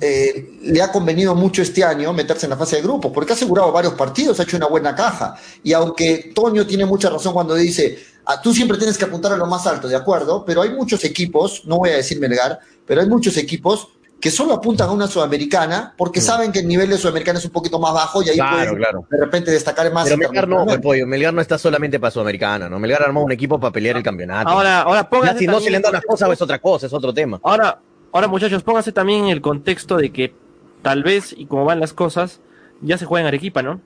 eh, 0.00 0.58
le 0.62 0.82
ha 0.82 0.92
convenido 0.92 1.34
mucho 1.34 1.62
este 1.62 1.82
año 1.82 2.12
meterse 2.12 2.46
en 2.46 2.50
la 2.50 2.56
fase 2.56 2.76
de 2.76 2.82
grupos, 2.82 3.10
porque 3.12 3.32
ha 3.32 3.36
asegurado 3.36 3.72
varios 3.72 3.94
partidos, 3.94 4.38
ha 4.38 4.44
hecho 4.44 4.56
una 4.56 4.66
buena 4.66 4.94
caja. 4.94 5.34
Y 5.62 5.72
aunque 5.72 6.32
Toño 6.34 6.66
tiene 6.66 6.84
mucha 6.84 7.10
razón 7.10 7.32
cuando 7.32 7.54
dice, 7.54 7.98
ah, 8.26 8.40
tú 8.40 8.52
siempre 8.54 8.78
tienes 8.78 8.96
que 8.96 9.04
apuntar 9.04 9.32
a 9.32 9.36
lo 9.36 9.46
más 9.46 9.66
alto, 9.66 9.88
de 9.88 9.96
acuerdo, 9.96 10.44
pero 10.44 10.62
hay 10.62 10.70
muchos 10.70 11.04
equipos, 11.04 11.62
no 11.64 11.78
voy 11.78 11.90
a 11.90 11.96
decir 11.96 12.20
Melgar, 12.20 12.60
pero 12.86 13.00
hay 13.00 13.08
muchos 13.08 13.36
equipos 13.36 13.88
que 14.20 14.30
solo 14.30 14.54
apuntan 14.54 14.88
a 14.88 14.92
una 14.92 15.06
sudamericana 15.06 15.94
porque 15.96 16.20
saben 16.20 16.50
que 16.50 16.58
el 16.60 16.66
nivel 16.66 16.90
de 16.90 16.98
sudamericana 16.98 17.38
es 17.38 17.44
un 17.44 17.52
poquito 17.52 17.78
más 17.78 17.94
bajo 17.94 18.22
y 18.22 18.30
ahí 18.30 18.36
Claro, 18.36 18.56
pueden 18.56 18.76
claro. 18.76 19.06
de 19.08 19.16
repente 19.16 19.50
destacar 19.50 19.92
más. 19.92 20.04
Pero 20.04 20.16
Melgar 20.16 20.48
no, 20.48 20.64
pues, 20.64 20.78
pollo. 20.78 21.06
Melgar 21.06 21.32
no 21.32 21.40
está 21.40 21.56
solamente 21.56 22.00
para 22.00 22.10
Sudamericana, 22.10 22.68
¿no? 22.68 22.78
Melgar 22.78 23.02
armó 23.02 23.22
un 23.22 23.32
equipo 23.32 23.60
para 23.60 23.72
pelear 23.72 23.96
el 23.96 24.02
campeonato. 24.02 24.48
Ahora, 24.48 24.82
ahora 24.82 25.08
póngase 25.08 25.40
si 25.40 25.46
no 25.46 25.60
se 25.60 25.70
le 25.70 25.78
dan 25.80 25.92
las 25.92 26.04
cosas, 26.04 26.30
es 26.32 26.42
otra 26.42 26.58
cosa, 26.58 26.86
es 26.86 26.92
otro 26.92 27.14
tema. 27.14 27.38
Ahora, 27.44 27.78
ahora 28.12 28.28
muchachos, 28.28 28.62
pónganse 28.62 28.92
también 28.92 29.24
en 29.24 29.30
el 29.30 29.40
contexto 29.40 29.96
de 29.96 30.10
que 30.10 30.34
tal 30.82 31.02
vez, 31.02 31.34
y 31.36 31.46
como 31.46 31.64
van 31.64 31.80
las 31.80 31.92
cosas, 31.92 32.40
ya 32.80 32.98
se 32.98 33.04
juega 33.04 33.22
en 33.22 33.28
Arequipa, 33.28 33.62
¿no? 33.62 33.80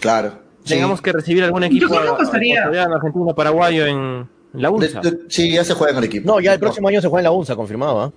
Claro. 0.00 0.40
sí. 0.64 0.74
Tengamos 0.74 1.00
que 1.00 1.12
recibir 1.12 1.42
algún 1.44 1.64
equipo 1.64 1.88
creo 1.88 2.02
que 2.02 2.08
costaría. 2.18 2.54
ecuatoriano, 2.58 2.94
argentino, 2.96 3.34
paraguayo 3.34 3.86
en, 3.86 4.28
la 4.52 4.70
UNSA. 4.70 5.00
de- 5.00 5.18
sí, 5.28 5.52
ya 5.52 5.64
se 5.64 5.74
juega 5.74 5.92
en 5.92 5.98
el 5.98 6.04
equipo. 6.04 6.26
No, 6.26 6.40
ya 6.40 6.52
el 6.54 6.60
próximo 6.60 6.88
año 6.88 7.00
se 7.00 7.08
juega 7.08 7.20
en 7.20 7.24
la 7.24 7.30
UNSA, 7.32 7.56
confirmado, 7.56 8.00
¿ah? 8.00 8.12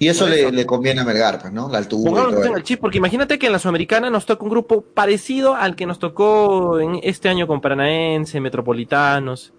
Y 0.00 0.06
eso 0.06 0.28
le, 0.28 0.64
conviene 0.64 1.00
a 1.00 1.04
Melgar, 1.04 1.40
pues, 1.40 1.52
¿no? 1.52 1.68
La 1.68 1.78
altura. 1.78 2.02
y 2.02 2.04
Pongámonos 2.06 2.36
todo 2.36 2.52
en 2.52 2.56
el 2.56 2.62
chip, 2.62 2.80
porque 2.80 2.98
imagínate 2.98 3.36
que 3.36 3.46
en 3.46 3.52
la 3.52 3.58
Sudamericana 3.58 4.10
nos 4.10 4.26
toca 4.26 4.44
un 4.44 4.50
grupo 4.50 4.82
parecido 4.82 5.56
al 5.56 5.74
que 5.74 5.86
nos 5.86 5.98
tocó 5.98 6.78
en 6.78 7.00
este 7.02 7.28
año 7.28 7.48
con 7.48 7.60
Paranaense, 7.60 8.40
Metropolitanos 8.40 9.52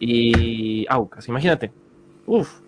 y 0.00 0.84
Aucas. 0.88 1.28
Imagínate. 1.28 1.70
Uf. 2.26 2.63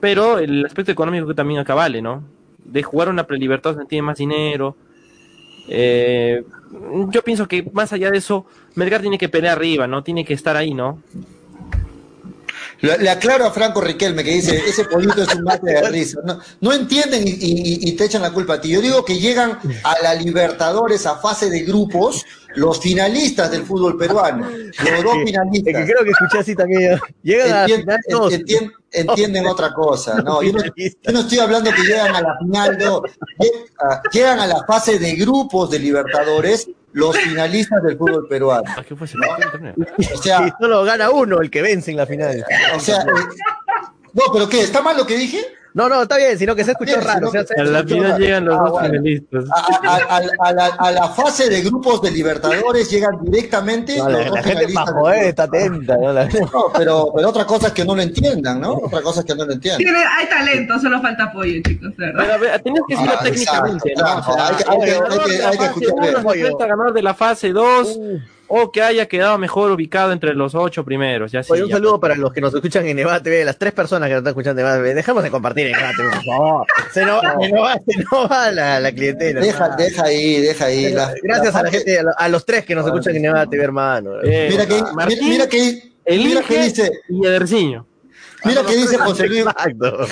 Pero 0.00 0.38
el 0.38 0.64
aspecto 0.64 0.92
económico 0.92 1.26
que 1.26 1.34
también 1.34 1.60
acá 1.60 1.74
vale, 1.74 2.02
¿no? 2.02 2.22
De 2.64 2.82
jugar 2.82 3.08
una 3.08 3.26
prelibertad 3.26 3.76
tiene 3.88 4.02
más 4.02 4.18
dinero. 4.18 4.76
Eh, 5.68 6.44
yo 7.10 7.22
pienso 7.22 7.48
que 7.48 7.68
más 7.72 7.92
allá 7.92 8.10
de 8.10 8.18
eso, 8.18 8.46
Melgar 8.74 9.00
tiene 9.00 9.18
que 9.18 9.28
pelear 9.28 9.56
arriba, 9.56 9.86
¿no? 9.86 10.02
Tiene 10.02 10.24
que 10.24 10.34
estar 10.34 10.56
ahí, 10.56 10.74
¿no? 10.74 11.00
Le, 12.80 13.08
aclaro 13.08 13.46
a 13.46 13.50
Franco 13.50 13.80
Riquelme 13.80 14.22
que 14.22 14.32
dice, 14.32 14.54
ese 14.68 14.84
pollito 14.84 15.22
es 15.22 15.34
un 15.34 15.44
mate 15.44 15.70
de 15.72 15.88
risa. 15.88 16.20
No, 16.24 16.38
no 16.60 16.72
entienden 16.74 17.26
y, 17.26 17.30
y- 17.30 17.88
y 17.88 17.92
te 17.96 18.04
echan 18.04 18.20
la 18.20 18.32
culpa 18.32 18.54
a 18.54 18.60
ti. 18.60 18.68
Yo 18.68 18.82
digo 18.82 19.02
que 19.02 19.18
llegan 19.18 19.58
a 19.82 19.94
la 20.02 20.14
Libertadores 20.14 21.06
a 21.06 21.16
fase 21.16 21.48
de 21.48 21.60
grupos 21.60 22.24
los 22.56 22.80
finalistas 22.80 23.50
del 23.50 23.62
fútbol 23.62 23.96
peruano. 23.96 24.46
Los 24.50 25.02
dos 25.04 25.14
Es 25.14 25.18
que 25.20 25.24
finalistas. 25.26 25.84
creo 25.84 26.04
que 26.04 26.10
escuché 26.10 26.38
así 26.38 26.54
también. 26.54 26.98
Llegan 27.22 27.50
a 27.52 27.60
la 27.68 27.76
final 27.76 27.98
entien- 28.30 28.72
entienden 28.92 29.46
otra 29.48 29.72
cosa. 29.72 30.20
No, 30.22 30.42
yo, 30.42 30.52
no, 30.52 30.62
yo 30.76 31.12
no 31.12 31.20
estoy 31.20 31.38
hablando 31.38 31.70
que 31.70 31.82
llegan 31.82 32.14
a 32.14 32.20
la 32.20 32.36
final, 32.38 32.76
no. 32.78 33.02
Llegan 34.12 34.40
a 34.40 34.46
la 34.46 34.64
fase 34.66 34.98
de 34.98 35.14
grupos 35.14 35.70
de 35.70 35.78
Libertadores 35.78 36.68
los 36.92 37.16
finalistas 37.16 37.82
del 37.82 37.96
fútbol 37.98 38.26
peruano. 38.28 38.64
¿A 38.76 38.82
qué 38.82 38.96
fue? 38.96 39.06
O 40.14 40.22
sea, 40.22 40.46
Y 40.46 40.52
solo 40.60 40.82
gana 40.84 41.10
uno 41.10 41.40
el 41.40 41.50
que 41.50 41.60
vence 41.62 41.90
en 41.90 41.98
la 41.98 42.06
final. 42.06 42.44
o 42.74 42.80
sea, 42.80 43.02
eh, 43.02 43.06
no, 44.14 44.22
pero 44.32 44.48
¿qué? 44.48 44.62
¿Está 44.62 44.80
mal 44.80 44.96
lo 44.96 45.06
que 45.06 45.16
dije? 45.18 45.44
No, 45.76 45.90
no, 45.90 46.00
está 46.02 46.16
bien, 46.16 46.38
sino 46.38 46.54
que 46.56 46.64
se 46.64 46.70
escuchó 46.70 46.94
Bien, 46.96 47.06
raro. 47.06 47.30
que- 47.30 47.44
se- 47.44 47.60
A 47.60 47.64
la 47.64 47.84
final 47.84 48.18
llegan 48.18 48.46
los 48.46 48.54
Ah, 48.56 48.58
dos 48.62 48.70
bueno. 48.70 48.88
finalistas. 48.88 49.44
A, 49.50 49.88
a- 49.90 50.16
a- 50.16 50.48
a 50.48 50.52
la, 50.54 50.66
a 50.78 50.90
la 50.92 51.08
fase 51.10 51.50
de 51.50 51.60
grupos 51.60 52.00
de 52.00 52.10
Libertadores 52.12 52.90
llegan 52.90 53.18
directamente 53.22 53.98
no, 53.98 54.08
los 54.08 54.12
la, 54.20 54.24
dos 54.24 54.34
la 54.36 54.42
gente 54.42 54.50
finalistas 54.66 54.84
para 54.84 54.86
del 54.86 55.00
joder 55.02 55.16
fútbol 55.18 55.28
está 55.28 55.42
atenta. 55.42 55.96
¿no? 55.98 56.12
La- 56.14 56.24
No, 56.24 56.64
pero, 56.78 57.12
pero 57.14 57.28
otra 57.28 57.44
cosa 57.44 57.66
es 57.66 57.72
que 57.74 57.84
no 57.84 57.94
lo 57.94 58.00
entiendan, 58.00 58.58
¿no? 58.58 58.72
Otra 58.72 59.02
cosa 59.02 59.20
es 59.20 59.26
que 59.26 59.34
no 59.34 59.44
lo 59.44 59.52
entiendan. 59.52 59.78
Tiene, 59.78 59.98
hay 59.98 60.26
talento, 60.30 60.78
solo 60.80 61.02
falta 61.02 61.24
apoyo, 61.24 61.60
chicos, 61.62 61.94
de 61.94 62.06
verdad. 62.06 62.20
Pero 62.22 62.32
a 62.32 62.36
ver, 62.38 62.62
tenías 62.62 62.84
que 62.88 62.94
decirlo 62.94 63.14
Ah, 63.18 63.22
técnicamente, 63.22 63.92
exacto, 63.92 64.14
¿no? 64.14 64.18
O 64.20 64.24
sea, 64.24 64.34
claro, 64.34 64.56
hay 64.56 64.56
que- 64.56 64.72
hay 64.72 64.78
que- 64.78 64.96
hay 64.96 65.18
que- 65.36 65.44
hay 65.44 65.50
que 65.50 65.56
fase 65.58 66.40
escuchar 66.40 66.68
ganador 66.68 66.92
de 66.94 67.02
la 67.02 67.12
fase 67.12 67.52
2 67.52 67.98
o 68.48 68.70
que 68.70 68.82
haya 68.82 69.06
quedado 69.06 69.36
mejor 69.38 69.70
ubicado 69.70 70.12
entre 70.12 70.34
los 70.34 70.54
ocho 70.54 70.84
primeros. 70.84 71.32
Ya 71.32 71.42
sí, 71.42 71.52
Oye, 71.52 71.62
un 71.64 71.68
ya, 71.68 71.76
saludo 71.76 71.98
pues. 72.00 72.10
para 72.10 72.14
los 72.20 72.32
que 72.32 72.40
nos 72.40 72.54
escuchan 72.54 72.86
en 72.86 72.96
Neva 72.96 73.20
TV, 73.22 73.44
las 73.44 73.58
tres 73.58 73.72
personas 73.72 74.08
que 74.08 74.14
nos 74.14 74.20
están 74.20 74.30
escuchando 74.30 74.60
en 74.60 74.66
Neva 74.66 74.76
TV. 74.78 74.94
Dejemos 74.94 75.22
de 75.22 75.30
compartir 75.30 75.66
en 75.66 75.72
Neva 75.72 75.90
TV, 75.96 76.08
por 76.10 76.24
favor. 76.24 76.66
Se 76.92 77.04
nos 77.04 77.22
va, 77.24 77.34
se 77.40 77.48
nos 77.50 77.62
va, 77.64 77.74
se 77.86 77.98
nos 77.98 78.30
va 78.32 78.52
la, 78.52 78.80
la 78.80 78.92
clientela. 78.92 79.40
Deja, 79.40 79.76
deja 79.76 80.04
ahí, 80.04 80.40
deja 80.40 80.64
ahí. 80.66 80.92
La- 80.92 81.12
Gracias 81.22 81.54
la 81.54 81.60
a 81.60 81.62
la 81.64 81.70
gente, 81.70 81.98
a, 81.98 82.02
lo- 82.02 82.10
a 82.18 82.28
los 82.28 82.44
tres 82.46 82.64
que 82.64 82.74
nos 82.74 82.86
escuchan 82.86 83.16
en 83.16 83.22
Neva 83.22 83.46
TV, 83.46 83.64
hermano. 83.64 84.10
Eh, 84.22 84.48
Mira 84.50 84.66
que, 84.66 84.82
Martín, 84.94 85.18
mira, 85.22 85.30
mira 85.30 85.48
que, 85.48 85.92
el 86.04 86.18
mira 86.24 86.42
que 86.42 86.62
dice, 86.62 86.90
y 87.08 87.26
Ederciño. 87.26 87.86
Mira 88.44 88.62
que 88.64 88.76
dice 88.76 88.98
José 88.98 89.26
Luis, 89.28 89.40
Exacto. 89.40 90.06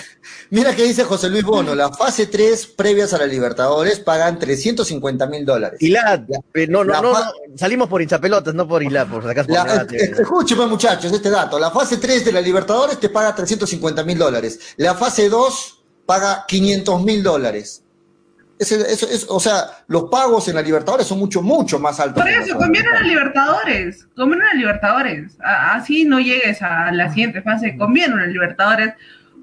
mira 0.50 0.74
que 0.74 0.82
dice 0.84 1.04
José 1.04 1.28
Luis 1.28 1.44
Bono, 1.44 1.74
la 1.74 1.92
fase 1.92 2.26
3 2.26 2.66
previas 2.68 3.12
a 3.12 3.18
la 3.18 3.26
Libertadores 3.26 4.00
pagan 4.00 4.38
350 4.38 5.26
mil 5.26 5.44
dólares. 5.44 5.80
Hilad, 5.80 6.22
eh, 6.54 6.66
no, 6.66 6.84
no, 6.84 7.00
no, 7.00 7.14
salimos 7.56 7.88
por 7.88 8.02
hinchapelotas, 8.02 8.54
no 8.54 8.66
por 8.66 8.82
Hilad, 8.82 9.08
por 9.08 9.28
acaso. 9.28 9.48
por 9.48 9.56
La, 9.56 9.86
escúcheme 9.92 10.66
muchachos, 10.66 11.12
este 11.12 11.30
dato. 11.30 11.58
La 11.58 11.70
fase 11.70 11.98
3 11.98 12.24
de 12.24 12.32
la 12.32 12.40
Libertadores 12.40 12.98
te 12.98 13.08
paga 13.08 13.34
350 13.34 14.02
mil 14.04 14.18
dólares. 14.18 14.58
La 14.76 14.94
fase 14.94 15.28
2 15.28 15.84
paga 16.06 16.44
500 16.46 17.02
mil 17.02 17.22
dólares. 17.22 17.83
Eso, 18.58 18.76
eso, 18.76 19.06
eso- 19.08 19.34
o 19.34 19.40
sea, 19.40 19.64
los 19.88 20.04
pagos 20.04 20.46
en 20.48 20.54
la 20.54 20.62
Libertadores 20.62 21.06
son 21.06 21.18
mucho, 21.18 21.42
mucho 21.42 21.78
más 21.78 21.98
altos. 21.98 22.22
Por 22.22 22.30
eso, 22.30 22.54
los 22.54 22.62
conviene 22.62 22.88
a. 22.88 23.00
Libertadores, 23.00 24.06
conviene 24.14 24.44
a 24.52 24.54
Libertadores. 24.54 25.36
Así 25.42 26.04
no 26.04 26.20
llegues 26.20 26.62
a 26.62 26.92
la 26.92 27.08
siguiente 27.08 27.42
fase, 27.42 27.76
conviene 27.76 28.22
a 28.22 28.26
Libertadores 28.26 28.94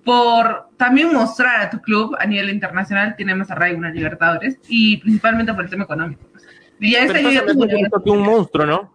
por 0.04 0.70
también 0.78 1.14
mostrar 1.14 1.62
a 1.62 1.70
tu 1.70 1.80
club 1.80 2.16
a 2.20 2.26
nivel 2.26 2.50
internacional 2.50 3.16
tiene 3.16 3.36
más 3.36 3.52
arraigo 3.52 3.78
una 3.78 3.92
Libertadores 3.92 4.58
y 4.68 4.98
principalmente 4.98 5.54
por 5.54 5.64
el 5.66 5.70
tema 5.70 5.84
económico. 5.84 6.24
Y 6.80 6.92
ya 6.92 7.06
poquito 7.60 8.04
que 8.04 8.10
un 8.10 8.22
monstruo, 8.22 8.66
¿no? 8.66 8.94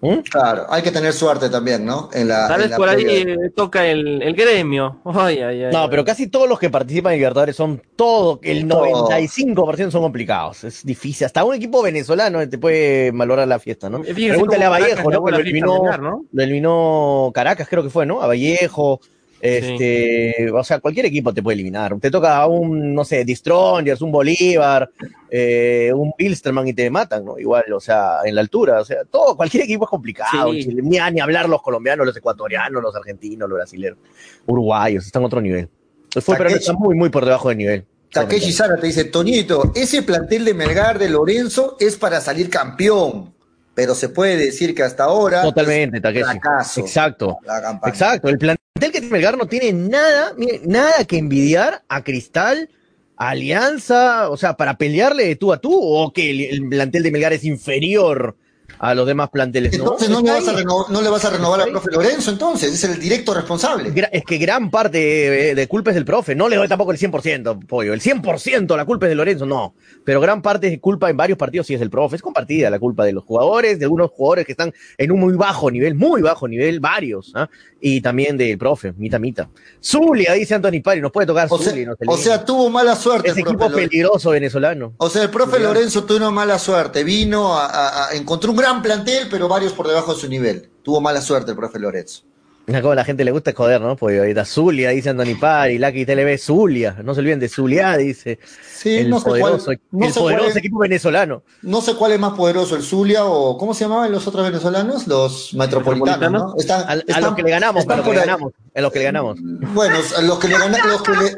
¿Mm? 0.00 0.18
Claro, 0.30 0.66
hay 0.68 0.82
que 0.82 0.92
tener 0.92 1.12
suerte 1.12 1.50
también, 1.50 1.84
¿no? 1.84 2.08
En 2.12 2.28
la, 2.28 2.46
Tal 2.46 2.56
en 2.56 2.62
vez 2.62 2.70
la 2.70 2.76
por 2.76 2.88
ahí 2.88 3.04
eh, 3.04 3.50
toca 3.54 3.84
el, 3.84 4.22
el 4.22 4.34
gremio. 4.34 5.00
Ay, 5.04 5.38
ay, 5.40 5.64
ay. 5.64 5.72
No, 5.72 5.90
pero 5.90 6.04
casi 6.04 6.28
todos 6.28 6.48
los 6.48 6.58
que 6.58 6.70
participan 6.70 7.14
en 7.14 7.18
Libertadores 7.18 7.56
son 7.56 7.82
todo, 7.96 8.38
el 8.42 8.68
Todo. 8.68 9.08
95% 9.08 9.90
son 9.90 10.02
complicados. 10.02 10.62
Es 10.62 10.84
difícil. 10.84 11.24
Hasta 11.24 11.44
un 11.44 11.54
equipo 11.54 11.82
venezolano 11.82 12.48
te 12.48 12.58
puede 12.58 13.10
valorar 13.10 13.48
la 13.48 13.58
fiesta, 13.58 13.90
¿no? 13.90 14.04
Fíjese 14.04 14.28
Pregúntale 14.28 14.64
a 14.64 14.68
Vallejo, 14.68 15.10
¿no? 15.10 15.28
Lo 15.28 15.36
eliminó, 15.38 15.98
¿no? 15.98 16.24
lo 16.30 16.42
eliminó 16.42 17.32
Caracas, 17.34 17.66
creo 17.68 17.82
que 17.82 17.90
fue, 17.90 18.06
¿no? 18.06 18.22
A 18.22 18.28
Vallejo. 18.28 19.00
Este, 19.40 20.50
o 20.52 20.64
sea, 20.64 20.80
cualquier 20.80 21.06
equipo 21.06 21.32
te 21.32 21.42
puede 21.42 21.54
eliminar. 21.54 21.98
Te 22.00 22.10
toca 22.10 22.36
a 22.38 22.46
un, 22.46 22.94
no 22.94 23.04
sé, 23.04 23.24
Distrongers, 23.24 24.00
un 24.02 24.10
Bolívar, 24.10 24.90
eh, 25.30 25.92
un 25.94 26.12
Bilsterman 26.18 26.66
y 26.68 26.72
te 26.72 26.90
matan, 26.90 27.24
¿no? 27.24 27.38
Igual, 27.38 27.72
o 27.72 27.80
sea, 27.80 28.18
en 28.24 28.34
la 28.34 28.40
altura, 28.40 28.80
o 28.80 28.84
sea, 28.84 29.04
todo, 29.04 29.36
cualquier 29.36 29.64
equipo 29.64 29.84
es 29.84 29.90
complicado. 29.90 30.52
Sí. 30.52 30.64
Chile- 30.64 30.82
ni, 30.82 30.98
ni 31.12 31.20
hablar 31.20 31.48
los 31.48 31.62
colombianos, 31.62 32.06
los 32.06 32.16
ecuatorianos, 32.16 32.82
los 32.82 32.94
argentinos, 32.96 33.48
los 33.48 33.56
brasileños, 33.56 33.98
uruguayos, 34.46 35.06
están 35.06 35.22
a 35.22 35.26
otro 35.26 35.40
nivel. 35.40 35.68
El 36.14 36.22
fútbol 36.22 36.38
peruano 36.38 36.56
está 36.58 36.72
muy, 36.72 36.94
muy 36.96 37.08
por 37.10 37.24
debajo 37.24 37.48
del 37.50 37.58
nivel. 37.58 37.84
Takeshi 38.10 38.52
Sara 38.52 38.76
te 38.78 38.86
dice, 38.86 39.04
Toñito, 39.04 39.70
ese 39.76 40.02
plantel 40.02 40.46
de 40.46 40.54
Melgar 40.54 40.98
de 40.98 41.10
Lorenzo 41.10 41.76
es 41.78 41.96
para 41.96 42.22
salir 42.22 42.48
campeón, 42.48 43.34
pero 43.74 43.94
se 43.94 44.08
puede 44.08 44.36
decir 44.38 44.74
que 44.74 44.82
hasta 44.82 45.04
ahora 45.04 45.42
Totalmente, 45.42 45.98
es 45.98 46.02
Takeshi. 46.02 46.24
fracaso 46.24 46.80
Exacto. 46.80 47.38
la 47.44 47.60
campaña. 47.60 47.92
Exacto, 47.92 48.28
el 48.30 48.38
plantel 48.78 48.92
que 48.92 49.00
tiene 49.00 49.12
Melgar 49.12 49.36
no 49.36 49.46
tiene 49.46 49.72
nada, 49.72 50.34
mire, 50.36 50.60
nada 50.64 51.04
que 51.04 51.18
envidiar 51.18 51.82
a 51.88 52.02
Cristal, 52.04 52.70
a 53.16 53.30
Alianza, 53.30 54.30
o 54.30 54.36
sea, 54.36 54.56
para 54.56 54.78
pelearle 54.78 55.26
de 55.26 55.36
tú 55.36 55.52
a 55.52 55.58
tú, 55.60 55.72
o 55.74 56.12
que 56.12 56.30
el, 56.30 56.40
el 56.42 56.68
plantel 56.68 57.02
de 57.02 57.10
Melgar 57.10 57.32
es 57.32 57.44
inferior 57.44 58.36
a 58.80 58.94
los 58.94 59.08
demás 59.08 59.28
planteles. 59.30 59.72
¿no? 59.76 59.82
Entonces 59.84 60.08
no, 60.08 60.20
le 60.22 60.30
vas 60.30 60.46
a 60.46 60.50
ahí. 60.52 60.56
reno- 60.58 60.86
no 60.88 61.02
le 61.02 61.08
vas 61.08 61.24
a 61.24 61.30
renovar 61.30 61.60
al 61.62 61.70
profe 61.70 61.90
Lorenzo, 61.90 62.30
entonces, 62.30 62.72
es 62.72 62.84
el 62.84 63.00
directo 63.00 63.34
responsable. 63.34 63.92
Es 64.12 64.24
que 64.24 64.38
gran 64.38 64.70
parte 64.70 64.98
de, 64.98 65.54
de 65.56 65.66
culpa 65.66 65.90
es 65.90 65.96
del 65.96 66.04
profe. 66.04 66.36
No 66.36 66.48
le 66.48 66.54
doy 66.54 66.68
tampoco 66.68 66.92
el 66.92 66.98
100%, 66.98 67.66
pollo. 67.66 67.92
El 67.92 68.00
100% 68.00 68.76
la 68.76 68.84
culpa 68.84 69.06
es 69.06 69.10
de 69.10 69.16
Lorenzo, 69.16 69.46
no. 69.46 69.74
Pero 70.04 70.20
gran 70.20 70.42
parte 70.42 70.70
de 70.70 70.78
culpa 70.78 71.10
en 71.10 71.16
varios 71.16 71.36
partidos 71.36 71.66
sí 71.66 71.74
es 71.74 71.80
del 71.80 71.90
profe. 71.90 72.14
Es 72.16 72.22
compartida 72.22 72.70
la 72.70 72.78
culpa 72.78 73.04
de 73.04 73.12
los 73.14 73.24
jugadores, 73.24 73.80
de 73.80 73.84
algunos 73.86 74.12
jugadores 74.12 74.46
que 74.46 74.52
están 74.52 74.72
en 74.96 75.10
un 75.10 75.18
muy 75.18 75.32
bajo 75.34 75.72
nivel, 75.72 75.96
muy 75.96 76.22
bajo 76.22 76.46
nivel, 76.46 76.78
varios. 76.78 77.32
¿ah? 77.34 77.50
Y 77.80 78.00
también 78.00 78.36
del 78.36 78.58
profe, 78.58 78.92
mita 78.96 79.18
mita. 79.20 79.48
Zulia, 79.80 80.32
dice 80.32 80.54
Anthony 80.54 80.80
Pari, 80.82 81.00
nos 81.00 81.12
puede 81.12 81.28
tocar 81.28 81.46
O 81.48 81.58
sea, 81.58 81.70
Zulia. 81.70 81.86
nos 81.86 81.96
o 82.06 82.16
sea, 82.16 82.44
tuvo 82.44 82.68
mala 82.70 82.96
suerte. 82.96 83.28
ese 83.30 83.40
el 83.40 83.46
equipo 83.46 83.68
Lorenzo. 83.68 83.76
peligroso 83.88 84.30
venezolano. 84.30 84.94
O 84.98 85.08
sea, 85.08 85.22
el 85.22 85.30
profe 85.30 85.60
Lorenzo 85.60 86.02
tuvo 86.04 86.30
mala 86.32 86.58
suerte. 86.58 87.04
Vino 87.04 87.56
a, 87.56 87.66
a- 87.66 88.08
a- 88.08 88.12
encontró 88.14 88.50
un 88.50 88.56
gran 88.56 88.82
plantel, 88.82 89.28
pero 89.30 89.46
varios 89.46 89.72
por 89.72 89.86
debajo 89.86 90.12
de 90.14 90.20
su 90.20 90.28
nivel. 90.28 90.70
Tuvo 90.82 91.00
mala 91.00 91.20
suerte 91.20 91.52
el 91.52 91.56
profe 91.56 91.78
Lorenzo. 91.78 92.22
Mira 92.72 92.82
cómo 92.82 92.92
a 92.92 92.96
la 92.96 93.04
gente 93.04 93.24
le 93.24 93.30
gusta 93.30 93.52
joder, 93.54 93.80
¿no? 93.80 93.96
Pues 93.96 94.18
ahorita 94.18 94.44
Zulia, 94.44 94.90
dice 94.90 95.08
Anthony 95.10 95.36
Pari, 95.40 95.78
Lucky 95.78 96.04
TLB, 96.04 96.36
Zulia. 96.38 96.96
No 97.02 97.14
se 97.14 97.20
olviden 97.20 97.40
de 97.40 97.48
Zulia, 97.48 97.96
dice. 97.96 98.38
Sí, 98.70 98.98
el 98.98 99.10
no 99.10 99.18
sé 99.20 99.28
cuál- 99.30 99.40
poderoso, 99.40 99.72
no 99.90 100.06
el 100.06 100.12
sé 100.12 100.20
cuál 100.20 100.34
poderoso 100.34 100.50
es- 100.50 100.56
equipo 100.56 100.78
venezolano. 100.78 101.42
No 101.62 101.80
sé 101.80 101.94
cuál 101.94 102.12
es 102.12 102.20
más 102.20 102.34
poderoso, 102.34 102.76
el 102.76 102.82
Zulia 102.82 103.24
o 103.24 103.56
¿cómo 103.58 103.74
se 103.74 103.84
llamaban 103.84 104.12
los 104.12 104.26
otros 104.26 104.44
venezolanos? 104.44 105.06
Los 105.08 105.54
metropolitanos, 105.54 106.30
¿no? 106.30 106.54
Están, 106.58 106.84
A, 106.88 107.20
los 107.20 107.34
que 107.34 107.42
le 107.42 107.50
ganamos, 107.50 107.88
a 107.88 107.96
los 107.96 108.04
que 108.06 108.12
le 108.12 108.18
ganamos, 108.20 108.52
a 108.74 108.80
los 108.82 108.92
que 108.92 108.98
le 108.98 109.04
ganamos. 109.06 109.38
Bueno, 109.42 109.96
a 110.16 110.22
los 110.22 110.38
que 110.38 110.48
le 110.48 110.58
ganaron, 110.58 110.90
los 110.90 111.02
que 111.02 111.12
le- 111.12 111.34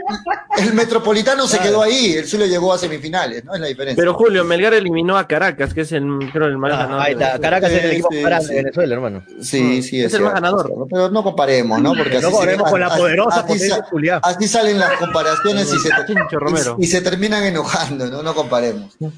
el 0.67 0.75
metropolitano 0.75 1.47
se 1.47 1.59
quedó 1.61 1.81
ahí, 1.83 2.13
el 2.15 2.27
Zulia 2.27 2.47
llegó 2.47 2.73
a 2.75 2.79
semifinales, 2.79 3.45
¿no? 3.45 3.55
Es 3.55 3.61
la 3.61 3.67
diferencia. 3.69 4.01
Pero 4.03 4.13
Julio, 4.15 4.45
Melgar 4.45 4.75
eliminó 4.75 5.17
a 5.17 5.27
Caracas, 5.27 5.73
que 5.73 5.83
es 5.83 5.93
el, 5.93 6.03
creo, 6.33 6.47
el 6.49 6.59
más 6.59 6.73
Ah, 6.75 6.77
ganador. 6.79 7.03
ahí 7.07 7.13
está, 7.13 7.39
Caracas 7.39 7.71
es 7.73 7.85
el 7.85 7.91
equipo 7.93 8.09
sí, 8.11 8.17
más 8.17 8.25
grande 8.27 8.47
sí. 8.49 8.55
de 8.55 8.63
Venezuela, 8.65 8.95
hermano. 8.95 9.23
Sí, 9.41 9.83
sí, 9.83 10.03
Es 10.03 10.13
el 10.15 10.23
más 10.23 10.35
ganador. 10.35 10.71
es. 10.71 10.87
Pero 10.91 11.09
no 11.11 11.20
comparemos, 11.23 11.81
¿no? 11.81 11.95
Porque 11.95 12.13
No 12.13 12.19
así 12.19 12.27
se- 12.27 12.33
comparemos 12.33 12.71
con 12.71 12.81
la 12.81 12.97
poderosa 12.97 13.41
así 13.41 13.59
sa-. 13.59 13.87
Así 14.23 14.49
salen 14.49 14.79
las 14.79 14.93
comparaciones 14.99 15.73
y 15.73 15.79
se, 15.79 15.89
Chincho 16.07 16.39
Romero. 16.39 16.77
y, 16.79 16.85
y 16.85 16.87
se 16.89 17.01
terminan 17.01 17.45
enojando, 17.45 18.07
¿no? 18.07 18.23
No 18.23 18.35
comparemos. 18.35 18.97
No, 19.01 19.13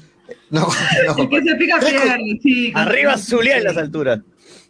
no 0.49 0.65
comparemos. 1.15 1.15
con-. 1.15 2.75
Arriba 2.75 3.17
Zulia 3.17 3.57
en 3.57 3.63
las 3.65 3.77
alturas. 3.77 4.19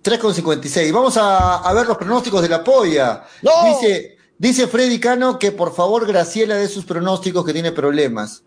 3 0.02 0.20
con 0.20 0.34
56. 0.34 0.92
Vamos 0.92 1.16
a, 1.18 1.58
a 1.60 1.74
ver 1.74 1.88
los 1.88 1.98
pronósticos 1.98 2.42
de 2.42 2.50
la 2.50 2.64
polla. 2.64 3.24
¡No! 3.42 3.52
Dice, 3.80 4.18
dice 4.38 4.68
Freddy 4.68 5.00
Cano 5.00 5.40
que 5.40 5.52
por 5.52 5.74
favor 5.74 6.06
Graciela 6.06 6.56
dé 6.56 6.68
sus 6.68 6.86
pronósticos 6.86 7.46
que 7.46 7.54
tiene 7.54 7.72
problemas. 7.72 8.44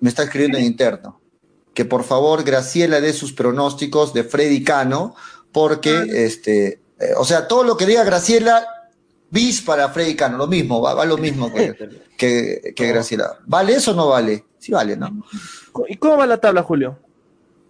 Me 0.00 0.08
está 0.10 0.22
escribiendo 0.24 0.58
en 0.58 0.64
interno. 0.64 1.20
Que 1.74 1.84
por 1.84 2.04
favor 2.04 2.44
Graciela 2.44 3.00
dé 3.00 3.12
sus 3.12 3.32
pronósticos 3.32 4.14
de 4.14 4.24
Freddy 4.24 4.62
Cano, 4.62 5.14
porque 5.52 6.04
este, 6.14 6.80
eh, 7.00 7.12
o 7.16 7.24
sea, 7.24 7.46
todo 7.48 7.64
lo 7.64 7.76
que 7.76 7.86
diga 7.86 8.04
Graciela, 8.04 8.66
bis 9.30 9.60
para 9.62 9.88
Freddy 9.88 10.14
Cano, 10.16 10.38
lo 10.38 10.46
mismo, 10.46 10.80
va, 10.80 10.94
va 10.94 11.04
lo 11.04 11.18
mismo 11.18 11.52
que, 11.52 11.74
que, 12.18 12.72
que 12.74 12.86
Graciela. 12.88 13.38
¿Vale 13.46 13.74
eso 13.74 13.92
o 13.92 13.94
no 13.94 14.08
vale? 14.08 14.44
Sí 14.58 14.72
vale, 14.72 14.96
¿no? 14.96 15.24
¿Y 15.88 15.96
cómo 15.96 16.16
va 16.16 16.26
la 16.26 16.38
tabla, 16.38 16.62
Julio? 16.62 16.98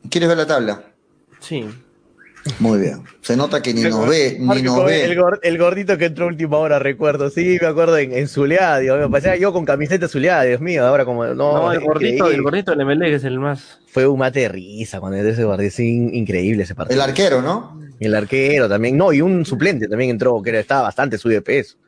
¿Quieres 0.09 0.29
ver 0.29 0.39
la 0.39 0.47
tabla? 0.47 0.83
Sí. 1.41 1.67
Muy 2.61 2.79
bien. 2.79 3.03
Se 3.23 3.37
nota 3.37 3.61
que 3.61 3.75
ni 3.75 3.83
nos 3.83 4.09
ve, 4.09 4.37
ni 4.39 4.63
nos 4.63 4.85
ve. 4.85 5.05
el, 5.05 5.19
gor- 5.19 5.41
el 5.43 5.59
gordito 5.59 5.99
que 5.99 6.05
entró 6.05 6.29
última 6.29 6.59
hora, 6.59 6.79
recuerdo. 6.79 7.29
Sí, 7.29 7.59
me 7.61 7.67
acuerdo 7.67 7.99
en, 7.99 8.13
en 8.13 8.27
Dios 8.29 8.99
mío. 8.99 9.11
Parecía 9.11 9.35
yo 9.37 9.53
con 9.53 9.65
camiseta 9.65 10.07
Zulia, 10.07 10.43
Dios 10.43 10.61
mío. 10.61 10.87
Ahora 10.87 11.05
como, 11.05 11.25
no, 11.27 11.35
No, 11.35 11.73
el 11.73 11.81
gordito, 11.81 12.31
el 12.31 12.43
gordito 12.43 12.71
del 12.75 12.87
MLE, 12.87 13.07
que 13.11 13.15
es 13.17 13.25
el 13.25 13.41
más. 13.41 13.81
Fue 13.97 14.07
un 14.07 14.19
mate 14.19 14.41
de 14.41 14.49
risa 14.51 15.01
cuando 15.01 15.17
ese 15.17 15.43
partido. 15.47 15.71
In- 15.79 16.15
increíble 16.15 16.65
ese 16.65 16.75
partido. 16.75 17.03
El 17.03 17.09
arquero, 17.09 17.41
¿no? 17.41 17.81
El 17.99 18.15
arquero 18.15 18.69
también. 18.69 18.95
No, 18.95 19.11
y 19.11 19.23
un 19.23 19.47
suplente 19.47 19.89
también 19.89 20.11
entró, 20.11 20.43
que 20.43 20.59
estaba 20.59 20.83
bastante 20.83 21.17
subido 21.17 21.39
de 21.39 21.43
peso. 21.43 21.79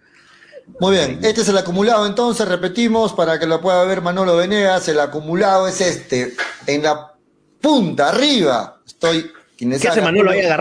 Muy 0.80 0.92
bien, 0.92 1.18
este 1.22 1.42
es 1.42 1.48
el 1.50 1.58
acumulado 1.58 2.06
entonces, 2.06 2.48
repetimos 2.48 3.12
para 3.12 3.38
que 3.38 3.44
lo 3.44 3.60
pueda 3.60 3.84
ver 3.84 4.00
Manolo 4.00 4.36
Venegas, 4.38 4.88
el 4.88 5.00
acumulado 5.00 5.68
es 5.68 5.82
este, 5.82 6.32
en 6.66 6.82
la 6.82 7.12
punta, 7.60 8.08
arriba, 8.08 8.80
estoy... 8.86 9.30
¿Qué 9.58 9.66
hace 9.86 10.00
Manolo 10.00 10.30
ahí 10.30 10.40
la- 10.42 10.56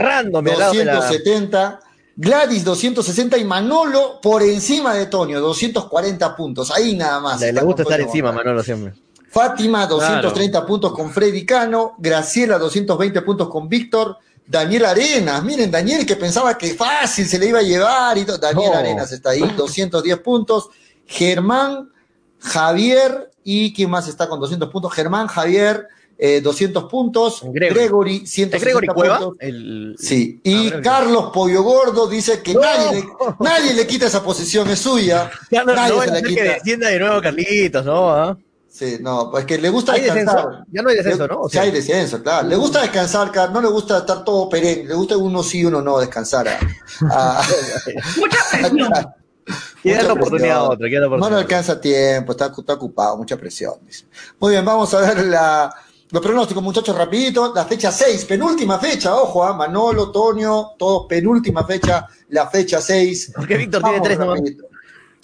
270, 1.06 1.80
Gladys 2.18 2.66
260 2.66 3.38
y 3.38 3.46
Manolo 3.46 4.20
por 4.22 4.44
encima 4.44 4.94
de 4.94 5.06
Tonio, 5.06 5.40
240 5.40 6.36
puntos, 6.36 6.72
ahí 6.72 6.98
nada 6.98 7.22
más. 7.22 7.40
Le, 7.40 7.54
gusta 7.62 7.84
estar 7.84 8.02
encima. 8.02 8.34
Manolo, 8.34 8.62
siempre. 8.64 8.94
Fátima, 9.30 9.86
230 9.88 10.66
puntos 10.66 10.94
con 10.94 11.12
Freddy 11.12 11.46
Cano. 11.46 11.96
Graciela, 11.98 12.58
220 12.58 13.22
puntos 13.22 13.50
con 13.50 13.68
Víctor. 13.68 14.18
Daniel 14.46 14.86
Arenas, 14.86 15.44
miren, 15.44 15.70
Daniel 15.70 16.06
que 16.06 16.16
pensaba 16.16 16.58
que 16.58 16.74
fácil 16.74 17.26
se 17.28 17.38
le 17.38 17.48
iba 17.48 17.60
a 17.60 17.64
llevar 17.64 18.18
y 18.18 18.24
todo. 18.24 18.38
Daniel 18.38 18.72
No. 18.72 18.78
Arenas 18.78 19.12
está 19.12 19.32
ahí, 19.32 19.42
210 19.58 20.20
puntos. 20.20 20.70
Germán, 21.06 21.90
Javier 22.40 23.30
y 23.44 23.74
¿quién 23.74 23.90
más 23.90 24.08
está 24.08 24.28
con 24.30 24.40
200 24.40 24.70
puntos? 24.70 24.94
Germán, 24.94 25.28
Javier, 25.28 25.88
eh, 26.18 26.40
200 26.42 26.86
puntos. 26.86 27.42
Gregory. 27.44 27.76
Gregory, 27.80 28.16
¿Es 28.24 28.32
160 28.32 28.58
Gregory 28.66 28.88
Cueva? 28.88 29.20
puntos. 29.20 29.38
El... 29.42 29.96
Sí, 30.00 30.38
Ah, 30.38 30.42
y 30.50 30.64
Gregory. 30.68 30.82
Carlos 30.84 31.30
Pollo 31.34 31.64
Gordo 31.64 32.08
dice 32.08 32.42
que 32.42 32.54
No. 32.54 32.62
nadie, 32.62 33.02
le, 33.02 33.06
nadie 33.42 33.74
le 33.74 33.86
quita 33.86 34.06
esa 34.08 34.24
posición, 34.24 34.70
es 34.70 34.80
suya. 34.80 35.30
Ya 35.52 35.64
no, 35.66 35.74
nadie 35.76 35.94
no 35.96 36.02
se 36.04 36.08
la 36.12 36.22
que 36.22 36.44
descienda 36.44 36.88
de 36.90 37.00
nuevo 37.00 37.22
Carlitos, 37.22 37.86
¿no? 37.86 38.10
¿Ah? 38.12 38.38
Sí, 38.78 38.98
no, 39.02 39.32
pues 39.32 39.46
que 39.46 39.58
le 39.58 39.70
gusta 39.70 39.94
¿Hay 39.94 40.02
descansar. 40.02 40.36
descenso? 40.36 40.66
Ya 40.72 40.82
no 40.84 40.90
hay 40.90 40.98
descenso, 40.98 41.28
¿no? 41.28 41.40
O 41.42 41.50
sí, 41.50 41.54
sea- 41.54 41.64
hay 41.64 41.72
descenso, 41.72 42.22
claro. 42.22 42.48
Le 42.48 42.56
gusta 42.58 42.82
descansar, 42.82 43.32
ca- 43.32 43.48
no 43.48 43.60
le 43.60 43.70
gusta 43.70 43.98
estar 43.98 44.24
todo 44.24 44.48
perenne, 44.50 44.84
le 44.84 44.94
gusta 44.94 45.18
uno 45.18 45.42
sí, 45.42 45.66
uno 45.66 45.82
no, 45.82 45.98
descansar. 45.98 46.48
a- 46.48 46.60
a- 47.10 47.42
Mucha 48.18 48.38
presión. 48.52 48.92
Quiere 49.82 49.98
dar 49.98 50.08
la 50.08 50.14
oportunidad 50.14 50.58
a 50.58 50.64
otro, 50.64 50.86
la 50.88 50.90
No 50.90 51.00
le 51.00 51.06
oportunidad. 51.08 51.40
alcanza 51.40 51.82
tiempo, 51.82 52.34
está, 52.34 52.54
está 52.56 52.74
ocupado, 52.74 53.18
mucha 53.18 53.36
presión. 53.38 53.74
dice. 53.86 54.06
Muy 54.40 54.52
bien, 54.52 54.64
vamos 54.66 54.94
a 54.94 55.00
ver 55.00 55.26
la, 55.26 55.74
los 56.12 56.22
pronósticos, 56.22 56.62
muchachos, 56.62 56.96
rapidito. 56.96 57.52
La 57.56 57.66
fecha 57.66 57.92
6, 57.92 58.26
penúltima 58.26 58.78
fecha, 58.78 59.16
ojo, 59.16 59.44
a 59.44 59.54
Manolo, 59.54 60.12
Tonio, 60.12 60.74
todos 60.78 61.08
penúltima 61.08 61.66
fecha, 61.66 62.06
la 62.30 62.48
fecha 62.48 62.80
6. 62.80 63.32
Porque 63.36 63.58
Víctor 63.58 63.82
tiene 63.82 64.02
tres 64.02 64.20
nomás. 64.20 64.40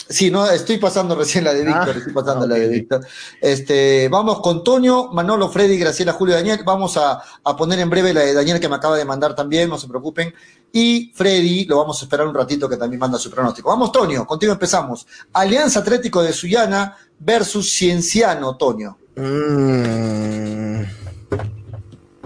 Sí, 0.10 0.30
no, 0.30 0.50
estoy 0.50 0.78
pasando 0.78 1.16
recién 1.16 1.44
la 1.46 1.54
de 1.54 1.64
Víctor, 1.64 1.90
Ah, 1.96 1.98
estoy 1.98 2.14
pasando 2.14 2.46
ok, 2.46 2.52
la 2.52 2.56
de. 2.56 2.68
Víctor. 2.68 3.06
Este, 3.40 4.10
vamos 4.10 4.42
con 4.42 4.64
Toño, 4.64 5.12
Manolo, 5.12 5.50
Freddy, 5.50 5.78
Graciela, 5.78 6.14
Julio, 6.14 6.36
Daniel. 6.36 6.60
Vamos 6.66 6.98
a, 6.98 7.22
a 7.44 7.56
poner 7.56 7.80
en 7.80 7.90
breve 7.90 8.14
la 8.14 8.22
de 8.22 8.34
Daniel 8.34 8.60
que 8.60 8.68
me 8.70 8.76
acaba 8.76 8.98
de 8.98 9.06
mandar 9.06 9.36
también, 9.36 9.70
no 9.70 9.78
se 9.78 9.88
preocupen. 9.88 10.34
Y 10.72 11.12
Freddy, 11.16 11.66
lo 11.66 11.78
vamos 11.78 12.02
a 12.02 12.06
esperar 12.06 12.28
un 12.28 12.34
ratito 12.34 12.68
que 12.68 12.78
también 12.78 13.00
manda 13.00 13.18
su 13.18 13.30
pronóstico. 13.32 13.70
Vamos, 13.70 13.92
Toño, 13.92 14.26
contigo 14.28 14.52
empezamos. 14.54 15.08
Alianza 15.32 15.80
Atlético 15.80 16.22
de 16.22 16.34
Sullana 16.34 16.98
versus 17.20 17.72
Cienciano, 17.72 18.58
Toño. 18.58 18.98
Mm, 19.16 20.82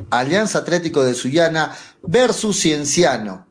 Alianza 0.10 0.60
Atlético 0.60 1.04
de 1.04 1.14
Sullana 1.14 1.76
versus 2.02 2.60
Cienciano. 2.60 3.46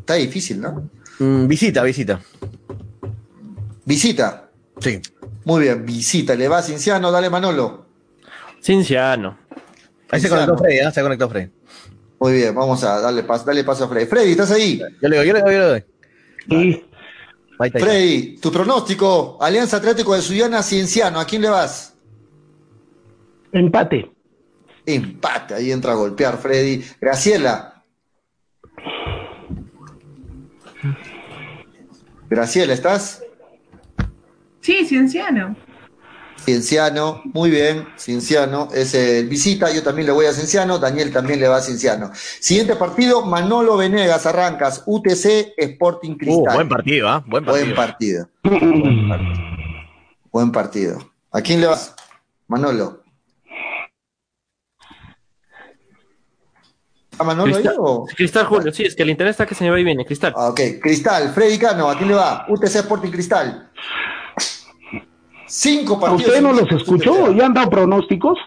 Está 0.00 0.14
difícil, 0.14 0.60
¿no? 0.60 0.88
mm, 1.18 1.46
visita, 1.46 1.82
visita. 1.82 2.20
Visita. 3.88 4.50
Sí. 4.80 5.00
Muy 5.46 5.62
bien, 5.62 5.86
visita. 5.86 6.34
Le 6.34 6.46
va 6.46 6.58
a 6.58 6.62
Cienciano, 6.62 7.10
dale 7.10 7.30
Manolo. 7.30 7.86
Cinciano. 8.60 9.38
Ahí 10.10 10.20
se 10.20 10.28
conectó 10.28 10.58
Freddy, 10.58 10.80
¿ah? 10.80 10.90
Se 10.90 11.00
conectó 11.00 11.26
Freddy. 11.26 11.50
Muy 12.20 12.34
bien, 12.34 12.54
vamos 12.54 12.84
a 12.84 13.00
darle 13.00 13.22
paso, 13.22 13.46
dale 13.46 13.64
paso 13.64 13.84
a 13.84 13.88
Freddy. 13.88 14.04
Freddy, 14.04 14.32
¿estás 14.32 14.50
ahí? 14.50 14.78
Yo 15.00 15.08
le 15.08 15.16
doy, 15.16 15.26
yo 15.26 15.32
le 15.32 15.40
doy, 15.40 15.54
yo 15.54 15.58
le 15.58 15.64
doy. 15.64 15.84
Sí. 16.50 16.84
Freddy, 17.72 18.36
tu 18.36 18.52
pronóstico, 18.52 19.38
Alianza 19.40 19.78
Atlético 19.78 20.14
de 20.14 20.20
Sullana, 20.20 20.62
Cienciano, 20.62 21.18
¿a 21.18 21.24
quién 21.24 21.40
le 21.40 21.48
vas? 21.48 21.94
Empate. 23.52 24.10
Empate, 24.84 25.54
ahí 25.54 25.72
entra 25.72 25.92
a 25.92 25.94
golpear 25.94 26.36
Freddy. 26.36 26.84
Graciela. 27.00 27.82
Graciela, 32.28 32.74
¿estás? 32.74 33.22
Sí, 34.60 34.84
cienciano. 34.86 35.56
Cienciano, 36.44 37.20
muy 37.34 37.50
bien, 37.50 37.88
Cienciano 37.96 38.68
es 38.72 38.94
el 38.94 39.28
visita, 39.28 39.72
yo 39.72 39.82
también 39.82 40.06
le 40.06 40.12
voy 40.12 40.26
a 40.26 40.32
Cienciano, 40.32 40.78
Daniel 40.78 41.12
también 41.12 41.40
le 41.40 41.48
va 41.48 41.56
a 41.56 41.60
Cienciano. 41.60 42.10
Siguiente 42.14 42.76
partido, 42.76 43.24
Manolo 43.26 43.76
Venegas, 43.76 44.24
arrancas, 44.24 44.84
UTC 44.86 45.54
Sporting 45.56 46.12
Uh, 46.12 46.16
Cristal. 46.16 46.54
buen 46.54 46.68
partido, 46.68 47.08
¿ah? 47.08 47.24
Buen 47.26 47.44
partido. 47.44 47.66
Buen 47.66 47.74
partido. 47.74 48.28
Buen 50.30 50.52
partido. 50.52 51.12
¿A 51.32 51.40
quién 51.40 51.60
le 51.60 51.66
vas? 51.66 51.94
Manolo. 52.46 53.02
¿A 57.18 57.24
Manolo 57.24 57.56
ahí 57.56 57.62
Cristal, 57.62 57.76
o? 57.80 58.06
Cristal 58.16 58.46
Julio, 58.46 58.72
sí, 58.72 58.84
es 58.84 58.94
que 58.94 59.02
el 59.02 59.10
interés 59.10 59.32
está 59.32 59.44
que 59.44 59.56
se 59.56 59.64
me 59.64 59.70
va 59.70 59.80
y 59.80 59.84
viene, 59.84 60.06
Cristal. 60.06 60.32
Ah, 60.36 60.50
ok, 60.50 60.60
Cristal, 60.80 61.30
Freddy 61.34 61.58
Cano, 61.58 61.90
¿a 61.90 61.96
quién 61.96 62.08
le 62.08 62.14
va? 62.14 62.46
UTC 62.48 62.76
Sporting 62.76 63.10
Cristal. 63.10 63.70
Cinco 65.48 65.96
¿A 65.96 66.00
partidos. 66.00 66.26
usted 66.26 66.42
no 66.42 66.52
los 66.52 66.70
escuchó? 66.70 67.32
¿Ya 67.32 67.46
han 67.46 67.54
dado 67.54 67.70
pronósticos? 67.70 68.38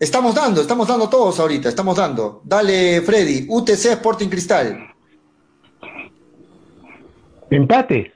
Estamos 0.00 0.34
dando, 0.34 0.60
estamos 0.60 0.86
dando 0.86 1.08
todos 1.08 1.38
ahorita, 1.40 1.68
estamos 1.68 1.96
dando. 1.96 2.40
Dale, 2.44 3.00
Freddy, 3.02 3.46
UTC 3.48 3.70
Sporting 3.92 4.28
Cristal. 4.28 4.88
Empate. 7.50 8.12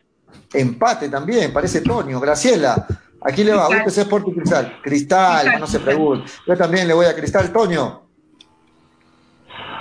Empate 0.52 1.08
también, 1.08 1.52
parece 1.52 1.80
Tonio. 1.80 2.20
Graciela, 2.20 2.86
¿a 3.20 3.30
quién 3.32 3.46
le 3.48 3.54
va? 3.54 3.66
Cristal. 3.68 3.86
UTC 3.86 3.98
Sporting 3.98 4.32
Cristal. 4.32 4.78
Cristal, 4.82 5.40
Cristal, 5.42 5.60
no 5.60 5.66
se 5.66 5.80
pregunte. 5.80 6.30
Yo 6.46 6.56
también 6.56 6.86
le 6.86 6.94
voy 6.94 7.06
a 7.06 7.14
Cristal, 7.14 7.52
Toño. 7.52 8.02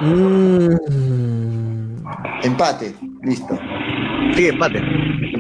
Mm, 0.02 0.76
Empate, 2.44 2.96
listo. 3.22 3.58
sí, 4.36 4.48
empate. 4.48 4.80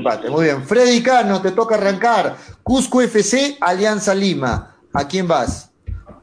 Empate, 0.01 0.29
muy 0.29 0.45
bien. 0.45 0.63
Freddy 0.63 1.01
Cano, 1.03 1.41
te 1.41 1.51
toca 1.51 1.75
arrancar. 1.75 2.35
Cusco 2.63 3.01
FC, 3.01 3.57
Alianza 3.61 4.13
Lima. 4.15 4.75
¿A 4.93 5.07
quién 5.07 5.27
vas? 5.27 5.71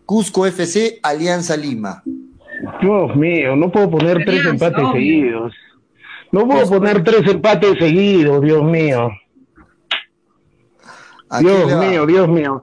Cusco 0.05 0.47
FC, 0.47 0.99
Alianza 1.03 1.57
Lima. 1.57 2.03
Dios 2.81 3.15
mío, 3.17 3.55
no 3.57 3.71
puedo 3.71 3.91
poner 3.91 4.25
tres 4.25 4.45
empates 4.47 4.85
seguidos. 4.93 5.53
No 6.33 6.47
puedo 6.47 6.69
poner 6.69 7.03
tres 7.05 7.27
empates 7.27 7.79
seguidos, 7.79 8.43
Dios 8.43 8.63
mío. 8.65 9.11
¿A 11.31 11.39
quién 11.41 11.67
Dios 11.67 11.81
mío, 11.87 12.07
Dios 12.07 12.29
mío. 12.29 12.63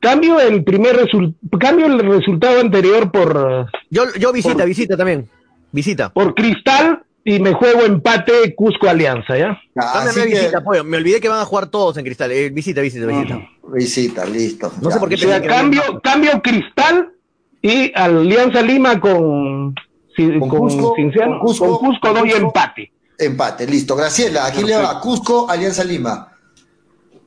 Cambio 0.00 0.40
el 0.40 0.62
primer 0.64 0.96
resul- 0.96 1.34
cambio 1.58 1.86
el 1.86 1.98
resultado 1.98 2.60
anterior 2.60 3.10
por, 3.10 3.68
Yo, 3.90 4.04
yo 4.18 4.32
visita, 4.32 4.54
Por- 4.58 4.66
visita 4.66 4.96
también. 4.96 5.28
Visita. 5.72 6.08
por 6.08 6.34
Cristal 6.34 7.02
y 7.28 7.38
me 7.40 7.52
juego 7.52 7.84
empate 7.84 8.54
Cusco 8.54 8.88
Alianza, 8.88 9.36
¿ya? 9.36 9.60
Ah, 9.76 10.06
que, 10.14 10.24
visita, 10.24 10.64
pollo. 10.64 10.82
Me 10.82 10.96
olvidé 10.96 11.20
que 11.20 11.28
van 11.28 11.40
a 11.40 11.44
jugar 11.44 11.66
todos 11.66 11.98
en 11.98 12.04
cristal. 12.06 12.32
Eh, 12.32 12.48
visita, 12.48 12.80
visita, 12.80 13.04
visita. 13.04 13.38
visita, 13.70 14.24
listo. 14.24 14.72
No 14.80 14.90
sé 14.90 14.98
por 14.98 15.10
qué 15.10 15.16
O 15.16 15.18
sea, 15.18 15.42
que 15.42 15.46
cambio, 15.46 16.00
cambio 16.02 16.40
Cristal 16.42 17.12
y 17.60 17.92
Alianza 17.94 18.62
Lima 18.62 18.98
con, 18.98 19.74
Con 20.16 20.40
con, 20.48 20.48
Cusco, 20.48 20.94
Cinciano. 20.96 21.38
con 21.38 21.48
Cusco, 21.48 21.78
con 21.78 21.90
Cusco 21.90 22.14
doy 22.14 22.30
Cusco. 22.30 22.46
empate. 22.46 22.92
Empate, 23.18 23.66
listo. 23.66 23.94
Graciela, 23.94 24.46
¿a 24.46 24.50
quién 24.50 24.66
le 24.66 24.76
va? 24.76 24.98
Cusco, 24.98 25.50
Alianza 25.50 25.84
Lima. 25.84 26.32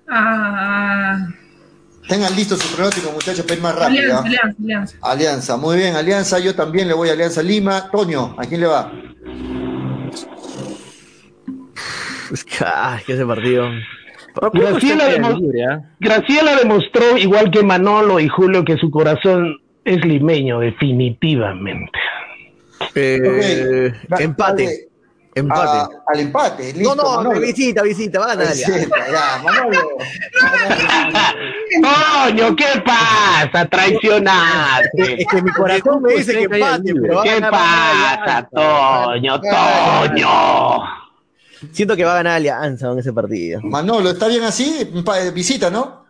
Ah, 0.10 1.28
Tengan 2.08 2.36
listos 2.36 2.60
sus 2.60 2.72
pronósticos, 2.72 3.14
muchachos, 3.14 3.46
para 3.46 3.54
ir 3.56 3.62
más 3.62 3.76
rápido. 3.76 4.02
alianza, 4.02 4.18
¿ah? 4.18 4.26
alianza, 4.26 4.58
alianza. 4.64 4.98
Alianza, 5.02 5.58
muy 5.58 5.78
bien, 5.78 5.96
Alianza, 5.96 6.40
yo 6.40 6.56
también 6.56 6.88
le 6.88 6.96
voy 6.96 7.10
a 7.10 7.14
Alianza 7.14 7.44
Lima. 7.44 7.90
Toño, 7.92 8.36
¿a 8.38 8.46
quién 8.48 8.62
le 8.62 8.68
va? 8.68 8.92
Es 12.32 12.44
que, 12.44 12.64
ay, 12.66 13.02
que 13.06 13.14
ese 13.14 13.26
partido. 13.26 13.70
Que 14.54 14.60
Graciela 14.60 15.06
usted 15.06 15.14
demo- 15.16 15.28
queda 15.30 15.38
libre, 15.40 15.66
¿ah? 15.66 15.82
Graciela 16.00 16.56
demostró, 16.56 17.18
igual 17.18 17.52
que 17.52 17.64
Manolo 17.64 18.20
y 18.20 18.30
Julio, 18.30 18.64
que 18.64 18.78
su 18.78 18.90
corazón 18.90 19.58
es 19.84 20.06
limeño, 20.06 20.60
definitivamente. 20.60 21.92
Eh, 22.96 23.92
empate. 24.20 24.64
dale 24.64 24.88
Empate. 25.34 25.78
a- 25.78 25.90
al 26.08 26.20
empate, 26.20 26.74
listo. 26.74 26.94
no, 26.96 27.04
no, 27.04 27.18
Manolo. 27.18 27.40
visita, 27.42 27.84
visita. 27.84 28.20
Va 28.20 28.26
a 28.26 28.36
ganar. 28.36 28.54
ya. 28.54 28.68
Visita, 28.68 28.96
ya, 29.12 29.42
Manolo. 29.44 29.80
Toño, 31.82 32.56
¿qué 32.56 32.66
pasa? 32.86 33.66
Traicionaste. 33.70 35.22
Es 35.22 35.28
que 35.28 35.42
mi 35.42 35.52
corazón 35.52 36.02
me 36.04 36.14
dice 36.16 36.34
que 36.34 36.44
empate, 36.44 36.94
pero 37.02 37.22
¿Qué 37.24 37.42
pasa, 37.50 38.48
Toño? 38.52 39.40
Toño. 39.42 41.01
Siento 41.72 41.96
que 41.96 42.04
va 42.06 42.14
a 42.14 42.16
ganar 42.18 42.34
Alianza 42.38 42.92
en 42.92 43.00
ese 43.00 43.14
partido. 43.14 43.62
Manolo, 43.62 44.12
¿está 44.12 44.28
bien 44.28 44.44
así? 44.44 44.90
Empa- 44.94 45.32
Visita, 45.34 45.70
¿no? 45.70 46.02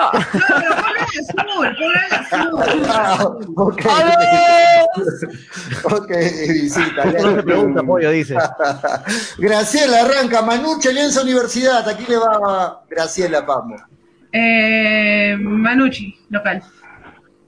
No, 0.00 0.10
pero 0.12 0.76
ponle 0.76 1.00
el 2.04 2.14
azul, 2.14 2.50
ponle 2.50 2.76
el 2.76 2.84
azul. 2.84 2.86
Ah, 2.88 3.24
ok. 3.56 3.82
ok, 5.92 6.10
visita. 6.52 7.04
No 7.04 7.10
se 7.12 7.18
Alianza. 7.18 7.42
pregunta, 7.42 7.82
pollo, 7.82 8.10
dice. 8.10 8.36
Graciela, 9.38 10.02
arranca. 10.02 10.42
Manuche, 10.42 10.90
Alianza 10.90 11.22
Universidad. 11.22 11.88
Aquí 11.88 12.04
le 12.08 12.16
va 12.16 12.82
Graciela, 12.88 13.40
vamos. 13.40 13.80
Eh, 14.32 15.36
Manucci, 15.40 16.14
local. 16.30 16.62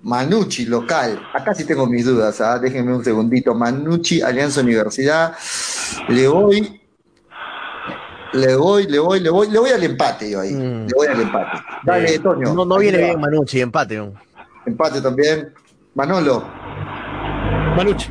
Manucci, 0.03 0.65
local. 0.67 1.21
Acá 1.35 1.55
sí 1.55 1.65
tengo 1.65 1.87
mis 1.87 2.05
dudas, 2.07 2.41
¿ah? 2.41 2.59
déjenme 2.59 2.95
un 2.95 3.05
segundito. 3.05 3.55
Manucci, 3.55 4.23
Alianza 4.23 4.61
Universidad. 4.63 5.35
Le 6.09 6.27
voy. 6.27 6.80
Le 8.33 8.55
voy, 8.57 8.87
le 8.87 8.99
voy, 8.99 9.21
le 9.21 9.31
voy, 9.31 9.49
le 9.51 9.59
voy 9.59 9.71
al 9.71 9.83
empate 9.83 10.31
yo 10.31 10.41
ahí. 10.41 10.53
Mm. 10.53 10.87
Le 10.87 10.93
voy 10.97 11.07
al 11.09 11.21
empate. 11.21 11.59
Dale, 11.85 12.19
Toño. 12.21 12.55
No, 12.55 12.65
no 12.65 12.79
viene 12.79 12.99
va. 12.99 13.05
bien 13.07 13.21
Manucci, 13.21 13.61
empate. 13.61 13.97
¿no? 13.97 14.13
Empate 14.67 15.01
también. 15.01 15.53
Manolo. 15.95 16.45
Manucci. 17.77 18.09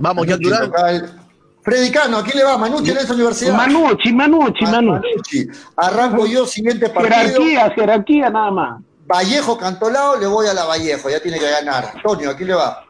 Vamos, 0.00 0.26
Manucci, 0.26 0.44
Durán. 0.44 0.62
local. 0.66 1.14
Freddy 1.62 1.90
Cano, 1.90 2.18
¿a 2.18 2.22
quién 2.24 2.38
le 2.38 2.44
va? 2.44 2.56
Manucci, 2.58 2.90
Alianza 2.90 3.14
Universidad. 3.14 3.54
Manucci, 3.56 4.12
Manucci, 4.12 4.64
Ma- 4.64 4.70
Manucci. 4.72 5.08
Manucci. 5.08 5.48
Arranco 5.76 6.26
yo, 6.26 6.46
siguiente 6.46 6.88
partido. 6.88 7.16
Jerarquía, 7.16 7.70
jerarquía 7.70 8.30
nada 8.30 8.50
más. 8.50 8.80
Vallejo 9.06 9.56
Cantolao, 9.58 10.18
le 10.18 10.26
voy 10.26 10.46
a 10.46 10.54
la 10.54 10.64
Vallejo, 10.64 11.08
ya 11.10 11.20
tiene 11.20 11.38
que 11.38 11.50
ganar. 11.50 11.94
Toño, 12.02 12.30
¿a 12.30 12.36
quién 12.36 12.48
le 12.48 12.54
va? 12.54 12.84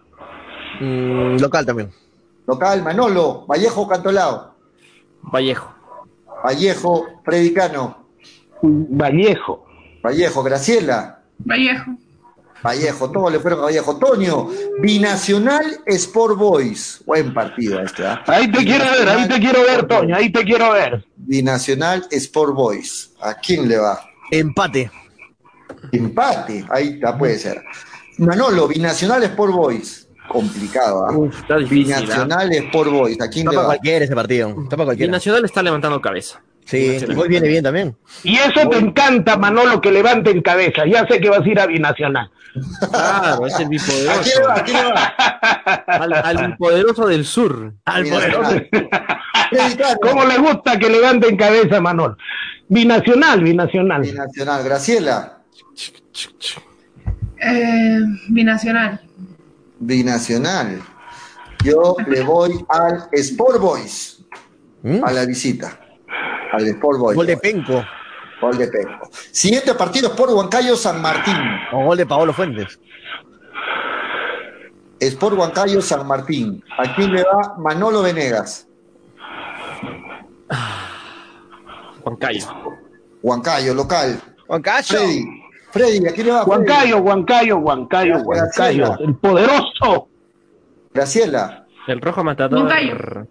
Mm, 0.80 1.38
local 1.40 1.64
también. 1.66 1.90
Local, 2.46 2.82
Manolo, 2.82 3.44
Vallejo 3.46 3.86
Cantolao. 3.88 4.54
Vallejo. 5.22 5.74
Vallejo, 6.44 7.20
Freddy 7.24 7.52
Cano. 7.52 8.08
Vallejo. 8.62 9.66
Vallejo, 10.02 10.42
Graciela. 10.42 11.22
Vallejo. 11.38 11.96
Vallejo, 12.62 13.10
todos 13.10 13.32
le 13.32 13.38
fueron 13.38 13.60
a 13.60 13.62
Vallejo. 13.64 13.98
Toño, 13.98 14.48
Binacional 14.80 15.64
Sport 15.86 16.36
Boys. 16.36 17.02
Buen 17.06 17.32
partido 17.32 17.80
este, 17.80 18.04
¿ah? 18.04 18.22
Ahí 18.26 18.50
te 18.50 18.64
quiero 18.64 18.84
ver, 18.84 19.08
ahí 19.08 19.28
te 19.28 19.38
quiero 19.38 19.62
ver, 19.62 19.86
Toño, 19.86 20.16
ahí 20.16 20.30
te 20.30 20.44
quiero 20.44 20.72
ver. 20.72 21.04
Binacional 21.16 22.06
Sport 22.10 22.54
Boys. 22.54 23.12
¿A 23.20 23.34
quién 23.34 23.68
le 23.68 23.78
va? 23.78 24.00
Empate. 24.30 24.90
Empate. 25.92 26.64
Ahí 26.70 26.94
está, 26.94 27.16
puede 27.16 27.38
ser. 27.38 27.62
Manolo, 28.18 28.66
Binacional 28.66 29.22
Sport 29.22 29.52
Boys. 29.52 30.07
Complicado, 30.28 31.06
¿ah? 31.06 31.16
Uf, 31.16 31.40
está 31.40 31.56
difícil. 31.56 31.92
¿ah? 31.94 32.00
Binacional 32.00 32.52
Sport 32.52 32.90
Boys. 32.90 33.20
¿A 33.20 33.28
quién 33.28 33.46
Está 33.46 33.50
le 33.50 33.56
para 33.56 33.60
va? 33.60 33.66
cualquiera 33.74 34.04
ese 34.04 34.14
partido. 34.14 34.48
Está 34.50 34.76
para 34.76 34.82
Y 34.82 34.86
cualquiera. 34.86 35.12
Nacional 35.12 35.44
está 35.44 35.62
levantando 35.62 36.00
cabeza. 36.00 36.42
Sí, 36.64 36.98
y 37.08 37.14
hoy 37.14 37.28
viene 37.28 37.48
bien 37.48 37.64
también. 37.64 37.96
Y 38.24 38.36
eso 38.36 38.68
te 38.68 38.76
encanta, 38.76 39.38
Manolo, 39.38 39.80
que 39.80 39.90
levanten 39.90 40.42
cabeza. 40.42 40.82
Ya 40.86 41.06
sé 41.06 41.18
que 41.18 41.30
vas 41.30 41.40
a 41.40 41.48
ir 41.48 41.58
a 41.58 41.66
Binacional. 41.66 42.30
Claro, 42.90 43.46
es 43.46 43.54
el 43.58 43.66
¿A 43.66 43.68
quién 43.68 43.70
le 43.70 43.78
bipoderoso. 43.78 44.42
va? 44.46 44.54
¿A 44.54 44.64
quién 44.64 44.76
va? 44.76 45.04
Al, 45.86 46.12
al 46.12 46.46
bipoderoso 46.52 47.06
del 47.06 47.24
sur. 47.24 47.72
Al 47.86 48.04
Binacional. 48.04 48.68
Cano. 48.70 48.88
¿Cómo 50.02 50.24
le 50.26 50.36
gusta 50.38 50.78
que 50.78 50.90
levanten 50.90 51.36
cabeza, 51.38 51.80
Manolo? 51.80 52.16
Binacional, 52.68 53.42
binacional. 53.42 54.02
Binacional. 54.02 54.62
Graciela. 54.62 55.38
Eh, 57.40 57.98
binacional. 58.28 59.00
Binacional. 59.78 60.82
Yo 61.64 61.96
le 62.06 62.22
voy 62.22 62.64
al 62.68 63.08
Sport 63.12 63.60
Boys. 63.60 64.24
¿Mm? 64.82 65.04
A 65.04 65.12
la 65.12 65.24
visita. 65.26 65.78
Al 66.52 66.66
Sport 66.66 66.98
Boys. 66.98 67.16
Gol 67.16 67.26
de 67.26 67.36
Penco 67.36 67.84
Gol 68.40 68.56
de 68.56 68.68
Penco. 68.68 69.10
Siguiente 69.32 69.74
partido 69.74 70.08
Sport 70.08 70.32
Huancayo 70.32 70.76
San 70.76 71.02
Martín. 71.02 71.36
o 71.72 71.84
gol 71.84 71.96
de 71.96 72.06
Paolo 72.06 72.32
Fuentes. 72.32 72.78
Sport 75.00 75.36
Huancayo 75.36 75.80
San 75.82 76.06
Martín. 76.06 76.62
¿A 76.76 76.94
quién 76.94 77.12
le 77.12 77.22
va 77.22 77.56
Manolo 77.58 78.02
Venegas? 78.02 78.66
Juan 82.02 82.16
Cayo. 82.16 82.46
Huancayo, 83.22 83.74
local. 83.74 84.20
Juan 84.46 84.62
Cayo. 84.62 84.98
Freddy. 84.98 85.24
Freddy, 85.70 86.06
¿a 86.06 86.12
quién 86.12 86.26
le 86.26 86.32
va? 86.32 86.44
Huancayo, 86.44 86.98
Huancayo, 86.98 87.58
Huancayo, 87.58 88.18
Huancayo. 88.22 88.98
El 89.00 89.14
poderoso. 89.16 90.08
Graciela. 90.94 91.66
El 91.86 92.00
rojo 92.00 92.24
matador. 92.24 92.60
Huancayo. 92.60 93.26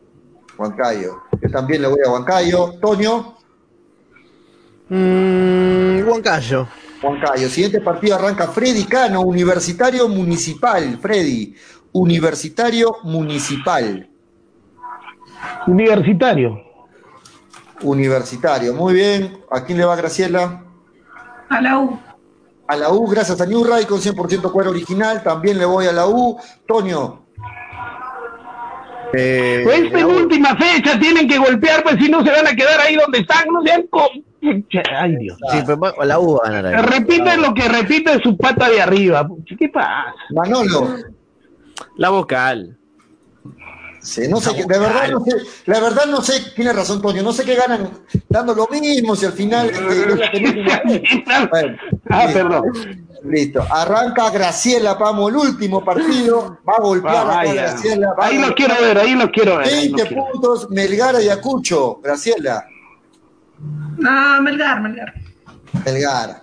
Huancayo. 0.57 1.21
Yo 1.41 1.49
también 1.49 1.81
le 1.81 1.87
voy 1.87 1.99
a 2.05 2.11
Huancayo. 2.11 2.73
Toño. 2.81 3.35
Mm, 4.89 6.01
Juan 6.05 6.21
Cayo. 6.21 6.67
Huancayo. 7.03 7.49
Siguiente 7.49 7.81
partido 7.81 8.15
arranca 8.15 8.47
Freddy 8.47 8.85
Cano, 8.85 9.21
Universitario 9.21 10.07
Municipal. 10.07 10.97
Freddy, 10.99 11.55
Universitario 11.91 12.97
Municipal. 13.03 14.09
Universitario. 15.67 16.63
Universitario. 17.81 18.73
Muy 18.73 18.93
bien. 18.93 19.39
¿A 19.51 19.63
quién 19.63 19.77
le 19.77 19.85
va 19.85 19.95
Graciela? 19.95 20.63
A 21.49 21.61
la 21.61 21.79
U. 21.79 21.99
A 22.67 22.75
la 22.75 22.91
U, 22.91 23.07
gracias 23.07 23.39
a 23.39 23.45
New 23.45 23.63
Ray 23.63 23.85
con 23.85 23.99
100% 23.99 24.51
cuero 24.51 24.71
original. 24.71 25.23
También 25.23 25.57
le 25.57 25.65
voy 25.65 25.85
a 25.85 25.93
la 25.93 26.07
U. 26.07 26.37
Toño. 26.67 27.23
Eh, 29.13 29.61
Pues 29.63 29.83
es 29.83 29.91
penúltima 29.91 30.55
fecha, 30.57 30.99
tienen 30.99 31.29
que 31.29 31.37
golpear, 31.37 31.81
pues 31.81 31.95
si 31.97 32.09
no 32.09 32.23
se 32.25 32.29
van 32.31 32.45
a 32.45 32.53
quedar 32.53 32.77
ahí 32.81 32.95
donde 32.95 33.19
están, 33.19 33.47
no 33.51 33.61
sean 33.63 33.87
con... 33.87 34.05
Ay, 34.99 35.15
Dios. 35.15 35.37
sí, 35.51 35.59
pero 35.65 35.79
la 36.03 36.19
U 36.19 36.39
va 36.43 36.49
a 36.49 36.51
ganar 36.51 36.75
ahí. 36.75 36.85
Repiten 36.85 37.41
lo 37.41 37.53
que 37.53 37.69
repite 37.69 38.21
su 38.21 38.35
pata 38.35 38.69
de 38.69 38.81
arriba. 38.81 39.27
¿Qué 39.57 39.69
pasa? 39.69 40.13
Manolo. 40.31 40.89
La 41.95 42.09
vocal. 42.09 42.76
Sí, 44.07 44.21
no 44.29 44.39
sé, 44.39 44.55
qué- 44.55 44.63
de 44.63 44.79
verdad 44.79 45.09
no 45.11 45.19
sé, 45.25 45.31
la 45.65 45.81
verdad 45.81 46.05
no 46.05 46.21
sé, 46.21 46.51
tiene 46.55 46.71
razón 46.71 47.01
Toño, 47.01 47.21
no 47.23 47.33
sé 47.33 47.43
qué 47.43 47.55
ganan 47.55 47.89
dando 48.29 48.55
lo 48.55 48.65
mismo 48.67 49.17
si 49.17 49.25
al 49.25 49.33
final 49.33 49.69
este, 49.69 49.83
Bueno, 51.51 51.77
Ah, 52.09 52.25
listo, 52.25 52.39
perdón. 52.39 52.63
Listo, 53.25 53.61
arranca 53.69 54.29
Graciela, 54.29 54.93
vamos, 54.93 55.29
el 55.29 55.35
último 55.35 55.83
partido, 55.83 56.57
va 56.65 56.75
a 56.77 56.81
golpear 56.81 57.15
Ah, 57.17 57.23
vaya. 57.35 57.53
Graciela, 57.53 58.13
va 58.17 58.23
a 58.23 58.27
Ahí 58.27 58.37
lo 58.37 58.55
quiero 58.55 58.75
ver, 58.79 58.97
ahí 58.97 59.13
lo 59.13 59.29
quiero 59.29 59.57
ver. 59.57 59.67
ahí 59.67 59.89
lo 59.89 59.97
20 59.97 60.07
quiero 60.07 60.23
ver. 60.23 60.31
puntos, 60.31 60.69
Melgar 60.69 61.15
y 61.15 61.17
Ayacucho, 61.17 61.99
Graciela, 62.01 62.65
No, 63.97 64.41
Melgar, 64.41 64.81
Melgar. 64.81 65.13
Melgar. 65.85 66.39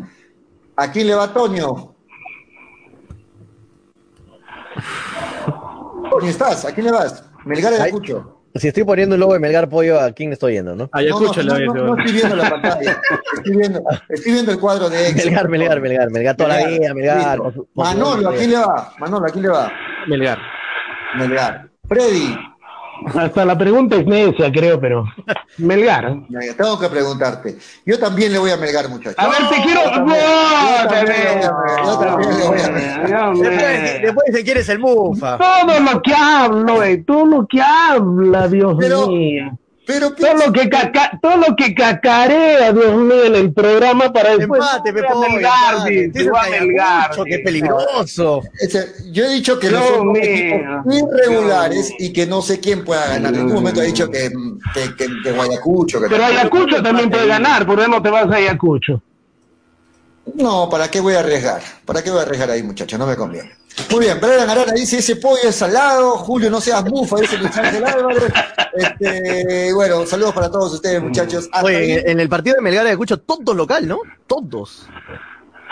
¿A 0.77 0.93
quién 0.93 1.07
le 1.07 1.15
va 1.15 1.33
Toño? 1.33 1.95
Toño, 6.11 6.29
¿estás? 6.29 6.67
¿A 6.67 6.73
quién 6.73 6.85
le 6.87 6.93
vas? 6.93 7.25
Melgar. 7.45 7.75
Ayacucho. 7.75 8.41
Si 8.55 8.69
estoy 8.69 8.85
poniendo 8.85 9.17
el 9.17 9.21
logo 9.21 9.33
de 9.33 9.41
Melgar 9.41 9.69
Pollo, 9.69 10.01
¿a 10.01 10.13
quién 10.13 10.33
estoy 10.33 10.53
yendo, 10.53 10.77
no? 10.77 10.89
Ayacucho 10.93 11.43
no, 11.43 11.59
no, 11.59 11.65
no, 11.67 11.75
no, 11.75 11.87
no 11.87 11.99
estoy 11.99 12.13
viendo 12.13 12.37
la 12.37 12.51
pantalla. 12.51 13.03
Estoy 13.37 13.57
viendo, 13.57 13.83
estoy 14.09 14.33
viendo 14.33 14.53
el 14.53 14.61
cuadro 14.61 14.89
de 14.89 15.09
Excel. 15.09 15.27
Melgar, 15.27 15.49
Melgar, 15.49 15.81
Melgar, 15.81 16.11
Melgar 16.11 16.37
toda 16.37 16.61
la 16.61 16.69
vida, 16.69 16.95
Melgar. 16.95 17.39
Manolo, 17.75 18.29
¿a 18.29 18.35
quién 18.35 18.51
le 18.53 18.59
va? 18.59 18.93
Manolo, 19.01 19.27
¿a 19.27 19.31
quién 19.31 19.43
le 19.43 19.49
va? 19.49 19.73
Melgar. 20.07 20.39
Melgar. 21.17 21.69
Freddy, 21.89 22.37
Hasta 23.15 23.45
la 23.45 23.57
pregunta 23.59 23.97
es 23.97 24.07
necia, 24.07 24.51
creo, 24.53 24.81
pero. 24.81 25.05
Melgar. 25.59 26.15
me- 26.29 26.53
tengo 26.55 26.79
que 26.79 26.89
preguntarte. 26.89 27.57
Yo 27.85 27.99
también 27.99 28.33
le 28.33 28.39
voy 28.39 28.51
a 28.51 28.57
Melgar, 28.57 28.89
muchachos. 28.89 29.19
A 29.19 29.29
ver, 29.29 29.49
te 29.51 29.63
quiero. 29.63 29.81
Yo 29.85 29.91
también, 29.91 30.17
¡No! 30.21 30.83
yo 30.83 30.89
también 30.89 31.19
le 31.19 31.29
voy 31.29 31.41
a 31.41 31.41
Melgar, 31.41 31.85
yo 31.85 31.99
también 31.99 32.39
le 32.39 32.45
voy 32.47 32.61
a 32.61 32.71
Melgar. 32.71 33.35
Dios 33.35 33.41
Después, 33.41 34.03
después 34.03 34.27
dice 34.29 34.45
quién 34.45 34.59
es 34.59 34.69
el 34.69 34.79
Mufa. 34.79 35.39
Todo 35.39 35.81
lo 35.81 36.03
que 36.03 36.15
hablo, 36.15 36.83
eh, 36.83 37.05
todo 37.07 37.25
lo 37.27 37.47
que 37.47 37.61
habla, 37.61 38.49
Dios 38.49 38.77
Pero- 38.79 39.09
mío. 39.09 39.59
Pero 39.87 40.13
Todo 40.15 40.35
lo 40.47 40.53
que 40.53 40.69
caca, 40.71 41.19
todo 41.21 41.37
lo 41.37 41.57
que 41.57 41.75
cacarea, 41.75 42.73
Dios 42.73 42.97
mío, 42.97 43.25
en 43.27 43.35
el 43.35 43.53
programa 43.53 44.11
para 44.13 44.37
después. 44.37 44.61
Empate, 44.63 44.93
voy 44.93 45.01
a 45.01 45.07
Pepo, 45.07 45.21
Melgar, 45.21 45.73
empate. 45.75 45.91
dice, 45.91 46.09
Tienes 46.11 46.31
voy 46.33 46.41
a 46.41 46.45
un 46.45 46.51
Melgar, 46.69 46.99
Ayacucho, 47.01 47.25
qué 47.25 47.39
peligroso. 47.41 48.43
ese- 48.61 48.95
yo 49.13 49.25
he 49.27 49.29
dicho 49.35 49.59
que 49.59 49.71
no 49.71 49.83
son 49.87 50.17
irregulares 50.91 51.93
y 51.99 52.13
que 52.13 52.27
no 52.27 52.41
sé 52.41 52.61
quién 52.61 52.85
pueda 52.85 53.07
ganar. 53.09 53.33
En 53.35 53.41
ningún 53.41 53.55
momento 53.57 53.83
he 53.83 53.87
dicho 53.87 54.11
que, 54.11 54.31
que, 54.73 54.95
que, 54.97 55.07
que 55.23 55.33
Guayacucho. 55.33 56.01
Que 56.01 56.09
Pero 56.09 56.25
Ayacucho 56.25 56.83
también 56.83 57.11
puede 57.11 57.27
ganar, 57.27 57.67
¿por 57.67 57.79
qué 57.79 57.89
no 57.89 58.01
te 58.01 58.11
vas 58.11 58.31
a 58.31 58.37
Ayacucho? 58.37 59.03
No, 60.35 60.69
¿para 60.71 60.91
qué 60.91 61.01
voy 61.01 61.15
a 61.15 61.21
arriesgar? 61.21 61.61
¿Para 61.85 62.03
qué 62.03 62.11
voy 62.11 62.21
a 62.21 62.23
arriesgar 62.23 62.51
ahí, 62.51 62.63
muchachos? 62.63 62.99
No 62.99 63.07
me 63.07 63.17
conviene. 63.17 63.51
Muy 63.91 64.01
bien, 64.05 64.19
Brian 64.21 64.49
Arana 64.49 64.73
dice, 64.73 64.99
ese 64.99 65.17
pollo 65.17 65.49
es 65.49 65.57
salado, 65.57 66.13
Julio, 66.19 66.49
no 66.51 66.61
seas 66.61 66.85
mufa, 66.85 67.17
dice 67.21 67.37
Ángel 67.37 67.85
Álvarez. 67.85 68.33
Este, 68.73 69.73
bueno, 69.73 70.07
saludos 70.07 70.33
para 70.33 70.51
todos 70.51 70.75
ustedes, 70.75 71.03
muchachos. 71.03 71.49
Hasta 71.53 71.69
ahí. 71.69 71.77
Oye, 71.77 72.01
en, 72.01 72.11
en 72.11 72.21
el 72.21 72.29
partido 72.29 72.57
de 72.57 72.63
Melgar 72.63 72.85
y 72.85 72.89
Ayacucho, 72.89 73.19
todos 73.19 73.55
local, 73.57 73.87
¿no? 73.87 73.99
Todos. 74.27 74.89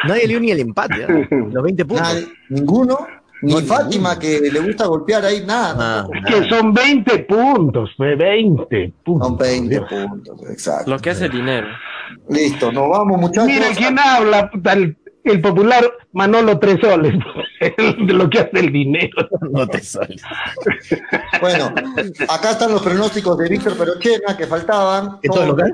Nadie 0.05 0.23
le 0.23 0.29
dio 0.29 0.41
ni 0.41 0.51
el 0.51 0.61
empate, 0.61 1.07
¿eh? 1.09 1.29
los 1.53 1.63
20 1.63 1.85
puntos. 1.85 2.07
Nadie, 2.07 2.29
ninguno, 2.49 3.07
ni 3.43 3.55
No, 3.55 3.61
Fátima, 3.61 4.19
que 4.19 4.41
le 4.41 4.61
gusta 4.61 4.87
golpear 4.87 5.25
ahí, 5.25 5.45
nada. 5.45 6.07
Ah, 6.07 6.09
Que 6.27 6.49
son 6.49 6.73
20 6.73 7.19
puntos, 7.21 7.91
fue 7.97 8.17
20 8.17 8.95
puntos. 9.05 9.29
Son 9.29 9.37
20 9.39 9.81
puntos, 9.83 10.51
exacto. 10.51 10.91
Lo 10.91 10.99
que 10.99 11.11
hace 11.11 11.27
el 11.27 11.33
dinero. 11.33 11.69
Listo, 12.29 12.71
nos 12.73 12.89
vamos, 12.89 13.21
muchachos. 13.21 13.47
Mira 13.47 13.67
quién 13.77 13.99
habla, 13.99 14.51
puta, 14.51 14.75
el, 15.25 15.41
popular 15.41 15.85
Manolo 16.13 16.59
Tres 16.59 16.79
Soles, 16.81 17.15
de 17.61 18.13
lo 18.13 18.29
que 18.29 18.41
hace 18.41 18.59
el 18.59 18.73
dinero. 18.73 19.29
no 19.51 19.67
te. 19.67 19.81
Bueno, 21.41 21.75
acá 22.29 22.53
están 22.53 22.73
los 22.73 22.83
pronósticos 22.83 23.39
de 23.39 23.49
Víctor 23.49 23.77
Perochena 23.77 24.37
que 24.37 24.47
faltaban. 24.47 25.21
¿Que 25.21 25.29
todo 25.29 25.47
local? 25.47 25.71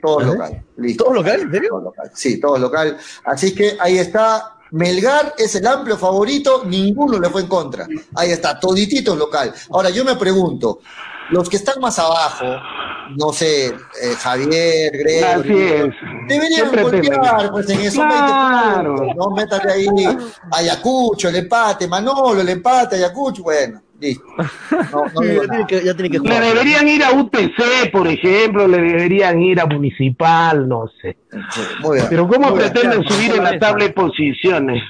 Todo 0.00 0.18
¿Ah? 0.20 0.24
local. 0.24 0.64
Listo. 0.76 1.04
¿Todo 1.04 1.14
local? 1.14 1.40
¿En 1.40 1.50
serio? 1.50 1.68
Todo 1.70 1.80
local. 1.82 2.10
Sí, 2.14 2.40
todo 2.40 2.58
local. 2.58 2.96
Así 3.24 3.54
que 3.54 3.76
ahí 3.80 3.98
está. 3.98 4.56
Melgar 4.72 5.34
es 5.36 5.52
el 5.56 5.66
amplio 5.66 5.96
favorito, 5.98 6.62
ninguno 6.64 7.18
le 7.18 7.28
fue 7.28 7.40
en 7.40 7.48
contra. 7.48 7.88
Ahí 8.14 8.30
está, 8.30 8.60
toditito 8.60 9.16
local. 9.16 9.52
Ahora 9.70 9.90
yo 9.90 10.04
me 10.04 10.14
pregunto, 10.14 10.78
los 11.30 11.48
que 11.48 11.56
están 11.56 11.80
más 11.80 11.98
abajo, 11.98 12.44
no 13.16 13.32
sé, 13.32 13.66
eh, 13.66 13.72
Javier, 14.20 14.92
es. 14.94 15.46
deberían 16.28 16.52
Siempre 16.52 16.82
golpear, 16.82 17.50
pues 17.50 17.68
en 17.70 17.80
esos 17.80 18.04
Claro. 18.04 18.94
20 18.94 19.06
puntos, 19.06 19.16
no 19.16 19.34
métale 19.36 19.72
ahí 19.72 19.86
Ayacucho, 20.52 21.28
el 21.28 21.36
empate, 21.36 21.88
Manolo, 21.88 22.40
el 22.40 22.48
empate, 22.48 22.96
Ayacucho, 22.96 23.42
bueno, 23.42 23.82
listo. 23.98 24.24
No, 24.92 25.04
no 25.14 25.22
ya, 25.24 25.40
tiene 25.48 25.66
que, 25.66 25.84
ya 25.84 25.94
tiene 25.94 26.10
que 26.10 26.18
Le 26.20 26.40
deberían 26.40 26.88
ir 26.88 27.04
a 27.04 27.12
UTC, 27.12 27.90
por 27.92 28.06
ejemplo, 28.06 28.68
le 28.68 28.78
deberían 28.80 29.40
ir 29.40 29.60
a 29.60 29.66
Municipal, 29.66 30.68
no 30.68 30.88
sé. 31.00 31.16
Sí, 31.52 31.60
muy 31.80 31.96
bien. 31.96 32.06
Pero 32.10 32.28
¿cómo 32.28 32.50
Muy 32.50 32.58
bien. 32.58 32.72
pretenden 32.72 33.04
subir 33.08 33.32
en 33.36 33.44
la 33.44 33.58
tabla 33.58 33.84
de 33.84 33.90
posiciones? 33.90 34.82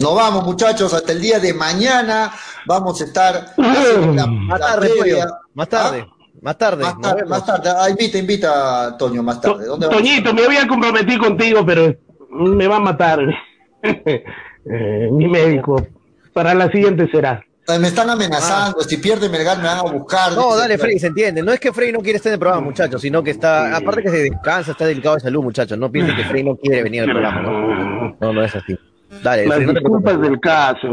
Nos 0.00 0.14
vamos, 0.14 0.44
muchachos, 0.44 0.94
hasta 0.94 1.12
el 1.12 1.20
día 1.20 1.38
de 1.38 1.52
mañana. 1.52 2.32
Vamos 2.64 2.98
a 3.02 3.04
estar 3.04 3.52
la, 3.58 4.26
Más 4.26 4.58
la 4.58 4.66
tarde, 4.66 4.90
previa. 4.98 5.26
Más 5.52 5.68
tarde. 5.68 6.06
Más 6.40 6.56
tarde. 6.56 6.84
Más 6.84 7.00
tarde, 7.00 7.24
más 7.26 7.44
tarde. 7.44 7.70
Ah, 7.76 7.90
invita, 7.90 8.16
invita, 8.16 8.96
Toño, 8.96 9.22
más 9.22 9.42
tarde. 9.42 9.66
Toñito, 9.78 10.32
me 10.32 10.46
había 10.46 10.66
comprometido 10.66 11.20
contigo, 11.20 11.66
pero 11.66 11.94
me 12.30 12.66
va 12.66 12.76
a 12.76 12.80
matar 12.80 13.20
eh, 13.82 15.08
mi 15.12 15.28
médico. 15.28 15.86
Para 16.32 16.54
la 16.54 16.70
siguiente 16.70 17.06
será. 17.10 17.44
Me 17.78 17.88
están 17.88 18.08
amenazando, 18.08 18.80
si 18.80 18.96
pierde 18.96 19.28
Melgar 19.28 19.58
me 19.58 19.64
van 19.64 19.78
a 19.78 19.82
buscar. 19.82 20.32
No, 20.32 20.56
dale, 20.56 20.78
Frey, 20.78 20.98
se 20.98 21.08
entiende. 21.08 21.42
No 21.42 21.52
es 21.52 21.60
que 21.60 21.74
Frey 21.74 21.92
no 21.92 22.00
quiere 22.00 22.16
estar 22.16 22.30
en 22.30 22.34
el 22.34 22.40
programa, 22.40 22.62
muchachos, 22.64 23.02
sino 23.02 23.22
que 23.22 23.32
está, 23.32 23.76
aparte 23.76 24.02
que 24.02 24.08
se 24.08 24.22
descansa, 24.22 24.72
está 24.72 24.86
delicado 24.86 25.16
de 25.16 25.20
salud, 25.20 25.42
muchachos. 25.42 25.76
No 25.76 25.92
piensen 25.92 26.16
que 26.16 26.24
Frey 26.24 26.42
no 26.42 26.56
quiere 26.56 26.82
venir 26.82 27.02
al 27.02 27.10
programa, 27.10 27.42
¿no? 27.42 28.16
No, 28.18 28.32
no 28.32 28.42
es 28.42 28.56
así. 28.56 28.76
Dale, 29.22 29.46
Las 29.46 29.60
no 29.60 29.72
disculpas 29.72 30.20
del 30.20 30.40
caso. 30.40 30.88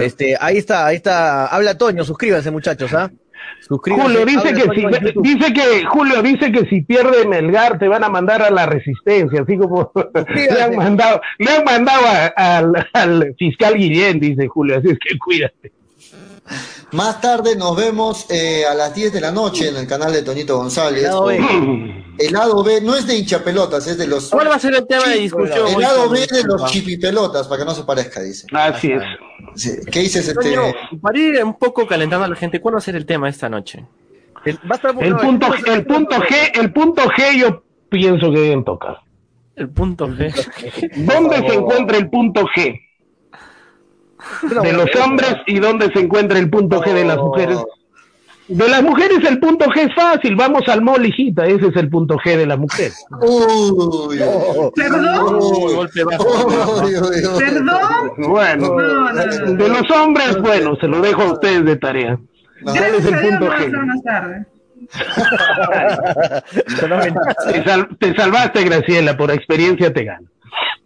Este, 0.00 0.36
ahí 0.38 0.58
está, 0.58 0.86
ahí 0.86 0.96
está. 0.96 1.46
Habla 1.46 1.76
Toño, 1.78 2.04
suscríbanse, 2.04 2.50
muchachos, 2.50 2.92
¿ah? 2.92 3.10
Suscríbanse. 3.66 4.04
Julio 4.04 4.26
dice 4.26 4.52
que 4.52 4.60
si 4.74 5.22
dice 5.22 5.52
que 5.54 5.84
Julio 5.86 6.22
dice 6.22 6.52
que 6.52 6.66
si 6.68 6.82
pierde 6.82 7.26
Melgar 7.26 7.78
te 7.78 7.88
van 7.88 8.04
a 8.04 8.08
mandar 8.10 8.42
a 8.42 8.50
la 8.50 8.66
resistencia, 8.66 9.42
así 9.42 9.56
como 9.56 9.90
le 10.34 10.62
han 10.62 10.76
mandado, 10.76 11.20
le 11.38 11.50
han 11.50 11.64
mandado 11.64 12.02
a- 12.06 12.26
al, 12.58 12.88
al 12.92 13.34
fiscal 13.38 13.74
Guillén, 13.74 14.20
dice 14.20 14.46
Julio, 14.48 14.76
así 14.78 14.88
es 14.90 14.98
que 14.98 15.16
cuídate. 15.18 15.72
Más 16.92 17.20
tarde 17.20 17.54
nos 17.54 17.76
vemos 17.76 18.26
eh, 18.30 18.64
a 18.64 18.74
las 18.74 18.94
10 18.94 19.12
de 19.12 19.20
la 19.20 19.30
noche 19.30 19.68
en 19.68 19.76
el 19.76 19.86
canal 19.86 20.10
de 20.12 20.22
Toñito 20.22 20.56
González. 20.56 21.04
El 21.04 21.10
lado 21.10 21.24
B. 21.26 21.38
El 22.18 22.32
lado 22.32 22.64
B 22.64 22.80
no 22.80 22.96
es 22.96 23.06
de 23.06 23.16
hinchapelotas, 23.16 23.86
es 23.86 23.96
de 23.96 24.08
los. 24.08 24.30
¿Cuál 24.30 24.48
va 24.50 24.56
a 24.56 24.58
ser 24.58 24.74
el 24.74 24.84
tema 24.88 25.06
de 25.06 25.18
discusión? 25.18 25.68
El 25.68 25.80
lado 25.80 26.08
B 26.08 26.26
de 26.26 26.42
los 26.42 26.64
chipipelotas, 26.68 27.46
para 27.46 27.60
que 27.60 27.64
no 27.64 27.74
se 27.74 27.84
parezca, 27.84 28.20
dice. 28.22 28.44
Así 28.52 28.90
es. 28.90 29.02
Sí, 29.54 29.70
¿Qué 29.88 30.00
dices, 30.00 30.26
este? 30.26 30.56
Para 31.00 31.16
ir 31.18 31.44
un 31.44 31.54
poco 31.56 31.86
calentando 31.86 32.24
a 32.24 32.28
la 32.28 32.34
gente, 32.34 32.60
¿cuál 32.60 32.74
va 32.74 32.78
a 32.78 32.80
ser 32.80 32.96
el 32.96 33.06
tema 33.06 33.28
esta 33.28 33.48
noche? 33.48 33.84
El, 34.44 34.56
va 34.56 34.70
a 34.72 34.74
estar 34.74 34.94
El 35.00 35.10
no, 35.10 35.18
punto, 35.18 35.46
el- 35.54 35.68
el 35.72 35.86
punto 35.86 36.16
G, 36.16 36.50
el 36.60 36.72
punto 36.72 37.02
G 37.04 37.38
yo 37.38 37.62
pienso 37.88 38.32
que 38.32 38.40
deben 38.40 38.64
tocar. 38.64 38.98
El 39.54 39.68
punto 39.70 40.08
G. 40.08 40.34
¿Dónde 40.96 41.36
se 41.48 41.54
encuentra 41.54 41.98
el 41.98 42.10
punto 42.10 42.40
G? 42.56 42.80
De 44.62 44.72
los 44.72 44.88
hombres 44.96 45.34
y 45.46 45.58
dónde 45.58 45.90
se 45.92 46.00
encuentra 46.00 46.38
el 46.38 46.50
punto 46.50 46.80
G 46.82 46.92
de 46.92 47.04
las 47.04 47.16
mujeres. 47.18 47.58
De 48.48 48.66
las 48.66 48.82
mujeres 48.82 49.18
el 49.28 49.38
punto 49.40 49.66
G 49.66 49.88
es 49.88 49.94
fácil, 49.94 50.34
vamos 50.34 50.62
al 50.68 50.80
mall, 50.80 51.04
hijita, 51.04 51.44
ese 51.44 51.66
es 51.66 51.76
el 51.76 51.90
punto 51.90 52.16
G 52.16 52.34
de 52.36 52.46
la 52.46 52.56
mujer. 52.56 52.92
Uy, 53.20 54.18
¿Perdón? 54.74 55.34
uy, 55.38 55.74
Golpe 55.74 56.04
bajo. 56.04 56.24
uy, 56.82 56.94
uy, 56.96 56.96
uy. 56.96 57.38
¿Perdón? 57.38 58.12
Bueno, 58.16 58.68
No, 58.74 59.12
no, 59.12 59.12
no. 59.12 59.52
de 59.52 59.68
los 59.68 59.90
hombres, 59.90 60.40
bueno, 60.40 60.76
se 60.80 60.88
lo 60.88 61.00
dejo 61.02 61.22
a 61.22 61.32
ustedes 61.34 61.64
de 61.66 61.76
tarea. 61.76 62.18
No. 62.62 62.72
¿Cuál 62.72 62.94
es 62.94 63.04
el 63.04 63.18
punto 63.20 63.46
G? 63.52 64.46
Te, 67.52 67.64
sal- 67.64 67.88
te 67.98 68.14
salvaste, 68.14 68.64
Graciela, 68.64 69.16
por 69.16 69.30
experiencia 69.30 69.92
te 69.92 70.04
gano. 70.04 70.26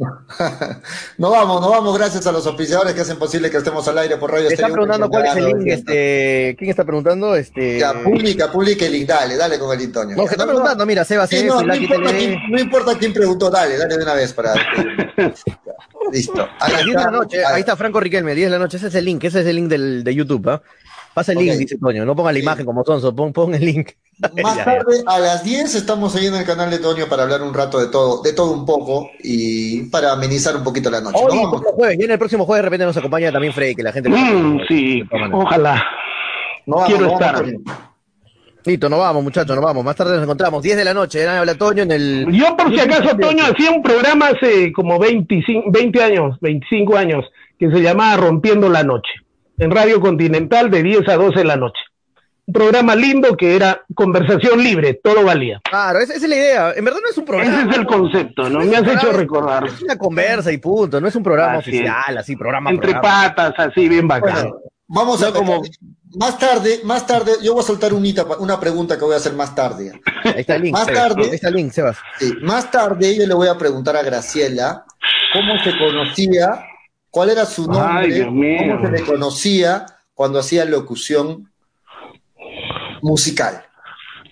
No 1.19 1.31
vamos, 1.31 1.61
no 1.61 1.71
vamos, 1.71 1.97
gracias 1.97 2.27
a 2.27 2.33
los 2.33 2.47
auspiciadores 2.47 2.95
que 2.95 3.01
hacen 3.01 3.19
posible 3.19 3.51
que 3.51 3.57
estemos 3.57 3.87
al 3.89 3.99
aire 3.99 4.17
por 4.17 4.31
Radio 4.31 4.49
Estéreo 4.49 4.73
preguntando 4.73 5.09
cuál 5.09 5.27
es 5.27 5.37
el 5.37 5.45
link, 5.45 5.57
900. 5.57 5.79
este, 5.79 6.57
¿quién 6.59 6.71
está 6.71 6.85
preguntando? 6.85 7.37
Este, 7.37 7.79
Ya, 7.79 7.93
publica, 7.93 8.51
publica 8.51 8.87
el 8.87 8.93
link, 8.93 9.07
dale, 9.07 9.37
dale 9.37 9.59
con 9.59 9.79
el 9.79 9.93
Toño. 9.93 10.17
no, 10.17 10.25
que 10.25 10.33
está 10.33 10.47
preguntando, 10.47 10.87
mira, 10.87 11.05
Seba, 11.05 11.27
Sí, 11.27 11.45
no, 11.45 11.63
no, 11.63 11.75
importa 11.75 12.11
quién, 12.13 12.39
no 12.51 12.61
importa 12.61 12.99
quién 12.99 13.13
preguntó, 13.13 13.51
dale, 13.51 13.77
dale 13.77 13.97
de 13.97 14.03
una 14.03 14.15
vez 14.15 14.33
para. 14.33 14.55
Listo. 16.13 16.49
A 16.59 16.69
las 16.69 16.85
10 16.85 16.97
de 16.97 17.05
la 17.05 17.11
noche, 17.11 17.45
ahí 17.45 17.61
está 17.61 17.77
Franco 17.77 18.01
Riquelme, 18.01 18.35
10 18.35 18.47
de 18.47 18.51
la 18.51 18.59
noche, 18.59 18.77
ese 18.77 18.89
es 18.89 18.95
el 18.95 19.05
link, 19.05 19.25
ese 19.25 19.41
es 19.41 19.47
el 19.47 19.57
link 19.57 19.69
del, 19.69 20.05
de 20.05 20.15
YouTube, 20.15 20.49
¿ah? 20.49 20.63
Pasa 21.15 21.33
el 21.33 21.39
link, 21.39 21.53
Ok. 21.53 21.59
dice 21.59 21.79
Toño, 21.79 22.05
no 22.05 22.17
ponga 22.17 22.33
la 22.33 22.39
imagen 22.39 22.65
como 22.65 22.85
sonso, 22.85 23.15
pon, 23.15 23.33
pon 23.33 23.55
el 23.55 23.65
link. 23.65 23.91
Más 24.43 24.57
Ya, 24.57 24.65
ya. 24.65 24.65
tarde, 24.65 25.03
a 25.07 25.19
las 25.19 25.45
10, 25.45 25.75
estamos 25.75 26.15
ahí 26.17 26.27
en 26.27 26.35
el 26.37 26.45
canal 26.45 26.71
de 26.71 26.79
Toño 26.79 27.07
para 27.09 27.25
hablar 27.25 27.43
un 27.43 27.53
rato 27.53 27.79
de 27.81 27.89
todo, 27.89 28.23
de 28.23 28.33
todo 28.33 28.53
un 28.53 28.65
poco 28.65 29.11
y 29.23 29.83
para 29.91 30.13
amenizar 30.13 30.57
un 30.57 30.63
poquito 30.65 30.91
la 30.91 31.01
noche. 31.01 31.19
Hoy, 31.21 31.37
¿no? 31.37 31.43
el 31.45 31.51
próximo 31.51 31.73
jueves, 31.75 31.99
viene 31.99 32.13
el 32.15 32.19
próximo 32.19 32.45
jueves, 32.47 32.61
de 32.63 32.67
repente 32.67 32.87
nos 32.87 32.97
acompaña 32.97 33.33
también 33.33 33.53
Freddy, 33.53 33.75
que 33.75 33.83
la 33.83 33.93
gente... 33.93 34.09
Mm, 34.09 34.61
sí, 34.69 35.03
ojalá. 35.33 35.83
No 36.67 36.77
vamos, 36.77 36.89
quiero 36.89 37.07
no 37.07 37.13
estar. 37.15 37.45
Listo, 38.65 38.89
nos 38.89 39.01
vamos, 39.01 39.25
muchachos, 39.25 39.57
nos 39.57 39.65
vamos. 39.65 39.85
Más 39.85 39.97
tarde 39.97 40.15
nos 40.15 40.23
encontramos, 40.23 40.63
10 40.63 40.77
de 40.77 40.85
la 40.85 40.95
noche, 40.95 41.23
¿eh? 41.25 41.29
habla 41.29 41.57
Toño 41.57 41.83
en 41.83 41.91
el... 41.91 42.27
Yo, 42.31 42.57
por 42.57 42.73
si 42.73 42.79
acaso, 42.79 43.17
Toño, 43.17 43.45
hacía 43.45 43.73
un 43.73 43.83
programa 43.83 44.29
hace 44.29 44.73
como 44.73 45.01
25, 45.01 45.69
20 45.73 46.03
años, 46.03 46.37
25 46.41 46.97
años, 46.97 47.25
que 47.59 47.69
se 47.71 47.81
llamaba 47.83 48.17
Rompiendo 48.19 48.69
la 48.69 48.85
Noche, 48.85 49.11
en 49.63 49.71
Radio 49.71 50.01
Continental 50.01 50.71
de 50.71 50.83
10 50.83 51.09
a 51.09 51.15
12 51.17 51.39
de 51.39 51.45
la 51.45 51.57
noche. 51.57 51.81
Un 52.45 52.53
programa 52.55 52.97
lindo 52.97 53.37
que 53.37 53.55
era 53.55 53.83
conversación 53.95 54.63
libre, 54.63 54.95
todo 55.03 55.25
valía. 55.25 55.61
Claro, 55.63 56.01
esa, 56.01 56.15
esa 56.15 56.25
es 56.25 56.29
la 56.29 56.37
idea. 56.37 56.73
En 56.75 56.85
verdad 56.85 56.99
no 57.03 57.09
es 57.11 57.17
un 57.17 57.25
programa. 57.25 57.61
Ese 57.61 57.71
es 57.71 57.77
el 57.79 57.87
concepto, 57.87 58.51
¿no? 58.51 58.59
Me 58.61 58.77
has 58.77 58.87
hecho 58.87 59.13
recordar. 59.13 59.65
Es 59.67 59.81
una 59.81 59.97
conversa 59.97 60.51
y 60.51 60.59
punto, 60.59 61.01
no 61.01 61.07
es 61.07 61.15
un 61.15 61.23
programa 61.23 61.59
Así 61.59 61.71
es. 61.71 61.77
oficial, 61.77 62.19
así, 62.19 62.35
programa 62.37 62.71
Entre 62.71 62.91
programa. 62.93 63.35
patas, 63.35 63.55
así, 63.69 63.89
bien 63.89 64.09
bacán. 64.09 64.33
Bueno, 64.35 64.57
vamos 64.89 65.23
a 65.23 65.33
como- 65.33 65.63
más 66.15 66.37
tarde, 66.39 66.81
más 66.85 67.07
tarde, 67.07 67.33
yo 67.43 67.55
voy 67.55 67.63
a 67.63 67.67
soltar 67.67 67.93
unita- 67.95 68.27
una 68.41 68.59
pregunta 68.61 68.99
que 68.99 69.05
voy 69.05 69.15
a 69.15 69.19
hacer 69.19 69.33
más 69.35 69.55
tarde. 69.55 69.93
Ahí 70.25 70.41
está 70.41 70.57
el 70.57 70.63
link. 70.63 70.73
Más 70.75 70.85
Sebas. 70.87 71.01
tarde- 71.09 71.23
Ahí 71.23 71.31
está 71.37 71.49
el 71.49 71.55
link, 71.55 71.73
Sebas. 71.73 71.97
Sí, 72.19 72.33
más 72.43 72.71
tarde 72.71 73.17
yo 73.17 73.27
le 73.27 73.33
voy 73.35 73.49
a 73.49 73.57
preguntar 73.57 73.97
a 73.97 74.03
Graciela 74.03 74.85
cómo 75.33 75.57
se 75.63 75.71
conocía, 75.79 76.67
cuál 77.13 77.31
era 77.31 77.45
su 77.47 77.67
nombre, 77.71 78.07
Ay, 78.07 78.11
Dios 78.11 78.33
mío. 78.33 78.59
cómo 78.59 78.81
se 78.87 78.91
le 78.91 79.03
conocía 79.03 79.87
cuando 80.15 80.41
hacía 80.41 80.65
locución 80.65 81.53
musical. 83.03 83.63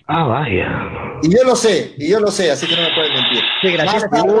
Ah, 0.07 0.25
vaya. 0.25 0.67
Y 1.23 1.29
yo 1.33 1.43
lo 1.45 1.55
sé, 1.55 1.93
y 1.97 2.09
yo 2.09 2.19
lo 2.19 2.31
sé, 2.31 2.51
así 2.51 2.67
que 2.67 2.75
no 2.75 2.81
me 2.81 2.89
pueden 2.93 3.13
mentir. 3.13 3.41
Sí, 3.61 3.71
Graciela 3.71 4.09
tarde, 4.09 4.31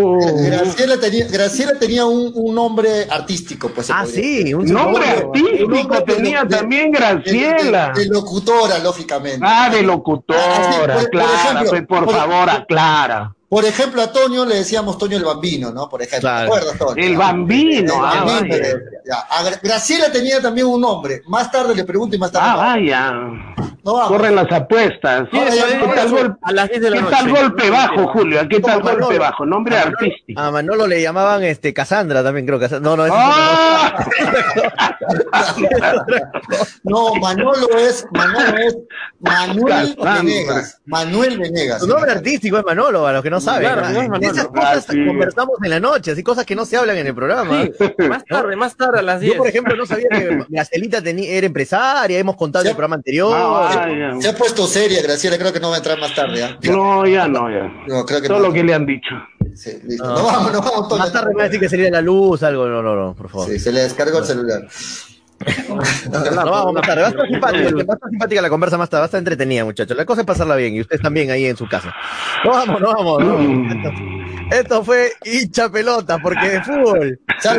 Oh. 0.00 0.18
Graciela 0.46 0.96
tenía, 1.00 1.26
Graciela 1.26 1.72
tenía 1.78 2.04
un, 2.04 2.30
un 2.34 2.54
nombre 2.54 3.06
artístico, 3.10 3.68
pues. 3.74 3.90
Ah, 3.90 4.02
podría 4.04 4.22
sí, 4.22 4.54
un 4.54 4.66
Nombre 4.66 5.06
nombre. 5.06 5.26
artístico 5.26 5.64
Un 5.64 5.72
nombre 5.72 5.98
de- 5.98 6.04
tenía 6.14 6.44
de- 6.44 6.56
también 6.56 6.92
Graciela. 6.92 7.92
de- 7.96 8.04
de 8.04 8.10
locutora, 8.10 8.78
lógicamente. 8.78 9.40
Ah, 9.42 9.70
de 9.70 9.80
Ah, 9.80 9.82
locutora, 9.82 10.70
por- 10.86 10.92
por 11.00 11.10
clara, 11.10 11.32
ejemplo, 11.34 11.70
pues, 11.70 11.86
por 11.86 12.04
por- 12.04 12.14
favor, 12.14 12.50
aclara. 12.50 13.34
Por 13.48 13.64
ejemplo, 13.64 14.02
a 14.02 14.12
Toño 14.12 14.44
le 14.44 14.56
decíamos 14.56 14.98
Toño 14.98 15.16
el 15.16 15.24
Bambino, 15.24 15.70
¿no? 15.72 15.88
Por 15.88 16.02
ejemplo, 16.02 16.28
Claro. 16.28 16.50
¿te 16.50 16.56
acuerdas, 16.58 16.78
Toño? 16.78 17.02
El 17.02 17.16
Bambino, 17.16 17.94
El 17.94 18.00
ah, 18.04 18.24
Bambino, 18.26 18.56
vaya. 18.58 18.74
ya. 19.06 19.16
A 19.30 19.42
Gra- 19.44 19.60
Graciela 19.62 20.12
tenía 20.12 20.40
también 20.42 20.66
un 20.66 20.80
nombre. 20.80 21.22
Más 21.26 21.50
tarde 21.50 21.74
le 21.74 21.84
pregunto 21.84 22.14
y 22.14 22.18
más 22.18 22.30
tarde. 22.30 22.46
Ah, 22.46 22.52
no. 22.52 22.58
vaya. 22.58 23.12
No. 23.84 24.06
Corren 24.08 24.34
las 24.34 24.50
apuestas. 24.52 25.28
Sí, 25.30 25.38
eso 25.38 25.66
es, 25.66 25.74
¿Qué 25.74 25.86
tal, 25.94 26.06
eso. 26.06 26.16
gol- 26.16 26.38
A 26.42 26.52
las 26.52 26.68
10 26.68 26.80
de 26.82 26.90
la 26.90 26.96
qué 26.96 27.02
noche. 27.02 27.16
tal 27.16 27.28
golpe 27.30 27.70
bajo, 27.70 28.08
Julio? 28.08 28.40
¿Qué 28.50 28.60
tal 28.60 28.80
golpe 28.82 29.00
Manolo. 29.00 29.18
bajo? 29.18 29.46
Nombre 29.46 29.76
A 29.76 29.84
Manolo- 29.84 29.96
artístico. 29.98 30.40
A 30.40 30.50
Manolo 30.50 30.86
le 30.86 31.00
llamaban 31.02 31.42
este 31.44 31.72
Cassandra 31.72 32.22
también, 32.22 32.44
creo. 32.46 32.58
Casandra. 32.60 32.90
No, 32.96 32.96
no, 33.06 33.12
¡Ah! 33.14 34.04
No, 36.84 37.14
Manolo 37.16 37.68
es, 37.78 38.06
Manolo 38.12 38.58
es 38.58 38.76
Manuel. 39.20 39.96
Venegas. 39.98 40.80
Manuel 40.86 41.38
Venegas. 41.38 41.80
Su 41.80 41.86
nombre 41.88 42.12
artístico 42.12 42.58
es 42.58 42.64
Manolo, 42.64 43.06
a 43.06 43.12
los 43.12 43.22
que 43.22 43.30
no 43.30 43.40
saben. 43.40 43.62
Claro, 43.62 43.82
Ah, 43.84 43.90
no 43.92 44.02
es 44.02 44.08
Manolo. 44.08 44.32
Esas 44.32 44.46
cosas 44.48 44.86
Ah, 44.88 44.92
sí. 44.92 45.06
conversamos 45.06 45.56
en 45.62 45.70
la 45.70 45.80
noche, 45.80 46.12
así 46.12 46.22
cosas 46.22 46.44
que 46.46 46.54
no 46.54 46.64
se 46.64 46.76
hablan 46.76 46.96
en 46.98 47.06
el 47.06 47.14
programa. 47.14 47.64
Más 48.08 48.24
tarde, 48.24 48.56
más 48.56 48.76
tarde 48.76 48.98
a 49.00 49.02
las 49.02 49.20
10. 49.20 49.32
Yo, 49.34 49.38
por 49.38 49.48
ejemplo, 49.48 49.76
no 49.76 49.86
sabía 49.86 50.08
que 50.10 50.44
Gracielita 50.48 51.02
tenía, 51.02 51.30
era 51.30 51.46
empresaria, 51.46 52.18
hemos 52.18 52.36
contado 52.36 52.64
en 52.64 52.70
el 52.70 52.76
programa 52.76 52.96
anterior. 52.96 53.67
Ah. 53.68 54.16
Se 54.20 54.28
ha 54.28 54.34
puesto 54.34 54.66
seria, 54.66 55.02
Graciela. 55.02 55.38
Creo 55.38 55.52
que 55.52 55.60
no 55.60 55.68
va 55.70 55.76
a 55.76 55.78
entrar 55.78 55.98
más 55.98 56.14
tarde. 56.14 56.42
¿ah? 56.44 56.58
No, 56.62 57.06
ya 57.06 57.28
no, 57.28 57.50
ya. 57.50 57.64
No, 57.86 58.04
creo 58.04 58.20
que 58.20 58.28
Todo 58.28 58.38
no. 58.40 58.48
lo 58.48 58.52
que 58.52 58.62
le 58.64 58.74
han 58.74 58.86
dicho. 58.86 59.14
Sí, 59.54 59.78
listo. 59.86 60.04
No. 60.04 60.16
No 60.16 60.24
vamos, 60.24 60.52
no 60.52 60.60
vamos. 60.60 60.88
Toño. 60.88 60.98
Más 61.00 61.12
tarde 61.12 61.28
me 61.30 61.34
va 61.36 61.42
a 61.42 61.44
decir 61.46 61.60
que 61.60 61.68
sería 61.68 61.90
la 61.90 62.00
luz, 62.00 62.42
algo. 62.42 62.66
No, 62.66 62.82
no, 62.82 62.94
no, 62.94 63.14
por 63.14 63.28
favor. 63.30 63.48
Sí, 63.48 63.58
se 63.58 63.72
le 63.72 63.80
descargó 63.80 64.18
el 64.18 64.24
celular. 64.24 64.62
No, 66.10 66.50
vamos 66.50 66.74
más 66.74 66.84
tarde. 66.84 67.02
Va 67.02 67.06
a 67.08 67.10
estar 67.10 67.26
simpática, 67.28 67.62
va 67.70 67.78
a 67.78 67.94
estar 67.94 68.10
simpática 68.10 68.42
la 68.42 68.48
conversa 68.48 68.76
más 68.76 68.90
tarde, 68.90 69.00
va 69.02 69.04
a 69.04 69.06
estar 69.06 69.18
entretenida, 69.18 69.64
muchachos. 69.64 69.96
La 69.96 70.04
cosa 70.04 70.22
es 70.22 70.26
pasarla 70.26 70.56
bien 70.56 70.74
y 70.74 70.80
ustedes 70.80 71.00
también 71.00 71.30
ahí 71.30 71.46
en 71.46 71.56
su 71.56 71.68
casa. 71.68 71.94
No 72.44 72.50
vamos, 72.50 72.80
no 72.80 72.88
vamos. 72.88 73.20
no 73.24 73.34
vamos. 73.34 73.72
Esto, 73.72 73.90
esto 74.56 74.84
fue 74.84 75.12
hincha 75.24 75.68
pelota, 75.70 76.18
porque 76.18 76.48
de 76.48 76.62
fútbol. 76.62 77.20
Chao. 77.40 77.56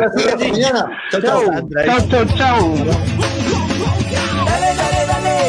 Chao, 1.10 1.20
chao. 1.22 1.42
Chao, 1.86 2.08
chao, 2.10 2.24
chao. 2.36 2.74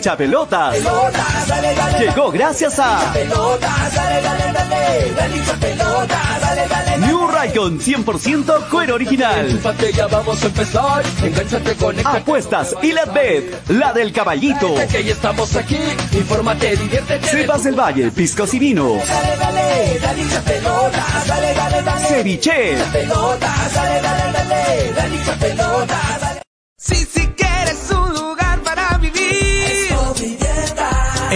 Hincha 0.00 0.16
pelotas. 0.16 0.76
Llegó 1.98 2.30
gracias 2.30 2.78
a 2.78 3.12
Pelotas, 3.12 3.94
dale, 3.94 4.22
dale, 4.22 4.52
dale. 4.52 5.12
Dale 5.14 5.36
hincha 5.36 5.52
pelotas, 5.54 6.40
dale, 6.40 6.68
dale. 6.68 7.06
New 7.06 7.28
Raycon 7.28 7.78
100% 7.78 8.68
cuero 8.70 8.94
original. 8.94 9.60
Apuestas 12.04 12.74
y 12.80 12.92
la 12.92 13.04
bet, 13.04 13.68
la 13.68 13.92
del 13.92 14.10
caballito. 14.12 14.74
Cepas 17.22 17.64
del 17.64 17.78
Valle, 17.78 18.10
piscos 18.10 18.54
y 18.54 18.58
dale. 18.58 19.02
Ceviche. 22.08 22.76
Si, 26.82 26.96
si 26.96 27.26
quieres 27.28 27.90
un 27.90 28.09